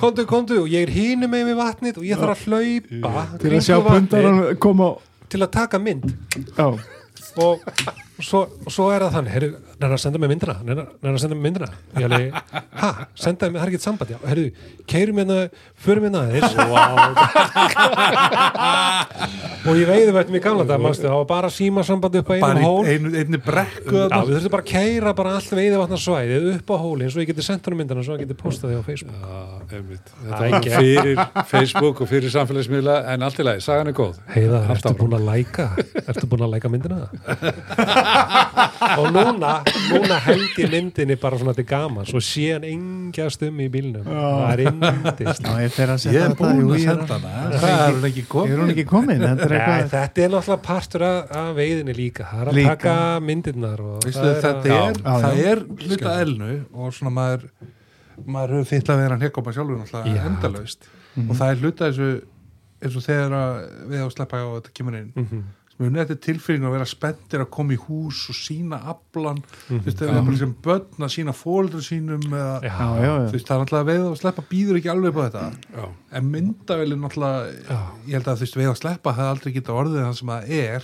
kontu, 0.00 0.26
kontu 0.28 0.62
og 0.64 0.68
ég 0.72 0.86
er 0.86 0.92
hínum 0.94 1.32
með 1.32 1.52
við 1.52 1.60
vatnið 1.60 2.02
og 2.02 2.08
ég 2.08 2.20
þarf 2.20 2.34
að 2.36 2.52
hlaupa 2.52 3.24
Til 3.42 3.52
að 3.52 3.64
sjá 3.66 3.76
pundaran 3.86 4.42
koma 4.62 4.92
til 5.32 5.40
að 5.40 5.52
taka 5.54 5.80
mynd. 5.80 6.10
Og 6.60 7.62
svo, 8.20 8.44
svo 8.68 8.88
er 8.92 9.06
það 9.06 9.14
þannig, 9.16 9.32
herru, 9.36 9.50
nærna 9.82 9.96
að 9.98 10.02
senda 10.04 10.18
mig 10.22 10.30
myndina 10.32 10.56
nærna 10.64 10.84
að 11.12 11.18
senda 11.24 11.34
mig 11.36 11.44
myndina 11.48 11.68
ég 11.98 12.04
alveg, 12.08 12.26
ha, 12.82 12.90
senda 13.18 13.50
mig, 13.50 13.58
það 13.60 13.66
er 13.66 13.72
ekki 13.72 13.82
samband 13.84 14.08
já, 14.14 14.18
herru, 14.30 14.46
keirum 14.92 15.20
hérna, 15.22 15.38
förum 15.82 16.04
hérna 16.08 16.20
aðeins. 16.26 16.52
Og 19.62 19.76
ég 19.78 19.86
veiði 19.86 20.10
veitum 20.14 20.34
í 20.34 20.40
gamla 20.42 20.64
dag, 20.66 20.82
það 20.98 21.12
var 21.14 21.26
bara 21.28 21.48
síma 21.52 21.84
samband 21.86 22.16
upp 22.18 22.30
á 22.30 22.34
einum 22.34 22.64
hól. 22.66 22.86
einu, 22.88 23.12
einni 23.14 23.38
brekku 23.42 23.94
Já, 23.94 24.18
við 24.26 24.32
þurftum 24.34 24.54
bara 24.56 24.64
að 24.64 24.70
keira 24.72 25.12
bara 25.18 25.34
allt 25.38 25.52
veiðivatnarsvæðið 25.54 26.48
upp 26.56 26.72
á 26.74 26.76
hólinn 26.82 27.12
svo 27.14 27.22
ég 27.22 27.28
geti 27.30 27.44
sendt 27.46 27.68
hann 27.68 27.76
myndina 27.78 28.02
svo 28.02 28.16
ég 28.16 28.24
geti 28.24 28.36
postað 28.38 28.72
þig 28.72 28.78
á 28.82 28.84
Facebook. 28.88 29.14
Já, 29.22 29.22
Þetta 30.22 30.42
er 30.42 30.56
ekki- 30.58 30.74
fyrir 30.76 31.16
Facebook 31.52 31.96
og 32.02 32.10
fyrir 32.10 32.30
samfélagsmiðla 32.34 32.96
en 33.14 33.22
allt 33.28 33.38
í 33.38 33.46
lagi, 33.46 33.62
sagan 33.64 33.86
er 33.92 33.96
góð. 33.96 34.18
Heiða, 34.34 34.58
ertu 34.74 34.94
búin 34.98 35.14
að 35.18 35.24
læka? 35.30 35.68
Ertu 36.02 36.26
búin 36.26 36.42
að 36.48 36.52
læka 36.56 36.72
myndina? 36.72 36.98
og 39.00 39.06
núna, 39.14 39.52
núna 39.92 40.16
held 40.24 40.58
ég 40.60 40.70
myndinni 40.72 41.16
bara 41.20 41.38
svona 41.40 41.54
til 41.56 41.64
gaman 41.68 42.06
svo 42.08 42.20
sé 42.24 42.44
hann 42.54 42.64
engjast 42.68 43.42
um 43.46 43.60
í 43.64 43.68
bílnum. 43.72 44.04
Það 44.06 44.52
er 44.56 44.62
Já, 46.12 46.16
ég 46.16 46.22
að 46.22 46.30
er 46.30 46.34
búin 46.38 46.72
að 46.76 46.84
senda 46.86 47.18
hana. 47.18 47.60
Það 47.62 47.82
er 47.86 47.96
hún 47.98 48.08
ekki 48.10 48.24
hún 48.62 48.72
ekki 48.74 48.86
komin, 48.92 49.22
þetta 49.26 49.46
er 49.48 49.54
Nei, 49.54 49.60
eitthvað. 49.60 49.92
þetta 49.96 50.24
er 50.26 50.32
náttúrulega 50.36 50.62
partur 50.68 51.06
af, 51.08 51.36
af 51.42 51.52
veiðinni 51.60 51.96
líka. 51.98 52.28
Það 52.32 52.42
er 52.44 52.50
að 52.52 52.58
Líka. 52.60 52.74
taka 52.76 52.96
myndirnar 53.28 53.84
það 54.18 54.42
þetta 54.46 54.74
að, 54.78 54.82
er, 54.82 55.00
það 55.26 55.40
er 55.52 55.64
hluta 55.86 56.16
elnu 56.26 56.50
og 56.72 56.92
svona 56.98 57.14
maður 57.20 57.48
maður 58.28 58.58
hefur 58.58 58.68
þitt 58.74 58.90
að 58.92 59.00
vera 59.02 59.16
hann 59.16 59.24
hekkópa 59.24 59.52
sjálfur 59.56 59.78
Já, 59.78 59.82
náttúrulega 59.86 60.26
endalaust 60.28 60.88
og 61.22 61.34
það 61.38 61.48
er 61.54 61.60
hluta 61.62 61.88
þessu 61.88 62.08
eins 62.82 62.96
og 62.98 63.04
þegar 63.06 63.34
að 63.38 63.56
við 63.92 64.02
á 64.04 64.08
sleppa 64.12 64.40
á 64.42 64.46
að 64.46 64.54
þetta 64.58 64.72
kemur 64.78 64.96
Mhm. 65.82 65.92
sem 65.92 65.96
er 65.96 66.06
þetta 66.06 66.24
tilfinning 66.26 66.66
að 66.68 66.72
vera 66.76 66.84
spenntir 66.88 67.40
að 67.44 67.50
koma 67.50 67.72
í 67.74 67.80
hús 67.82 68.20
og 68.30 68.36
sína 68.38 68.78
aflan 68.92 69.42
þú 69.68 69.80
veist, 69.84 69.98
þegar 69.98 70.14
við 70.14 70.26
bara 70.30 70.36
sem 70.42 70.54
börn 70.62 71.06
að 71.06 71.12
sína 71.16 71.34
fóldur 71.36 71.82
sínum 71.86 72.22
eða, 72.30 72.62
Já, 72.62 72.78
Já, 72.78 73.02
já, 73.02 73.30
veist, 73.32 73.46
það 73.46 73.56
er 73.56 73.64
náttúrulega 73.64 73.90
veið 73.92 74.06
og 74.12 74.16
sleppa 74.22 74.42
býður 74.50 74.78
ekki 74.80 74.92
alveg 74.94 75.12
á 75.12 75.22
þetta 75.26 75.44
Já. 75.76 75.86
en 76.12 76.30
myndaveli 76.32 76.96
náttúrulega 76.96 77.52
Já. 77.68 77.80
ég 78.06 78.12
held 78.18 78.26
að 78.26 78.36
þú 78.36 78.44
veist, 78.46 78.56
veið 78.62 78.70
og 78.72 78.80
sleppa 78.82 79.14
það 79.18 79.30
aldrei 79.34 79.52
geta 79.58 79.72
orðið 79.72 80.02
það 80.06 80.18
sem 80.22 80.28
það 80.28 80.50
er 80.62 80.82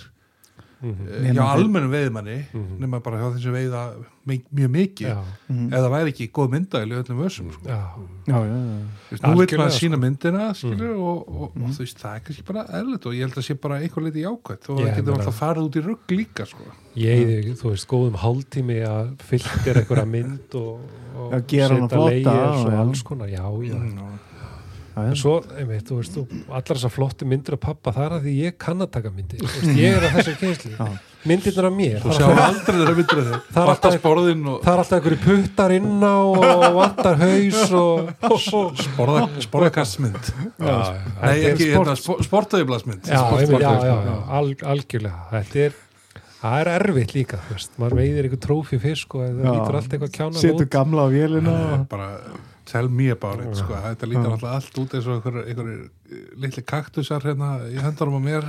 Mhm. 0.83 1.09
eh, 1.11 1.21
Nema 1.27 1.35
hjá 1.43 1.47
almennum 1.57 1.91
veiðmanni 1.91 2.37
Mhm. 2.55 2.79
nema 2.79 3.01
bara 3.03 3.19
hjá 3.19 3.33
þessu 3.35 3.51
veiða 3.51 3.81
mjög 4.29 4.69
mikið 4.71 5.17
Mhm. 5.49 5.71
það 5.73 5.89
væri 5.91 6.13
ekki 6.13 6.31
góð 6.31 6.51
myndaveli 6.53 6.95
í 6.95 7.03
öllum 7.03 7.19
vössum 7.25 7.53
sko. 7.53 7.65
já, 7.67 7.81
Já, 8.29 8.35
já, 8.35 8.45
já. 8.45 8.83
Þú 9.09 9.11
veist, 9.11 9.23
nú 9.25 9.39
veit 9.39 9.51
maður 9.59 9.77
sína 9.79 9.97
sko. 9.97 10.01
myndina 10.05 10.55
skilur, 10.55 10.95
og, 10.99 11.29
og, 11.29 11.43
og 11.57 11.71
þú 11.73 11.79
veist, 11.83 11.99
það 11.99 12.15
er 12.15 12.21
kannski 12.21 12.45
bara 12.45 12.65
eðlut 12.79 13.07
og 13.07 13.13
ég 13.15 13.21
held 13.27 13.35
að 13.35 13.47
sé 13.49 13.55
bara 13.61 13.81
einhver 13.81 14.03
leiti 14.05 14.23
jákvætt 14.23 14.69
og 14.71 14.79
það 14.79 14.95
getur 14.97 15.15
alltaf 15.19 15.39
farið 15.41 15.65
út 15.67 15.77
í 15.81 15.85
rugg 15.87 16.07
líka 16.11 16.47
sko. 16.47 16.63
ég 16.97 17.57
þú 17.59 17.71
veist, 17.73 17.89
góðum 17.89 18.17
hálftími 18.23 18.79
að 18.87 19.17
fylgja 19.19 19.75
einhverja 19.75 20.07
mynd 20.07 20.55
og, 20.55 20.81
og 21.17 21.33
Já, 21.33 21.41
gera 21.49 21.75
hana 21.75 21.89
setja 21.89 22.05
layers 22.07 22.65
og 22.67 22.73
alls 22.73 23.03
konar, 23.03 23.27
já, 23.29 23.43
já 23.43 23.75
Mm, 23.75 23.99
já. 23.99 24.07
En 25.07 25.17
svo, 25.19 25.35
einmitt, 25.59 25.85
þú 25.89 25.99
veist, 26.01 26.17
þú, 26.17 26.41
allar 26.49 26.79
þessar 26.79 26.93
flottu 26.93 27.29
myndir 27.29 27.57
af 27.57 27.61
pappa, 27.63 27.93
það 27.95 28.05
er 28.05 28.15
að 28.17 28.27
því 28.27 28.35
ég 28.43 28.57
kann 28.61 28.85
að 28.85 28.91
taka 28.97 29.13
myndir. 29.15 29.41
Þú 29.43 29.49
veist, 29.53 29.79
ég 29.79 29.97
er 29.99 30.07
að 30.09 30.17
þessar 30.19 30.37
kynslu 30.41 30.73
Já. 30.75 30.87
myndirnar 31.29 31.69
af 31.69 31.75
mér, 31.79 31.97
Þú 31.99 32.09
það 32.09 32.13
er 32.13 32.19
sjá 32.19 32.27
alltaf, 32.29 32.71
er 32.75 32.85
og 32.89 34.61
það 34.65 34.73
er 34.73 34.83
alltaf 34.83 34.99
einhverju 34.99 35.21
puttar 35.25 35.75
inn 35.77 36.05
á 36.05 36.17
og 36.19 36.79
vantar 36.79 37.21
haus 37.23 37.75
og, 37.79 38.13
og 38.29 38.39
sporða, 38.83 39.25
sporðakastmynd. 39.47 40.31
Já, 40.59 40.77
Nei, 41.23 41.35
ekki 41.53 41.71
sport. 41.73 41.93
hérna, 41.93 42.23
sportaðiblasmynd 42.29 43.11
já, 43.11 43.21
einmitt, 43.39 43.67
já, 43.67 43.75
já, 43.89 43.97
já, 44.09 44.17
al, 44.41 44.53
algjörlega. 44.75 45.25
Þetta 45.35 45.65
er, 45.67 45.81
það 46.43 46.61
er 46.61 46.73
erfitt 46.77 47.17
líka 47.17 47.43
þú 47.47 47.57
veist, 47.57 47.75
maður 47.83 47.99
veiðir 48.03 48.29
einhver 48.29 48.45
trófi 48.45 48.79
fisk 48.83 49.19
og 49.19 49.27
það 49.27 49.43
lítur 49.49 49.81
allt 49.81 49.97
eitthvað 49.97 50.15
kjána 50.15 50.43
Setur 50.43 50.71
gamla 50.71 51.07
á 51.07 51.09
vélina 51.11 51.57
og... 51.59 51.85
bara 51.91 52.13
tell 52.69 52.89
me 52.93 53.09
about 53.15 53.41
it 53.41 53.57
sko. 53.57 53.73
þetta 53.87 54.09
lítur 54.11 54.35
alltaf 54.35 54.55
allt 54.59 54.79
út 54.83 54.95
eins 54.99 55.07
og 55.09 55.17
einhver, 55.19 55.39
einhver 55.49 55.71
litli 56.41 56.63
kaktusar 56.65 57.21
hérna 57.25 57.49
í 57.69 57.77
hendarum 57.81 58.17
á 58.17 58.21
mér 58.25 58.47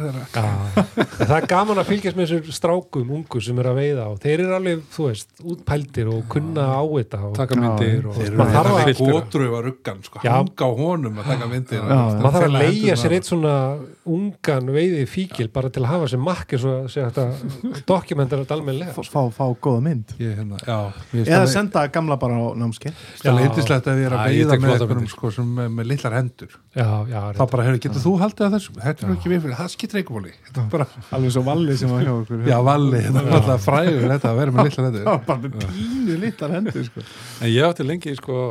það 1.20 1.34
er 1.38 1.48
gaman 1.52 1.80
að 1.82 1.90
fylgjast 1.90 2.18
með 2.20 2.30
þessum 2.34 2.56
strákum 2.56 3.10
ungu 3.18 3.42
sem 3.44 3.60
er 3.60 3.70
að 3.72 3.80
veiða 3.82 4.06
og 4.14 4.20
þeir 4.24 4.44
eru 4.46 4.56
alveg, 4.58 4.84
þú 4.96 5.08
veist, 5.10 5.32
útpældir 5.44 6.12
og 6.14 6.22
kunna 6.32 6.66
á 6.72 6.82
þetta 6.88 7.20
og 7.30 7.36
taka 7.40 7.58
myndir 7.60 8.08
og 8.08 8.16
þeir 8.20 8.30
eru 8.30 8.46
að- 8.46 8.54
hérna 8.56 8.94
gótröfa 9.20 9.62
ruggan 9.66 10.04
sko. 10.08 10.22
Hanga 10.24 10.68
á 10.68 10.72
honum 10.80 11.20
að 11.20 11.30
taka 11.34 11.50
myndir 11.52 11.84
maður 11.84 12.22
þarf 12.24 12.40
að 12.40 12.58
hendurnar. 12.60 13.02
sér 13.04 13.16
eitt 13.18 13.30
svona 13.30 13.56
ungan 14.10 14.72
veiði 14.74 15.04
fíkil 15.10 15.50
bara 15.54 15.70
til 15.70 15.84
að 15.84 15.92
hafa 15.94 16.10
sér 16.14 16.24
makk 16.24 16.56
eins 16.56 16.66
og 16.70 16.88
sé 16.90 17.04
þetta 17.10 17.84
dokumentar 17.90 18.44
þetta 18.44 18.56
almennilega. 18.58 18.94
Fá, 18.96 19.22
fá 19.36 19.46
góða 19.60 19.84
mynd. 19.86 20.16
Ég, 20.20 20.36
hérna, 20.40 20.58
eða 21.14 21.48
senda 21.52 21.86
gamla 21.94 22.18
bara 22.20 22.40
á 22.40 22.48
námskeið. 22.58 22.94
Það 23.22 23.30
Já. 23.30 23.36
leitislegt 23.40 23.90
að 23.92 24.02
ég 24.04 24.09
er 24.10 24.16
að 24.18 24.30
veiða 24.34 24.57
með 24.60 24.74
einhverjum 24.76 25.10
sko, 25.12 25.32
sem 25.36 25.51
með, 25.60 25.70
með 25.78 25.88
litlar 25.91 26.16
hendur. 26.18 26.55
Já, 26.76 26.88
já, 27.10 27.20
þá 27.38 27.43
bara, 27.53 27.66
hefur, 27.68 27.80
getur 27.86 28.03
þú 28.03 28.14
haldið 28.24 28.47
að 28.47 28.55
þessu? 28.57 28.76
Þetta 28.80 29.05
er 29.05 29.12
nú 29.12 29.18
ekki 29.18 29.32
við 29.32 29.43
fyrir, 29.45 29.55
það 29.60 29.72
skiptir 29.76 30.01
eitthvað 30.01 30.28
er 30.30 30.68
bara, 30.74 30.88
alveg 31.18 31.36
svo 31.36 31.45
valli 31.47 31.78
sem 31.80 31.93
var 31.93 32.03
hjá 32.07 32.12
okkur. 32.16 32.43
Já, 32.49 32.57
valli, 32.70 33.03
þetta 33.05 33.24
er 33.24 33.38
alltaf 33.39 33.66
fræður 33.68 34.10
þetta 34.16 34.34
að 34.34 34.41
vera 34.41 34.55
með 34.57 34.70
litlar 34.70 34.89
hendur. 34.89 35.10
Bara 35.30 35.39
með 35.45 35.57
pínu 35.64 36.20
litlar 36.26 36.57
hendur 36.57 36.86
sko. 36.89 37.07
En 37.39 37.53
ég 37.53 37.70
átti 37.70 37.88
lengi 37.88 38.18
sko 38.20 38.43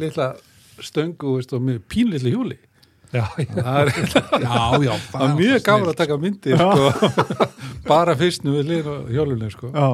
litla 0.00 0.32
stöngu 0.80 1.36
veist, 1.36 1.54
og 1.56 1.64
með 1.64 1.80
pínlitli 1.90 2.34
hjúli. 2.34 2.58
Já, 3.10 3.24
já, 3.42 3.46
það 3.56 3.80
er, 3.80 3.88
já, 4.38 4.58
já, 4.84 4.92
það 5.10 5.22
er 5.24 5.32
mjög 5.34 5.62
gaman 5.66 5.88
að 5.90 5.96
taka 5.98 6.18
myndir 6.22 6.60
sko, 6.60 7.14
bara 7.90 8.14
fyrstnu 8.18 8.52
við 8.54 8.68
lið 8.68 8.90
og 8.92 9.08
hjólunni 9.10 9.48
sko. 9.50 9.70
já, 9.74 9.88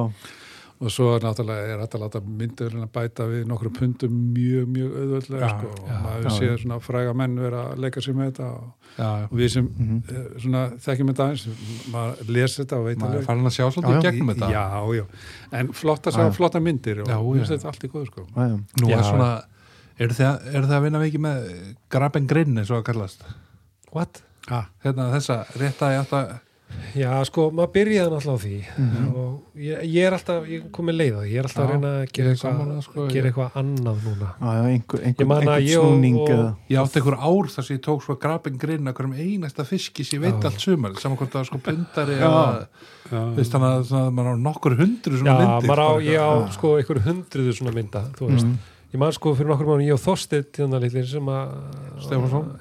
og 0.79 0.91
svo 0.93 1.05
náttúrulega 1.17 1.71
er 1.73 1.79
þetta 1.81 1.97
að 1.97 2.01
láta 2.03 2.19
myndir 2.21 2.73
að 2.77 2.89
bæta 2.93 3.25
við 3.31 3.45
nokkru 3.49 3.71
pundum 3.73 4.17
mjög, 4.35 4.67
mjög 4.75 4.91
auðvöldlega 5.01 5.47
Já, 5.47 5.49
sko. 5.55 5.69
og 5.73 5.87
já, 5.89 5.95
maður 6.03 6.27
já, 6.27 6.33
sé 6.37 6.45
já. 6.51 6.57
svona 6.61 6.77
fræga 6.85 7.13
menn 7.17 7.39
vera 7.41 7.61
að 7.71 7.79
leika 7.85 8.03
sér 8.05 8.17
með 8.19 8.27
þetta 8.31 8.49
og, 8.53 8.91
já, 8.99 9.09
og 9.31 9.33
við 9.39 9.49
sem 9.55 9.65
Mhm. 9.71 9.97
eh, 10.09 10.27
svona 10.43 10.61
þekkjum 10.85 11.09
þetta 11.11 11.25
aðeins 11.25 11.47
maður 11.95 12.29
les 12.37 12.57
þetta 12.59 12.77
og 12.77 12.85
veit 12.85 12.97
maður 13.01 13.17
er 13.17 13.25
farin 13.25 13.49
að 13.49 13.55
sjá 13.57 13.63
Já, 13.65 13.71
svolítið 13.73 13.97
já. 13.97 14.05
gegnum 14.11 14.33
þetta 14.35 14.51
já, 14.53 14.65
já, 14.99 15.05
en 15.61 15.67
flott 15.73 16.03
að 16.07 16.11
Já, 16.11 16.17
sjá 16.17 16.25
já. 16.29 16.31
flotta 16.37 16.59
myndir 16.59 17.01
og 17.01 17.07
já. 17.09 17.17
finnst 17.33 17.51
þetta 17.57 17.67
allt 17.73 17.83
í 17.83 17.91
góðu 17.95 18.05
sko 18.11 18.27
nú 18.81 18.87
Já. 18.89 18.97
er 18.97 19.03
svona 19.03 19.31
er 19.97 20.09
það 20.13 20.77
að 20.77 20.83
vinna 20.83 20.99
mikið 21.01 21.21
með 21.25 21.75
grab 21.89 22.15
and 22.15 22.29
grin 22.29 22.57
eins 22.57 22.69
og 22.69 22.83
að 22.83 22.93
kallast 22.93 23.23
what? 23.93 24.21
ah, 24.49 24.67
hérna 24.85 25.09
þessa 25.15 25.41
rétta 25.57 25.89
ég 25.95 26.05
átt 26.05 26.13
að 26.13 26.39
Já, 26.97 27.11
sko, 27.25 27.47
maður 27.55 27.71
byrjaði 27.75 28.09
náttúrulega 28.11 28.37
á 28.37 28.43
því 28.43 28.57
Mhm. 28.77 29.03
og 29.15 29.41
ég, 29.55 29.81
ég 29.87 30.03
er 30.07 30.13
alltaf, 30.17 30.47
ég 30.49 30.65
kom 30.71 30.85
með 30.89 30.95
leið 30.99 31.13
á 31.15 31.19
því, 31.21 31.29
ég 31.31 31.37
er 31.39 31.47
alltaf 31.47 31.63
að 31.63 31.67
Já, 31.67 31.71
reyna 31.73 31.91
að 31.97 32.11
gera 32.11 32.27
er 32.27 32.35
eitthvað, 32.35 32.81
sko, 32.83 33.05
eitthvað 33.07 33.51
annað 33.61 33.97
núna. 34.07 34.29
Já, 34.41 34.49
já, 34.57 34.63
einhver, 34.71 34.99
einhver, 35.07 35.27
að 35.27 35.41
einhver 35.47 35.77
og- 35.77 35.85
snúning 35.87 36.17
og- 36.17 36.29
eða 36.29 36.55
ég 36.69 36.77
átti 36.83 36.99
einhver 36.99 37.17
ár 37.17 37.45
þar 37.53 37.63
sem 37.67 37.77
ég 37.77 37.81
tók 37.87 38.01
svo 38.03 38.15
grab 38.19 38.47
and 38.47 38.59
grin 38.59 38.83
að 38.87 38.93
hverjum 38.93 39.15
einasta 39.15 39.63
fiski 39.65 40.03
sem 40.05 40.19
ég 40.19 40.23
veit 40.25 40.41
Já. 40.41 40.45
allt 40.49 40.59
sumar 40.59 40.91
saman 40.99 41.17
hvort 41.17 41.29
það 41.31 41.39
var 41.39 41.45
sko 41.45 41.57
pundari 41.57 42.15
Já. 42.17 42.27
eða 42.27 42.67
já, 43.11 43.35
veist 43.35 43.51
þannig 43.51 43.71
að 43.77 43.85
svona, 43.87 44.11
maður 44.11 44.33
á 44.33 44.35
nokkur 44.43 44.75
hundru 44.77 45.13
Já, 45.13 45.19
svona 45.23 45.37
myndir 45.39 45.67
maður 45.67 45.83
á, 45.87 45.91
ég 46.03 46.17
á 46.19 46.31
Já. 46.47 46.51
sko 46.51 46.67
einhverju 46.77 47.03
hundruðu 47.07 47.53
svona 47.55 47.73
mynda, 47.73 48.01
þú 48.13 48.27
veist. 48.31 48.45
Mhm. 48.45 48.57
Ég 48.93 48.99
man 48.99 49.11
sko 49.11 49.35
fyrir 49.35 49.47
nokkur 49.51 49.67
mánu, 49.67 49.83
ég 49.87 49.93
og 49.93 49.99
Þorsteinn 49.99 50.45
hérna 50.55 50.79
litlir 50.79 51.05
sem 51.05 51.25
að? 51.25 51.49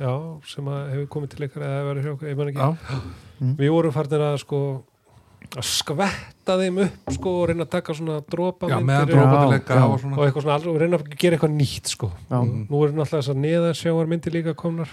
Já, 0.00 0.40
sem 0.46 0.64
að 0.64 0.90
hefur 0.92 1.06
komið 1.06 1.28
til 1.30 1.48
ykkar 1.48 1.62
eða 1.62 1.76
hefur 1.78 1.94
verið 1.94 2.02
hjá 2.04 2.12
okkur, 2.16 2.28
ég 2.28 2.36
man 2.36 2.46
ekki. 2.48 2.58
Já, 2.58 3.00
Við 3.40 3.72
vorum 3.74 3.94
farnir 3.94 4.24
að 4.24 4.38
sko 4.42 4.60
að 5.54 5.66
skvetta 5.68 6.56
þeim 6.58 6.80
upp 6.86 7.12
sko 7.14 7.32
og 7.40 7.48
reyna 7.50 7.66
að 7.66 7.72
taka 7.76 7.94
svona 7.96 8.16
dropa 8.26 8.68
já 8.70 8.76
myndir 8.80 9.14
já. 9.14 9.22
og 9.22 9.92
og 9.92 10.00
svona. 10.02 10.16
Eitthvað 10.26 10.46
svona, 10.46 10.56
og 10.72 10.80
reyna 10.80 10.98
að 10.98 11.10
gera 11.14 11.36
eitthvað 11.36 11.54
nýtt 11.54 11.92
sko. 11.92 12.10
Já. 12.30 12.38
Nú 12.42 12.82
eru 12.82 12.96
náttúrulega 12.96 13.20
þessar 13.20 13.38
neðarsjáar 13.44 14.10
myndir 14.10 14.34
líka 14.34 14.56
komnar. 14.58 14.90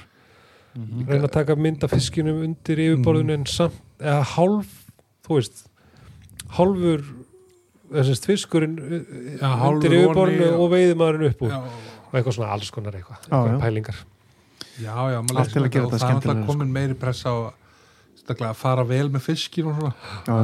Reyna 0.74 1.28
að 1.28 1.34
taka 1.34 1.56
mynd 1.56 1.84
af 1.86 1.94
fiskinum 1.94 2.44
undir 2.48 2.82
yfirborðinu 2.86 3.36
en 3.38 3.46
samt, 3.50 3.78
eða 4.02 4.24
hálf 4.36 4.72
þú 5.26 5.38
veist 5.38 5.66
hálfur 6.58 7.04
þessast 7.94 8.26
fiskurinn 8.30 8.80
undir 8.82 9.98
yfirborðinu 10.00 10.54
og 10.58 10.72
veiðumæðurinn 10.74 11.30
upp 11.30 11.46
úr. 11.46 11.60
Og 12.10 12.18
eitthvað 12.18 12.38
svona 12.40 12.54
alls 12.56 12.72
konar 12.74 12.98
eitthvað, 12.98 13.22
eitthvað 13.26 13.52
já. 13.54 13.60
pælingar. 13.62 14.02
Já, 14.74 14.96
já 15.14 15.20
maður 15.22 15.38
les 15.40 15.54
gera 15.54 15.62
og 15.62 15.70
þetta 15.70 15.76
það 15.76 15.84
er 15.84 15.94
alltaf 15.94 16.08
skemmtilegra, 16.08 16.48
komin 16.50 16.74
meiri 16.74 16.98
pressa 16.98 17.30
á 17.34 17.38
að 18.32 18.54
fara 18.56 18.84
vel 18.88 19.10
með 19.12 19.26
fiskin 19.28 19.68
og 19.68 19.76
svona. 19.80 19.94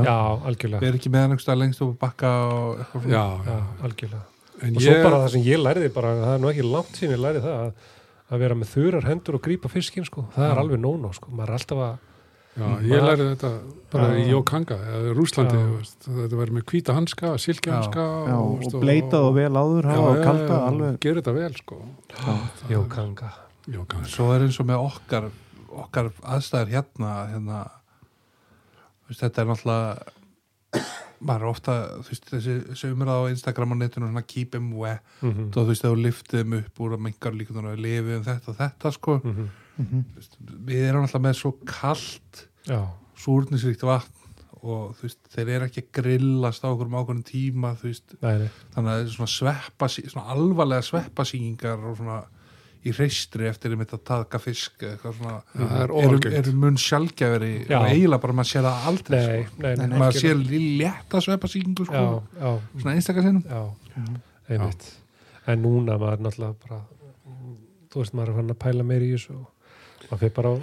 Já, 0.04 0.18
algjörlega, 0.50 0.82
við 0.82 0.90
erum 0.90 1.00
ekki 1.00 1.14
með 1.14 1.24
hann 1.26 1.32
einhverstað 1.36 1.62
lengst 1.62 1.82
upp 1.86 1.94
að 1.94 2.02
bakka 2.04 2.34
og 2.50 2.82
eitthvað 2.84 3.06
svona. 3.06 3.16
Já, 3.16 3.54
já, 3.54 3.86
algjörlega. 3.88 4.26
En 4.60 4.76
og 4.76 4.84
svo 4.84 4.92
ég, 4.92 5.06
bara 5.06 5.22
það 5.24 5.32
sem 5.36 5.46
ég 5.48 5.62
læriði 5.64 5.90
bara, 5.96 6.12
það 6.20 6.34
er 6.36 6.44
nú 6.44 6.50
ekki 6.52 6.68
langt 6.68 6.98
sín 7.00 7.14
ég 7.14 7.22
læriði 7.24 7.46
það 7.46 7.62
að, 7.64 7.88
að 8.30 8.42
vera 8.44 8.58
með 8.60 8.72
þurar 8.74 9.08
hendur 9.08 9.38
og 9.38 9.44
grípa 9.46 9.72
fiskin 9.72 10.08
sko, 10.08 10.26
það 10.36 10.46
er 10.50 10.58
Já. 10.58 10.62
alveg 10.66 10.82
nóno 10.84 11.12
sko, 11.16 11.32
maður 11.32 11.54
er 11.54 11.60
alltaf 11.60 11.84
að 11.86 11.94
já, 12.60 12.66
ég 12.90 13.06
lærði 13.06 13.28
þetta 13.30 13.52
bara 13.94 14.10
Já. 14.10 14.20
í 14.20 14.26
Jókanga 14.34 14.80
eða 14.98 15.14
Rúslandi, 15.16 15.56
Já. 15.56 15.64
þú 15.70 15.78
veist, 15.78 16.10
þetta 16.10 16.40
verður 16.42 16.58
með 16.58 16.66
hvíta 16.74 16.96
hanska, 16.98 17.32
silkjanska 17.46 18.08
Já, 18.28 18.36
og 18.36 18.76
bleitað 18.84 19.28
og 19.30 19.36
vel 19.40 19.52
áður 19.56 19.90
hafa 19.94 20.10
og 20.12 20.24
kalda 20.28 20.60
alveg 20.68 21.00
gerir 21.06 21.22
þetta 21.22 21.38
vel 21.40 21.54
sko. 21.62 21.80
Jó, 22.68 22.82
kanga 22.92 23.32
Jókanga 23.70 24.12
svo 24.12 24.34
er 24.36 24.44
eins 24.50 24.60
og 24.60 24.68
með 24.68 24.90
okkar 24.90 25.32
okkar 25.84 26.12
aðstæður 26.24 26.74
hérna, 26.76 27.12
hérna 27.34 27.60
þú 29.04 29.12
veist, 29.12 29.22
þetta 29.24 29.42
er 29.42 29.50
náttúrulega 29.52 30.18
maður 31.20 31.44
er 31.44 31.50
ofta 31.50 31.76
þú 32.00 32.12
veist, 32.12 32.30
þessi, 32.32 32.92
umræða 32.94 33.26
á 33.28 33.32
Instagram 33.34 33.74
og 33.76 33.80
netinu 33.82 34.08
svona 34.10 34.26
keep 34.28 34.54
them 34.54 34.70
wet 34.80 35.02
mm 35.22 35.32
-hmm. 35.32 35.48
og 35.50 35.64
þú 35.64 35.68
veist, 35.72 35.84
liftið 36.06 36.44
þeim 36.44 36.54
upp 36.60 36.80
úr 36.80 36.94
að 36.96 37.04
mingar 37.08 37.34
líkunar 37.34 37.74
að 37.74 37.84
lifi 37.84 38.16
um 38.16 38.24
þetta 38.24 38.50
og 38.50 38.58
þetta 38.58 38.92
sko 38.92 39.22
Mhm. 39.24 39.50
Mhm. 39.80 40.04
Þú 40.12 40.16
veist, 40.16 40.38
við 40.66 40.90
erum 40.90 41.04
alltaf 41.04 41.22
með 41.22 41.36
svo 41.36 41.52
kalt 41.66 42.48
Já, 42.68 42.88
súrnisríkt 43.16 43.84
vatn 43.84 44.20
og 44.62 44.96
þú 44.98 45.02
veist, 45.02 45.20
þeir 45.32 45.50
eru 45.50 45.66
ekki 45.66 45.82
að 45.82 45.92
grillast 46.02 46.64
á 46.64 46.68
okkur 46.68 46.86
um 46.86 46.98
ákveðin 47.00 47.24
tíma 47.24 47.76
þú 47.80 47.88
veist, 47.88 48.16
nei, 48.22 48.50
þannig 48.76 48.92
að 48.92 49.12
svona 49.14 49.28
sveppa 49.28 49.88
svona 49.88 50.28
alvarlega 50.34 50.82
sveppasýkingar 50.82 51.80
og 51.80 51.98
svona 51.98 52.24
í 52.88 52.94
reistri 52.96 53.48
eftir 53.50 53.74
einmitt 53.76 53.92
að 53.94 54.04
taka 54.08 54.40
fisk 54.40 54.80
eða 54.86 54.94
eitthvað 54.96 55.16
svona. 55.18 55.34
Já, 55.52 55.66
er 55.84 55.94
eru, 56.06 56.20
eru 56.40 56.54
mun 56.56 56.78
sjálfgæfari 56.80 57.50
Já. 57.68 57.80
og 57.82 57.88
eiginlega 57.90 58.22
bara 58.24 58.34
maður 58.38 58.50
sér 58.54 58.68
það 58.70 58.86
aldrei 58.92 59.20
Nei, 59.20 59.42
sko. 59.50 59.62
nei, 59.66 59.74
nei, 59.76 59.88
Nei, 59.92 60.00
maður 60.00 60.20
sér 60.24 60.44
létta 60.80 61.22
sveppasýkingu 61.26 61.86
sko, 61.90 62.04
Já, 62.04 62.44
já, 62.46 62.54
svona 62.80 62.94
einstakar 62.96 63.24
sinnum. 63.28 63.44
Já, 63.44 63.64
Mhm. 64.00 64.16
einmitt. 64.50 64.86
En 65.48 65.62
núna 65.64 65.98
maður 66.00 66.24
náttúrulega 66.24 66.56
bara 66.68 66.82
þú 67.92 68.00
veist, 68.04 68.14
maður 68.14 68.30
er 68.30 68.38
fann 68.40 68.54
að 68.54 68.60
pæla 68.64 68.84
meir 68.86 69.02
í 69.02 69.12
þessu 69.16 69.36
og 69.36 70.10
maður 70.12 70.20
fyrir 70.20 70.34
bara 70.36 70.54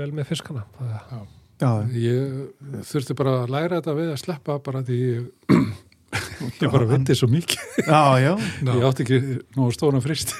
vel 0.00 0.10
með 0.12 0.26
fiskana. 0.32 0.64
Það, 0.80 1.26
Já, 1.60 1.70
ég 1.92 2.48
þurfti 2.88 3.14
bara 3.14 3.42
að 3.44 3.50
læra 3.52 3.80
þetta 3.82 3.94
við 3.94 4.10
að 4.14 4.20
sleppa 4.22 4.58
bara 4.64 4.80
því 4.82 4.96
ég, 4.98 5.26
ég 6.62 6.72
bara 6.72 6.86
viti 6.88 7.14
svo 7.14 7.28
mikið. 7.28 7.58
Já, 7.84 8.00
já, 8.18 8.32
ég 8.64 8.86
átti 8.88 9.04
ekki 9.04 9.18
nú 9.58 9.66
stóna 9.76 10.00
frist 10.00 10.32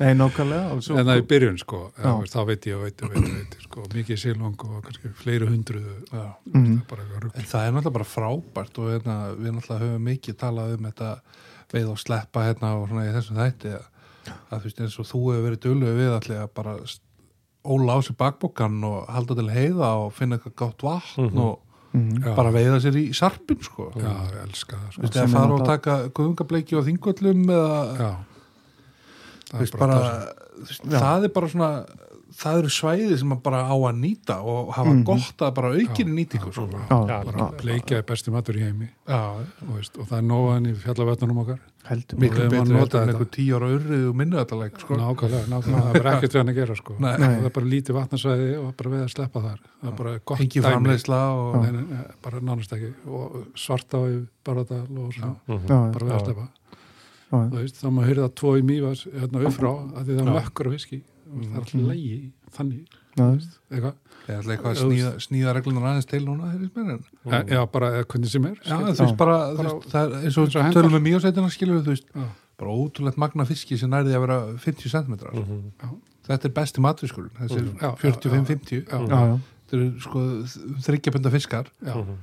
nei, 0.00 0.12
nákvæmlega 0.14 0.72
og 0.74 0.82
svo- 0.84 0.98
en 1.00 1.06
það 1.06 1.20
í 1.22 1.26
byrjun 1.32 1.58
sko 1.58 1.78
veist, 1.96 2.34
þá 2.34 2.46
veit 2.46 2.66
ég 2.68 2.76
og 2.76 2.82
veit 2.84 3.02
og 3.02 3.10
veit, 3.14 3.24
og 3.24 3.34
veit 3.38 3.56
sko, 3.64 3.84
mikið 3.94 4.20
sílong 4.22 4.56
og 4.68 4.82
kannski 4.84 5.12
fleiri 5.22 5.46
hundruðu 5.48 5.96
rugl 7.22 7.30
En 7.34 7.44
það 7.48 7.66
er 7.66 7.72
náttúrulega 7.72 7.96
bara 7.98 8.08
frábært 8.14 8.78
og 8.78 8.90
hérna, 8.92 9.16
við 9.36 9.52
náttúrulega 9.56 9.84
höfum 9.84 10.08
mikið 10.08 10.38
talað 10.44 10.74
um 10.78 10.88
þetta 10.90 11.10
veið 11.72 11.90
og 11.92 11.98
sleppa 11.98 12.46
hérna 12.48 12.72
og 12.80 12.88
svona 12.88 13.06
í 13.08 13.12
þessum 13.16 13.36
þætti 13.42 13.74
að, 13.76 13.86
að 14.50 14.58
þú 14.58 14.64
veist 14.68 14.80
eins 14.84 14.98
og 14.98 15.06
þú 15.12 15.22
hefur 15.28 15.46
verið 15.48 15.62
dölögu 15.66 15.96
við 16.00 16.16
allir 16.18 16.42
að 16.44 16.50
bara 16.54 16.76
óla 17.68 17.96
á 17.96 17.98
sér 18.00 18.16
bakbókan 18.16 18.84
og 18.88 19.08
halda 19.12 19.34
til 19.36 19.48
heiða 19.52 19.88
og 20.04 20.12
finna 20.16 20.38
eitthvað 20.38 20.54
gátt 20.62 20.84
vatn 20.86 21.28
Mhm. 21.28 21.38
og 21.38 21.58
Mhm. 21.94 22.20
Já. 22.22 22.34
bara 22.36 22.50
veiða 22.52 22.78
sér 22.84 22.96
í 23.00 23.14
sarpin 23.16 23.62
sko. 23.64 23.90
já, 23.96 24.12
ég 24.28 24.42
elska 24.44 24.76
það 24.76 24.88
Þú 24.88 24.92
sko. 24.92 25.02
veist, 25.02 25.14
Sem 25.14 25.22
eða 25.24 25.28
er 25.28 25.38
fara 25.40 25.54
og 25.54 25.64
taka 25.66 26.08
guðungableiki 26.10 26.76
og 26.76 26.84
þingvöllum 26.84 27.44
eða 27.48 28.16
þú 29.52 29.62
veist, 29.62 29.78
bara, 29.80 30.02
Já. 30.84 30.98
það 30.98 31.28
er 31.28 31.34
bara 31.38 31.50
svona 31.54 31.72
það 32.38 32.60
eru 32.60 32.70
svæði 32.72 33.16
sem 33.18 33.32
að 33.34 33.40
bara 33.46 33.62
á 33.66 33.74
að 33.74 33.96
nýta 33.98 34.36
og 34.46 34.70
hafa 34.76 34.92
gott 35.06 35.42
að 35.44 35.54
bara 35.56 35.72
aukinni 35.74 36.20
nýtingu 36.20 36.52
sko. 36.54 36.66
Bara 36.90 37.48
bleikja 37.58 38.02
er 38.02 38.06
besti 38.06 38.34
matur 38.34 38.58
í 38.58 38.66
heimi. 38.66 38.90
Já, 39.08 39.40
og, 39.40 39.72
veist, 39.74 39.98
og 39.98 40.08
það 40.10 40.20
er 40.20 40.28
nóðan 40.28 40.68
í 40.70 40.74
fjallavötnunum 40.84 41.42
okkar. 41.44 41.60
Heldur 41.88 42.20
miklu 42.20 42.42
við 42.42 42.44
erum 42.44 42.52
að 42.52 42.66
betri 42.66 42.76
nota 42.76 42.84
þetta. 42.84 43.00
en 43.00 43.08
þetta. 43.08 43.14
einhver 43.14 43.30
tíu 43.32 43.56
ára 43.56 43.70
urrið 43.72 44.04
og 44.10 44.18
minnu 44.20 44.38
þetta 44.38 44.58
leik 44.60 44.82
sko. 44.82 44.98
nákvæmlega, 45.00 45.48
nákvæmlega, 45.54 45.84
það 45.86 45.94
er 45.94 46.04
bara 46.04 46.12
ekkert 46.18 46.34
við 46.34 46.42
hann 46.42 46.52
að 46.52 46.58
gera 46.58 46.76
sko. 46.76 46.96
Nei. 46.98 47.12
og 47.14 47.24
það 47.24 47.48
er 47.48 47.54
bara 47.58 47.70
lítið 47.72 47.98
vatnarsvæði 47.98 48.50
og 48.60 48.68
bara 48.82 48.92
við 48.92 49.04
að 49.06 49.10
sleppa 49.14 49.44
þar. 49.46 49.62
Það 49.80 49.92
er 49.92 49.96
bara 50.02 50.14
gott 50.30 50.44
Engi 50.44 50.64
framleiðsla 50.66 51.22
og 51.38 51.56
Nei, 51.62 51.70
nei, 51.78 51.86
nei, 51.88 52.04
bara 52.28 52.44
nánast 52.44 52.76
ekki. 52.76 52.92
Og 53.08 53.40
svarta 53.56 54.02
á 54.04 54.06
Baradal 54.44 54.84
og 54.84 55.16
svona, 55.16 55.34
bara 55.48 56.04
við 56.04 56.16
að 56.18 56.24
sleppa 56.26 56.48
veist, 57.30 57.76
þá 57.82 57.88
maður 57.92 58.08
heyrða 58.08 58.28
tvo 58.40 58.56
í 58.58 58.62
mývas 58.64 59.04
hérna 59.12 59.42
upp 59.44 59.56
frá 59.58 59.70
að 59.70 60.04
því 60.08 60.16
það 60.18 60.26
er 60.26 60.36
mökkur 60.38 60.68
á 60.68 60.70
fiski. 60.76 61.02
Og 61.28 61.42
það 61.44 61.52
er 61.52 61.60
alltaf 61.60 61.88
lægi 61.88 62.32
þannig 62.56 62.98
eitthvað, 63.18 63.94
eitthvað 64.28 64.70
að 64.70 64.78
sníða, 64.82 65.10
sníða 65.24 65.54
reglunar 65.56 65.86
aðeins 65.90 66.08
til 66.08 66.20
núna 66.24 66.52
mm. 66.54 67.48
já 67.52 67.60
bara 67.72 67.90
eða 67.98 68.06
hvernig 68.12 68.30
sem 68.32 68.46
er 68.48 68.56
Já, 68.64 68.76
veist 68.78 69.16
bara, 69.18 69.36
þú 69.52 69.56
bara- 69.58 69.72
veist, 69.74 69.90
það 69.92 70.04
er 70.14 70.24
eins 70.28 70.38
og 70.38 70.44
eins 70.46 70.56
og 70.56 70.62
hendar. 70.62 70.78
tölum 70.78 70.96
við 70.96 71.04
mjög 71.08 71.52
skilur 71.52 71.82
þú 71.82 71.92
veist, 71.92 72.06
Já. 72.14 72.24
bara 72.62 72.70
ótrúlegt 72.70 73.18
magna 73.18 73.44
fiski 73.48 73.78
sem 73.78 73.90
nærði 73.90 74.14
að 74.16 74.24
vera 74.26 74.38
50 74.58 74.88
cm 74.94 75.14
Mhm. 75.34 76.00
þetta 76.28 76.44
er 76.44 76.54
besti 76.60 76.80
matfiskur 76.80 77.28
þessi 77.40 77.60
Mm, 77.60 77.78
já, 77.80 77.90
45-50 77.98 78.84
já, 78.86 78.98
já, 78.98 79.08
já. 79.08 79.40
þetta 79.68 79.76
eru 79.76 80.00
sko 80.00 80.18
þryggjabenda 80.86 81.30
fiskar. 81.30 81.66
Já, 81.84 81.94
Mhm. 81.94 82.16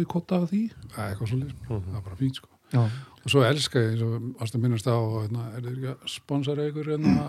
í 0.00 0.06
kotta 0.06 0.36
af 0.42 0.50
því. 0.50 0.70
Það 0.94 1.10
er 1.10 1.16
svo 1.16 1.26
það 1.68 1.96
er 1.96 2.00
bara 2.04 2.16
fínt 2.16 2.34
sko 2.36 2.48
já. 2.74 2.82
og 3.24 3.32
svo 3.32 3.44
elska 3.46 3.80
ég, 3.80 3.94
eins 3.94 4.52
og 4.54 4.60
minnast 4.60 4.90
á 4.90 4.98
hérna, 4.98 5.48
er 5.54 5.64
þið 5.64 5.72
ekki 5.72 5.90
að 5.94 6.12
sponsora 6.12 6.68
ykkur 6.68 6.92
hérna, 6.92 7.26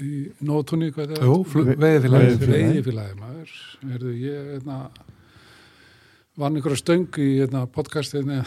í 0.00 0.12
nótunni 0.40 0.88
er 0.94 1.14
veiðfélagi 1.84 3.18
maður. 3.18 3.54
Er 3.84 4.02
þið 4.06 4.20
ég 4.24 4.50
hérna, 4.54 4.82
vann 6.38 6.60
ykkur 6.60 6.76
að 6.76 6.82
stöng 6.84 7.18
í 7.20 7.30
hérna, 7.40 7.64
podcastinu 7.74 8.38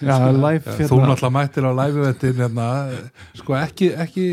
já, 0.00 0.16
live 0.46 0.64
Þú 0.64 0.80
hérna. 0.80 1.10
náttúrulega 1.12 1.32
mættir 1.36 1.68
á 1.68 1.72
læfivettin 1.80 2.40
hérna, 2.40 2.70
sko 3.36 3.56
ekki, 3.60 3.92
ekki 4.06 4.26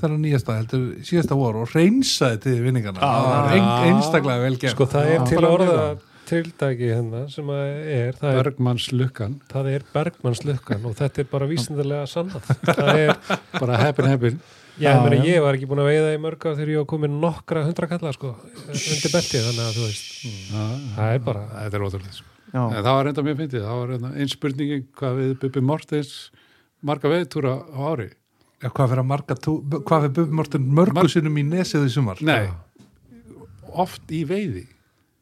þennan 0.00 0.22
nýjasta 0.26 0.58
heldur 0.60 0.86
síðasta 1.06 1.38
voru 1.40 1.64
og 1.64 1.74
reynsaði 1.74 2.42
til 2.46 2.60
vinningarna 2.66 3.00
það 3.00 3.26
var 3.30 3.50
ein, 3.56 3.68
einstaklega 3.90 4.44
vel 4.44 4.54
gert. 4.60 4.76
Sko 4.76 4.88
það 4.92 5.12
er 5.16 5.26
til 5.30 5.44
orða 5.48 5.82
mjög 6.30 6.44
tildæki 6.54 6.88
hérna 6.94 7.20
sem 7.30 7.48
að 7.50 7.60
er, 7.90 8.14
það 8.18 8.30
er, 8.30 8.38
Bergmanns 8.44 8.86
lukkan 8.94 9.34
það 9.50 9.68
er 9.74 9.84
Bergmannslukkan 9.94 10.84
og 10.86 10.94
þetta 10.98 11.22
er 11.24 11.28
bara 11.30 11.48
vísindarlega 11.50 12.06
sannað. 12.10 12.50
Það 12.70 12.90
er, 13.00 13.12
bara 13.58 13.78
heppin 13.82 14.08
heppin. 14.10 14.36
Já, 14.80 14.94
Já, 14.94 15.00
meni, 15.04 15.16
já. 15.20 15.34
ég 15.34 15.42
var 15.44 15.56
ekki 15.58 15.66
búin 15.68 15.82
að 15.82 15.88
veiða 15.90 16.12
í 16.14 16.20
mörg 16.22 16.44
á 16.46 16.50
þegar 16.54 16.70
ég 16.72 16.78
var 16.80 16.86
komin 16.88 17.16
nokkra 17.20 17.64
hundra 17.66 17.88
kalla 17.90 18.12
sko, 18.16 18.30
undir 18.70 19.12
beltið, 19.12 19.42
þannig 19.48 19.64
að 19.66 19.74
þú 19.76 19.88
veist, 19.88 20.06
það 20.94 21.10
er 21.16 21.24
bara, 21.26 21.42
þetta 21.58 21.76
er 21.80 21.84
ótrúlega 21.88 22.14
sko. 22.16 22.30
það 22.54 22.88
var 22.88 23.10
enda 23.10 23.24
mjög 23.26 23.38
fyndið, 23.42 23.66
það 23.66 23.80
var 23.82 23.92
enda 23.98 24.12
einn 24.14 24.30
spurningin 24.32 24.86
hvað 24.96 25.18
við 25.20 25.34
Bubi 25.42 25.64
Mortens 25.68 26.14
marga 26.86 27.12
veiðtúra 27.12 27.52
á 27.60 27.80
ári. 27.90 28.08
Já, 28.60 28.68
hvað 28.70 28.90
fyrir 28.94 29.02
að 29.04 29.10
marga 29.10 29.36
tú, 29.36 29.58
hvað 29.84 30.06
fyrir 30.06 30.16
Bubi 30.22 30.38
Morten 30.40 30.70
mörgu 30.80 30.96
Mar- 31.02 31.12
sinnum 31.12 31.36
í 31.42 31.44
nesið 31.50 31.84
í 31.90 31.92
sumar? 31.98 32.22
Nei, 32.24 32.48
oft 33.84 34.08
í 34.16 34.22
veiði 34.28 34.64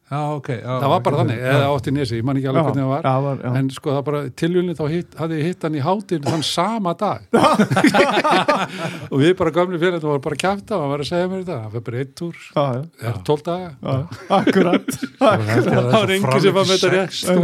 Já, 0.09 0.19
ok 0.33 0.47
já, 0.49 0.71
það 0.81 0.89
var 0.89 1.01
bara 1.05 1.17
ok. 1.17 1.19
þannig, 1.21 1.41
eða 1.51 1.65
oft 1.69 1.87
í 1.87 1.91
nesi, 1.93 2.17
ég 2.17 2.25
man 2.25 2.37
ekki 2.39 2.49
alveg 2.49 2.63
hvernig 2.65 2.81
það 2.81 2.89
var. 2.89 3.03
já, 3.05 3.19
var, 3.25 3.41
já. 3.43 3.49
en 3.59 3.67
sko 3.75 3.91
það 3.93 4.05
bara 4.07 4.21
tilvílinn 4.41 4.77
þá 4.79 4.85
hitt, 4.89 5.17
hafði 5.19 5.37
ég 5.37 5.49
hitt 5.49 5.67
hann 5.67 5.75
í 5.77 5.83
hátinn 5.85 6.25
þann 6.25 6.45
sama 6.49 6.93
dag. 6.97 7.27
Og 9.11 9.21
við 9.21 9.35
bara 9.37 9.53
gamli 9.59 9.81
fyrir 9.81 9.99
þetta 9.99 10.09
var 10.09 10.23
bara 10.25 10.39
að 10.39 10.41
kjafta 10.45 10.79
og 10.79 10.81
hann 10.81 10.93
var 10.95 11.03
að 11.05 11.11
segja 11.11 11.27
mér 11.29 11.43
þetta, 11.43 11.59
það 11.59 11.75
var 11.77 11.85
bara 11.89 12.01
einn 12.01 12.15
túr. 12.23 12.39
Það 12.55 12.79
er 13.11 13.19
tól 13.29 13.37
daga. 13.45 13.69
Já, 13.85 14.23
akkurat. 14.39 14.89
Það 15.19 15.93
var 15.93 16.15
engi 16.15 16.41
sem 16.41 16.57
var 16.57 16.65
með 16.65 16.73
þetta 16.73 16.91
rétt 16.95 17.15
sko. 17.19 17.37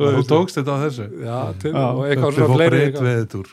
Og 0.00 0.14
Þú 0.16 0.22
tókst 0.24 0.56
þetta 0.56 0.72
á 0.72 0.78
þessu? 0.80 1.06
Já, 1.20 1.38
til, 1.60 1.72
Já. 1.74 1.82
og 1.84 1.98
eitthvað 2.06 2.36
svona 2.36 2.54
fleiri 2.54 2.70
breytt 2.72 2.86
eitthvað. 2.86 3.08
veðutúr 3.10 3.46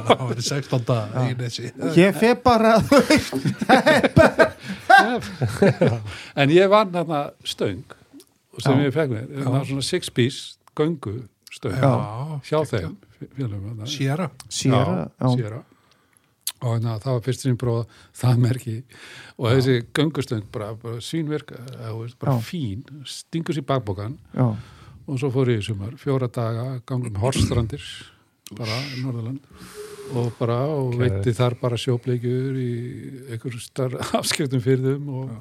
Það 0.00 0.22
var 0.22 0.38
16 0.46 0.86
dag 0.88 1.18
í 1.20 1.34
nesi 1.42 1.72
ég 1.98 2.16
fe 2.16 2.30
bara 2.40 2.72
en 6.40 6.52
ég 6.54 6.70
vann 6.72 6.92
þarna 6.94 7.20
stöng 7.46 7.84
og 8.54 8.62
sem 8.62 8.78
Já. 8.78 8.84
ég 8.86 8.94
fekk 8.94 9.12
mér, 9.14 9.28
það 9.42 9.52
var 9.56 9.68
svona 9.68 9.86
six 9.86 10.10
piece 10.14 10.56
göngu 10.78 11.14
stöng 11.54 11.76
Já. 11.78 11.94
hjá 12.50 12.58
þeim 12.70 12.96
já, 15.20 15.28
Sierra. 15.36 15.62
og 16.64 16.82
na, 16.84 16.98
það 17.02 17.16
var 17.16 17.24
fyrst 17.24 17.44
sem 17.44 17.56
prófa 17.60 17.86
það 18.16 18.38
merki. 18.42 18.74
Og 19.38 19.50
þessi 19.52 19.76
göngustöng 19.96 20.44
bara, 20.52 20.72
bara 20.80 21.00
svínverk 21.04 21.52
bara 22.20 22.36
Já. 22.38 22.44
fín, 22.44 22.84
stingur 23.08 23.56
sér 23.56 23.64
í 23.64 23.68
bakbókan 23.68 24.18
já, 24.34 24.46
og 25.06 25.18
svo 25.20 25.30
fór 25.34 25.50
ég 25.52 25.62
í 25.62 25.66
sumar 25.66 25.96
fjóra 26.00 26.28
daga, 26.32 26.80
gangum 26.86 27.16
horstrandir 27.22 27.82
bara 28.54 28.78
í 28.94 29.02
Norðurland 29.02 29.40
og 30.12 30.32
bara, 30.38 30.58
og 30.68 30.96
veitti 31.00 31.34
þar 31.36 31.56
bara 31.60 31.78
sjópleikjur 31.80 32.58
í 32.60 32.70
einhverjum 33.34 33.62
starf 33.62 34.14
afskiptum 34.20 34.62
fyrðum 34.64 35.08
og, 35.20 35.32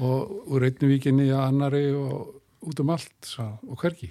og 0.00 0.50
úr 0.54 0.66
einni 0.68 0.94
víkinni 0.94 1.28
að 1.30 1.44
annari 1.48 1.84
og 1.94 2.68
út 2.70 2.82
um 2.82 2.92
allt. 2.96 3.34
Já. 3.36 3.46
og 3.66 3.80
hvergi. 3.80 4.10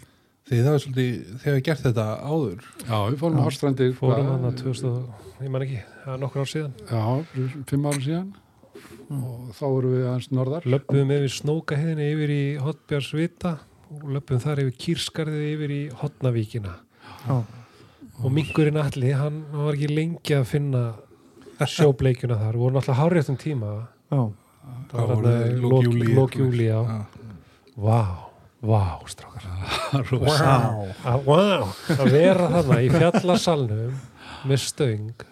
Þið 0.50 0.64
það 0.66 0.74
var 0.74 0.82
svolítið, 0.82 1.18
þegar 1.44 1.56
við 1.56 1.66
gert 1.68 1.84
þetta 1.86 2.06
áður? 2.26 2.70
Já, 2.82 2.98
við 3.06 3.18
fórum 3.22 3.42
á 3.42 3.46
horstrandir 3.46 3.92
fórum 3.98 4.30
hann 4.32 4.48
að 4.50 4.62
2000, 4.64 4.96
ég 5.46 5.52
man 5.54 5.66
ekki, 5.66 5.82
það 6.06 6.14
er 6.16 6.22
nokkur 6.24 6.42
ár 6.42 6.50
síðan, 6.50 6.78
Já, 6.90 7.04
fimm 7.70 7.86
árum 7.86 8.06
síðan. 8.06 8.32
Og 9.10 9.52
þá 9.58 9.64
vorum 9.66 9.94
við 9.94 10.08
aðeins 10.10 10.30
norðar. 10.34 10.66
Löpum 10.70 11.14
yfir 11.14 11.36
snókahiðinni 11.36 12.08
yfir 12.16 12.34
í 12.34 12.44
Hotbjörnsvita 12.64 13.54
og 13.90 14.10
löpum 14.16 14.42
þar 14.42 14.64
yfir 14.64 14.76
Kýrskarðið 14.84 15.46
yfir 15.54 15.74
í 15.74 15.80
Hotnavíkina 16.02 16.76
já, 17.26 17.38
og 18.20 18.34
minkurinn 18.36 18.80
allir, 18.82 19.16
hann 19.20 19.44
var 19.54 19.78
ekki 19.78 19.90
lengi 19.92 20.36
að 20.36 20.48
finna 20.50 20.84
sjóbleikjuna 21.60 22.38
þar, 22.40 22.56
við 22.56 22.64
vorum 22.66 22.80
alltaf 22.82 23.00
háréttum 23.00 23.38
tíma. 23.40 23.74
Já, 24.10 24.22
það 24.92 25.12
var 25.12 25.30
hann 25.30 25.62
lók 25.64 25.88
júlí 25.88 26.10
lók 26.18 26.38
júli, 26.40 26.68
já. 26.70 26.80
Vá, 27.80 28.02
vá, 28.60 28.84
strákar. 29.08 29.48
Vá. 30.26 30.52
að, 31.08 31.26
vá, 31.26 31.40
að 31.96 32.12
vera 32.14 32.50
þarna 32.58 32.80
í 32.84 32.90
fjallasalnum 32.94 33.98
með 34.50 34.64
stöng 34.68 35.26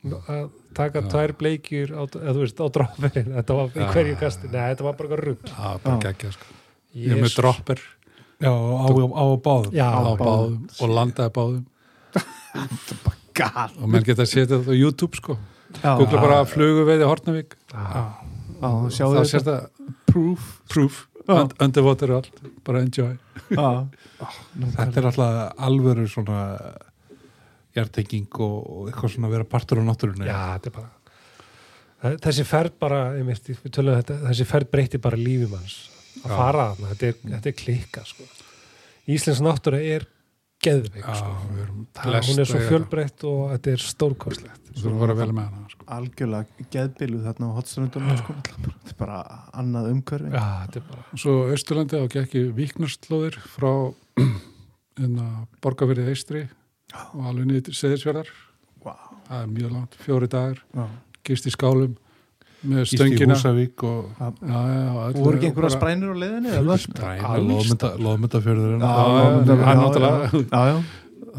að 0.00 0.46
taka 0.74 1.02
tvær 1.10 1.34
bleikjur 1.36 1.90
á, 1.92 2.02
eða, 2.06 2.32
þú 2.32 2.44
veist, 2.44 2.62
á 2.62 2.66
droppin 2.72 3.32
þetta 3.34 3.56
var 3.58 3.74
í 3.74 3.88
hverju 3.90 4.18
kasti, 4.22 4.48
nei, 4.48 4.62
þetta 4.72 4.86
var 4.86 4.96
bara 5.00 5.18
rugg 5.20 5.50
sko. 5.50 6.54
Ég 6.96 7.14
er 7.14 7.20
með 7.22 7.36
dropper. 7.36 7.82
Já, 8.40 8.50
á, 8.50 8.86
á, 8.88 9.20
á 9.20 9.24
báðum. 9.44 9.74
Já, 9.76 9.86
á 9.86 10.00
báðum. 10.00 10.22
báðum. 10.24 10.62
Og 10.80 10.94
landaði 10.96 11.32
báðum 11.36 11.66
og 12.54 13.86
menn 13.88 14.04
geta 14.06 14.24
að 14.26 14.30
setja 14.32 14.58
þetta 14.58 14.74
á 14.74 14.76
YouTube 14.76 15.16
sko. 15.20 15.36
Já, 15.80 15.92
Google 16.00 16.18
bara 16.20 16.40
flugu 16.50 16.82
veiði 16.88 17.06
Hortnavík 17.06 17.54
það 17.70 19.20
þetta. 19.20 19.24
sést 19.30 19.48
að 19.48 19.68
proof, 20.10 20.48
proof. 20.72 21.06
Underwater 21.30 22.10
og 22.10 22.24
allt, 22.24 22.40
bara 22.66 22.80
enjoy. 22.82 23.12
Já, 23.54 23.68
Þetta 24.76 24.98
er 24.98 25.06
alltaf 25.12 25.60
alvöru 25.62 26.06
svona 26.10 26.40
hjartenging 27.76 28.26
og, 28.42 28.56
og 28.66 28.88
eitthvað 28.90 29.12
svona 29.14 29.28
að 29.30 29.36
vera 29.36 29.46
partur 29.52 29.78
á 29.78 29.84
náttúrunni. 29.86 30.26
Já, 30.26 30.40
þetta 30.56 30.72
er 30.72 30.76
bara 30.80 30.90
Það- 32.00 32.16
þessi 32.24 32.44
ferð 32.48 32.76
bara 32.80 32.98
einmitt, 33.12 33.44
við 33.52 33.72
tölum 33.76 33.92
um 33.94 33.98
þetta, 34.00 34.14
þessi 34.24 34.44
ferð 34.48 34.70
breyti 34.72 34.98
bara 35.04 35.18
lífum 35.20 35.52
hans 35.58 35.74
að 36.24 36.32
fara 36.32 36.62
þarna, 36.72 36.92
þetta 36.94 37.06
er, 37.10 37.18
þetta 37.36 37.50
er 37.50 37.56
klikka 37.60 38.04
sko. 38.08 38.24
Íslensk 39.12 39.44
náttúra 39.44 39.80
er 39.84 40.06
geðveik 40.60 41.06
sko. 41.06 41.30
hún 42.04 42.42
er 42.42 42.48
svo 42.48 42.60
fjölbreytt 42.66 43.24
og 43.28 43.40
þetta 43.54 43.72
er 43.72 43.84
stórkostlegt. 43.84 44.70
Þú 44.80 44.92
vera 45.00 45.16
vel 45.18 45.30
með 45.34 45.48
hana 45.48 45.70
sko. 45.72 45.86
algjörlega 45.96 46.66
geðbiluð 46.74 47.24
þarna 47.28 47.48
á 47.50 47.56
hotströndunum 47.56 48.20
sko. 48.20 48.36
þetta 48.46 48.92
er 48.92 48.98
bara 49.00 49.18
annað 49.62 49.90
umhverfi 49.94 50.30
Já, 50.34 50.44
þetta 50.66 50.80
er 50.82 50.86
bara 50.90 51.22
Svo 51.24 51.36
Östurlandi 51.54 52.00
á 52.00 52.04
gekki 52.12 52.44
Víknarslóðir 52.56 53.40
frá 53.56 53.72
enna 55.04 55.26
borgarverið 55.64 56.12
Eistri 56.12 56.44
og 57.14 57.26
alveg 57.30 57.48
niður 57.48 57.66
til 57.70 57.76
Seðisverðar 57.80 58.30
Vá. 58.84 58.94
það 59.28 59.42
er 59.42 59.50
mjög 59.56 59.74
langt, 59.74 59.98
fjóri 60.04 60.30
dagar 60.30 60.62
gist 61.26 61.48
í 61.48 61.54
skálum 61.54 61.96
með 62.64 62.88
stöngina. 62.92 63.34
Húsavík 63.36 63.84
og 63.88 64.10
voru 65.16 65.36
ekki 65.38 65.50
einhverja 65.50 65.70
sprænir 65.76 66.10
á 66.12 66.16
Já, 68.80 68.90
já, 68.90 69.22
já, 69.46 69.62
hann 69.64 69.78
náttúrulega- 69.84 70.82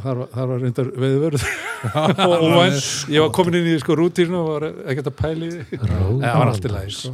þar, 0.01 0.15
var- 0.21 0.29
þar 0.33 0.47
var 0.49 0.59
reyndar 0.63 0.87
veiðvörð 0.97 1.43
og 2.25 2.43
óvænt, 2.47 2.85
ég 3.11 3.21
var 3.21 3.31
komin 3.35 3.57
inn 3.59 3.67
í 3.69 3.79
sko 3.81 3.95
rútínu 3.99 4.37
og 4.39 4.47
var 4.47 4.63
ekkert 4.89 5.09
að 5.11 5.15
pæli 5.19 5.49
það 5.75 6.37
var 6.39 6.51
allt 6.51 6.65
í 6.65 6.71
sko. 6.71 7.11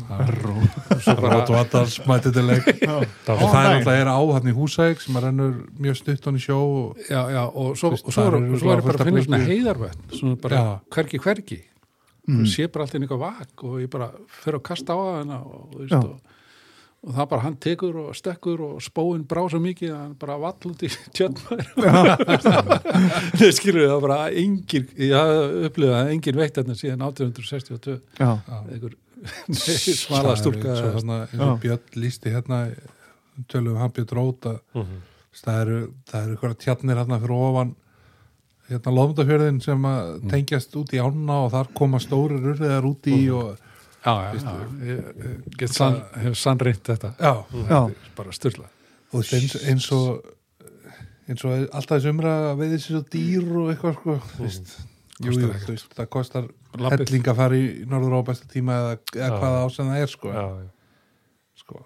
Til 2.37 2.43
leik. 2.47 2.67
Já. 2.83 2.97
og 2.99 3.47
það 3.49 3.57
er 3.63 3.71
alltaf 3.73 3.93
er 3.97 4.11
á 4.13 4.19
hann 4.37 4.51
í 4.51 4.55
Húsavík 4.55 5.01
sem 5.03 5.17
að 5.19 5.25
rennur 5.27 5.55
mjög 5.83 5.99
stutt 6.03 6.29
hann 6.29 6.37
í 6.39 6.43
sjó 6.43 6.59
og 6.61 7.73
svo, 7.79 7.91
er, 8.27 8.37
er 8.77 8.85
bara 8.85 8.99
að 9.01 9.09
finna 9.09 9.25
svona 9.25 9.41
heiðarvötn 9.49 10.19
svona 10.21 10.39
bara 10.45 10.61
Já. 10.61 10.67
hvergi 11.23 11.59
hvergi 12.27 12.41
og 12.43 12.49
sé 12.53 12.67
bara 12.67 12.83
alltaf 12.87 13.01
eitthvað 13.01 13.21
vak 13.23 13.63
og 13.63 13.77
ég 13.81 13.89
bara 13.93 14.09
fyrir 14.41 14.59
að 14.59 14.65
kasta 14.67 14.93
á 14.93 14.99
hana 15.19 15.37
og, 15.47 15.77
og, 15.79 16.35
og 17.07 17.15
það 17.15 17.29
bara 17.31 17.45
hann 17.45 17.57
tekur 17.63 17.99
og 18.03 18.15
stekkur 18.17 18.63
og 18.67 18.81
spóin 18.83 19.23
brá 19.29 19.43
svo 19.47 19.61
mikið 19.63 19.93
að 19.93 20.01
hann 20.03 20.15
bara 20.19 20.37
vall 20.43 20.71
út 20.71 20.83
í 20.83 20.91
tjötnmær 21.15 21.73
það 23.39 23.51
skilur 23.55 23.87
það 23.87 24.01
bara 24.07 24.19
engin, 24.43 24.87
ég 24.99 25.15
hafði 25.15 25.67
upplifað 25.69 25.99
að 26.01 26.13
engin 26.15 26.39
veitt 26.41 26.59
þarna 26.59 26.77
síðan 26.77 27.05
1862 27.07 27.99
já, 28.19 28.31
einhver 28.67 28.97
smala 29.97 30.35
stúlka. 30.37 30.75
Svo 30.77 30.91
þarna, 30.99 31.15
eins 31.25 31.41
og 31.41 31.59
Björn 31.63 31.95
lísti 31.97 32.33
hérna 32.33 32.59
tölum 33.49 33.73
við 33.73 33.81
hann 33.81 33.93
Björn 33.95 34.13
Róta. 34.13 34.53
Mhm. 34.77 34.99
það 35.37 35.59
eru, 35.61 35.79
það 36.09 36.21
eru 36.23 36.35
eitthvað 36.35 36.57
tjarnir 36.63 36.97
hérna 37.01 37.19
fyrir 37.21 37.41
ofan 37.47 37.75
hérna 38.67 38.93
lofndafjörðin 38.97 39.61
sem 39.63 39.85
að 39.87 40.09
tengjast 40.31 40.75
út 40.79 40.93
í 40.95 40.99
ána 41.03 41.41
og 41.45 41.51
þar 41.55 41.69
koma 41.77 41.99
stórir 42.03 42.43
urriðar 42.53 42.87
út 42.89 43.07
í 43.11 43.19
og 43.31 43.53
já, 44.03 44.13
já, 44.13 44.39
já, 44.43 44.55
ég, 44.87 45.05
ég 45.23 45.59
get 45.59 45.73
sann, 45.75 46.01
hef 46.23 46.35
sannreint 46.39 46.83
þetta. 46.87 47.13
Já, 47.19 47.33
já, 47.53 47.79
Þetta 47.87 48.15
bara 48.19 48.35
styrla 48.35 48.67
og 49.07 49.21
veist, 49.23 49.33
eins, 49.37 49.55
eins 49.71 49.87
og 49.95 50.33
eins 51.27 51.43
og 51.47 51.51
alltaf 51.75 51.97
þessu 51.97 52.11
umra 52.13 52.35
að 52.51 52.61
veiði 52.61 52.77
sér 52.83 52.93
svo 52.97 53.03
dýr 53.13 53.49
og 53.63 53.71
eitthvað 53.73 53.97
sko, 54.01 54.17
veist 54.43 54.77
Jú, 55.17 55.31
jú, 55.33 55.47
þú 55.63 55.73
veist, 55.73 55.93
það 55.97 56.09
kostar 56.13 56.43
Labbið. 56.77 57.07
helling 57.07 57.27
að 57.31 57.39
fara 57.39 57.57
í 57.57 57.69
norður 57.89 58.19
á 58.21 58.27
besta 58.27 58.49
tíma 58.51 58.75
eða, 58.83 58.97
eða 59.17 59.29
hvaða 59.41 59.61
ásend 59.65 59.89
það 59.89 60.03
er 60.03 60.11
sko. 60.11 60.33
já, 60.35 60.43
já, 60.61 60.67
sko. 61.63 61.79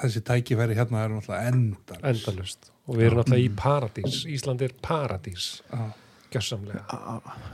þessi 0.00 0.22
tækifæri 0.30 0.78
hérna 0.78 1.02
er 1.04 1.12
náttúrulega 1.12 1.50
endar 1.52 2.06
endalust 2.14 2.70
og 2.86 2.94
við 2.94 3.08
erum 3.08 3.22
alltaf 3.22 3.42
í 3.42 3.48
paradís. 3.58 4.20
Ísland 4.30 4.62
er 4.66 4.74
paradís. 4.82 5.48
Gjössamlega 6.32 6.84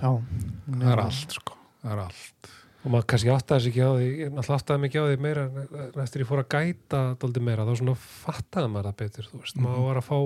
það 0.02 0.90
er 0.92 1.02
allt 1.02 1.36
sko, 1.38 1.56
það 1.82 1.94
er 1.94 2.04
allt. 2.06 2.52
Og 2.82 2.90
maður 2.90 3.06
kannski 3.12 3.30
áttaði 3.30 3.62
sig 3.62 3.72
ekki 3.72 3.84
á 3.86 3.92
því 3.94 4.06
náttúrulega 4.32 4.58
áttaði 4.58 4.82
mig 4.82 4.90
ekki 4.90 5.02
á 5.02 5.06
því 5.06 5.18
meira 5.22 5.44
en 5.46 6.00
eftir 6.02 6.24
ég 6.24 6.28
fór 6.28 6.42
að 6.42 6.48
gæta 6.56 7.02
dóldi 7.22 7.42
meira 7.46 7.66
þá 7.68 7.74
svona 7.78 7.94
fattaði 8.02 8.72
maður 8.72 8.88
það 8.88 8.96
betur 9.02 9.28
þú 9.28 9.42
veist, 9.44 9.60
maður 9.62 9.84
var 9.86 10.00
að 10.00 10.08
fá 10.08 10.18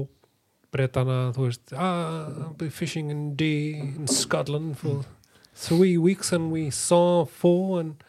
breytana, 0.76 1.18
þú 1.36 1.48
veist 1.50 1.74
ah, 1.76 2.70
fishing 2.72 3.12
in 3.12 3.26
D 3.36 3.50
in 3.76 4.08
Scotland 4.08 4.78
for 4.80 5.04
three 5.52 5.98
weeks 6.00 6.32
and 6.32 6.50
we 6.52 6.70
saw 6.70 7.26
four 7.26 7.80
and 7.80 8.05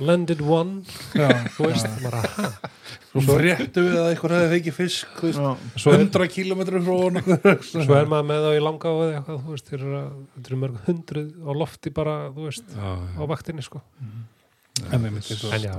landed 0.00 0.40
one. 0.42 0.82
Já. 1.14 1.28
þú 1.54 1.68
veist, 1.68 1.86
maður 2.02 2.16
að 2.18 2.38
ha? 2.38 2.70
Svo 3.14 3.20
fréttu 3.38 3.82
við 3.84 3.94
að 4.00 4.08
eitthvað 4.10 4.32
hefði 4.34 4.48
fengið 4.54 4.74
fisk 4.74 5.18
þú 5.20 5.28
veist, 5.28 5.42
Já. 5.44 5.78
svo 5.84 5.92
er, 5.94 6.00
100 6.02 6.28
kilometrum 6.34 6.82
frá 6.86 6.96
honum. 6.98 7.28
svo 7.62 7.94
er 7.98 8.08
maður 8.10 8.26
með 8.30 8.40
þá 8.46 8.50
í 8.58 8.62
langa 8.64 8.90
á 8.90 8.94
eða 8.94 9.12
eitthvað, 9.20 9.38
þú 9.44 9.52
veist, 9.54 9.68
þeir 9.70 9.84
eru 9.84 10.00
þetta 10.34 10.58
mörg 10.64 10.80
hundruð 10.88 11.28
á 11.46 11.52
lofti 11.62 11.92
bara, 11.94 12.16
þú 12.34 12.48
veist 12.48 12.74
já, 12.74 12.90
á 13.14 13.22
vaktinni, 13.30 13.62
sko. 13.62 13.82
En 14.90 14.98
einmitt 15.06 15.30
eins 15.30 15.44
og, 15.46 15.54
en 15.54 15.62
já, 15.68 15.76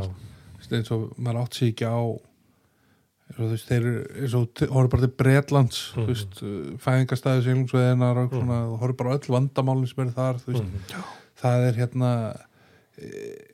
eins 0.79 0.91
og 0.95 1.03
maður 1.19 1.41
átt 1.43 1.59
sig 1.59 1.73
ekki 1.75 1.85
á 1.91 1.99
eins 1.99 3.35
og 3.35 3.43
þú 3.43 3.51
veist, 3.51 3.67
þeir 3.67 3.81
eru 3.91 3.93
eins 4.23 4.33
og 4.39 4.47
t- 4.55 4.67
horfðu 4.71 4.91
bara 4.95 5.03
til 5.07 5.13
Bretlands 5.19 5.79
Mhm. 5.91 5.99
þú 5.99 6.07
veist, 6.13 6.41
fæðingastæði 6.87 7.45
seglungsveðinar 7.49 8.23
og 8.23 8.31
svona, 8.31 8.59
þú 8.71 8.79
horfðu 8.79 8.97
bara 9.01 9.11
á 9.11 9.15
öll 9.19 9.33
vandamálin 9.35 9.87
sem 9.91 10.03
eru 10.05 10.15
þar, 10.15 10.39
þú 10.39 10.53
veist, 10.53 10.63
Mhm. 10.63 11.07
það 11.43 11.67
er 11.67 11.79
hérna 11.83 12.11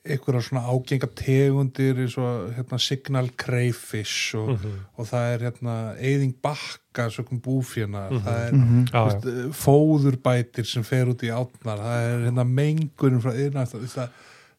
einhverja 0.05 0.41
svona 0.45 0.61
ágenga 0.69 1.07
tegundir 1.17 1.97
eins 2.03 2.13
og 2.21 2.51
hérna 2.53 2.77
signal 2.79 3.29
crayfish 3.41 4.35
og, 4.37 4.49
Mhm. 4.59 4.73
og 4.97 5.07
það 5.09 5.33
er 5.33 5.45
hérna 5.47 5.75
eyðing 5.97 6.35
bakka 6.43 7.07
sökum 7.09 7.41
búfjana 7.41 8.09
Mhm. 8.11 8.21
það 8.25 8.47
er 8.47 8.51
Mhm. 8.53 8.85
já, 8.85 8.99
þú 9.01 9.07
veist, 9.09 9.55
fóðurbætir 9.63 10.65
sem 10.65 10.83
fer 10.83 11.05
út 11.07 11.23
í 11.23 11.29
átnar 11.33 11.79
það 11.79 12.03
er 12.11 12.29
hérna 12.31 12.45
mengun 12.45 13.21
frá 13.21 13.31
yðna, 13.33 13.65
það, 13.65 13.87
það, 13.87 14.09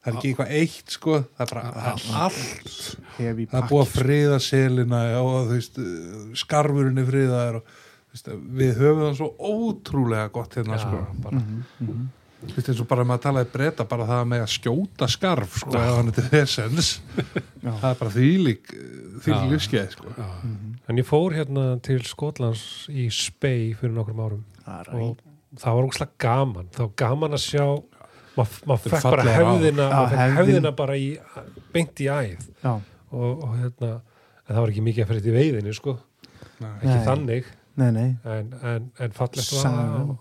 það 0.03 0.07
er 0.07 0.13
ekki 0.19 0.35
eitthvað 0.35 0.51
eitt 0.51 0.91
sko, 0.91 1.19
það 1.39 1.41
er 1.41 1.55
bara 1.55 1.95
allt. 2.25 2.97
Hefi 3.19 3.47
það 3.47 3.63
er 3.63 3.69
búið 3.71 3.87
að 3.87 3.95
friða 4.03 4.41
selina 4.41 5.03
og 5.23 5.49
veist, 5.53 5.79
skarfurinn 6.35 6.99
er 6.99 7.07
friðaður 7.07 7.55
og 7.57 7.63
veist, 8.13 8.27
við 8.27 8.75
höfum 8.83 9.05
það 9.07 9.17
svo 9.17 9.31
ótrúlega 9.39 10.33
gott 10.33 10.55
hérna 10.55 10.75
já, 10.77 10.81
sko. 10.81 11.07
bara 11.23 11.43
Þú 12.43 12.55
veist, 12.57 12.69
eins 12.73 12.81
og 12.83 12.89
bara 12.91 13.05
maður 13.07 13.23
talaði 13.29 13.51
breyta 13.53 13.85
bara 13.87 14.07
það 14.09 14.23
með 14.33 14.41
að 14.43 14.51
skjóta 14.57 15.07
skarf 15.13 15.59
sko, 15.63 15.75
ef 15.79 15.93
hann 15.95 16.11
er 16.11 16.17
til 16.17 16.25
þessens 16.33 16.89
það 17.63 17.87
er 17.93 17.99
bara 18.01 18.13
þvílík 18.17 18.73
þvílík 19.23 19.45
Já. 19.45 19.51
lífskeið 19.53 19.93
sko. 19.95 20.15
já, 20.19 20.29
En 20.91 20.99
ég 20.99 21.07
fór 21.07 21.37
hérna 21.37 21.67
til 21.87 22.01
Skotlands 22.05 22.65
í 22.91 23.07
Spey 23.15 23.69
fyrir 23.79 23.95
nokkrum 23.95 24.19
árum. 24.25 24.41
Og 24.99 25.21
það 25.63 25.77
var 25.79 25.87
ógslag 25.87 26.11
gaman. 26.21 26.67
Þá 26.75 26.81
var 26.83 26.91
gaman 27.05 27.37
að 27.39 27.45
sjá 27.45 27.63
maður 28.35 28.57
mað 28.67 28.83
Þetta 28.83 28.97
fekk 28.97 29.07
bara 29.07 29.27
Já, 29.29 29.45
mað 29.47 30.09
fekk 30.11 30.35
hefðina 30.41 30.73
bara 30.83 30.97
í, 30.99 31.07
beint 31.73 32.03
í 32.03 32.09
æð. 32.11 32.49
Og, 32.67 33.45
og 33.47 33.55
hérna 33.61 33.93
en 33.93 34.51
það 34.57 34.61
var 34.65 34.73
ekki 34.75 34.85
mikið 34.89 35.05
að 35.05 35.13
fyrir 35.13 35.25
til 35.29 35.37
veiðinu 35.37 35.77
sko. 35.79 35.95
Nei. 36.59 36.73
ekki 36.81 36.91
Nei. 36.97 37.07
þannig. 37.07 37.51
Nei, 37.81 37.89
nei. 37.95 38.09
En, 38.35 38.53
en, 38.75 38.91
en 39.07 39.15
fallegt 39.17 39.55
var 39.55 39.63
Sagan. 39.63 40.13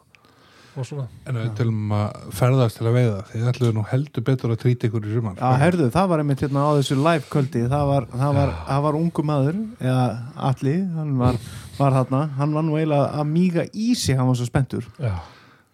Og, 0.71 0.79
og 0.81 0.87
svona. 0.87 1.05
En 1.27 1.37
við 1.39 1.49
tölum 1.59 1.93
að 1.95 2.21
ferðast 2.37 2.79
til 2.79 2.87
að 2.87 2.97
veiða 2.97 3.17
þið 3.31 3.49
ætluðu 3.51 3.75
nú 3.77 3.83
heldur 3.91 4.25
betur 4.27 4.53
að 4.55 4.61
trýta 4.63 4.87
ykkur 4.89 5.07
í 5.07 5.15
sumar. 5.15 5.35
Já, 5.41 5.59
herðu, 5.61 5.89
það 5.93 6.11
var 6.11 6.23
einmitt 6.23 6.43
hérna 6.45 6.65
á 6.67 6.71
þessu 6.79 6.97
live 6.99 7.27
kvöldi 7.31 7.63
það 7.71 7.85
var, 7.91 8.07
það 8.13 8.37
var, 8.39 8.53
það 8.69 8.85
var 8.87 8.99
ungu 9.01 9.25
maður 9.31 9.59
eða 9.79 10.05
Alli, 10.51 10.75
hann 10.97 11.13
var, 11.21 11.41
var 11.79 11.97
þarna, 11.99 12.21
hann 12.39 12.55
var 12.57 12.67
nú 12.67 12.77
eiginlega 12.79 13.11
að 13.21 13.31
míga 13.35 13.67
í 13.71 13.91
sig, 13.95 14.19
hann 14.19 14.31
var 14.31 14.39
svo 14.39 14.47
spenntur. 14.49 14.87
Já, 15.01 15.15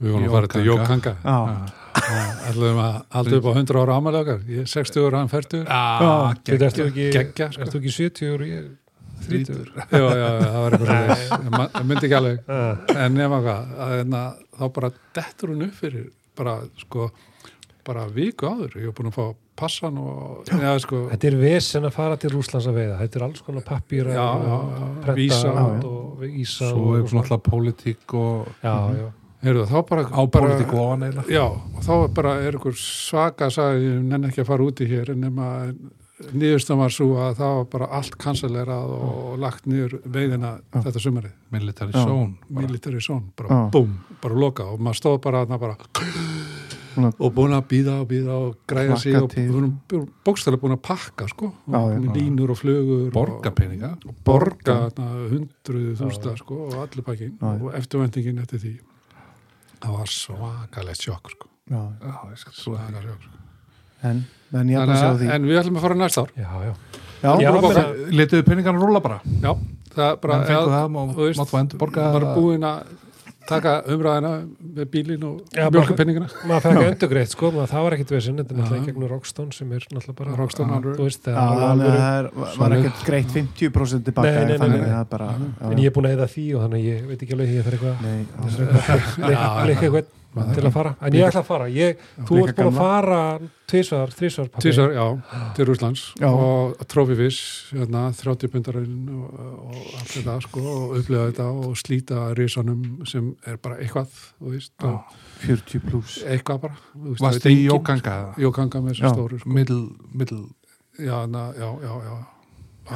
við 0.01 0.15
vorum 0.15 0.29
að 0.29 0.39
fara 0.39 0.53
til 0.55 0.65
Jókanga. 0.67 1.15
Ætlum 2.47 2.77
að 2.79 2.97
halda 3.15 3.39
upp 3.39 3.47
á 3.49 3.53
100 3.57 3.79
ára 3.81 4.33
er 4.37 4.67
60 4.69 5.07
ára, 5.07 5.21
hann 5.23 5.31
40 5.31 5.63
Já, 5.65 5.79
Þú 6.45 6.57
ert 6.57 6.77
þú 6.77 6.85
ekki, 6.91 7.07
geggja, 7.15 7.47
sko. 7.51 7.63
ert 7.63 7.73
þú 7.73 7.79
ekki 7.81 7.93
70 7.95 8.35
og 8.35 8.43
ég 8.47 8.67
30 9.27 9.53
já, 9.91 9.97
já, 9.97 10.17
já, 10.17 10.27
það 10.45 10.61
var 10.61 10.75
eitthvað. 10.77 11.71
Ég 11.77 11.87
myndi 11.89 12.05
ekki 12.07 12.17
alveg. 12.17 12.51
En 12.93 13.17
nema 13.17 13.39
hvað, 13.43 13.71
að, 13.77 13.93
hérna, 13.95 14.21
þá 14.59 14.65
bara 14.79 14.91
dettur 15.15 15.53
hún 15.53 15.65
upp 15.67 15.75
fyrir 15.81 16.07
bara 16.37 16.59
sko 16.77 17.11
bara 17.87 18.07
viku 18.11 18.49
áður, 18.49 18.73
ég 18.81 18.89
hef 18.89 18.95
búin 18.97 19.11
að 19.11 19.15
fá 19.15 19.27
passan 19.57 19.95
og 19.97 20.49
já, 20.51 20.71
sko, 20.83 21.05
Þetta 21.13 21.27
er 21.29 21.37
vesen 21.39 21.87
að 21.87 21.93
fara 21.95 22.17
til 22.19 22.29
Rúslands 22.33 22.67
að 22.69 22.75
veiða. 22.77 22.97
Þetta 22.99 23.17
er 23.19 23.23
alls 23.25 23.45
konar 23.45 23.63
pappíra 23.65 24.13
Já, 24.13 24.25
og 24.27 24.43
já, 24.43 24.57
já, 24.57 24.89
prenta 25.05 25.15
vísa. 25.17 25.53
út 25.63 25.87
og 25.87 26.19
vísa 26.21 26.67
svo 26.73 26.83
og, 26.83 26.97
er 26.99 27.07
svona 27.07 27.23
alltaf 27.23 27.45
pólitík 27.47 28.13
og 28.19 28.51
já, 28.61 28.75
já, 28.99 29.07
heyrðu, 29.47 29.63
þá 29.71 29.77
bara 29.89 30.03
á 30.13 30.21
bara, 30.27 30.43
pólitík 30.51 30.75
ofan 30.77 31.07
eiginlega. 31.07 31.33
Já, 31.33 31.45
og 31.47 31.87
þá 31.87 31.93
bara 32.19 32.35
er 32.43 32.59
ykkur 32.59 32.77
svaka 32.83 33.49
sagði, 33.55 33.87
ég 33.87 34.05
nenni 34.11 34.29
ekki 34.29 34.43
að 34.43 34.51
fara 34.51 34.67
úti 34.67 34.89
hér 34.91 35.13
en 35.15 35.23
nema 35.25 35.49
nýðustan 36.33 36.79
var 36.81 36.89
svo 36.93 37.11
að 37.21 37.35
það 37.37 37.55
var 37.59 37.65
bara 37.73 37.87
allt 37.99 38.15
kansalerað 38.17 38.93
og 38.97 39.35
lagt 39.41 39.67
niður 39.69 39.99
veiðina 40.05 40.55
þetta 40.73 41.01
sumarið, 41.03 41.33
military 41.53 41.93
Já. 41.93 42.03
zone 42.07 42.33
bara. 42.49 42.61
military 42.65 43.01
zone 43.05 43.29
bara 43.37 43.49
Já. 43.53 43.59
búm, 43.75 43.91
bara 44.23 44.39
loka 44.45 44.65
og 44.71 44.79
maður 44.81 45.01
stóð 45.01 45.19
bara 45.27 45.43
þarna 45.45 45.59
bara 45.61 45.77
og 46.97 47.29
búin 47.37 47.53
að 47.53 47.67
býða 47.69 47.95
og 48.01 48.07
býða 48.09 48.35
og 48.41 48.55
græða 48.67 48.95
sig 48.97 49.13
Hlakka 49.13 49.27
og 49.27 49.33
til. 49.35 49.99
bókstæðlega 50.25 50.61
búin 50.63 50.73
að 50.73 50.81
pakka 50.87 51.27
sko, 51.29 51.51
Já, 51.69 51.77
já. 51.93 51.99
með 52.01 52.15
línur 52.17 52.49
og 52.55 52.57
flugur 52.57 53.11
borga 53.13 53.51
peninga 53.53 53.91
og 54.01 54.15
borga 54.25 54.77
hundruðu 55.29 55.93
þústa 56.01 56.33
sko 56.41 56.57
og 56.71 56.79
allir 56.81 57.05
pakkin 57.05 57.35
Já, 57.37 57.45
já. 57.53 57.61
og 57.61 57.75
eftirvendingin 57.77 58.41
eftir 58.41 58.63
því 58.65 58.73
það 59.77 59.93
var 59.99 60.09
svakalegt 60.09 61.05
sjokk 61.05 61.29
sko. 61.35 61.47
já, 61.69 61.81
Já, 62.01 62.15
svakalegt 62.57 63.05
sjokk 63.05 63.27
sko. 63.27 63.37
en, 64.09 64.25
en 64.53 64.69
en 64.69 65.49
við 65.49 65.59
ætlum 65.61 65.77
að 65.79 65.81
fara 65.87 65.95
næsta 65.95 66.21
ár. 66.23 66.31
Já, 66.37 66.51
já. 66.67 66.73
Já, 67.17 67.33
Já, 67.41 67.49
letuðu 68.13 68.45
peningarna 68.45 68.79
rúla 68.79 69.01
bara. 69.01 69.19
Já, 69.41 69.51
það 69.95 70.11
er 70.11 70.21
bara 70.21 70.37
já, 70.45 70.59
það, 70.69 70.87
má, 70.93 71.01
þú 71.17 71.25
veist, 71.25 71.41
máttu 71.41 71.59
endur 71.63 71.81
borga 71.81 72.05
maður 72.07 72.21
er 72.21 72.27
það. 72.27 72.35
búin 72.37 72.67
að 72.69 72.95
taka 73.47 73.73
umræðina 73.87 74.31
með 74.75 74.87
bílinn 74.91 75.23
og 75.23 75.35
Já, 75.55 75.63
bara- 75.63 75.71
mjölkupenningina 75.77 76.27
maður 76.49 76.65
fekk 76.65 76.81
endugreitt 76.91 77.31
sko, 77.31 77.51
maður, 77.55 77.69
það 77.71 77.85
var 77.87 77.95
ekkit 77.95 78.11
vesinn 78.11 78.41
þetta 78.41 78.53
er 78.53 78.59
náttúrulega 78.59 78.87
gegnum 78.89 79.09
Rockstone 79.13 79.55
sem 79.55 79.71
er 79.71 79.85
náttúrulega 79.87 80.17
bara 80.19 80.35
Rockstone, 80.41 80.79
þú 80.83 81.05
veist, 81.07 81.29
það 81.31 82.59
var 82.59 82.75
ekkert 82.77 83.05
greitt 83.07 83.31
50% 83.37 84.03
tilbaka 84.09 84.27
já, 84.27 84.59
en 85.71 85.79
ég 85.79 85.87
er 85.87 85.95
búin 85.95 86.09
að 86.11 86.17
eða 86.17 86.27
því 86.35 86.45
og 86.57 86.65
þannig 86.67 86.85
ég 86.91 87.07
veit 87.07 87.23
ekki 87.23 87.37
alveg 87.37 87.53
því 87.53 87.57
að 87.57 87.63
það 87.63 87.71
er 87.71 87.77
eitthvað 87.79 87.95
nei, 88.03 88.19
leika 89.71 89.87
eitthvað 89.87 90.05
til 90.35 90.65
að 90.67 90.73
fara 90.75 90.91
en 91.01 91.15
ég 91.17 91.27
ætla 91.27 91.41
að 91.41 91.47
fara, 91.47 91.67
ég, 91.71 92.01
þú 92.27 92.39
ert 92.43 92.57
búin 92.57 92.69
að 92.69 92.77
fara 92.77 93.21
tvisvar, 93.67 94.13
þrisvar 94.15 94.49
pabbi. 94.51 94.63
Tísar, 94.67 94.93
já, 94.95 95.05
til 95.57 95.67
Rúslands 95.67 96.03
Já. 96.19 96.27
og 96.29 96.83
trófivis, 96.91 97.39
hérna, 97.73 98.03
30 98.15 98.51
pundarinn 98.53 99.09
og, 99.15 99.39
og 99.67 99.79
allt 99.97 100.13
þetta 100.13 100.37
sko 100.45 100.63
og 100.73 100.93
upplifa 100.99 101.25
þetta 101.31 101.47
og 101.51 101.79
slíta 101.79 102.21
risanum 102.37 102.85
sem 103.09 103.33
er 103.47 103.59
bara 103.63 103.79
eitthvað 103.81 104.13
þú 104.13 104.53
veist, 104.53 104.73
og 104.87 105.17
40 105.43 105.83
pluss 105.87 106.21
eitthvað 106.23 106.63
bara 106.67 106.79
þú 106.93 107.09
veist, 107.09 107.25
varst 107.25 107.49
veit 107.49 107.53
í 107.55 107.67
Jókanga. 107.67 108.15
Jókanga 108.41 108.83
með 108.85 108.95
þessu 108.95 109.13
stóru 109.15 109.41
sko. 109.41 109.57
middle, 109.57 109.83
middle 110.13 110.45
já, 110.99 111.17
na, 111.27 111.49
já, 111.57 111.69
já, 111.83 111.93
já 112.07 112.15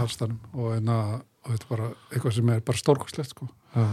aðstæðum 0.01 0.39
og, 0.55 0.79
na, 0.85 0.97
og 1.43 1.51
þetta 1.55 1.67
er 1.67 1.75
bara 1.75 1.91
eitthvað 2.11 2.37
sem 2.39 2.55
er 2.55 2.65
bara 2.71 2.83
stórkostlegt 2.85 3.35
sko. 3.35 3.51
já. 3.75 3.85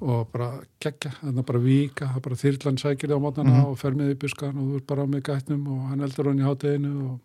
Og 0.00 0.26
bara 0.32 0.50
geggja, 0.82 1.12
þannig 1.22 1.40
að 1.40 1.46
bara 1.48 1.62
vika 1.64 2.06
það 2.10 2.16
er 2.20 2.24
bara 2.26 2.36
þyrlan 2.42 2.80
sækir 2.82 3.08
þig 3.08 3.16
á 3.16 3.24
mótnana 3.24 3.54
Mhm. 3.56 3.64
og 3.70 3.78
fer 3.80 3.94
með 3.96 4.10
í 4.12 4.18
buskan 4.20 4.58
og 4.60 4.66
þú 4.68 4.76
ert 4.76 4.86
bara 4.86 5.06
með 5.06 5.22
gætnum 5.30 5.64
og 5.72 5.88
hann 5.88 6.00
eldur 6.04 6.28
hann 6.28 6.38
í 6.42 6.46
hátteginu 6.46 6.92
og 7.06 7.20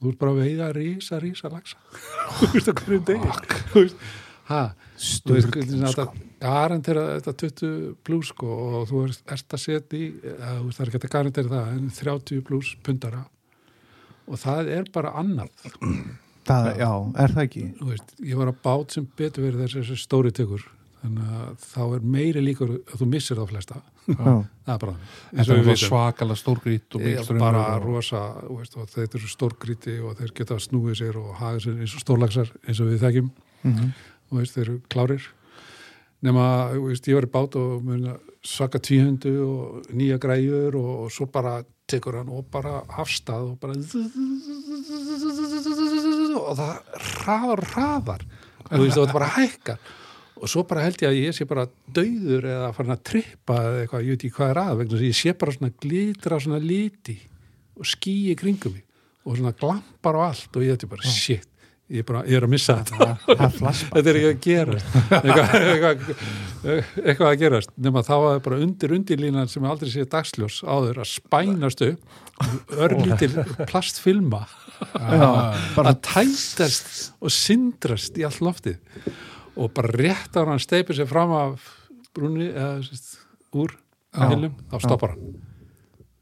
þú 0.00 0.08
ert 0.12 0.18
bara 0.18 0.32
að 0.32 0.40
veiða 0.44 0.68
rísa, 0.76 1.18
rísa 1.20 1.50
lagsa 1.50 1.76
þú 2.38 2.52
veist 2.54 2.68
að 2.70 2.78
hverjum 2.84 3.04
degi. 3.04 3.32
Þú 3.72 3.82
veist, 3.82 3.96
ha? 4.52 4.62
Þú 4.98 5.34
veist, 5.34 5.50
hvernig 5.50 5.74
Sturlun, 5.74 5.88
þetta 5.88 6.06
garantera 6.40 7.02
þetta 7.18 7.34
20 7.42 7.96
pluss 8.06 8.28
sko 8.30 8.46
og 8.46 8.88
þú 8.92 9.02
ert, 9.08 9.34
að 9.34 9.58
setja 9.58 9.98
í 9.98 10.06
veist, 10.22 10.78
það 10.78 10.86
er 10.86 10.92
ekki 10.92 11.02
að 11.02 11.14
garantera 11.18 11.48
það 11.56 11.74
en 11.74 11.90
30 11.98 12.40
pluss 12.46 12.76
pundara. 12.86 13.24
Og 14.28 14.36
það 14.38 14.68
er 14.78 14.84
bara 14.92 15.10
annað. 15.18 15.50
Það, 16.48 16.66
já, 16.78 16.90
er 17.24 17.32
það 17.34 17.42
ekki? 17.44 17.62
Veist, 17.90 18.14
ég 18.24 18.36
var 18.38 18.48
að 18.52 18.58
bát 18.62 18.92
sem 18.94 19.06
betur 19.18 19.44
verið 19.50 19.66
þessi, 19.66 19.96
stóri 20.00 20.30
tekur 20.32 20.62
þannig 21.02 21.30
að 21.38 21.64
þá 21.64 21.80
er 21.94 22.04
meiri 22.16 22.40
líkur 22.42 22.70
að 22.78 22.96
þú 23.00 23.06
missir 23.12 23.36
þá 23.38 23.44
flesta. 23.52 23.80
Já, 24.08 24.14
það 24.18 24.72
er 24.74 24.78
bara 24.82 24.94
Þetta 24.98 25.38
og 25.38 25.38
er 25.38 25.48
það 25.48 25.64
vitum. 25.68 25.88
svakalega 25.88 26.40
stórgrít 26.42 26.94
og 26.98 27.02
er 27.08 27.38
bara 27.38 27.64
og- 27.76 27.84
rosa, 27.86 28.20
þú 28.48 28.56
veist, 28.58 28.76
og 28.80 28.88
þeir 28.88 29.08
eru 29.18 29.28
stórgríti 29.34 29.96
og 30.04 30.16
þeir 30.18 30.32
geta 30.34 30.54
snúið 30.64 30.96
sér 31.02 31.16
og 31.20 31.34
haga 31.38 31.58
sér 31.64 31.80
eins 31.82 31.94
og 31.94 32.00
stórlagsar 32.04 32.48
eins 32.66 32.80
og 32.80 32.86
við 32.92 33.02
þekkjum. 33.04 33.30
Mhm. 33.64 33.92
þú 34.30 34.38
veist, 34.40 34.54
þeir 34.56 34.64
eru 34.68 34.80
klárir. 34.88 35.22
Nema, 36.22 36.44
þú 36.74 36.86
veist, 36.88 37.06
ég 37.06 37.14
var 37.14 37.26
í 37.28 37.30
bát 37.30 37.54
og 37.56 37.82
mun 37.84 38.04
að 38.10 38.18
svaka 38.42 38.78
tvíhundu 38.82 39.32
og 39.46 39.86
nýja 39.94 40.18
græjur 40.18 40.74
og, 40.74 41.04
og 41.04 41.10
svo 41.14 41.26
bara 41.30 41.62
tekur 41.88 42.16
hann 42.18 42.28
og 42.28 42.50
bara 42.50 42.82
afstað 42.98 43.52
og 43.52 43.60
bara 43.60 43.74
og 46.38 46.56
það 46.58 46.74
hraðar 47.22 47.62
og 47.62 47.70
hraðar. 47.72 48.24
Og 48.68 48.72
þú 48.74 48.82
veist, 48.84 48.98
það 48.98 49.12
bara 49.14 49.30
hækkar 49.38 49.78
og 50.38 50.50
svo 50.50 50.64
bara 50.68 50.84
held 50.86 51.02
ég 51.02 51.10
að 51.10 51.18
ég 51.18 51.36
sé 51.36 51.46
bara 51.48 51.66
dauður 51.94 52.46
eða 52.48 52.72
farin 52.76 52.94
að 52.94 53.04
trippa 53.10 53.58
eða 53.58 53.82
eitthvað, 53.82 54.04
ég 54.06 54.14
veit 54.14 54.24
ekki 54.24 54.36
hvað 54.38 54.52
er 54.52 54.60
að 54.62 54.80
vegna 54.80 54.94
þess 54.94 55.04
að 55.04 55.10
ég 55.10 55.18
sé 55.18 55.34
bara 55.42 55.54
svona 55.56 55.76
glitra 55.84 56.40
svona 56.44 56.60
liti 56.62 57.16
og 57.78 57.88
skýi 57.88 58.34
kringum 58.38 58.74
mig 58.76 58.84
og 59.28 59.38
svona 59.38 59.54
glampar 59.58 60.18
og 60.18 60.26
allt 60.30 60.58
og 60.58 60.64
ég 60.64 60.76
þetta 60.76 60.90
bara 60.90 61.12
shit, 61.12 61.48
ég 61.92 62.02
er, 62.02 62.06
bara, 62.08 62.22
ég 62.28 62.38
er 62.38 62.46
að 62.46 62.52
missa 62.52 62.78
þetta. 62.80 63.08
Er 63.34 63.42
þetta 63.92 64.12
er 64.12 64.18
ekki 64.20 64.30
að 64.30 64.40
gerast 64.46 64.96
eitthvað, 65.18 65.52
eitthvað, 65.72 66.02
eitthvað 67.04 67.28
að 67.28 67.38
gerast. 67.42 67.74
Nema 67.84 68.04
þá 68.06 68.14
það 68.14 68.40
bara 68.46 68.60
undir 68.64 68.94
undirlínan 68.96 69.52
sem 69.52 69.64
ég 69.66 69.74
aldrei 69.74 69.92
séð 69.92 70.08
dagsljós 70.14 70.60
áður 70.64 71.02
að 71.04 71.10
spænast 71.12 71.84
upp 71.88 72.78
örlítil 72.78 73.32
plastfilma 73.68 74.44
að 74.94 75.94
tætast 76.06 76.92
og 77.18 77.34
syndrast 77.34 78.18
í 78.20 78.26
allt 78.28 78.44
loftið 78.46 78.78
og 79.58 79.72
bara 79.74 79.90
rétt 79.92 80.38
á 80.38 80.46
hann 80.46 80.62
steipir 80.62 80.96
sér 80.96 81.08
fram 81.10 81.34
af 81.34 81.66
brúni 82.14 82.48
eða 82.50 82.78
sérst, 82.86 83.18
úr 83.52 83.74
Já. 84.14 84.28
hilum, 84.30 84.54
þá 84.70 84.78
stoppar 84.84 85.14
hann. 85.14 85.34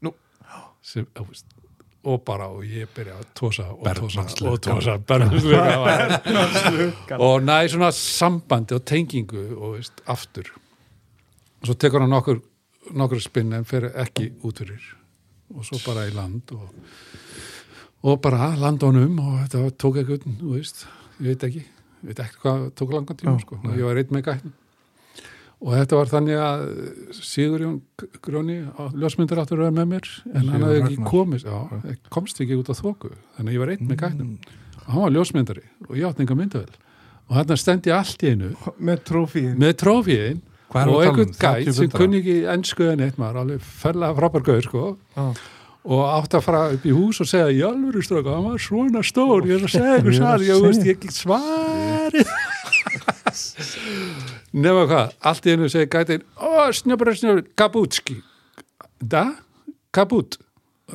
Nú. 0.01 0.13
sem, 0.81 1.07
á, 1.15 1.21
og 2.07 2.21
bara 2.23 2.47
og 2.47 2.63
ég 2.63 2.87
byrja 2.95 3.17
að 3.19 3.25
tósa 3.35 3.65
og 3.73 3.87
tósa 3.97 4.23
og 4.47 4.59
tósa 4.63 4.95
og 7.27 7.41
næ 7.43 7.67
svona 7.67 7.91
sambandi 7.91 8.77
og 8.77 8.85
tengingu 8.85 9.43
og 9.57 9.75
veist, 9.75 10.01
aftur. 10.07 10.53
Og 11.61 11.67
svo 11.67 11.75
tekur 11.75 12.05
hann 12.05 12.13
nokkur 12.13 12.39
nokkur 12.95 13.19
spinn 13.19 13.53
en 13.53 13.65
fer 13.67 13.89
ekki 13.91 14.29
út 14.47 14.61
fyrir. 14.63 14.83
Og 15.55 15.65
svo 15.67 15.79
bara 15.85 16.07
í 16.07 16.13
land 16.15 16.51
og, 16.55 16.69
og 18.07 18.21
bara 18.23 18.53
landa 18.59 18.87
honum 18.87 19.19
og 19.23 19.41
þetta 19.43 19.73
tók 19.79 19.99
eitthvað, 20.01 20.27
þú 20.39 20.53
veist 20.55 20.85
ég 21.17 21.33
veit 21.33 21.47
ekki, 21.47 21.63
ég 22.03 22.09
veit 22.11 22.23
ekki 22.23 22.41
hvað 22.43 22.63
tók 22.79 22.93
langan 22.95 23.19
tíma 23.19 23.35
sko, 23.41 23.59
ég 23.73 23.83
var 23.87 24.01
einn 24.01 24.15
með 24.15 24.25
gætnum. 24.29 24.55
Og 25.57 25.73
þetta 25.73 25.97
var 25.97 26.09
þannig 26.11 26.37
að 26.37 26.65
Sigurjón 27.17 27.77
Gróni 28.21 28.57
ljósmyndir 28.93 29.39
áttur 29.41 29.57
að 29.57 29.63
vera 29.65 29.73
með 29.79 29.87
mér 29.95 30.09
en 30.29 30.35
hann 30.35 30.43
Sigurjón 30.45 30.65
hafði 30.67 30.81
ekki 30.83 31.07
komist. 31.09 31.47
Já, 31.49 31.95
komst 32.13 32.41
ekki 32.43 32.59
út 32.59 32.69
á 32.69 32.75
þóku 32.77 33.09
þannig 33.37 33.47
að 33.47 33.55
ég 33.55 33.63
var 33.63 33.71
einn 33.73 33.87
með 33.89 34.03
gætnum. 34.03 34.35
Og 34.83 34.91
hann 34.93 35.07
var 35.07 35.15
ljósmyndari 35.15 35.65
og 35.87 35.95
ég 35.97 36.05
átti 36.11 36.23
enga 36.27 36.37
myndavel 36.37 36.77
og 37.27 37.35
hann 37.35 37.57
stendi 37.59 37.91
allt 37.91 38.23
í 38.23 38.29
einu 38.35 38.53
með 38.87 39.01
trófíin 39.09 39.57
með 39.59 39.73
trófíin 39.81 40.43
Hvað 40.67 40.81
er 40.81 40.89
og 40.91 40.97
tala 40.97 40.97
um? 40.97 41.07
einhvern 41.07 41.33
gæt 41.33 41.67
30 41.67 41.75
sem 41.77 41.91
kunni 41.95 42.19
ekki 42.21 42.33
ennsku 42.51 42.87
en 42.91 43.03
eitt 43.05 43.19
maður, 43.21 43.37
alveg 43.43 43.67
ferlega 43.81 44.17
frábær 44.17 44.43
gauður 44.43 44.65
sko. 44.67 44.81
Já. 45.15 45.27
Og 45.85 45.99
átti 46.07 46.35
að 46.39 46.45
fara 46.47 46.61
upp 46.75 46.83
í 46.87 46.95
hús 46.95 47.17
og 47.23 47.27
segja 47.29 47.49
í 47.53 47.59
alvöru 47.67 48.01
stráka, 48.03 48.33
hann 48.33 48.47
var 48.49 48.59
svona 48.63 49.01
stór. 49.05 49.41
Ég 49.47 49.53
er 49.59 49.65
að 49.67 49.73
segja 49.75 49.97
ykkur 49.99 50.11
er 50.11 50.15
að 50.15 50.21
svar, 50.21 50.39
ég 50.47 50.55
veist 50.65 50.85
ekki 50.93 51.09
svarið. 51.15 52.27
Nema 54.57 54.81
hvað, 54.89 55.07
allt 55.29 55.47
í 55.47 55.49
einu 55.53 55.65
segir 55.71 55.89
gætin, 55.93 56.23
ó, 56.39 56.41
snjöpur, 56.73 57.07
snjöpur 57.15 57.43
kabútski 57.59 58.17
da, 58.97 59.23
kabút 59.95 60.31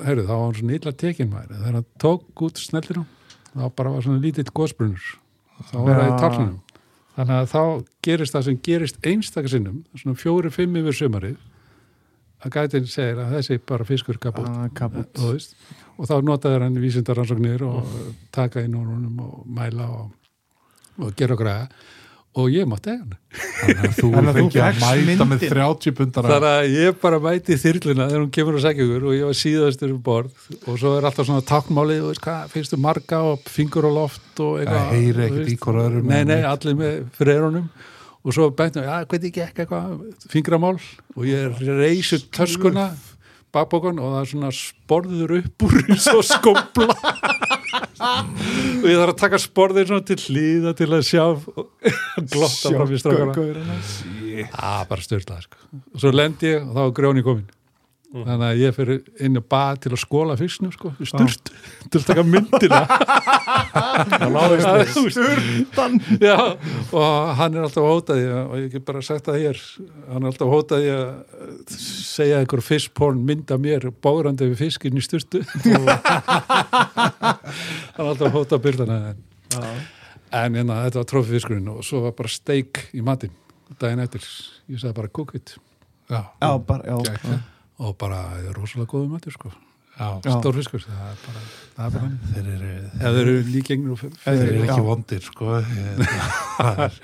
herru, 0.03 0.23
þá 0.27 0.33
var 0.33 0.45
hann 0.47 0.59
svona 0.59 0.77
illa 0.79 0.93
tekin 0.97 1.31
maður. 1.31 1.59
Þegar 1.59 1.75
hann 1.79 1.91
tók 2.03 2.23
út 2.47 2.57
snellinum 2.61 3.09
þá 3.53 3.65
bara 3.77 3.93
var 3.93 4.05
svona 4.05 4.23
lítill 4.23 4.49
gósbrunur 4.55 5.09
þá 5.69 5.75
var 5.79 5.93
það 5.93 6.05
í 6.05 6.11
Já. 6.11 6.19
taflunum 6.23 6.61
þannig 7.17 7.35
að 7.37 7.51
þá 7.53 7.63
gerist 8.07 8.37
það 8.37 8.47
sem 8.47 8.61
gerist 8.69 9.01
einstaka 9.05 9.53
svona 9.53 10.19
fjóri, 10.19 10.53
fimm 10.53 10.79
yfir 10.81 10.97
sumarið 10.97 11.37
að 12.43 12.57
gætin 12.59 12.87
segir 12.91 13.23
að 13.23 13.37
þessi 13.39 13.61
bara 13.69 13.85
fiskur 13.89 14.19
kaput 14.23 14.49
Ah, 14.51 14.67
kaput. 14.75 15.11
veist, 15.23 15.57
og 15.99 16.09
þá 16.11 16.15
notaður 16.27 16.67
hann 16.67 16.81
vísindaransóknir 16.83 17.63
og 17.69 17.97
taka 18.35 18.65
inn 18.67 18.75
orðunum 18.79 19.19
og 19.27 19.43
mæla 19.47 19.89
og, 19.89 20.13
og 20.99 21.13
gera 21.19 21.37
græða 21.39 21.69
og 22.33 22.47
ég 22.49 22.65
mátti 22.65 22.95
hann 22.97 23.11
Þannig 23.63 23.83
að 23.85 23.97
þú 23.99 24.09
Þannig 24.15 24.57
að 24.57 24.79
mæta 24.81 24.97
með 24.97 25.05
myndin. 25.29 25.51
30 25.53 25.95
pundara 25.99 26.31
þannig 26.33 26.55
að 26.57 26.77
ég 26.81 26.97
bara 27.03 27.19
mæti 27.23 27.59
þyrluna 27.61 28.07
þegar 28.09 28.23
hún 28.25 28.31
kemur 28.39 28.57
og 28.57 28.63
segja 28.65 28.87
ykkur 28.87 29.05
og 29.11 29.17
ég 29.19 29.27
var 29.29 29.37
síðastur 29.43 29.93
um 29.93 30.01
borð 30.07 30.47
og 30.65 30.79
svo 30.81 30.95
er 30.97 31.07
alltaf 31.11 31.29
svona 31.29 31.45
táknmálið 31.53 32.01
og 32.07 32.09
veist 32.15 32.25
hvað, 32.25 32.49
finnstu 32.57 32.79
marga 32.81 33.21
og 33.35 33.45
fingur 33.53 33.87
og 33.91 33.95
loft 34.01 34.41
og 34.43 34.63
eitthvað 34.63 34.81
Það 34.81 34.97
heyri 34.97 35.27
ekkert 35.29 35.53
í 35.53 35.59
hvort 35.61 35.83
öðrum 35.85 36.09
nei, 36.09 36.23
nei, 36.33 36.41
allir 36.55 36.79
með 36.81 36.97
fyrir 37.21 37.37
eyrunum 37.37 37.69
og 38.23 38.37
svo 38.37 38.51
bættum, 38.55 38.85
já, 38.87 39.03
hvernig 39.11 39.33
gekk 39.35 39.65
eitthvað? 39.65 39.97
Fingramál. 40.31 40.77
Og 41.17 41.27
ég 41.27 41.63
reysi 41.67 42.21
töskuna 42.33 42.93
bakbókun 43.53 44.01
og 44.01 44.15
það 44.15 44.21
er 44.23 44.31
svona 44.31 44.51
sporður 44.57 45.35
upp 45.41 45.67
úr 45.67 45.81
eins 45.93 46.07
og 46.13 46.23
skópla 46.25 46.95
og 48.03 48.87
ég 48.89 48.99
þarf 48.99 49.13
að 49.13 49.19
taka 49.21 49.41
sporðir 49.41 49.89
svona 49.91 50.07
til 50.09 50.19
hlýða 50.19 50.73
til 50.79 50.89
að 50.91 51.05
sjá 51.07 51.25
glotta 52.33 52.73
fram 52.73 52.93
í 52.93 53.01
strákana. 53.01 53.51
Að 54.49 54.87
bara 54.91 55.05
styrla 55.05 55.43
sko. 55.45 55.61
og 55.93 56.01
svo 56.03 56.15
lendi 56.15 56.55
ég 56.55 56.65
og 56.65 56.73
þá 56.77 56.83
er 56.87 56.95
grjóni 56.99 57.27
komin 57.27 57.51
þannig 58.13 58.47
að 58.47 58.59
ég 58.61 58.75
fyrir 58.77 58.99
inn 59.25 59.41
á 59.41 59.43
bað 59.55 59.79
til 59.85 59.93
að 59.95 60.01
skóla 60.03 60.35
fyrstnum 60.37 60.73
sko, 60.75 60.91
styrt 61.09 61.47
til 61.89 62.01
að 62.01 62.09
taka 62.11 62.25
myndina. 62.27 62.81
Sturtan. 65.13 65.93
Já, 66.21 66.37
og 66.93 67.37
hann 67.39 67.57
er 67.57 67.63
alltaf 67.67 67.85
hótaði 67.89 68.27
og 68.37 68.55
ég 68.61 68.69
get 68.75 68.85
bara 68.89 69.03
sagt 69.05 69.27
það 69.31 69.37
hér. 69.43 69.59
Hann 70.11 70.23
er 70.23 70.29
alltaf 70.31 70.49
hótaði 70.53 70.89
að 70.95 71.09
segja 71.77 72.41
einhver 72.43 72.63
fiskporn 72.65 73.19
mynda 73.27 73.57
mér 73.61 73.83
bórandi 74.05 74.45
við 74.53 74.59
fiskinn 74.67 75.01
í 75.01 75.03
styrtu 75.05 75.39
hann 75.57 75.89
er 77.97 78.11
alltaf 78.11 78.31
hótað 78.35 78.65
byrðana 78.67 78.97
en, 79.13 79.19
en 80.33 80.53
hérna, 80.59 80.75
þetta 80.87 81.01
var 81.01 81.09
trófifiskurinn 81.13 81.73
og 81.73 81.79
svo 81.87 81.97
var 82.07 82.15
bara 82.19 82.31
steik 82.33 82.73
í 82.97 83.01
matinn 83.05 83.35
daginn 83.81 84.03
eftir, 84.05 84.23
ég 84.71 84.79
sagði 84.81 84.97
bara 84.99 85.13
cook 85.13 85.31
it. 85.39 85.49
Já, 86.11 86.21
já, 86.43 86.51
bara, 86.67 86.83
já, 86.85 86.97
Geggjað. 87.09 87.41
Og 87.83 87.95
bara 88.01 88.23
rosalega 88.57 88.91
góðu 88.95 89.11
matur 89.13 89.35
sko 89.37 89.51
já. 89.53 90.09
Já. 90.25 90.33
stórfiskur, 90.39 90.83
það 90.87 91.23
bara, 91.27 91.45
það 91.77 91.93
bara 91.99 92.03
hann. 92.07 92.19
Þeir 92.33 92.51
eru, 92.57 92.73
ef 92.89 92.99
þeir 93.03 93.23
eru 93.23 93.37
líkengnir 93.53 93.93
og 93.93 93.99
þeir 94.03 94.43
eru 94.49 94.59
Já. 94.59 94.67
ekki 94.71 94.85
vondir 94.89 95.23
sko. 95.27 95.45
Það 96.63 96.85
er- 96.87 97.01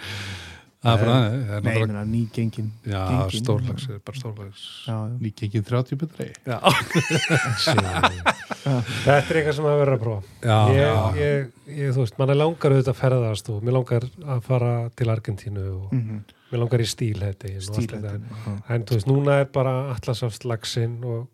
það 0.79 0.93
er 0.95 1.01
bara 1.03 1.15
hann, 1.19 1.25
það 1.27 1.55
er 1.57 1.63
nei, 1.65 1.69
náttúrulega 1.69 1.87
meina, 1.91 2.03
ný 2.07 2.21
gengin 2.31 2.67
já, 2.87 3.01
gengin. 3.11 3.41
stórlags, 3.43 3.87
er 3.91 3.99
bara 4.07 4.19
stórlags 4.21 4.61
já, 4.87 4.95
já. 4.95 5.17
Líkingin 5.25 5.65
30 5.67 5.99
pundari 5.99 6.29
já, 6.47 6.59
Þetta 7.99 9.17
er 9.17 9.39
eitthvað 9.41 9.57
sem 9.59 9.67
að 9.69 9.79
vera 9.81 9.97
að 9.97 10.03
prófa 10.03 10.23
já, 10.45 10.59
ég, 10.71 10.79
já. 10.79 10.95
ég, 11.19 11.49
ég, 11.81 11.93
þú 11.97 12.05
veist, 12.05 12.17
mann 12.21 12.33
er 12.35 12.39
langar 12.39 12.75
auðvitað 12.77 12.93
að 12.95 13.01
ferðast 13.01 13.51
og 13.55 13.65
mér 13.67 13.77
langar 13.79 14.07
að 14.07 14.43
fara 14.47 14.73
til 14.99 15.11
Argentínu 15.15 15.65
og 15.75 15.95
Mhm. 15.99 16.21
Mér 16.51 16.61
langar 16.63 16.81
í 16.81 16.87
Stílhættin, 16.89 17.61
já. 17.61 18.53
en 18.69 18.85
þú 18.89 18.95
veist, 18.97 19.07
núna 19.11 19.41
er 19.43 19.49
bara 19.53 19.73
allasafslagsinn 19.95 21.03
og, 21.05 21.27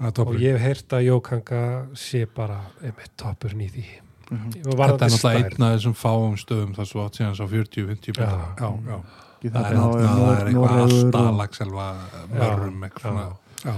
og 0.00 0.34
ég 0.40 0.56
hef 0.56 0.64
heyrt 0.64 0.94
að 0.96 1.06
Jókanga 1.06 1.62
sé 1.94 2.24
bara 2.34 2.60
einmitt 2.82 3.12
toppurinn 3.20 3.66
í 3.66 3.70
því. 3.70 3.84
Mhm. 4.30 4.50
og 4.66 4.74
Þetta 4.78 5.06
er 5.06 5.10
náttúrulega 5.10 5.44
einn 5.50 5.64
af 5.66 5.72
þessum 5.76 5.94
fáum 5.98 6.36
stöðum 6.38 6.74
þar 6.76 6.86
svo 6.86 7.04
átt 7.06 7.16
síðan 7.18 7.34
svo 7.38 7.46
40-50 7.50 8.20
Já, 8.20 8.28
já, 8.60 8.70
já, 8.86 9.00
Það 9.40 9.56
er 9.56 9.74
á- 9.74 9.90
er 9.90 10.50
eitthvað 10.50 10.82
alltaf 10.84 11.30
lagselva 11.40 11.86
mörrum 12.30 12.84
eitthvað 12.86 13.00
svona 13.00 13.24
já. 13.64 13.74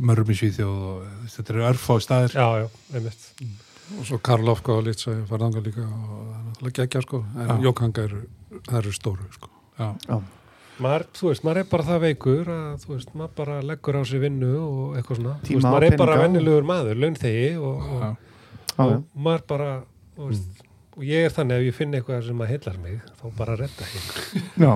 mörrum 0.00 0.30
í 0.30 0.36
Svíþjóð 0.38 0.82
og 0.90 1.06
þetta 1.26 1.50
eru 1.54 1.64
örfá 1.70 1.96
staðir. 2.04 2.34
Já, 2.38 2.46
já, 2.62 2.68
einmitt. 2.94 3.24
Og 3.98 4.06
svo 4.06 4.18
Karlofka 4.22 4.72
og 4.76 4.84
Litsa 4.86 5.10
var 5.26 5.38
þangað 5.42 5.66
líka 5.66 5.82
og 5.82 6.10
það 6.10 6.36
er 6.36 6.44
náttúrulega 6.44 6.76
geggja 6.78 7.02
sko. 7.02 7.24
En. 7.34 7.62
Jókanga 7.64 8.04
eru 8.78 8.92
stóru 8.92 9.26
sko 9.34 9.48
Já. 9.80 9.88
Já. 10.06 10.16
maður, 10.84 11.04
þú 11.16 11.28
veist, 11.30 11.44
maður 11.46 11.60
er 11.62 11.68
bara 11.74 11.86
það 11.90 12.02
veikur 12.06 12.50
að, 12.54 12.72
þú 12.84 12.94
veist, 12.94 13.12
maður 13.16 13.36
bara 13.40 13.58
leggur 13.70 13.98
á 14.00 14.02
sig 14.08 14.22
vinnu 14.22 14.50
og 14.60 14.96
eitthvað 15.00 15.20
svona, 15.20 15.36
þú 15.40 15.48
Tíma 15.48 15.56
veist, 15.56 15.66
og 15.66 15.74
maður 15.74 15.86
er 15.90 16.00
bara 16.00 16.18
vennilegur 16.24 16.68
maður, 16.70 17.00
launþegi 17.04 17.46
og, 17.60 17.84
og, 17.84 18.00
Já. 18.00 18.10
Já, 18.70 18.82
og 18.84 18.90
já. 18.94 18.98
maður 19.28 19.46
bara 19.52 19.70
þú 20.16 20.30
veist, 20.30 20.64
og 20.96 21.04
ég 21.06 21.26
er 21.26 21.34
þannig 21.36 21.60
ef 21.60 21.66
ég 21.68 21.76
finn 21.80 21.94
eitthvað 21.96 22.24
sem 22.26 22.42
að 22.44 22.50
heillar 22.54 22.80
mig, 22.84 22.98
þá 23.20 23.24
bara 23.38 23.56
redda 23.60 23.88
Já. 24.60 24.72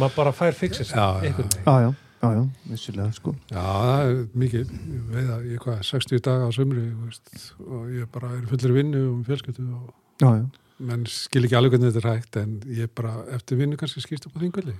maður 0.00 0.14
bara 0.16 0.32
fær 0.36 0.56
já, 0.56 1.08
einhvern 1.20 1.50
veginn 1.52 1.66
já, 1.66 1.92
já, 2.20 2.30
já, 2.36 2.42
vissulega 2.70 3.12
sko 3.16 3.34
Já, 3.50 3.60
það 3.60 4.04
er 4.06 4.18
mikið, 4.44 4.72
ég 4.94 5.04
veit 5.14 5.30
að 5.36 5.46
ég 5.50 5.64
hvað, 5.64 5.82
60 5.90 6.24
daga 6.28 6.48
á 6.48 6.50
sömri 6.56 6.84
þú 6.88 7.08
veist, 7.08 7.46
og 7.64 7.92
ég 7.96 8.10
bara 8.12 8.32
er 8.36 8.44
fullir 8.50 8.76
vinnu 8.76 9.04
og 9.14 9.22
fjölskyldu 9.28 9.68
og 9.68 9.96
Já, 10.20 10.28
já, 10.36 10.44
menn 10.80 11.04
skil 11.06 11.44
ekki 11.46 11.56
alveg 11.58 11.74
hvernig 11.76 11.92
þetta 11.94 12.02
er 12.08 12.14
hægt 12.16 12.36
en 12.40 12.54
ég 12.80 12.88
bara 12.96 13.12
eftir 13.36 13.58
vinnu 13.60 13.76
kannski 13.80 14.00
skýrst 14.04 14.26
upp 14.30 14.36
á 14.36 14.42
þingvelli. 14.42 14.74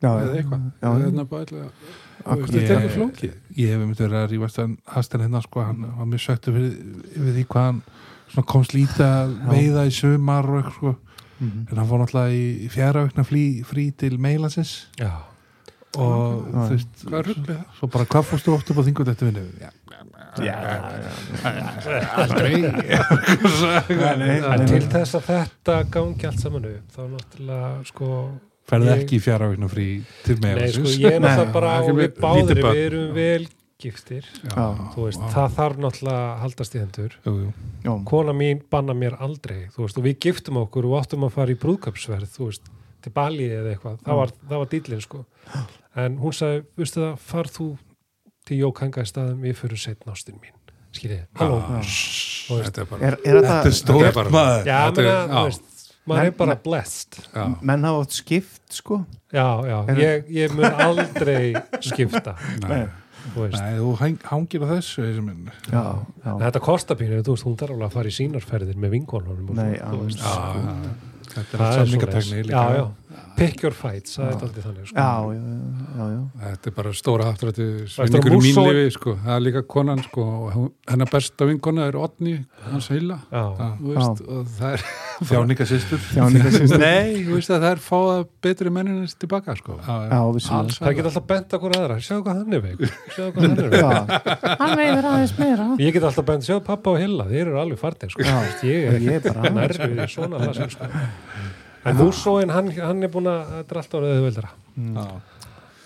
Já, 0.00 0.08
eða 0.16 0.36
eitthvað, 0.40 0.62
hérna 0.80 1.24
þetta 1.28 2.60
er 2.60 2.78
ekki 2.78 2.94
flókið. 2.94 3.34
Ég 3.58 3.72
hef 3.74 3.80
myndið 3.82 4.04
verið 4.06 4.18
að 4.22 4.30
rífast 4.32 4.58
en 4.62 4.76
Hasten 4.94 5.20
hérna 5.24 5.42
sko, 5.44 5.64
hann 5.66 5.82
var 5.98 6.08
mjög 6.08 6.22
söktu 6.24 6.54
fyrir, 6.56 6.76
yfir 7.12 7.34
því 7.36 7.44
hvað 7.52 7.66
hann 7.68 7.82
svona 8.30 8.46
komst 8.54 8.72
lítið 8.76 9.04
að 9.06 9.34
veiða 9.50 9.86
í 9.90 9.94
sumar 9.94 10.48
og 10.48 10.60
eitthvað 10.60 10.76
sko, 10.78 10.96
Mhm. 11.40 11.66
en 11.70 11.76
hann 11.80 11.88
fór 11.88 12.00
náttúrulega 12.02 12.36
í 12.36 12.68
fjara 12.68 13.02
aukna 13.06 13.24
frí, 13.24 13.42
til 13.96 14.18
meilansins 14.20 14.86
Já, 14.98 15.10
og 15.96 16.44
þú 16.52 16.68
veist, 16.68 17.04
Hvað 17.08 17.22
ruglið? 17.30 17.46
það? 17.56 17.64
svo 17.78 17.86
bara 17.90 18.04
hvað 18.04 18.24
fórstu 18.28 18.52
oft 18.52 18.70
upp 18.70 18.76
á 18.76 18.82
þingut 18.84 19.08
eftir 19.08 19.30
vinnu? 19.32 19.46
Já, 19.60 19.70
aldrei. 22.20 22.54
Til 24.70 24.82
þess 24.90 25.16
að 25.18 25.24
þetta 25.28 25.76
gangi 25.92 26.28
allt 26.30 26.42
saman 26.42 26.68
upp, 26.70 26.86
þá 26.94 27.00
náttúrulega 27.14 27.70
sko, 27.90 28.10
Ég- 28.70 28.90
ekki 29.02 29.18
í 29.18 29.22
aukna 29.34 29.68
frí 29.70 29.86
til 30.24 30.36
nei, 30.38 30.52
sko, 30.70 30.82
meilansins 30.84 30.98
ég 31.00 31.16
er 31.16 31.20
náttúrulega 31.24 31.52
bara 31.56 31.72
með 31.80 31.96
við 32.00 32.20
báðir, 32.22 32.62
við 32.62 32.84
erum 32.84 33.14
vel 33.16 33.48
giftir, 33.80 34.26
veist, 34.44 35.22
það 35.32 35.54
þarf 35.56 35.76
náttúrulega 35.80 36.20
að 36.20 36.40
haldast 36.44 36.74
í 36.76 36.78
hendur. 36.82 37.14
Jú, 37.24 37.32
jú. 37.84 37.94
Kona 38.04 38.32
mín 38.36 38.60
banna 38.70 38.94
mér 38.94 39.16
aldrei 39.18 39.68
þú 39.74 39.86
veist, 39.86 39.98
og 39.98 40.04
við 40.04 40.18
giftum 40.26 40.60
okkur 40.60 40.84
og 40.90 40.98
áttum 41.00 41.24
að 41.24 41.32
fara 41.38 41.54
í 41.54 41.58
brúðköpsverð 41.62 42.28
þú 42.36 42.50
veist, 42.50 42.68
til 43.00 43.12
Bali 43.16 43.48
eða 43.48 43.72
eitthvað. 43.74 44.00
Það 44.04 44.18
var, 44.20 44.34
það 44.50 44.58
var 44.60 44.68
dýllin 44.74 45.00
sko. 45.04 45.22
En 45.96 46.18
hún 46.20 46.36
sagði, 46.36 46.64
veistu 46.76 47.00
það, 47.00 47.14
farð 47.30 47.56
þú 47.56 47.68
til 48.50 48.60
Jókanga 48.64 49.04
í 49.06 49.08
staðum, 49.10 49.40
við 49.46 49.56
fyrir 49.62 49.80
setna 49.80 50.12
ástin 50.16 50.38
mín. 50.42 50.56
Skiljið, 50.90 51.20
halló. 51.38 51.58
Veist, 51.80 52.48
Þetta 52.50 52.82
er 52.82 52.86
bara 52.90 53.06
Er, 53.06 53.16
er 54.10 54.14
bara- 54.16 54.30
maður. 54.34 54.64
já, 54.66 54.78
er- 54.98 55.60
maður 56.10 56.16
Men- 56.18 56.26
er 56.26 56.32
bara 56.40 56.56
blessed. 56.64 57.18
Já, 57.34 57.44
menn 57.62 57.84
hafa 57.86 58.00
átt 58.02 58.16
skipt 58.16 58.72
sko. 58.74 59.04
Já, 59.32 59.44
já, 59.70 59.76
ég, 60.00 60.24
ég 60.34 60.54
mun 60.56 60.64
aldrei 60.82 61.52
skipta, 61.80 62.34
nei, 62.66 62.88
þú 63.36 63.44
Nei, 63.52 63.76
þú 63.78 63.92
hang- 64.00 64.24
hangir 64.32 64.64
á 64.64 64.68
þessu 64.74 65.04
þetta 66.40 66.60
kostar 66.64 66.96
pínu, 66.98 67.20
þú 67.22 67.36
veist, 67.36 67.46
hún 67.46 67.56
þarf 67.60 67.76
alveg 67.76 67.86
að 67.86 67.94
fara 67.94 68.10
í 68.10 68.16
sínarferðir 68.16 68.76
með 68.80 68.90
vinkonunum 68.96 69.54
Nei, 69.54 69.78
alveg. 69.78 70.18
já, 70.18 70.34
Þetta 71.30 71.54
er 71.54 71.62
allt 71.62 71.92
líka. 71.94 72.50
Já, 72.50 72.62
já, 72.74 72.86
pick 73.38 73.64
your 73.64 73.74
fights 73.76 74.18
það 74.18 74.30
er 74.30 74.44
aldrei 74.46 74.64
þannig 74.66 74.90
sko. 74.90 74.96
já, 74.96 75.12
já, 75.34 75.42
já, 76.00 76.06
já. 76.14 76.22
þetta 76.44 76.70
er 76.70 76.76
bara 76.80 76.94
stóra 76.96 77.30
að 77.30 77.60
svinningur 77.94 78.36
í 78.36 78.40
mín 78.44 78.60
lifi 78.70 78.96
sko. 78.96 79.16
það 79.24 79.36
er 79.36 79.44
líka 79.46 79.64
konan 79.76 80.04
sko, 80.06 80.26
hennar 80.90 81.10
besta 81.12 81.48
vinkona 81.48 81.88
er 81.90 81.98
Otni 82.00 82.36
hans 82.70 82.90
heila. 82.92 83.18
Já, 83.30 83.44
þú 83.78 83.94
veist, 83.94 84.22
og 84.26 84.50
það 84.58 84.74
er 84.76 84.84
Þjáningasistur 85.20 86.00
Þjáningasystur. 86.14 86.80
Nei, 86.80 87.24
þú 87.26 87.36
veist 87.36 87.52
að 87.52 87.64
það 87.64 87.70
er 87.70 87.82
fáða 87.84 88.16
betri 88.46 88.72
menninins 88.72 89.16
tilbaka 89.20 89.56
sko. 89.58 89.76
Já, 89.84 90.20
vissulega. 90.34 90.60
Alls 90.60 90.78
það 90.80 90.94
get 90.96 91.08
alltaf 91.10 91.26
bent 91.32 91.56
okkur 91.58 91.76
aðra. 91.76 91.98
Sjáðu 92.04 92.22
hvað 92.26 92.40
hann 92.40 92.56
er 92.56 92.62
veik. 92.64 92.80
Er 95.40 95.80
ég 95.84 95.96
get 95.96 96.06
alltaf 96.08 96.28
bent, 96.30 96.46
sjáðu 96.46 96.62
pappa 96.70 96.94
og 96.94 97.00
Hilla 97.02 97.24
þeir 97.28 97.44
eru 97.46 97.60
alveg 97.60 97.80
farnir 97.80 98.14
sko. 98.14 98.24
Ég 98.64 98.94
er 98.94 99.00
Ég 99.04 99.18
er 99.18 99.22
bara 99.28 99.52
nærfið 99.56 100.04
svona 100.14 100.40
lasir, 100.46 100.72
sko. 100.72 100.88
En 101.84 101.96
Mússóin, 101.96 102.50
hann, 102.52 102.70
hann 102.76 103.02
er 103.02 103.08
búin 103.12 103.28
að 103.30 103.52
er 103.70 103.98
orðið 104.00 104.16
auðveldara. 104.18 104.50
Já. 104.76 105.06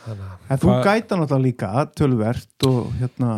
þannig 0.05 0.25
að 0.29 0.53
En 0.53 0.59
þú 0.61 0.73
gæta 0.85 1.16
náttúrulega 1.16 1.45
líka 1.47 1.69
tölvert 1.97 2.66
og 2.69 2.91
hérna 3.01 3.29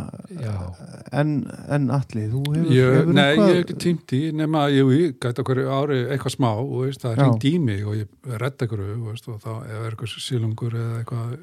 en, 1.13 1.35
en 1.71 1.85
allir, 1.95 2.31
þú 2.33 2.41
hefur, 2.57 2.73
ég, 2.75 2.97
hefur 2.97 3.13
Nei, 3.15 3.23
eitthvað- 3.29 3.51
ég 3.53 3.55
hef 3.61 3.63
ekki 3.67 3.77
tímt 3.85 4.15
í 4.17 4.21
nema 4.35 4.65
að 4.67 4.75
ég, 4.81 5.15
gæti 5.23 5.45
okkur 5.45 5.61
ári 5.77 5.99
eitthvað 6.11 6.35
smá 6.35 6.49
og 6.57 6.75
veist, 6.83 7.05
það 7.05 7.13
er 7.13 7.23
hringt 7.23 7.47
í 7.47 7.55
mig 7.63 7.87
og 7.87 7.95
ég 8.01 8.09
redda 8.43 8.67
ykkur 8.67 8.83
veist, 9.07 9.29
og 9.31 9.39
þá 9.45 9.53
er 9.71 9.87
eitthvað 9.93 10.17
sílungur 10.27 10.75
eða 10.75 10.99
eitthvað 11.05 11.39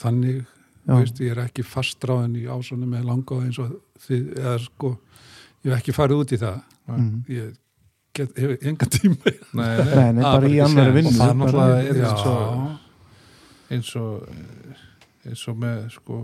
þannig 0.00 0.44
veist, 0.86 1.20
ég 1.20 1.30
er 1.36 1.42
ekki 1.44 1.62
fastráðin 1.68 2.38
í 2.40 2.46
ásonu 2.50 2.88
með 2.88 3.04
langa 3.10 3.42
eins 3.44 3.58
og 3.62 3.76
þið 4.06 4.32
eða 4.40 4.56
sko, 4.64 4.94
ég 5.62 5.72
hef 5.74 5.82
ekki 5.82 5.92
farið 5.98 6.22
út 6.24 6.32
í 6.32 6.40
það. 6.40 6.62
Mhm. 6.88 7.24
ég 7.28 7.52
get, 8.16 8.32
hef 8.38 8.66
enga 8.70 8.88
tíma 8.92 9.16
það. 9.24 9.42
Nei, 9.58 9.72
nei. 9.78 10.12
Nei, 10.12 10.22
bara 10.22 10.48
í 10.48 10.56
séns. 10.60 10.94
vinnu 10.96 11.12
Og 11.12 11.18
það 11.18 11.34
náttúrulega 11.42 11.76
er 11.82 12.00
Já, 12.02 12.06
eins 12.12 12.24
og 12.30 12.40
eins 13.72 13.92
og 13.96 15.26
eins 15.26 15.44
og 15.48 15.60
með 15.62 15.84
sko 15.96 16.16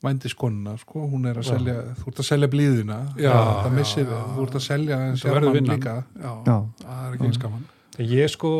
vændiskonuna 0.00 0.76
sko, 0.80 1.02
hún 1.12 1.26
er 1.28 1.36
að 1.36 1.44
Já. 1.44 1.50
selja 1.58 1.74
þú 2.00 2.06
ert 2.08 2.20
að 2.22 2.28
selja 2.30 2.48
blíðuna 2.54 2.98
Já, 3.20 3.32
það, 3.34 3.50
það 3.50 3.66
já, 3.66 3.74
missir, 3.76 4.06
já. 4.08 4.20
þú 4.36 4.44
ert 4.46 4.54
að 4.56 4.64
selja 4.64 5.00
en 5.04 5.18
Það 5.20 5.34
verður 5.34 5.50
sjálfan 5.50 5.56
vinnan. 5.58 5.74
líka 5.76 5.96
já, 6.00 6.30
Já. 6.46 6.56
það 6.84 7.02
er 7.08 7.16
ekki 7.18 7.28
eins 7.28 7.40
gaman 7.42 7.66
ég 8.14 8.32
sko 8.32 8.52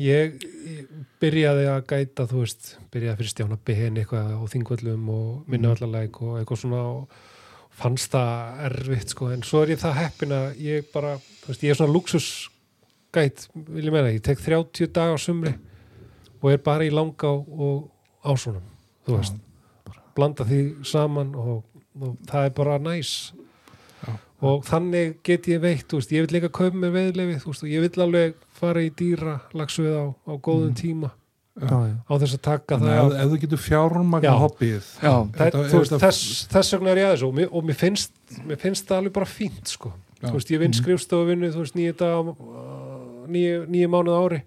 ég, 0.00 0.46
ég 0.72 0.94
byrjaði 1.20 1.66
að 1.74 1.82
gæta 1.92 2.26
þú 2.30 2.40
veist, 2.46 2.70
byrjaði 2.94 3.18
fyrir 3.20 3.32
stjána 3.34 3.58
BN 3.68 4.00
eitthvað 4.00 4.32
á 4.32 4.44
þingvöllum 4.54 5.10
og 5.12 5.52
minnavallarleik 5.52 6.22
og 6.24 6.38
eitthvað 6.40 6.62
svona 6.64 6.80
og 6.94 7.20
fannst 7.82 8.14
það 8.14 8.64
erfitt 8.68 9.12
sko, 9.14 9.28
en 9.34 9.44
svo 9.46 9.62
er 9.64 9.74
ég 9.74 9.82
það 9.82 9.98
heppin 9.98 10.34
að 10.36 10.62
ég 10.62 10.88
bara, 10.94 11.16
þú 11.42 11.50
veist, 11.52 11.64
ég 11.66 11.74
er 11.74 11.78
svona 11.80 11.94
luxus 11.94 12.28
gæt, 13.12 13.46
vil 13.68 13.84
ég 13.88 13.92
meina, 13.94 14.12
ég 14.14 14.22
tek 14.24 14.40
30 14.40 14.92
daga 14.94 15.16
á 15.16 15.18
sumri 15.20 15.52
og 16.42 16.50
er 16.52 16.62
bara 16.64 16.86
í 16.86 16.92
langa 16.94 17.30
og 17.32 17.88
ásonum 18.24 18.64
þú 19.06 19.18
veist, 19.18 19.38
blanda 20.16 20.46
því 20.48 20.60
saman 20.86 21.34
og, 21.38 21.62
og 22.00 22.18
það 22.28 22.48
er 22.48 22.54
bara 22.56 22.78
næs 22.82 23.32
Já. 24.02 24.12
og 24.42 24.64
þannig 24.66 25.18
get 25.26 25.48
ég 25.50 25.62
veitt, 25.62 25.88
þú 25.90 26.00
veist, 26.00 26.14
ég 26.14 26.26
vil 26.26 26.36
líka 26.38 26.52
kaupa 26.52 26.78
mér 26.78 26.94
veðlefi, 26.96 27.40
þú 27.42 27.52
veist, 27.52 27.66
og 27.66 27.72
ég 27.74 27.84
vil 27.84 28.06
alveg 28.06 28.46
fara 28.58 28.82
í 28.82 28.92
dýra 28.98 29.40
lagsveið 29.56 29.98
á, 29.98 30.06
á 30.10 30.32
góðum 30.38 30.74
tíma 30.78 31.10
Já, 31.10 31.14
já. 31.14 31.21
Á 31.52 32.12
þess 32.16 32.34
að 32.38 32.42
taka 32.42 32.78
Þannig 32.78 32.92
það 32.96 33.10
að 33.12 33.16
ef 33.22 33.30
þú 33.32 33.38
getur 33.42 33.60
fjármagna 33.60 34.24
Já. 34.30 34.36
hobbyið 34.40 34.86
Já. 35.02 35.12
það, 35.12 35.32
Þetta- 35.36 35.64
þú 35.68 35.78
veist, 35.78 35.92
þetta- 35.92 36.06
þess, 36.06 36.46
þess 36.48 36.72
vegna 36.72 36.90
er 36.90 36.96
ég 37.02 37.06
að 37.08 37.12
þessu 37.16 37.28
og 37.28 37.34
mér, 37.36 37.48
og 37.52 37.64
mér 37.68 37.76
finnst 37.76 38.12
mér 38.48 38.58
finnst 38.62 38.86
það 38.88 38.96
alveg 39.02 39.12
bara 39.12 39.26
fínt 39.26 39.66
sko. 39.68 39.92
Þú 40.22 40.32
veist, 40.32 40.50
ég 40.54 40.58
vinn 40.62 40.72
skrifstofuvinnu, 40.72 41.50
þú 41.52 41.60
veist, 41.64 41.74
nýju 41.76 41.96
dag 41.98 42.32
nýju 43.68 43.88
mánuð 43.90 44.16
á 44.16 44.20
ári. 44.22 44.40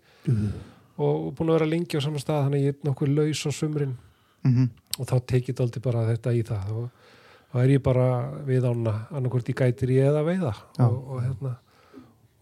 Og 0.97 1.33
búin 1.35 1.49
að 1.51 1.57
vera 1.59 1.67
lengi 1.67 1.97
á 1.99 2.01
saman 2.01 2.19
stað 2.23 2.45
þannig 2.47 2.61
að 2.61 2.65
ég 2.65 2.73
er 2.73 2.89
nokkuð 2.89 3.15
laus 3.15 3.45
á 3.45 3.51
sumrin. 3.51 3.95
Mhm. 4.45 4.69
og 4.99 5.07
þá 5.09 5.15
tekið 5.27 5.59
aldrei 5.59 5.81
bara 5.81 6.05
þetta 6.15 6.31
í 6.31 6.41
það. 6.45 6.69
Og 6.71 6.89
þá 7.51 7.63
er 7.63 7.69
ég 7.75 7.81
bara 7.83 8.31
við 8.45 8.63
ána 8.63 9.07
annarkvort 9.11 9.49
í 9.49 9.53
gætir 9.53 9.89
ég 9.91 10.05
eða 10.07 10.23
veiða. 10.23 10.53
Og, 10.79 11.09
og 11.09 11.21
hérna 11.21 11.57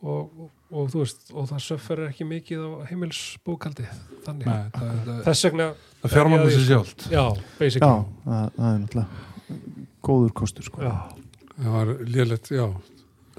og, 0.03 0.29
og, 0.37 0.49
og 0.73 0.89
þú 0.93 1.03
veist, 1.03 1.27
og 1.33 1.49
það 1.51 1.63
söffer 1.67 2.03
ekki 2.09 2.27
mikið 2.29 2.63
á 2.65 2.69
heimilsbókaldi 2.89 3.85
þannig, 4.25 4.47
Nei, 4.47 4.71
það, 4.73 4.95
það, 5.07 5.19
þess 5.27 5.47
vegna 5.49 5.67
það 6.01 6.15
fjármagna 6.15 6.55
sér 6.55 6.65
sjálft 6.69 7.05
já, 7.07 7.19
Já, 7.19 7.25
basically. 7.59 8.01
Það, 8.25 8.49
það 8.57 8.71
er 8.71 8.81
náttúrulega 8.83 9.29
góður 10.03 10.33
kostur 10.41 10.67
sko. 10.67 10.81
Já, 10.83 10.95
það 11.59 11.77
var 11.77 11.93
lélegt, 12.11 12.51
já 12.51 12.65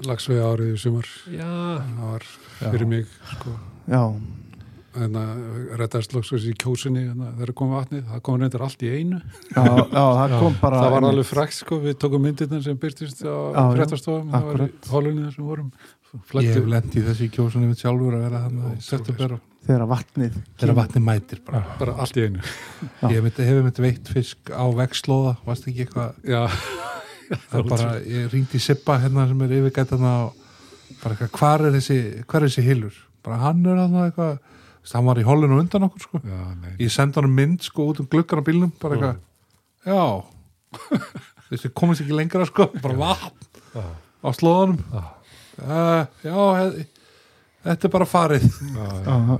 lagsveið 0.03 0.41
árið 0.43 0.71
í 0.73 0.79
sumar. 0.79 1.11
Já, 1.31 1.51
það 1.51 2.01
var 2.09 2.25
Já. 2.25 2.65
fyrir 2.73 2.89
mig 2.89 3.13
sko. 3.31 3.53
Já, 3.85 4.01
þannig 4.95 5.19
að 5.21 5.75
reddast 5.81 6.15
loksins 6.15 6.47
í 6.49 6.53
kjósinni 6.59 7.03
að 7.11 7.21
þegar 7.39 7.53
kom 7.59 7.73
vatnið, 7.75 8.03
það 8.09 8.23
kom 8.27 8.39
reyndar 8.41 8.65
allt 8.65 8.85
í 8.85 8.91
einu. 8.91 9.21
Já, 9.51 9.63
já 9.63 10.03
það 10.19 10.33
Já. 10.33 10.37
kom 10.41 10.57
bara 10.61 10.81
það 10.81 10.95
var 10.95 11.07
alveg 11.11 11.29
frækt 11.29 11.57
sko, 11.59 11.79
við 11.83 11.97
tókum 12.03 12.25
myndirna 12.25 12.61
sem 12.65 12.79
byrtist 12.81 13.23
á 13.23 13.27
Já, 13.27 13.35
já, 13.55 13.63
fréttastofum. 13.77 14.33
Það 14.33 14.49
var 14.49 14.65
í 14.65 14.69
hólunni 14.91 15.27
þar 15.27 15.37
sem 15.37 15.71
vorum 16.31 16.45
Ég 16.45 16.55
hef 16.57 16.69
lent 16.71 16.95
í 16.95 17.03
þessu 17.05 17.25
í 17.27 17.31
kjósunni 17.33 17.69
við 17.71 17.81
sjálfur 17.83 18.15
að 18.17 18.23
vera 18.25 18.41
Ó, 18.49 18.71
í 18.75 18.81
september 18.85 19.35
og 19.37 19.43
þegar 19.65 19.85
vatnið 19.89 20.35
þegar 20.61 20.75
vatni 20.77 21.01
mætir 21.01 21.39
bara. 21.45 21.61
bara 21.79 21.95
allt 22.03 22.17
í 22.19 22.25
einu. 22.27 22.41
Ég 23.09 23.23
myndi, 23.25 23.45
hefur 23.49 23.63
myndi 23.65 23.85
veitt 23.85 24.11
fisk 24.13 24.51
á 24.53 24.65
vegslóða 24.77 25.35
varst 25.45 25.67
ekki 25.71 25.85
eitthvað 25.85 26.19
já, 26.29 26.43
það 27.49 27.59
er 27.59 27.69
bara, 27.71 27.89
ég 28.05 28.27
ringdi 28.33 28.61
Sippa 28.61 28.99
hérna 29.01 29.25
sem 29.29 29.41
er 29.47 29.55
yfirgætana 29.59 30.11
og 30.27 30.35
bara 31.01 31.15
eitthvað, 31.17 31.31
hvar 31.39 31.65
er 31.65 31.73
þessi, 31.79 31.97
hvar 32.29 32.43
er 32.45 32.51
þessi 32.53 32.65
hilur 32.67 32.99
bara 33.25 33.39
hann 33.41 33.65
er 33.65 33.81
hann 33.81 33.97
eitthvað. 34.05 34.37
Hann 34.93 35.07
var 35.07 35.17
í 35.17 35.23
hollinu 35.25 35.55
undan 35.57 35.87
okkur 35.87 36.03
sko. 36.03 36.19
Já, 36.21 36.41
nei 36.61 36.75
ég 36.77 36.91
sendi 36.93 37.17
hann 37.17 37.31
mynd 37.33 37.63
sko 37.65 37.87
út 37.89 38.03
um 38.03 38.05
gluggan 38.05 38.37
á 38.37 38.45
bílnum 38.45 38.73
bara 38.77 38.99
eitthvað, 38.99 39.21
já. 39.89 40.03
Þessi 41.49 41.71
komist 41.77 42.01
ekki 42.05 42.13
lengra 42.17 42.45
sko 42.45 42.67
bara 42.83 42.93
vatn 42.99 43.81
á 44.21 44.29
slóðanum. 44.33 44.77
Uh, 45.63 46.05
já, 46.25 46.85
þetta 47.65 47.87
er 47.87 47.93
bara 47.93 48.07
farið 48.09 48.47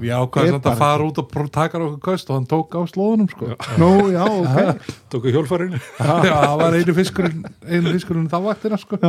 Ég 0.06 0.38
Er 0.42 0.52
samt 0.56 0.70
að 0.72 0.78
fara 0.82 1.08
út 1.08 1.20
og 1.22 1.50
taka 1.54 1.82
okkur 1.82 2.00
köst 2.10 2.30
og 2.32 2.40
hann 2.40 2.48
tók 2.50 2.78
á 2.78 2.82
slóðunum 2.90 3.30
sko. 3.32 3.52
Nú, 3.82 3.92
já, 4.14 4.24
ok 4.42 4.88
tóku 5.14 5.34
hjólfarinu 5.34 5.82
Já, 6.00 6.16
það 6.32 6.56
var 6.64 6.80
einu 6.80 6.96
fiskurinn 6.98 7.44
einu 7.68 7.98
fiskurinn 7.98 8.32
þá 8.32 8.40
vaktina 8.48 8.80
sko. 8.82 9.02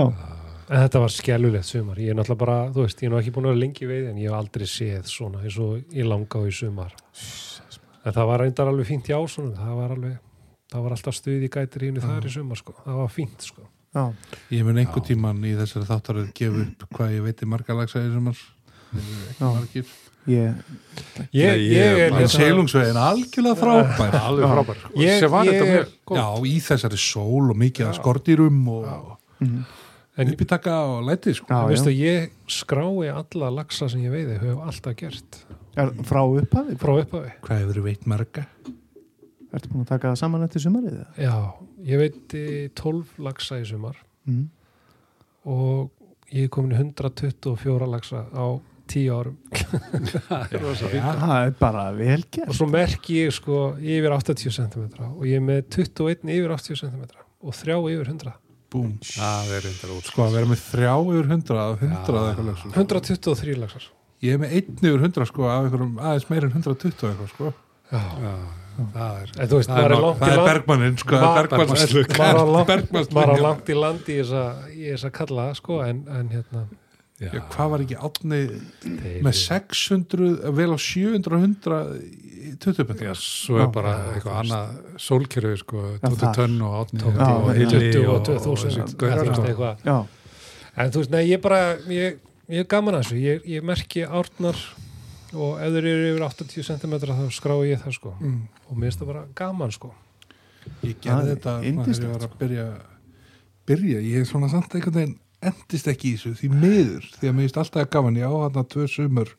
Þetta 0.66 0.98
var 0.98 1.12
skjálulegt 1.14 1.68
sumar. 1.68 1.98
Ég 2.02 2.10
er 2.10 2.16
náttúrulega 2.18 2.40
bara, 2.40 2.56
þú 2.74 2.82
veist, 2.82 3.02
ég 3.02 3.06
er 3.06 3.12
nú 3.14 3.18
ekki 3.20 3.32
búin 3.36 3.46
að 3.46 3.52
vera 3.52 3.62
lengi 3.62 3.84
í 3.84 3.90
veiði 3.90 4.08
en 4.10 4.16
ég 4.18 4.32
hef 4.32 4.38
aldrei 4.40 4.66
séð 4.66 5.04
svona 5.06 5.42
eins 5.44 5.58
og 5.62 5.94
í 5.94 6.06
langa 6.06 6.42
í 6.42 6.54
sumar. 6.58 6.96
En 8.02 8.16
það 8.16 8.30
var 8.32 8.42
reyndar 8.42 8.70
alveg 8.72 8.88
fínt 8.88 9.10
í 9.10 9.14
ásunum. 9.14 9.52
Það 9.54 9.76
var 9.78 9.94
alveg, 9.94 10.16
það 10.74 10.84
var 10.88 10.96
alltaf 10.96 11.18
stuð 11.20 11.46
í 11.46 11.52
gætir 11.54 11.86
í 11.86 11.92
þar 12.02 12.26
í 12.26 12.32
sumar, 12.34 12.58
sko. 12.58 12.74
Það 12.82 12.98
var 12.98 13.14
fínt, 13.14 13.46
sko. 13.46 13.68
Já, 13.96 14.04
Ég 14.52 14.64
mun 14.68 14.76
einhver 14.82 15.04
tíman 15.08 15.40
í 15.48 15.54
þessari 15.58 15.88
þáttaröð 15.88 16.32
gefa 16.36 16.64
upp 16.66 16.84
hvað 16.98 17.14
ég 17.16 17.24
veit 17.30 17.40
í 17.42 17.48
marga 17.48 17.76
lagsaði 17.78 18.12
sem 18.14 18.28
hans 18.30 18.42
Já. 19.40 19.46
margir. 19.48 19.86
Ég 20.26 20.54
Ég, 21.32 21.56
ég, 21.56 21.58
ég- 21.70 21.98
er 22.10 22.14
En 22.22 22.28
seilungsvegin 22.28 22.96
algjörlega 22.98 23.56
frábær. 23.60 24.14
Alveg 24.26 24.48
frábær 24.50 24.80
Ég- 24.98 25.28
var 25.30 25.44
ég- 25.46 25.52
þetta 25.52 25.66
mjög 25.70 25.90
góð 26.06 26.16
Já, 26.18 26.26
í 26.50 26.54
þessari 26.66 26.98
sól 26.98 27.50
og 27.52 27.56
mikið 27.56 27.86
að 27.90 27.98
skordýrum 28.00 28.68
og 28.68 29.18
Mhm. 29.40 29.64
En 30.18 30.30
uppítaka 30.32 30.72
og 30.88 31.04
læti 31.04 31.34
sko. 31.36 31.52
Ég 31.92 32.30
skrái 32.48 33.10
alla 33.12 33.50
laxa 33.52 33.86
sem 33.90 34.00
ég 34.00 34.10
veiði, 34.10 34.38
höf 34.40 34.62
alltaf 34.64 34.96
gert. 34.96 35.44
Er 35.76 35.90
frá 36.08 36.22
upphafi? 36.24 36.76
frá 36.80 36.94
upphafi. 37.04 37.32
Hvað 37.44 37.58
hefur 37.60 37.82
veit 37.84 38.06
marga? 38.06 38.46
Ertu 39.56 39.70
búin 39.72 39.84
að 39.86 39.90
taka 39.94 40.10
það 40.12 40.20
saman 40.20 40.44
eftir 40.46 40.64
sumarið? 40.66 40.96
eða? 41.00 41.10
Já, 41.26 41.36
ég 41.90 42.00
veiti 42.02 42.44
12 42.76 43.18
laxa 43.26 43.60
í 43.62 43.66
sumar 43.68 43.96
Mhm. 44.26 44.48
og 45.46 45.90
ég 46.32 46.44
er 46.44 46.48
komin 46.52 46.72
í 46.74 46.80
124 46.80 47.86
laxa 47.88 48.24
á 48.34 48.46
10 48.86 49.08
árum. 49.10 49.36
Það 50.46 51.46
er 51.46 51.54
bara 51.58 51.88
vel 51.96 52.22
Og 52.46 52.54
svo 52.54 52.68
merki 52.70 53.16
ég 53.24 53.32
sko 53.34 53.72
yfir 53.82 54.12
80 54.14 54.52
cm 54.54 54.84
og 55.10 55.24
ég 55.26 55.40
er 55.40 55.44
með 55.46 55.62
21 55.74 56.30
yfir 56.30 56.54
80 56.54 56.80
cm 56.84 57.02
og 57.46 57.54
þrjá 57.56 57.76
yfir 57.82 58.10
100. 58.12 58.34
Búm 58.70 58.92
það 59.02 59.50
er 59.56 59.64
reyndar 59.66 59.92
út 59.96 60.08
Sko 60.10 60.24
að 60.26 60.36
vera 60.38 60.50
með 60.50 60.62
þrjá 60.70 60.92
yfir 61.02 61.28
hundra 61.32 61.64
af 61.70 61.82
hundra 61.82 62.20
eða 62.20 62.30
eitthvað 62.30 62.48
lagsum 62.50 62.76
123 62.76 63.56
laxar. 63.62 63.88
Ég 64.26 64.34
er 64.34 64.40
með 64.42 64.54
einn 64.58 64.78
yfir 64.82 65.02
hundra 65.06 65.26
sko 65.30 65.46
af 65.50 65.66
einhverjum 65.66 65.98
aðeins 66.02 66.28
meir 66.30 66.46
en 66.48 66.54
120 66.56 67.10
eitthvað 67.10 67.30
sko 67.34 67.52
Já. 67.92 68.00
Já, 68.22 68.32
það 68.94 69.20
er 69.22 69.30
En 69.42 69.48
veist, 69.58 69.68
Það 69.70 69.84
er 69.84 69.92
er 69.92 70.00
er. 70.38 70.46
Bergmannin 70.50 70.96
sko 70.98 71.14
Ma- 71.20 71.34
Bergmanns 71.36 71.70
Bergmannslög. 72.72 73.14
Maður 73.16 73.36
er 73.36 73.42
langt- 73.46 73.68
í 73.72 73.76
landi 73.80 74.12
í 74.16 74.18
þessa, 74.22 74.44
í 74.72 74.84
þessa 74.92 75.10
kalla 75.12 75.46
sko 75.54 75.80
en, 75.86 76.02
en 76.08 76.28
hérna 76.34 76.66
já, 77.20 77.30
Já, 77.32 77.40
hvað 77.54 77.70
var 77.72 77.80
ekki 77.86 77.96
átni 77.96 78.40
með 79.24 79.36
600, 79.40 80.52
vel 80.58 80.68
á 80.76 80.78
700 80.78 81.38
100 81.40 81.78
í 82.46 82.52
20 82.62 83.00
já, 83.06 83.14
svo 83.16 83.56
er 83.64 83.70
bara 83.72 83.94
eitthvað 84.14 84.36
annað 84.42 84.98
sólkerfi 85.02 85.56
sko, 85.62 85.80
Já, 85.96 86.04
Tóti 86.04 86.20
það- 86.26 86.36
Tönn 86.36 86.60
og 86.62 86.76
Átni 86.82 87.02
og 87.08 87.16
já. 87.16 87.54
Hilli 87.56 87.92
20 87.92 88.06
og 88.06 88.14
og 88.16 88.24
2000 88.26 88.70
þessi 88.70 88.84
eða 88.84 88.96
gaurar, 89.00 89.16
þú 89.16 89.26
veist 89.26 89.36
sko. 89.36 89.48
eitthvað. 89.50 89.76
Já, 89.84 90.06
En 90.76 90.90
þú 90.92 91.00
veist, 91.00 91.10
nei, 91.10 91.24
ég 91.30 91.40
bara 91.40 91.76
ég, 91.88 92.18
ég 92.52 92.58
er 92.60 92.64
gaman 92.68 92.94
að 92.94 93.06
þessu, 93.06 93.16
ég, 93.24 93.46
ég 93.48 93.62
merki 93.64 94.04
árnar 94.04 94.56
og 95.34 95.60
ef 95.60 95.72
þeir 95.74 95.88
eru 95.90 96.08
yfir 96.12 96.24
80 96.26 96.66
cm 96.70 96.96
þá 97.02 97.22
skrái 97.34 97.70
ég 97.70 97.82
það 97.82 97.96
sko. 97.98 98.12
Mm. 98.20 98.40
og 98.70 98.76
mér 98.76 98.90
finnst 98.90 99.00
það 99.02 99.10
bara 99.12 99.24
gaman 99.34 99.74
sko. 99.74 99.92
Ég 100.82 100.98
gerði 101.02 101.30
er 101.30 101.36
þetta 101.36 101.56
þegar 101.62 102.06
ég 102.06 102.12
var 102.12 102.26
að 102.26 102.38
byrja 102.40 102.66
byrja, 103.66 104.00
ég 104.02 104.20
er 104.22 104.28
svona 104.28 104.50
samt 104.50 104.74
einhvern 104.74 104.96
veginn 105.00 105.18
endist 105.46 105.88
ekki 105.90 106.12
í 106.12 106.16
þessu, 106.16 106.34
því 106.40 106.50
miður. 106.54 107.06
Því 107.18 107.28
að 107.28 107.36
mér 107.36 107.46
finnst 107.46 107.60
alltaf 107.62 107.90
gaman, 107.92 108.18
ég 108.18 108.26
á 108.26 108.34
hann 108.34 108.58
að 108.62 108.68
tvö 108.74 108.86
sumur 108.90 109.32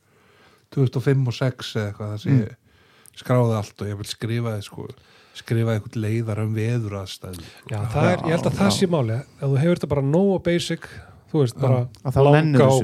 2005 0.75 1.27
og 1.31 1.37
6 1.37 1.75
eða 1.75 1.91
eitthvað 1.91 2.13
þess 2.15 2.25
að 2.27 2.31
Mm. 2.31 2.41
ég 2.47 3.21
skráði 3.21 3.55
allt 3.57 3.81
og 3.81 3.87
ég 3.87 3.97
vil 3.97 4.09
skrifaði 4.11 4.63
sko. 4.63 4.87
Skrifaði 5.37 5.79
eitthvað 5.79 6.01
leiðar 6.01 6.39
um 6.43 6.53
veður 6.55 6.95
aðstæði 7.01 7.43
Já, 7.69 7.79
það 7.93 8.07
er, 8.11 8.21
ég 8.25 8.33
held 8.35 8.47
að 8.49 8.57
það 8.57 8.71
sé 8.73 8.87
máli 8.89 9.17
ef 9.17 9.43
þú 9.43 9.57
hefur 9.61 9.77
þetta 9.77 9.89
bara 9.93 10.01
og 10.21 10.43
basic 10.43 10.87
þú 11.31 11.41
veist, 11.43 11.59
bara 11.61 12.31
langa 12.31 12.65
á 12.65 12.75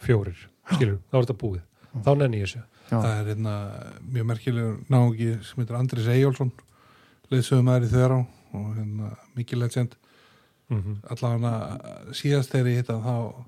fjórir, 0.00 0.38
skilur, 0.72 0.98
þá 1.10 1.18
er 1.18 1.26
þetta 1.26 1.38
búið 1.42 1.60
þá 2.04 2.10
nenni 2.18 2.40
ég 2.42 2.46
þessu 2.48 2.62
Já, 2.88 2.96
það 3.02 3.12
er 3.20 3.26
hérna 3.34 3.54
mjög 4.12 4.26
merkilegur 4.30 4.76
náungi 4.88 5.30
sem 5.44 5.60
heitir 5.62 5.76
Andris 5.76 6.06
Eyjólfsson 6.08 6.52
leiðsögum 7.30 7.68
aðri 7.74 7.90
þeirra 7.92 8.18
og 8.56 8.68
hérna 8.78 9.10
mikið 9.36 9.58
legend 9.62 9.96
mm 10.70 10.82
-hmm. 10.82 10.96
allavega 11.10 12.12
síðast 12.16 12.50
þegar 12.52 12.66
ég 12.72 12.76
hitta 12.82 12.96
þá, 13.04 13.44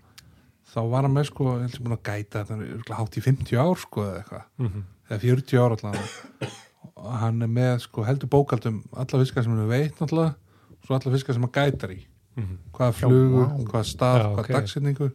þá 0.74 0.80
var 0.90 1.02
hann 1.02 1.14
með 1.14 1.24
sko 1.30 1.58
held 1.58 1.70
sem 1.74 1.84
búin 1.84 1.96
að 1.98 2.02
gæta 2.10 2.44
þetta 2.44 2.94
hátt 2.98 3.16
í 3.16 3.20
50 3.24 3.56
ár 3.58 3.76
sko 3.78 4.00
eða 4.04 4.18
eitthvað 4.22 4.42
Mhm. 4.58 4.84
eða 5.10 5.20
40 5.20 5.58
ár 5.58 5.70
allavega 5.76 6.50
og 6.96 7.12
hann 7.20 7.42
er 7.42 7.48
með 7.48 7.78
sko 7.80 8.04
heldur 8.04 8.28
bókaldum 8.28 8.82
alla 8.92 9.24
fiskar 9.24 9.42
sem 9.44 9.56
hann 9.56 9.68
veit 9.68 9.94
náttúrulega 10.00 10.34
og 10.70 10.84
svo 10.86 10.94
alla 10.94 11.16
fiskar 11.16 11.32
sem 11.34 11.42
hann 11.42 11.52
gætar 11.52 11.90
í 11.90 12.04
Mhm. 12.36 12.58
hvaða 12.72 12.92
flugu, 12.92 13.40
vá. 13.46 13.64
hvaða 13.64 13.84
stað, 13.84 14.18
Já, 14.20 14.28
hvaða 14.34 14.38
ok. 14.40 14.48
dagsetningu 14.52 15.10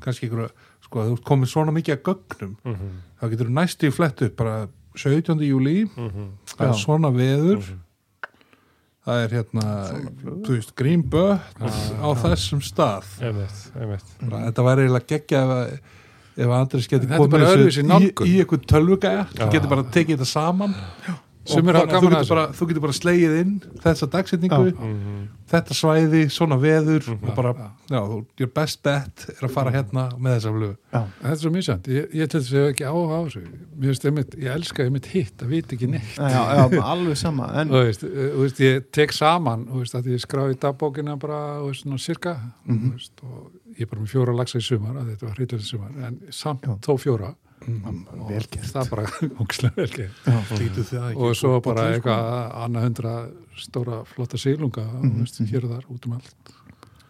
kannski 0.00 0.26
ykkur, 0.28 0.50
sko 0.84 1.00
að 1.02 1.08
þú 1.10 1.16
ert 1.18 1.24
komið 1.24 1.50
svona 1.54 1.72
mikið 1.74 1.96
að 1.96 2.02
gögnum, 2.10 2.56
Mhm. 2.64 2.90
þá 3.20 3.30
getur 3.30 3.48
þú 3.48 3.54
næstu 3.60 3.88
í 3.88 3.92
flett 3.92 4.22
upp 4.22 4.36
bara 4.36 4.68
17. 4.94 5.38
júli 5.40 5.84
Mhm. 5.96 6.28
það 6.46 6.68
er 6.68 6.72
Já. 6.72 6.84
svona 6.84 7.10
veður 7.12 7.58
Mhm. 7.58 7.80
það 9.06 9.24
er 9.24 9.28
hérna 9.36 9.64
þú 10.44 10.50
veist, 10.54 10.74
grínbött 10.74 11.60
á 11.60 12.08
þessum 12.22 12.60
stað 12.64 13.04
Einmitt, 13.20 13.70
einmitt. 13.76 14.04
bara, 14.22 14.50
þetta 14.50 14.64
væri 14.64 14.86
eiginlega 14.86 15.06
geggja 15.12 15.42
ef, 15.42 15.50
að- 15.50 15.80
ef 16.36 16.46
að 16.46 16.60
Andris 16.60 16.88
er 16.92 16.98
komið 17.00 17.82
í, 17.82 17.84
nálgun. 17.84 18.26
í 18.26 18.40
eitthvað 18.40 18.64
tölvugæja 18.66 19.26
Já. 19.34 19.44
þú 19.46 19.50
getur 19.52 19.68
bara 19.68 19.82
tekið 19.84 20.16
þetta 20.16 20.26
saman 20.26 20.74
að 20.74 21.14
bara- 21.44 21.80
þú 21.84 21.90
gaman 21.90 22.12
að 22.12 22.20
getur 22.20 22.28
bara, 22.34 22.46
þú 22.52 22.68
getur 22.68 22.80
bara 22.80 22.92
slegið 22.92 23.40
inn 23.40 23.60
þessa 23.84 24.06
dagsetningu, 24.10 24.72
Mhm. 24.74 25.28
þetta 25.50 25.72
svæði 25.76 26.22
svona 26.32 26.56
veður 26.58 27.04
Mhm. 27.08 27.28
og 27.28 27.34
bara, 27.36 27.52
Já, 27.54 27.70
já, 27.90 28.00
þú, 28.08 28.26
your 28.38 28.48
best 28.54 28.82
bet 28.82 29.26
er 29.28 29.46
að 29.46 29.50
fara 29.50 29.70
hérna 29.70 30.10
með 30.18 30.38
þessa 30.38 30.52
flugu 30.54 30.76
já, 30.92 31.04
Þetta 31.22 31.32
er 31.32 31.36
svo 31.36 31.50
misjant, 31.52 31.82
ég, 31.88 32.14
ég 32.14 32.28
til 32.30 32.40
þess 32.40 32.52
að 32.52 32.56
ég 32.56 32.64
hef 32.66 32.74
ekki 32.74 32.86
áhuga 32.88 33.14
á 33.14 33.20
þessu. 33.28 33.42
Mér 33.78 33.86
finnst 33.92 34.04
einmitt, 34.04 34.30
ég 34.38 34.54
elska 34.54 34.84
einmitt 34.84 35.06
hitt 35.06 35.36
að 35.38 35.48
vita 35.48 35.76
ekki 35.76 35.88
neitt. 35.90 36.16
Já, 36.16 36.70
já, 36.70 36.82
alveg 36.82 37.16
sama 37.16 37.50
en, 37.60 37.68
Þú 37.68 37.84
veist, 37.84 38.04
eh, 38.04 38.30
þú 38.34 38.40
veist, 38.40 38.58
ég 38.60 38.84
tek 38.92 39.10
saman 39.12 39.66
þú 39.66 39.78
veist, 39.82 39.94
að 39.94 40.04
ég 40.06 40.20
skráði 40.24 40.56
dagbókina 40.58 41.18
bara 41.18 41.60
þú 41.60 41.68
veist, 41.68 41.84
svona 41.84 41.98
cirka 42.00 42.36
Mhm. 42.66 42.88
þú 42.88 42.92
veist, 42.92 43.10
og 43.22 43.50
ég 43.74 43.82
er 43.82 43.86
bara 43.86 44.02
með 44.02 44.08
fjóra 44.08 44.34
lagsa 44.34 44.58
í 44.58 44.62
sumar 44.62 44.94
þetta 45.04 45.22
var 45.26 45.34
hreitlega 45.34 45.62
sumar, 45.62 45.90
en 46.06 46.20
samt 46.30 46.62
Já. 46.62 46.78
þó 46.80 46.96
fjóra 46.98 47.34
vel 47.64 48.20
og 48.20 48.28
gert. 48.30 48.56
það 48.70 48.90
bara 48.92 49.04
ógislega 49.42 49.76
vel 49.80 49.90
gert. 49.94 50.16
Já, 50.26 50.36
Lítu 50.60 50.80
þið 50.84 50.98
það 50.98 51.08
ekki 51.10 51.20
og 51.28 51.32
svo 51.40 51.52
bara 51.64 51.82
sko? 51.88 51.92
eitthvað 51.96 52.22
annað 52.64 52.86
hundra 52.88 53.14
stóra 53.64 53.96
flotta 54.14 54.36
sílunga 54.40 54.84
mm 55.00 55.18
veist, 55.24 55.42
hér 55.50 55.66
og 55.68 55.74
þar 55.76 55.84
út 55.96 56.04
um 56.08 56.16
allt. 56.20 56.54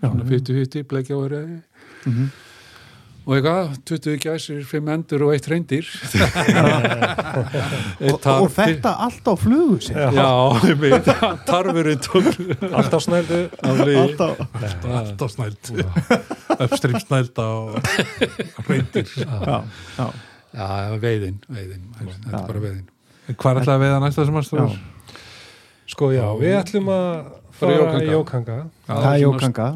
Já, 0.01 0.09
svona 0.11 0.25
50-50, 0.29 0.89
bleikja 0.91 1.15
og 1.21 1.31
reyði. 1.33 1.61
Mhm. 2.05 2.27
og 3.25 3.33
eitthvað, 3.39 3.71
20 3.89 4.19
gæsir, 4.21 4.59
5 4.69 4.89
endur 4.93 5.23
og 5.25 5.31
eitt 5.33 5.47
reyndir 5.49 5.87
og, 8.05 8.19
og 8.29 8.51
þetta 8.53 8.91
allt 9.07 9.25
á 9.25 9.33
flugu 9.41 9.79
sér. 9.87 9.97
Já, 10.13 10.27
ég 10.69 10.77
veit, 10.83 11.09
tarfurinn 11.49 12.03
tók 12.05 12.29
Alltaf 12.69 13.01
snældu. 13.07 13.39
Alltaf, 13.65 14.45
alltaf 14.85 15.33
snæld 15.33 15.73
uppstrým 16.59 17.01
snæld 17.01 17.33
á 17.41 17.49
reyndir 18.69 19.09
já, 19.17 19.65
já, 19.97 20.07
Já, 20.55 20.99
veiðin, 21.03 21.39
veiðin, 21.51 21.87
þetta 21.99 22.41
er 22.41 22.51
bara 22.51 22.65
veiðin. 22.65 22.85
Hvað 23.35 23.51
er 23.51 23.63
alltaf 23.63 23.75
að 23.75 23.85
veiða 23.85 24.03
næsta 24.05 24.27
sem 24.29 24.37
að 24.41 24.53
já. 24.55 24.67
Sko 25.95 26.11
já, 26.15 26.27
við 26.41 26.59
ætlum 26.61 26.93
að 26.95 27.09
Fara 27.55 28.01
í 28.03 28.09
Jókanga. 28.11 28.57
Það 28.89 29.05
er 29.13 29.21
jókanga. 29.23 29.67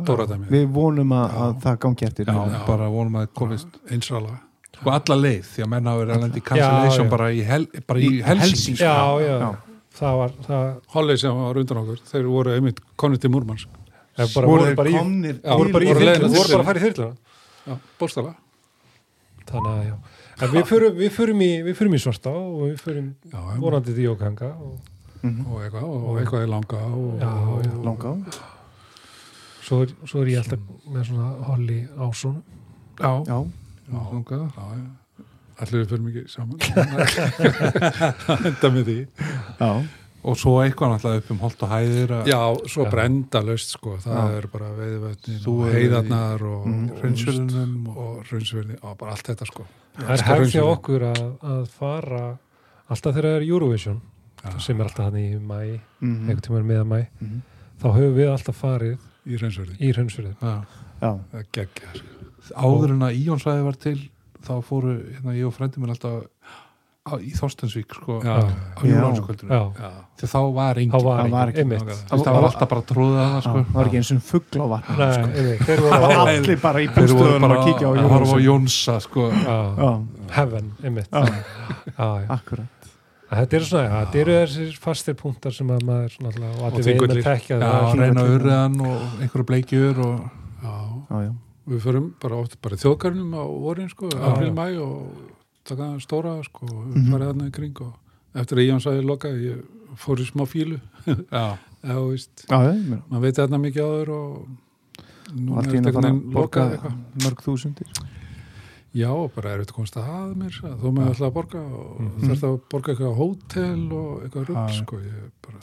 við 0.50 0.64
vonum 0.74 1.12
að, 1.14 1.34
að 1.44 1.52
það 1.62 1.76
gangi 1.84 2.06
eftir. 2.08 2.30
Já, 2.30 2.38
Já. 2.50 2.58
bara 2.66 2.88
vonum 2.90 3.18
að 3.20 3.26
það 3.26 3.34
komist 3.38 3.76
einsrala 3.94 4.34
sko 4.78 4.92
alla 4.94 5.16
leið, 5.18 5.46
því 5.52 5.64
að 5.64 5.70
menn 5.72 5.88
hafa 5.90 6.00
verið 6.02 6.24
að 6.24 6.36
cancellation 6.48 7.06
já. 7.06 7.10
bara 7.10 7.28
í, 7.34 7.40
hel, 7.46 7.64
bara 7.88 8.02
í, 8.02 8.10
Helsinki. 8.22 8.76
Já, 8.78 8.94
já, 9.24 9.32
Já. 9.42 9.48
það 9.98 10.18
var 10.20 10.34
það 10.46 10.68
Holley 10.94 11.20
sem 11.22 11.40
var 11.42 11.60
undan 11.62 11.80
okkur, 11.82 12.02
þeir 12.12 12.28
voru 12.30 12.54
einmitt 12.54 12.82
konið 13.00 13.24
til 13.24 13.32
Múrmanns. 13.34 13.64
Er 14.18 14.30
bara, 14.34 14.50
voru 14.50 14.76
bara 14.78 14.92
í 14.92 15.34
voru 15.42 15.74
bara 15.74 16.78
í 16.78 16.92
Já, 17.68 17.74
bóstala. 18.00 18.36
Þannig 19.48 19.72
að 19.74 19.82
já 19.90 19.96
en 20.38 20.52
við 20.52 20.64
förum, 20.68 20.94
við 20.98 21.10
förum, 21.16 21.40
í, 21.42 21.50
við 21.66 21.74
förum 21.80 21.96
í 21.96 22.00
svarta 22.02 22.30
og 22.30 22.60
við 22.68 22.78
förum 22.84 23.08
Já, 23.32 23.40
vonandi 23.62 23.94
til 23.96 24.06
Jókanga 24.08 24.52
og 24.54 24.78
og 25.18 25.56
eitthvað, 25.64 25.84
og 25.88 26.18
eitthvað 26.20 26.44
í 26.44 26.50
langa 26.52 26.80
og, 26.94 27.06
Já, 27.18 27.30
langa. 27.84 28.12
Svo 29.66 29.80
er, 29.84 29.90
svo 30.06 30.22
er 30.22 30.30
ég 30.32 30.38
alltaf 30.44 30.60
með 30.94 31.08
svona 31.10 31.26
holli 31.48 31.78
ásónu 31.98 32.40
já, 33.02 33.10
já, 33.26 33.38
Já, 33.88 33.98
þangað. 34.12 34.44
já, 34.54 34.66
já. 34.78 35.24
Allir 35.58 35.80
við 35.82 35.88
fyrir 35.90 36.04
mikið 36.06 36.24
saman? 36.30 36.58
Enda 38.48 38.70
með 38.76 38.84
því. 38.88 38.96
Já, 39.58 39.70
og 40.28 40.36
svo 40.38 40.52
eitthvað 40.62 40.92
náttúrulega 40.92 41.22
upp 41.22 41.30
um 41.34 41.38
holt 41.42 41.62
og 41.64 41.70
hæðir 41.72 42.12
að 42.18 42.28
Já, 42.28 42.40
svo 42.68 42.84
Já. 42.84 42.90
brenda 42.92 43.40
löst 43.46 43.72
sko, 43.76 43.94
það 44.04 44.18
Já. 44.18 44.36
er 44.38 44.46
bara 44.52 44.68
veiðvötnin 44.76 45.40
Þú 45.44 45.54
og 45.64 45.72
heiðarnar 45.74 46.42
og, 46.48 46.66
Mhm. 46.66 46.90
og, 46.90 46.98
hraunsfjörðunum 47.02 47.88
og 47.88 48.82
og 48.82 48.98
bara 48.98 49.10
allt 49.12 49.26
þetta 49.32 49.46
sko. 49.46 49.66
Það 49.98 50.10
er 50.14 50.22
hefð 50.28 50.52
hjá 50.54 50.62
okkur 50.76 51.00
að, 51.14 51.38
að 51.42 51.66
fara 51.68 52.38
alltaf 52.90 53.14
þegar 53.14 53.24
það 53.24 53.36
er 53.40 53.48
Eurovision 53.48 54.00
Já. 54.44 54.58
sem 54.60 54.80
er 54.80 54.84
alltaf 54.84 55.04
hann 55.10 55.14
í 55.18 55.38
mæ 55.40 55.80
Mhm. 56.00 56.28
einhvern 56.28 56.40
tímann 56.46 56.66
meða 56.66 56.84
mæ 56.86 57.06
Mhm. 57.20 57.40
þá 57.82 57.86
höfum 57.96 58.14
við 58.16 58.28
alltaf 58.32 58.60
farið 58.62 58.98
í 59.26 59.38
hraunsverði, 59.38 59.76
í 59.80 59.92
hraunsfyrði 59.94 60.34
Já. 60.42 60.64
Já, 61.02 61.18
það 61.32 61.44
geggja 61.52 61.88
sko. 61.94 62.06
áður 62.56 62.90
en 62.90 63.00
að 63.00 63.24
Íonsvæði 63.26 63.64
var 63.64 63.72
til 63.76 63.98
þá 64.42 64.62
fóru 64.64 64.92
hérna, 65.12 65.34
ég 65.36 65.46
og 65.46 65.52
frendi 65.54 65.78
minn 65.78 65.90
alltaf 65.90 66.24
á, 67.08 67.14
í 67.24 67.30
Þorstensvík 67.38 67.96
sko, 67.98 68.18
Já, 68.24 68.36
á 68.38 68.80
Já. 68.84 68.88
Júlánsköldinu 68.92 69.50
Já, 69.50 69.62
já, 69.80 69.90
þegar 70.20 70.32
þá 70.34 70.40
var 70.58 70.80
engin 70.82 70.92
þá 70.92 71.04
var 71.08 71.18
Það 71.22 71.34
var 71.34 71.52
ekki, 71.52 71.66
það 72.12 72.32
var 72.38 72.48
alltaf 72.48 72.68
bara 72.72 72.82
að 72.82 72.92
það 73.18 73.40
sko. 73.48 73.58
Já, 73.58 73.64
það 73.68 73.78
var 73.78 73.90
ekki 73.90 74.00
eins 74.02 74.12
og 74.14 74.22
fuggla 74.28 74.62
á 74.64 74.68
vatn 74.74 75.02
einmitt, 75.02 75.62
þeir 75.68 75.82
voru 75.84 75.92
að 75.92 75.98
Það 75.98 76.08
var 76.08 76.32
allir 76.36 76.62
bara 76.64 76.82
í 76.84 76.88
bara 77.42 77.58
að 77.58 77.66
kíkja 77.68 77.86
á 77.86 77.90
að 77.92 78.10
horfa 78.14 78.34
á 78.34 78.38
Jónsson 78.38 78.68
Jónsa 78.68 78.98
sko. 79.04 79.28
Já, 79.32 79.58
Já, 79.78 79.90
heaven, 80.38 80.72
einmitt. 80.84 81.08
Já, 81.12 81.24
Já, 81.98 82.08
já. 82.22 82.26
akkurat. 82.38 82.74
Þetta 83.28 83.56
eru 83.58 83.66
svona, 83.68 83.82
já, 83.84 83.96
þetta 84.06 84.20
eru 84.22 84.34
þessir 84.40 84.76
fastir 84.80 85.16
punktar 85.20 85.52
sem 85.52 85.68
að 85.74 85.82
maður 85.84 86.12
svona 86.14 86.30
alltaf, 86.32 86.48
og 86.48 86.62
allir 86.64 86.78
við 86.78 86.86
með 86.86 86.88
þingvellir. 86.88 87.24
tekja 87.26 87.58
já, 87.58 87.66
það. 87.68 87.98
reyna 88.00 88.22
urriðan 88.32 88.78
og 88.88 89.02
einhverju 89.20 89.46
bleikjur 89.50 89.98
og 90.06 90.14
já, 90.64 90.76
Já, 91.08 91.18
já, 91.26 91.32
við 91.68 91.82
förum 91.84 92.06
bara 92.24 92.38
oft 92.40 92.56
bara 92.64 92.78
þjóðgarnum 92.80 93.34
á 93.36 93.44
vorin 93.44 93.90
sko, 93.92 94.08
Já, 94.08 94.22
april, 94.30 94.48
já. 94.48 94.56
mæ 94.56 94.66
og 94.80 95.27
taka 95.68 95.88
stóra 96.04 96.36
sko, 96.44 96.66
mm 96.66 96.94
Mhm. 96.94 97.10
farið 97.12 97.28
þarna 97.32 97.48
í 97.48 97.52
kring 97.52 97.80
og 97.80 97.94
eftir 98.34 98.58
að 98.58 98.68
Jón 98.68 98.80
sagði 98.84 99.04
loka, 99.06 99.28
ég 99.28 99.62
fór 99.96 100.18
í 100.22 100.26
smá 100.28 100.44
fílu 100.46 100.80
já, 101.06 101.58
eða 101.88 102.02
veist, 102.10 102.46
já, 102.48 102.58
ég 102.72 103.02
maður 103.10 103.20
veit 103.26 103.36
þarna 103.40 103.58
mikið 103.64 103.82
áður 103.88 104.08
og 104.18 104.48
nú 105.38 105.58
er 105.58 105.68
þetta 105.68 105.92
borga 105.92 106.12
lokað 106.38 106.94
mörg 107.24 107.42
þúsundir 107.44 107.86
Já, 108.96 109.10
bara 109.34 109.50
er 109.52 109.60
þetta 109.62 109.74
komast 109.76 109.96
að 110.00 110.06
hafa 110.08 110.34
mér 110.40 110.54
þó 110.80 110.90
maður 110.96 111.10
ætla 111.12 111.26
að 111.28 111.34
borga 111.36 111.60
og 111.60 112.00
Mhm. 112.00 112.22
þarf 112.24 112.40
það 112.40 112.52
að 112.54 112.60
borga 112.72 112.92
eitthvað 112.94 113.18
hótel 113.18 113.92
og 113.92 114.22
eitthvað 114.24 114.48
Já. 114.48 114.68
sko, 114.78 114.96
ég 114.96 115.18
er 115.18 115.30
bara 115.44 115.60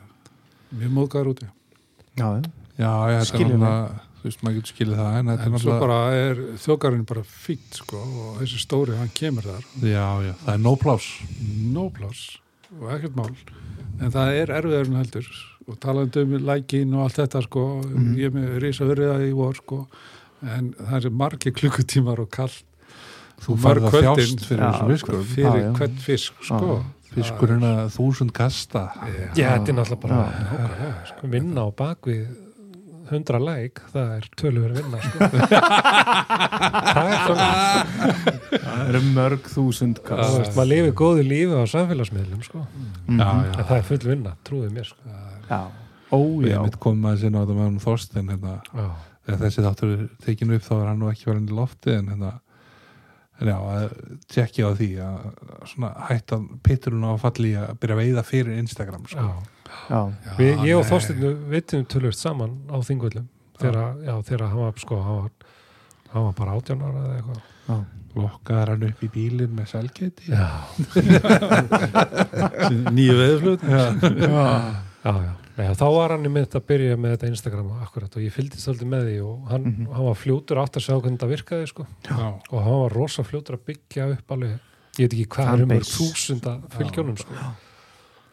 mjög 0.76 0.92
móðgæður 0.94 1.30
úti. 1.34 1.48
Já, 2.16 2.28
já, 2.36 2.42
já, 2.78 2.92
já 3.10 3.20
þetta 3.26 3.40
er 3.40 3.58
náttúrulega 3.58 4.00
þú 4.26 4.30
veist, 4.32 4.42
maður 4.42 4.56
getur 4.58 4.72
skilið 4.74 4.98
það 5.04 5.16
en 5.20 5.28
þetta 5.30 5.46
er 5.46 5.54
En 5.54 5.62
svo 5.62 5.74
bara 5.84 5.98
er 6.18 6.40
þjókarinn 6.64 7.04
bara 7.06 7.22
fýtt, 7.30 7.76
sko, 7.84 8.00
og 8.02 8.40
þessi 8.42 8.62
stóri, 8.64 8.96
hann 8.98 9.12
kemur 9.14 9.46
þar, 9.46 9.68
já, 9.86 10.06
já, 10.26 10.32
það 10.42 10.54
er 10.56 10.62
no 10.66 10.74
pláss. 10.82 11.10
No 11.76 11.84
pláss 11.94 12.24
og 12.82 12.90
ekkert 12.96 13.16
mál, 13.20 13.30
en 14.02 14.12
það 14.16 14.32
er 14.42 14.54
erfiður 14.58 14.90
en 14.90 14.98
heldur. 15.04 15.28
Og 15.70 15.78
talandi 15.82 16.22
um 16.26 16.34
lækin 16.46 16.94
og 16.98 17.04
allt 17.06 17.20
þetta, 17.22 17.44
sko, 17.46 17.66
Mhm. 17.86 18.16
ég 18.18 18.26
er 18.26 18.34
með 18.34 18.60
risa 18.62 18.86
verið 18.90 19.30
í 19.30 19.34
vor, 19.38 19.54
sko, 19.56 19.88
en 20.42 20.74
það 20.74 21.06
er 21.06 21.10
margir 21.22 21.54
klukkutímar 21.54 22.20
og 22.20 22.30
kallt 22.32 22.64
þú 23.46 23.58
farið 23.62 23.88
að 23.92 24.02
þjást 24.02 24.46
fyrir 24.50 24.62
Já, 24.66 24.72
þessu 24.72 24.90
fiskur 24.92 25.24
fyrir 25.24 25.56
Já, 25.56 25.62
já. 25.62 25.72
hvern 25.78 25.98
fisk, 26.00 26.34
sko. 26.42 26.84
fiskurinn 27.16 27.64
að 27.64 27.94
þúsund 27.96 28.34
kasta. 28.34 28.90
Já, 29.36 29.58
þetta 29.60 29.70
er 29.70 29.78
náttúrulega 29.78 30.02
bara 30.02 31.06
sko. 31.06 31.28
vinna 31.28 31.62
á 31.62 31.70
bakvið 31.72 32.28
hundra 33.12 33.40
læk, 33.42 33.82
það 33.94 34.12
er 34.16 34.28
tölur 34.40 34.74
vinna 34.76 35.00
sko. 35.04 35.30
það 36.96 37.10
er 37.12 37.24
svona 37.26 37.50
það 38.52 38.84
eru 38.90 39.02
mörg 39.16 39.50
þúsund 39.52 40.00
þú 40.02 40.06
kall 40.10 40.22
veist, 40.38 40.56
maður 40.58 40.72
lifir 40.72 40.96
góðu 41.02 41.26
lífi 41.28 41.60
á 41.60 41.64
samfélagsmiðlum 41.74 42.46
sko. 42.46 42.64
Mhm. 42.66 43.20
já, 43.20 43.28
já, 43.50 43.58
það 43.64 43.76
er 43.78 43.90
full 43.90 44.02
vinna, 44.10 44.36
trúið 44.48 44.72
mér 44.76 44.90
sko. 44.90 45.18
Já, 45.50 45.62
ó, 46.12 46.18
við 46.46 46.80
komum 46.82 47.12
að 47.12 47.22
sinna 47.26 47.42
á 47.42 47.44
þetta 47.44 47.60
með 47.60 47.68
hann 47.70 47.84
Þorstein 47.86 48.34
hérna, 48.34 48.56
Já. 48.72 48.88
þegar 49.26 49.44
þessi 49.46 49.66
þáttur 49.68 49.94
er 49.96 50.08
tekinu 50.26 50.58
upp 50.60 50.66
þá 50.66 50.74
er 50.80 50.88
hann 50.90 51.00
nú 51.04 51.12
ekki 51.12 51.30
verið 51.30 51.52
í 51.54 51.60
lofti 51.60 51.96
en 51.96 52.12
hérna 52.14 52.34
en 53.36 53.50
já, 53.52 53.58
að 53.60 53.90
tjekki 54.32 54.64
á 54.64 54.70
því 54.80 54.90
að 55.04 55.26
svona 55.68 55.90
hætta 56.08 56.38
pitturinn 56.64 57.04
á 57.04 57.20
falli 57.20 57.52
í 57.52 57.58
að 57.60 57.74
byrja 57.82 57.98
að 57.98 58.02
veiða 58.02 58.24
fyrir 58.24 58.62
Instagram 58.62 59.10
sko. 59.12 59.26
Já. 59.28 59.55
Já, 59.90 60.00
Já, 60.26 60.32
Við, 60.38 60.52
ég 60.66 60.76
og 60.78 60.84
nei. 60.84 60.90
Þorsteinu 60.92 61.34
veitum 61.52 61.86
tölvöld 61.86 62.16
saman 62.20 62.52
á 62.72 62.78
þingvöldum 62.82 63.28
þegar, 63.60 63.96
já, 64.04 64.22
hann 64.48 64.58
var 64.60 64.74
sko, 64.82 64.96
hann 65.02 65.16
var, 65.22 65.30
hann 66.14 66.24
var 66.30 66.34
bara 66.40 66.52
18 66.60 66.82
ára 66.82 67.00
eða 67.06 67.16
eitthvað 67.20 67.42
já, 67.70 67.76
lokkaðar 68.16 68.68
hann 68.74 68.84
upp 68.90 69.04
í 69.04 69.10
bílinn 69.14 69.56
með 69.56 69.66
selgeti 69.72 70.24
Já, 70.32 70.50
Nýju 72.96 73.16
veðflut. 73.20 73.62
já, 73.66 73.82
já, 74.30 74.48
já. 75.06 75.14
Nei, 75.56 75.70
þá 75.80 75.86
var 75.96 76.12
hann 76.12 76.26
í 76.28 76.30
mynd 76.36 76.52
að 76.58 76.64
byrja 76.68 76.96
með 77.00 77.12
þetta 77.16 77.28
Instagram 77.32 77.68
akkurat 77.86 78.16
og 78.20 78.24
ég 78.26 78.34
fylgdist 78.36 78.68
alltaf 78.68 78.88
með 78.92 79.04
því 79.08 79.18
og 79.24 79.36
hann, 79.54 79.64
Mhm. 79.70 79.86
hann 79.96 80.06
var 80.10 80.18
fljótur 80.20 80.60
átt 80.60 80.76
að 80.76 80.84
sjá 80.84 80.94
hvernig 81.00 81.16
þetta 81.20 81.30
virkaði 81.32 81.66
sko. 81.72 81.84
já, 82.10 82.28
og 82.52 82.60
hann 82.66 82.80
var 82.82 82.92
rosa 82.92 83.24
fljótur 83.24 83.56
að 83.56 83.64
byggja 83.70 84.04
upp 84.18 84.28
alveg, 84.36 84.60
ég 85.00 85.08
veit 85.08 85.14
ekki 85.16 85.28
hvað 85.28 85.48
er 85.48 85.52
um 85.64 85.70
Fanbase. 85.70 85.96
þúsunda 85.96 86.52
fylgjónum 86.76 87.16
sko. 87.18 87.34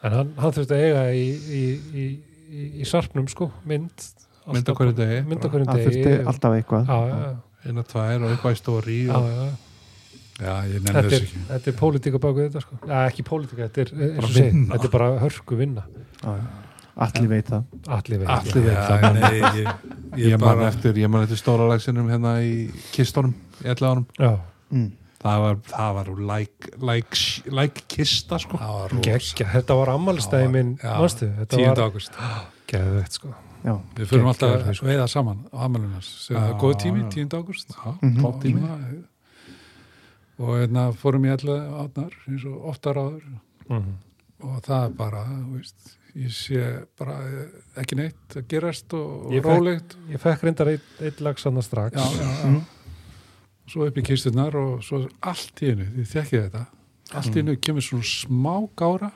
En 0.02 0.12
hann, 0.18 0.32
hann 0.38 0.52
þurfti 0.56 0.76
að 0.76 0.84
eiga 0.86 1.02
í, 1.14 1.26
í, 1.30 1.62
í, 2.02 2.06
í, 2.52 2.66
í 2.82 2.88
sarpnum 2.88 3.28
sko, 3.30 3.50
mynd 3.68 3.90
alltaf- 3.92 4.52
Mynd 4.52 4.68
á 4.68 4.72
hverjum 4.74 4.96
degi. 4.98 5.18
degi 5.78 5.84
þurfti 5.86 6.14
alltaf 6.32 6.56
eitthvað 6.58 6.88
eina 7.62 7.84
tvær 7.86 8.24
og 8.26 8.32
eitthvað 8.34 8.56
í 8.56 8.58
stóri 8.58 8.96
já, 9.06 9.14
og 9.14 9.28
já. 9.30 9.44
Já, 10.42 10.54
ég 10.66 10.80
nenni 10.82 10.96
Þetta, 10.96 11.02
þess 11.06 11.14
er, 11.20 11.24
ekki. 11.28 11.40
þetta 11.52 11.70
er 11.70 11.74
pólitíka 11.78 12.18
bak 12.18 12.34
við 12.34 12.46
þetta 12.48 12.60
sko. 12.64 12.78
ja, 12.88 13.00
ekki 13.06 13.22
pólitíka, 13.28 13.68
þetta 13.68 13.84
er, 13.84 13.92
þetta 14.72 14.86
er 14.88 14.92
bara 14.96 15.10
hörku 15.22 15.58
vinna 15.60 15.84
Já, 16.22 16.32
já. 16.40 16.46
Allir 17.06 17.28
veit 17.30 17.46
það 17.48 17.62
allir 17.96 18.18
veit 18.20 18.28
Allir 18.28 18.52
það. 18.52 18.64
veit 18.66 18.88
það. 18.88 19.14
nei, 19.20 19.36
ég, 19.38 19.68
ég, 20.18 20.26
ég 20.32 20.40
man 20.42 20.42
bara, 20.58 20.66
eftir, 20.72 20.98
ég 21.00 21.08
man 21.14 21.22
eftir 21.24 21.38
stóra 21.40 21.68
lagsinum 21.70 22.10
hérna 22.12 22.34
í 22.44 22.50
kistunum 22.92 23.32
í 23.62 23.70
allavega 23.72 24.26
já, 24.26 24.32
mm. 24.74 24.90
Það 25.22 25.38
var, 25.44 25.56
það 25.70 25.94
var 25.98 26.10
like, 26.32 26.72
like, 26.82 27.20
like 27.60 27.84
kista 27.88 28.38
sko 28.42 28.58
það 28.58 28.74
var 28.80 28.90
rosa. 28.96 29.04
geggja, 29.06 29.46
þetta 29.54 29.76
var 29.78 29.92
ammálstæði 29.94 30.50
minn 30.56 30.74
Já, 30.82 30.92
manstu, 30.98 31.28
þetta 31.38 31.56
10. 31.62 31.68
var 31.68 31.82
águst. 31.86 32.20
geðveitt 32.72 33.18
sko 33.20 33.34
Já, 33.62 33.76
Við 33.94 34.08
fyrir 34.10 34.24
alltaf 34.26 34.52
að 34.58 34.80
veiða 34.82 35.04
saman 35.06 35.44
á 35.54 35.58
er 36.50 36.54
góð 36.58 36.72
tími, 36.82 37.02
já. 37.04 37.10
10. 37.14 37.36
águst. 37.38 37.68
Já, 37.70 37.92
topp 38.20 38.40
tími. 38.42 38.62
Og 40.42 40.56
hérna 40.58 40.88
fórum 40.98 41.26
ég 41.28 41.36
allir 41.36 41.60
átnar, 41.84 42.14
eins 42.26 42.42
og 42.50 42.64
oftar 42.72 42.98
áður. 42.98 43.26
mm. 43.68 43.92
Og 44.42 44.56
það 44.66 44.86
er 44.88 44.94
bara, 44.98 45.20
þú 45.30 45.58
veist, 45.60 45.92
ég 46.18 46.32
sé 46.34 46.62
bara 46.98 47.20
ekki 47.78 47.94
neitt 48.00 48.34
að 48.40 48.48
gerast 48.50 48.96
og, 48.98 49.28
og 49.28 49.36
Ég 49.36 49.44
fekk- 49.44 49.60
rólegt. 49.60 49.94
ég 50.10 50.18
fekk 50.24 50.42
reyndar 50.48 50.72
eitt, 50.72 50.88
eitt 51.00 51.20
lag 51.22 51.38
sannar 51.38 51.62
strax 51.62 51.94
Já, 51.94 52.02
já, 52.18 52.26
já. 52.42 52.62
Svo 53.72 53.86
upp 53.88 53.96
í 53.96 54.04
kistunar 54.04 54.52
og 54.60 54.82
svo 54.84 55.06
allt 55.24 55.62
í 55.64 55.70
hennu, 55.70 55.86
þið 55.94 56.10
þekkið 56.10 56.42
þetta, 56.44 56.64
allt 57.16 57.32
í 57.32 57.40
hennu 57.40 57.54
kemur 57.64 57.84
svona 57.86 58.04
smá 58.04 58.54
gára 58.76 59.08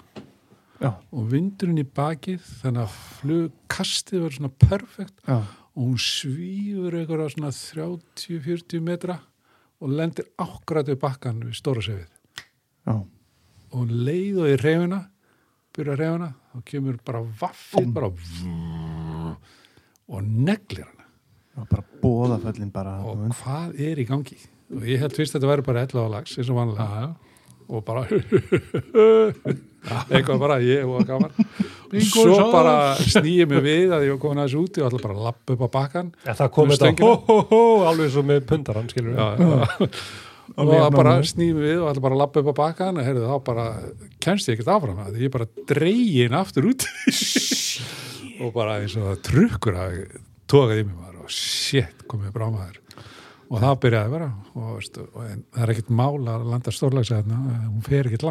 já, 0.81 0.91
og 1.13 1.27
vindurinn 1.29 1.83
í 1.83 1.85
bakið 1.85 2.41
þannig 2.63 2.87
að 2.87 2.95
flugkastið 3.19 4.23
verður 4.23 4.37
svona 4.39 4.53
perfekt 4.65 5.21
já, 5.29 5.37
og 5.77 5.83
hún 5.83 6.01
svífur 6.01 6.97
einhverja 6.97 7.35
svona 7.35 7.53
30-40 7.53 8.81
metra 8.87 9.19
og 9.77 9.93
lendir 9.93 10.31
ákvært 10.41 10.89
við 10.89 11.01
bakkan 11.05 11.45
við 11.45 11.59
stóra 11.59 11.85
sefið. 11.85 12.09
Og 13.77 13.93
leið 13.93 14.41
og 14.41 14.49
í 14.55 14.59
reyfina 14.63 15.03
byrja 15.77 15.93
að 15.93 16.01
reyfina 16.01 16.33
þá 16.33 16.59
kemur 16.73 17.01
bara 17.05 17.25
vaffið 17.43 17.91
bara 17.93 18.09
og 20.09 20.23
neglir 20.25 20.87
hana 20.87 20.96
Já, 20.96 20.96
bara 21.65 21.85
bóðaföllin 22.03 22.73
bara 22.75 22.99
og 23.03 23.17
þarna. 23.17 23.35
hvað 23.41 23.69
er 23.89 23.97
í 24.03 24.05
gangi? 24.09 24.39
Og 24.77 24.83
ég 24.91 25.01
held 25.01 25.15
fyrst 25.17 25.35
að 25.35 25.39
þetta 25.41 25.53
væri 25.53 25.67
bara 25.67 25.85
11 25.87 26.11
lags 26.13 26.33
eins 26.37 26.51
og 26.53 26.59
vanlega 26.59 27.15
og 27.67 27.83
bara 27.87 28.03
eitthvað 30.11 30.39
bara 30.43 30.59
ég 30.63 30.87
og 30.87 31.07
gaman. 31.07 31.33
Bingo 31.91 32.27
svo 32.27 32.51
bara 32.53 32.95
snýið 32.99 33.49
mig 33.51 33.61
við 33.65 33.91
að 33.95 34.07
ég 34.07 34.13
var 34.15 34.21
komin 34.23 34.43
aðeins 34.43 34.59
úti 34.59 34.83
og 34.83 34.87
ætla 34.91 35.03
bara 35.03 35.17
að 35.17 35.27
lappa 35.29 35.49
upp 35.57 35.65
á 35.67 35.69
bakkan 35.79 36.09
ja, 36.27 36.35
það 36.35 36.53
kom 36.57 36.73
þetta 36.75 36.93
hó, 37.01 37.11
hó, 37.27 37.37
hó, 37.51 37.61
alveg 37.91 38.09
svo 38.15 38.23
með 38.27 38.41
pundarann 38.51 38.91
skilur 38.91 39.15
já, 39.15 39.27
já. 39.39 39.47
og 40.57 40.73
það 40.73 40.89
bara 40.97 41.15
mig 41.39 41.53
við 41.59 41.79
og 41.81 41.87
ætla 41.91 42.05
bara 42.07 42.15
að 42.19 42.23
lappa 42.23 42.37
upp 42.43 42.51
á 42.51 42.55
bakkan 42.61 43.01
og 43.01 43.05
heyrðu 43.07 43.31
þá 43.31 43.37
bara 43.47 43.67
kemst 44.23 44.47
ég 44.51 44.55
ekkert 44.59 44.73
áfram 44.77 45.03
að 45.07 45.13
ég 45.23 45.29
bara 45.35 45.51
dregin 45.71 46.39
aftur 46.39 46.65
út. 46.73 46.83
Og 48.37 48.51
bara 48.53 48.73
eins 48.83 48.95
og 48.99 49.03
það 49.09 49.23
trukkur 49.31 49.75
að 49.81 49.93
tókaði 50.51 50.81
í 50.85 50.89
mig 50.89 50.97
maður 50.97 51.16
og 51.27 51.35
shit 51.35 52.07
komið 52.11 52.35
brá 52.37 52.47
maður 52.55 52.83
og 53.47 53.61
það 53.63 53.77
byrjaði 53.85 54.13
bara 54.13 54.29
og, 54.53 54.71
veistu, 54.77 55.05
og 55.13 55.27
en, 55.27 55.43
það 55.55 55.65
er 55.65 55.73
ekkert 55.75 55.93
mál 56.01 56.15
að 56.33 56.47
landa 56.51 56.73
stórlagsæðna 56.75 57.43
hún 57.67 57.85
fer 57.87 58.09
ekkert 58.09 58.27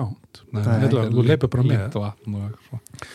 Heilla, 0.55 1.05
þú 1.11 1.25
leipur 1.29 1.51
bara 1.53 1.67
með. 1.69 1.99
Og 1.99 3.05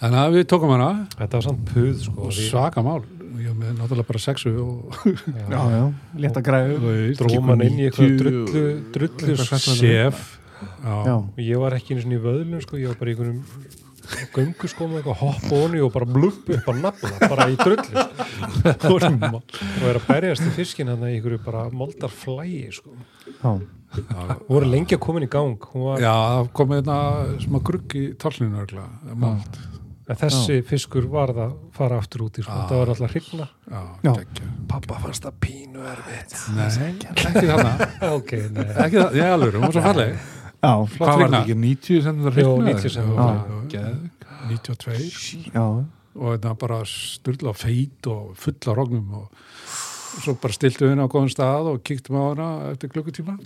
þannig 0.00 0.20
að 0.20 0.36
við 0.36 0.44
tókum 0.52 0.74
hana. 0.76 0.90
Þetta 1.16 1.40
var 1.40 1.46
samt 1.48 1.72
puð 1.72 2.04
sko 2.04 2.28
og 2.28 2.36
svaka 2.36 2.84
mál. 2.86 3.00
Ég 3.40 3.56
með 3.56 3.76
náttúrulega 3.78 4.08
bara 4.10 4.20
sexu 4.22 4.52
og 4.60 4.96
að 6.42 6.46
græðu 6.50 6.94
dróman 7.18 7.64
inn 7.64 7.78
í 7.80 7.86
eitthvað 7.88 8.10
90 8.12 8.18
drullu 8.20 8.64
drullu 8.94 9.36
já, 11.06 11.14
og 11.16 11.38
ég 11.40 11.62
var 11.62 11.76
ekki 11.78 11.94
einu 11.94 12.04
svona 12.04 12.18
í 12.18 12.24
vöðlum 12.26 12.60
sko, 12.64 12.76
ég 12.80 12.92
var 12.92 12.98
bara 13.00 13.12
í 13.12 13.14
einhverjum 13.14 13.86
göngu 14.34 14.70
sko 14.70 14.88
með 14.90 15.00
eitthvað 15.00 15.20
hopp 15.20 15.46
og 15.50 15.64
onni 15.66 15.82
og 15.84 15.92
bara 15.94 16.08
blubbu 16.08 16.56
upp 16.56 16.70
á 16.70 16.72
nafla 16.78 17.30
bara 17.30 17.48
í 17.50 17.58
drullu 17.60 18.04
sko. 18.04 18.94
og 18.94 19.42
og 19.42 19.88
er 19.90 20.00
að 20.00 20.06
berjast 20.08 20.46
í 20.46 20.54
fiskin 20.56 20.92
hann 20.92 21.06
í 21.08 21.16
ykkur 21.18 21.38
bara 21.44 21.66
moldar 21.72 22.12
flægi 22.12 22.68
sko. 22.80 22.94
Já, 23.40 23.50
hún 23.50 24.46
voru 24.48 24.70
lengi 24.70 24.94
að 24.96 25.02
koma 25.02 25.20
inn 25.20 25.26
í 25.26 25.32
gang 25.32 25.68
var, 25.74 26.00
Já, 26.02 26.14
það 26.14 26.52
kom 26.60 26.76
einna 26.78 27.00
smá 27.42 27.60
grugg 27.66 27.98
í 27.98 28.06
en 30.10 30.18
þessi 30.18 30.56
fiskur 30.66 31.06
var 31.10 31.30
það 31.36 31.52
fara 31.76 31.98
aftur 32.02 32.24
út 32.26 32.38
í 32.40 32.42
sko. 32.42 32.50
Já. 32.50 32.66
það 32.66 32.80
var 32.80 32.92
alltaf 32.94 33.12
hrigna 33.14 33.46
Já, 33.70 33.82
Já. 34.02 34.12
pappa 34.70 34.98
fannst 35.04 35.26
það 35.26 35.36
pínu 35.44 35.84
erfitt 35.92 36.34
Nei, 36.56 36.66
ekki 37.30 37.46
nei 38.56 38.66
Ekki 38.74 38.98
það, 38.98 39.18
ég 39.20 39.34
alveg, 39.36 39.58
hún 39.58 39.66
var 39.68 39.76
svo 39.76 39.84
falleg. 39.84 40.24
Já, 40.60 40.72
Hvað 40.96 41.06
var 41.06 41.22
þetta 41.24 41.40
ekki? 41.42 41.54
90 41.54 42.02
cm 42.06 42.20
Jó, 42.26 42.30
hrygna? 42.30 42.74
90 42.74 42.94
cm. 42.96 43.12
Já, 43.16 43.28
Geðvik. 43.72 44.26
92 44.50 45.50
já, 45.54 45.64
og 46.20 46.28
þetta 46.34 46.54
bara 46.58 46.78
styrla 46.88 47.52
feit 47.54 48.06
og 48.10 48.32
fulla 48.40 48.74
rognum 48.76 49.12
og 49.14 49.28
svo 50.20 50.34
bara 50.42 50.52
stiltu 50.56 50.84
við 50.86 50.94
henni 50.94 51.04
á 51.06 51.12
góðan 51.12 51.30
stað 51.32 51.68
og 51.74 51.82
kíktum 51.86 52.16
á 52.18 52.22
hana 52.32 52.48
eftir 52.72 52.90
klukkutíma. 52.90 53.36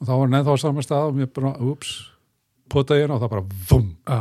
Og 0.00 0.04
þá 0.08 0.10
var 0.12 0.26
henni 0.26 0.40
ennþá 0.42 0.52
á 0.52 0.58
sama 0.60 0.82
stað 0.84 1.08
og 1.08 1.16
mér 1.16 1.30
bara, 1.32 1.54
ups, 1.64 1.94
potaði 2.68 3.06
henni 3.06 3.16
og 3.16 3.22
það 3.24 3.32
bara, 3.36 3.46
vum, 3.70 3.88
Já, 4.04 4.20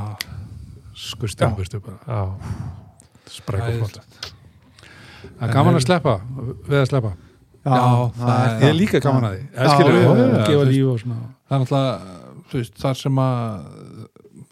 skursti 0.95 1.43
Já. 1.43 1.49
og 1.49 1.57
burstu 1.59 1.81
bara, 1.83 1.99
já, 2.07 2.21
spræk 3.33 3.67
og 3.67 3.77
flott. 3.83 4.31
Það 5.23 5.45
er 5.49 5.53
gaman 5.57 5.75
að 5.79 5.85
sleppa, 5.87 6.13
við 6.69 6.79
að 6.83 6.89
sleppa. 6.93 7.11
já, 7.63 7.71
Já, 7.73 7.79
það 7.83 8.23
það 8.23 8.33
er 8.33 8.53
er- 8.53 8.61
Ég 8.63 8.69
er 8.69 8.77
líka 8.79 8.99
gaman 9.03 9.23
að 9.23 9.33
því, 9.33 9.43
og 9.43 9.63
og 9.63 10.99
það 11.03 11.57
er 11.57 11.59
náttúrulega, 11.59 12.22
veist, 12.61 12.75
þar 12.81 12.99
sem 12.99 13.19
að 13.23 13.65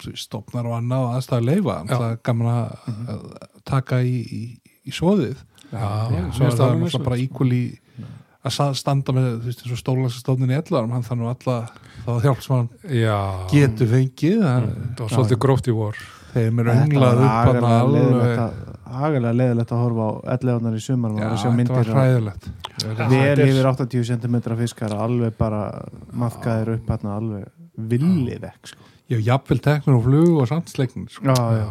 þú 0.02 0.12
veist, 0.12 0.26
stopnar 0.26 0.66
og 0.70 0.76
annað 0.80 1.06
og 1.08 1.14
aðstæða 1.20 1.46
leifa, 1.50 1.78
það 1.92 2.08
er 2.10 2.18
gaman 2.30 2.52
að 2.56 2.72
að 3.12 3.26
taka 3.72 4.02
í, 4.02 4.16
í, 4.26 4.42
í 4.88 4.92
svoðið. 4.96 5.38
Já, 5.72 5.80
Já, 5.80 5.92
mér 6.12 6.32
svo 6.36 6.46
er 6.50 6.58
það 6.58 6.74
náttúrulega 6.82 7.06
bara 7.06 7.20
íkvöli 7.22 7.62
að 8.42 8.74
standa 8.76 9.14
með, 9.14 9.28
þú 9.44 9.46
veist, 9.52 9.62
eins 9.62 9.76
og 9.76 9.80
stólagsastóðin 9.84 10.50
í 10.52 10.58
ellarum, 10.58 10.96
hann 10.96 11.06
þannig 11.06 11.30
alla 11.36 11.58
þá 12.08 12.12
hjálp 12.26 12.42
sem 12.42 12.56
hann 12.56 12.70
Já, 12.98 13.18
getur 13.54 13.92
fengið, 13.92 14.42
það 14.42 14.66
það 14.66 15.04
var 15.06 15.14
svolítið 15.16 15.40
gróft 15.46 15.70
í 15.70 15.76
vor. 15.78 16.02
þeim 16.34 16.60
er 16.64 16.70
Þetta 16.72 16.84
önglað 16.88 17.22
var 17.22 17.22
upp 17.22 17.62
agalega 17.62 17.80
alveg. 17.86 18.42
að- 18.42 18.68
agalega 18.92 19.36
leðilegt 19.40 19.72
að 19.72 19.82
horfa 19.86 20.04
á 20.04 20.12
ellegarnar 20.36 20.76
í 20.76 20.82
sumar 20.84 21.12
að 21.16 21.38
sjá 21.40 21.50
myndir 21.56 21.78
og 21.80 21.92
hræðilegt. 21.96 22.50
Já, 22.82 22.88
vel 22.88 22.98
þetta 22.98 23.22
er- 23.32 23.46
yfir 23.46 23.70
80 23.72 24.04
cm 24.10 24.36
fiskar 24.64 24.96
alveg 24.98 25.38
bara 25.38 25.62
maðkaðir 26.12 26.74
upp 26.80 26.88
hérna 26.92 27.16
alveg 27.22 27.46
villið 27.90 28.40
vekk 28.46 28.72
sko. 28.74 28.88
Hef 29.12 29.24
jafnvel 29.28 29.60
teknur 29.60 29.98
og 29.98 30.04
flug 30.06 30.38
og 30.42 30.48
sandsleiknir, 30.52 31.10
sko. 31.12 31.26
já, 31.26 31.36
já, 31.62 31.70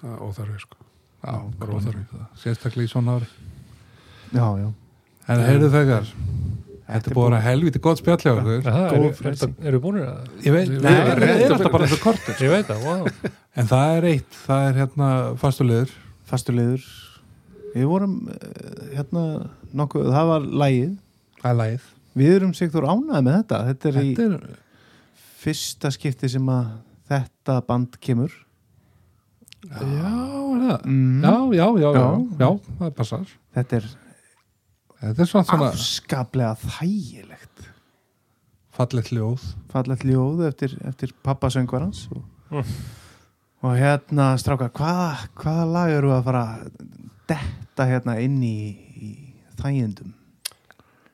Já, 0.00 0.08
það 0.08 0.20
óþarfið, 0.28 0.60
sko. 0.64 0.76
Já, 1.20 1.34
bara 1.60 1.74
óþarfi. 1.76 2.04
Sérstaklega 2.40 2.86
í 2.86 2.90
svona 2.92 3.16
ári. 3.18 3.26
já, 4.32 4.46
já. 4.62 4.68
En 5.30 5.42
heyrðu 5.44 5.68
þegar, 5.74 6.06
þetta 6.90 7.10
er 7.10 7.14
búin 7.14 7.36
að 7.36 7.44
helviti 7.44 7.78
gott 7.84 8.00
spjall 8.00 8.16
hjá 8.22 8.30
okkur. 8.32 8.62
Það, 8.64 8.78
Góð 8.90 8.96
eru, 9.00 9.10
frelsi. 9.18 9.44
eru, 9.44 9.68
eru 9.68 9.80
búinir 9.84 10.06
að 10.08 10.46
Ég 10.46 10.52
veit, 10.56 10.70
Nei, 10.70 10.80
nei, 10.80 11.14
rétt 11.20 11.20
það 11.20 11.44
er 11.44 11.52
alltaf 11.58 11.72
bara 11.76 11.86
þessu 11.90 12.00
kortur. 12.02 12.40
ég 12.40 12.50
veit 12.54 12.66
það, 12.70 12.86
wow. 12.88 13.30
En 13.60 13.66
það 13.70 13.92
er 13.98 14.08
eitt, 14.14 14.40
það 14.46 14.64
er 14.70 14.80
hérna 14.80 15.10
fastulegur. 15.44 15.92
fastulegur 16.30 16.88
við 17.74 17.86
vorum 17.86 18.16
eh, 18.32 18.96
hérna 18.96 19.24
nokkuð, 19.76 20.08
það 20.16 20.26
var 20.32 20.48
lægið 20.64 20.96
Það 21.42 21.50
er 21.52 21.58
lægið. 21.60 21.84
við 22.18 22.32
erum 22.40 22.54
sigtur 22.58 22.88
ánæði 22.90 23.22
með 23.28 23.36
þetta 23.38 23.60
þetta 23.68 23.88
er 23.92 24.00
í 24.00 24.08
Þetta 24.14 24.26
er, 24.26 24.58
fyrsta 25.40 25.90
skipti 25.94 26.28
sem 26.28 26.46
að 26.52 26.70
þetta 27.10 27.58
band 27.66 27.96
kemur 28.04 28.32
já, 29.64 29.80
er 29.80 30.62
það. 30.66 30.84
mm. 30.86 31.24
Já, 31.24 31.34
já, 31.56 31.66
já, 31.80 31.90
já, 31.90 32.04
Já. 32.04 32.38
já, 32.40 32.50
það 32.80 32.94
passar. 33.00 33.26
þetta 33.56 33.80
er 33.82 33.88
Þetta 35.00 35.22
er 35.24 35.28
svona 35.30 35.46
svona 35.48 35.68
afskaplega 35.72 36.54
þægilegt 36.60 37.68
fallegt 38.76 39.10
ljóð. 39.16 39.44
fallegt 39.72 40.04
ljóð 40.04 40.42
eftir, 40.48 40.74
eftir 40.88 41.14
pappasöngvarans 41.24 42.06
og, 42.14 42.22
Mm. 42.50 42.64
og 43.62 43.76
hérna 43.78 44.34
strákar, 44.40 44.70
hvaða, 44.74 45.28
hvaða 45.38 45.64
lag 45.72 45.90
eru 45.94 46.10
að 46.10 46.24
fara 46.24 46.44
detta 47.30 47.86
hérna 47.86 48.16
inn 48.20 48.40
í, 48.42 48.56
í 49.00 49.10
þægindum 49.60 50.14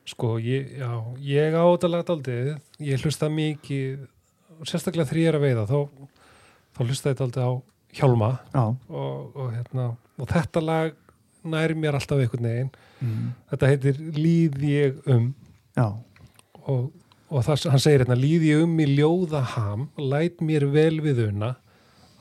Sko, 0.07 0.37
ég, 0.39 0.77
já, 0.79 0.89
ég 1.19 1.53
á 1.53 1.63
þetta 1.67 1.89
lagt 1.91 2.09
aldrei, 2.09 2.55
ég 2.79 3.01
hlusta 3.03 3.27
mikið, 3.29 4.07
sérstaklega 4.65 5.09
þegar 5.09 5.21
ég 5.21 5.31
er 5.31 5.39
að 5.39 5.45
veiða, 5.45 5.65
þá, 5.69 6.09
þá 6.77 6.81
hlusta 6.85 7.13
ég 7.13 7.25
aldrei 7.25 7.45
á 7.45 7.53
hjálma 7.97 8.31
já, 8.53 8.63
og, 8.63 9.35
og, 9.35 9.51
hérna, 9.53 9.89
og 10.17 10.31
þetta 10.31 10.63
lag 10.63 10.95
nær 11.47 11.73
mér 11.79 11.97
alltaf 11.97 12.19
einhvern 12.19 12.49
veginn. 12.49 12.71
mm. 12.99 13.27
Þetta 13.51 13.69
heitir 13.71 13.99
Líð 14.17 14.57
ég 14.67 14.97
um 15.13 15.29
já, 15.77 15.87
og, 16.67 16.89
og 17.29 17.45
það, 17.45 17.67
hann 17.73 17.83
segir 17.83 18.03
hérna, 18.03 18.17
líð 18.19 18.47
ég 18.47 18.65
um 18.65 18.75
í 18.81 18.87
ljóðaham, 18.97 19.87
læt 19.99 20.43
mér 20.43 20.67
vel 20.73 20.99
við 21.05 21.23
una, 21.27 21.53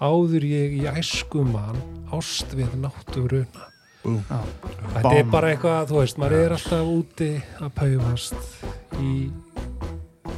áður 0.03 0.47
ég 0.47 0.77
í 0.81 0.85
æsku 0.91 1.45
mann, 1.47 1.81
ást 2.15 2.53
við 2.57 2.75
náttúruna. 2.83 3.71
já. 4.07 4.41
Þetta 4.95 5.15
er 5.17 5.31
bara 5.31 5.53
eitthvað, 5.53 5.89
þú 5.91 6.01
veist, 6.03 6.19
maður 6.23 6.45
er 6.45 6.57
alltaf 6.57 6.91
úti 6.93 7.31
að 7.59 7.73
paufast 7.81 8.37
í, 9.03 9.15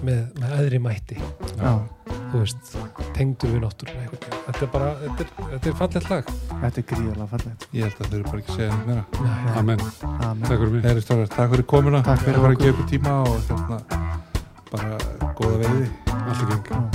með, 0.07 0.21
með 0.39 0.55
aðri 0.59 0.79
mætti, 0.83 1.17
já. 1.59 1.73
þú 2.31 2.43
veist, 2.43 2.75
tengdur 3.17 3.55
við 3.55 3.65
náttúruna. 3.65 4.09
Þetta 4.49 4.63
er 4.65 4.73
bara, 4.73 4.91
þetta 5.03 5.25
er, 5.25 5.33
þetta 5.53 5.71
er 5.73 5.79
fallegt 5.83 6.13
lag. 6.13 6.31
þetta 6.63 6.83
er 6.83 6.87
gríðarlega 6.93 7.31
fallegt 7.33 7.67
Ég 7.77 7.83
held 7.85 7.99
að 7.99 8.07
þau 8.07 8.19
eru 8.19 8.27
bara 8.29 8.43
ekki 8.43 8.53
að 8.53 8.61
segja 8.61 8.71
neitt 8.75 8.87
meira. 8.89 9.05
Amen, 9.63 9.87
Amen. 10.19 10.45
takk 10.45 10.59
fyrir 10.59 10.75
mig. 10.77 10.87
Heyri 10.89 11.05
Stórar, 11.05 11.33
takk 11.35 11.55
fyrir 11.55 11.69
komuna. 11.75 12.03
Takk 12.07 12.25
fyrir 12.27 12.49
að 12.49 12.57
gefa 12.63 12.75
ykkur 12.75 12.89
tíma 12.95 13.19
og 13.25 13.41
hérna 13.49 13.79
bara 14.69 14.91
góða 15.39 15.57
veiði. 15.65 15.91
Allt 16.29 16.43
í 16.43 16.51
geng. 16.53 16.89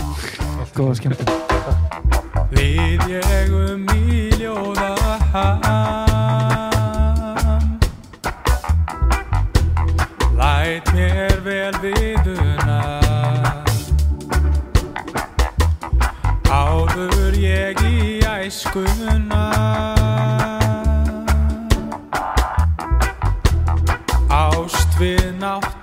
góða 0.78 0.96
skemmtum 0.98 1.28
Við 2.54 3.04
ég 3.10 3.54
um 3.58 3.86
í 3.94 4.30
ljóða 4.38 4.92
Læt 10.38 10.94
mér 10.94 11.14
vel 11.18 11.33
æskuna 18.44 19.44
Ást 24.30 24.92
við 25.00 25.32
náttúruna 25.40 25.83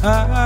I 0.00 0.37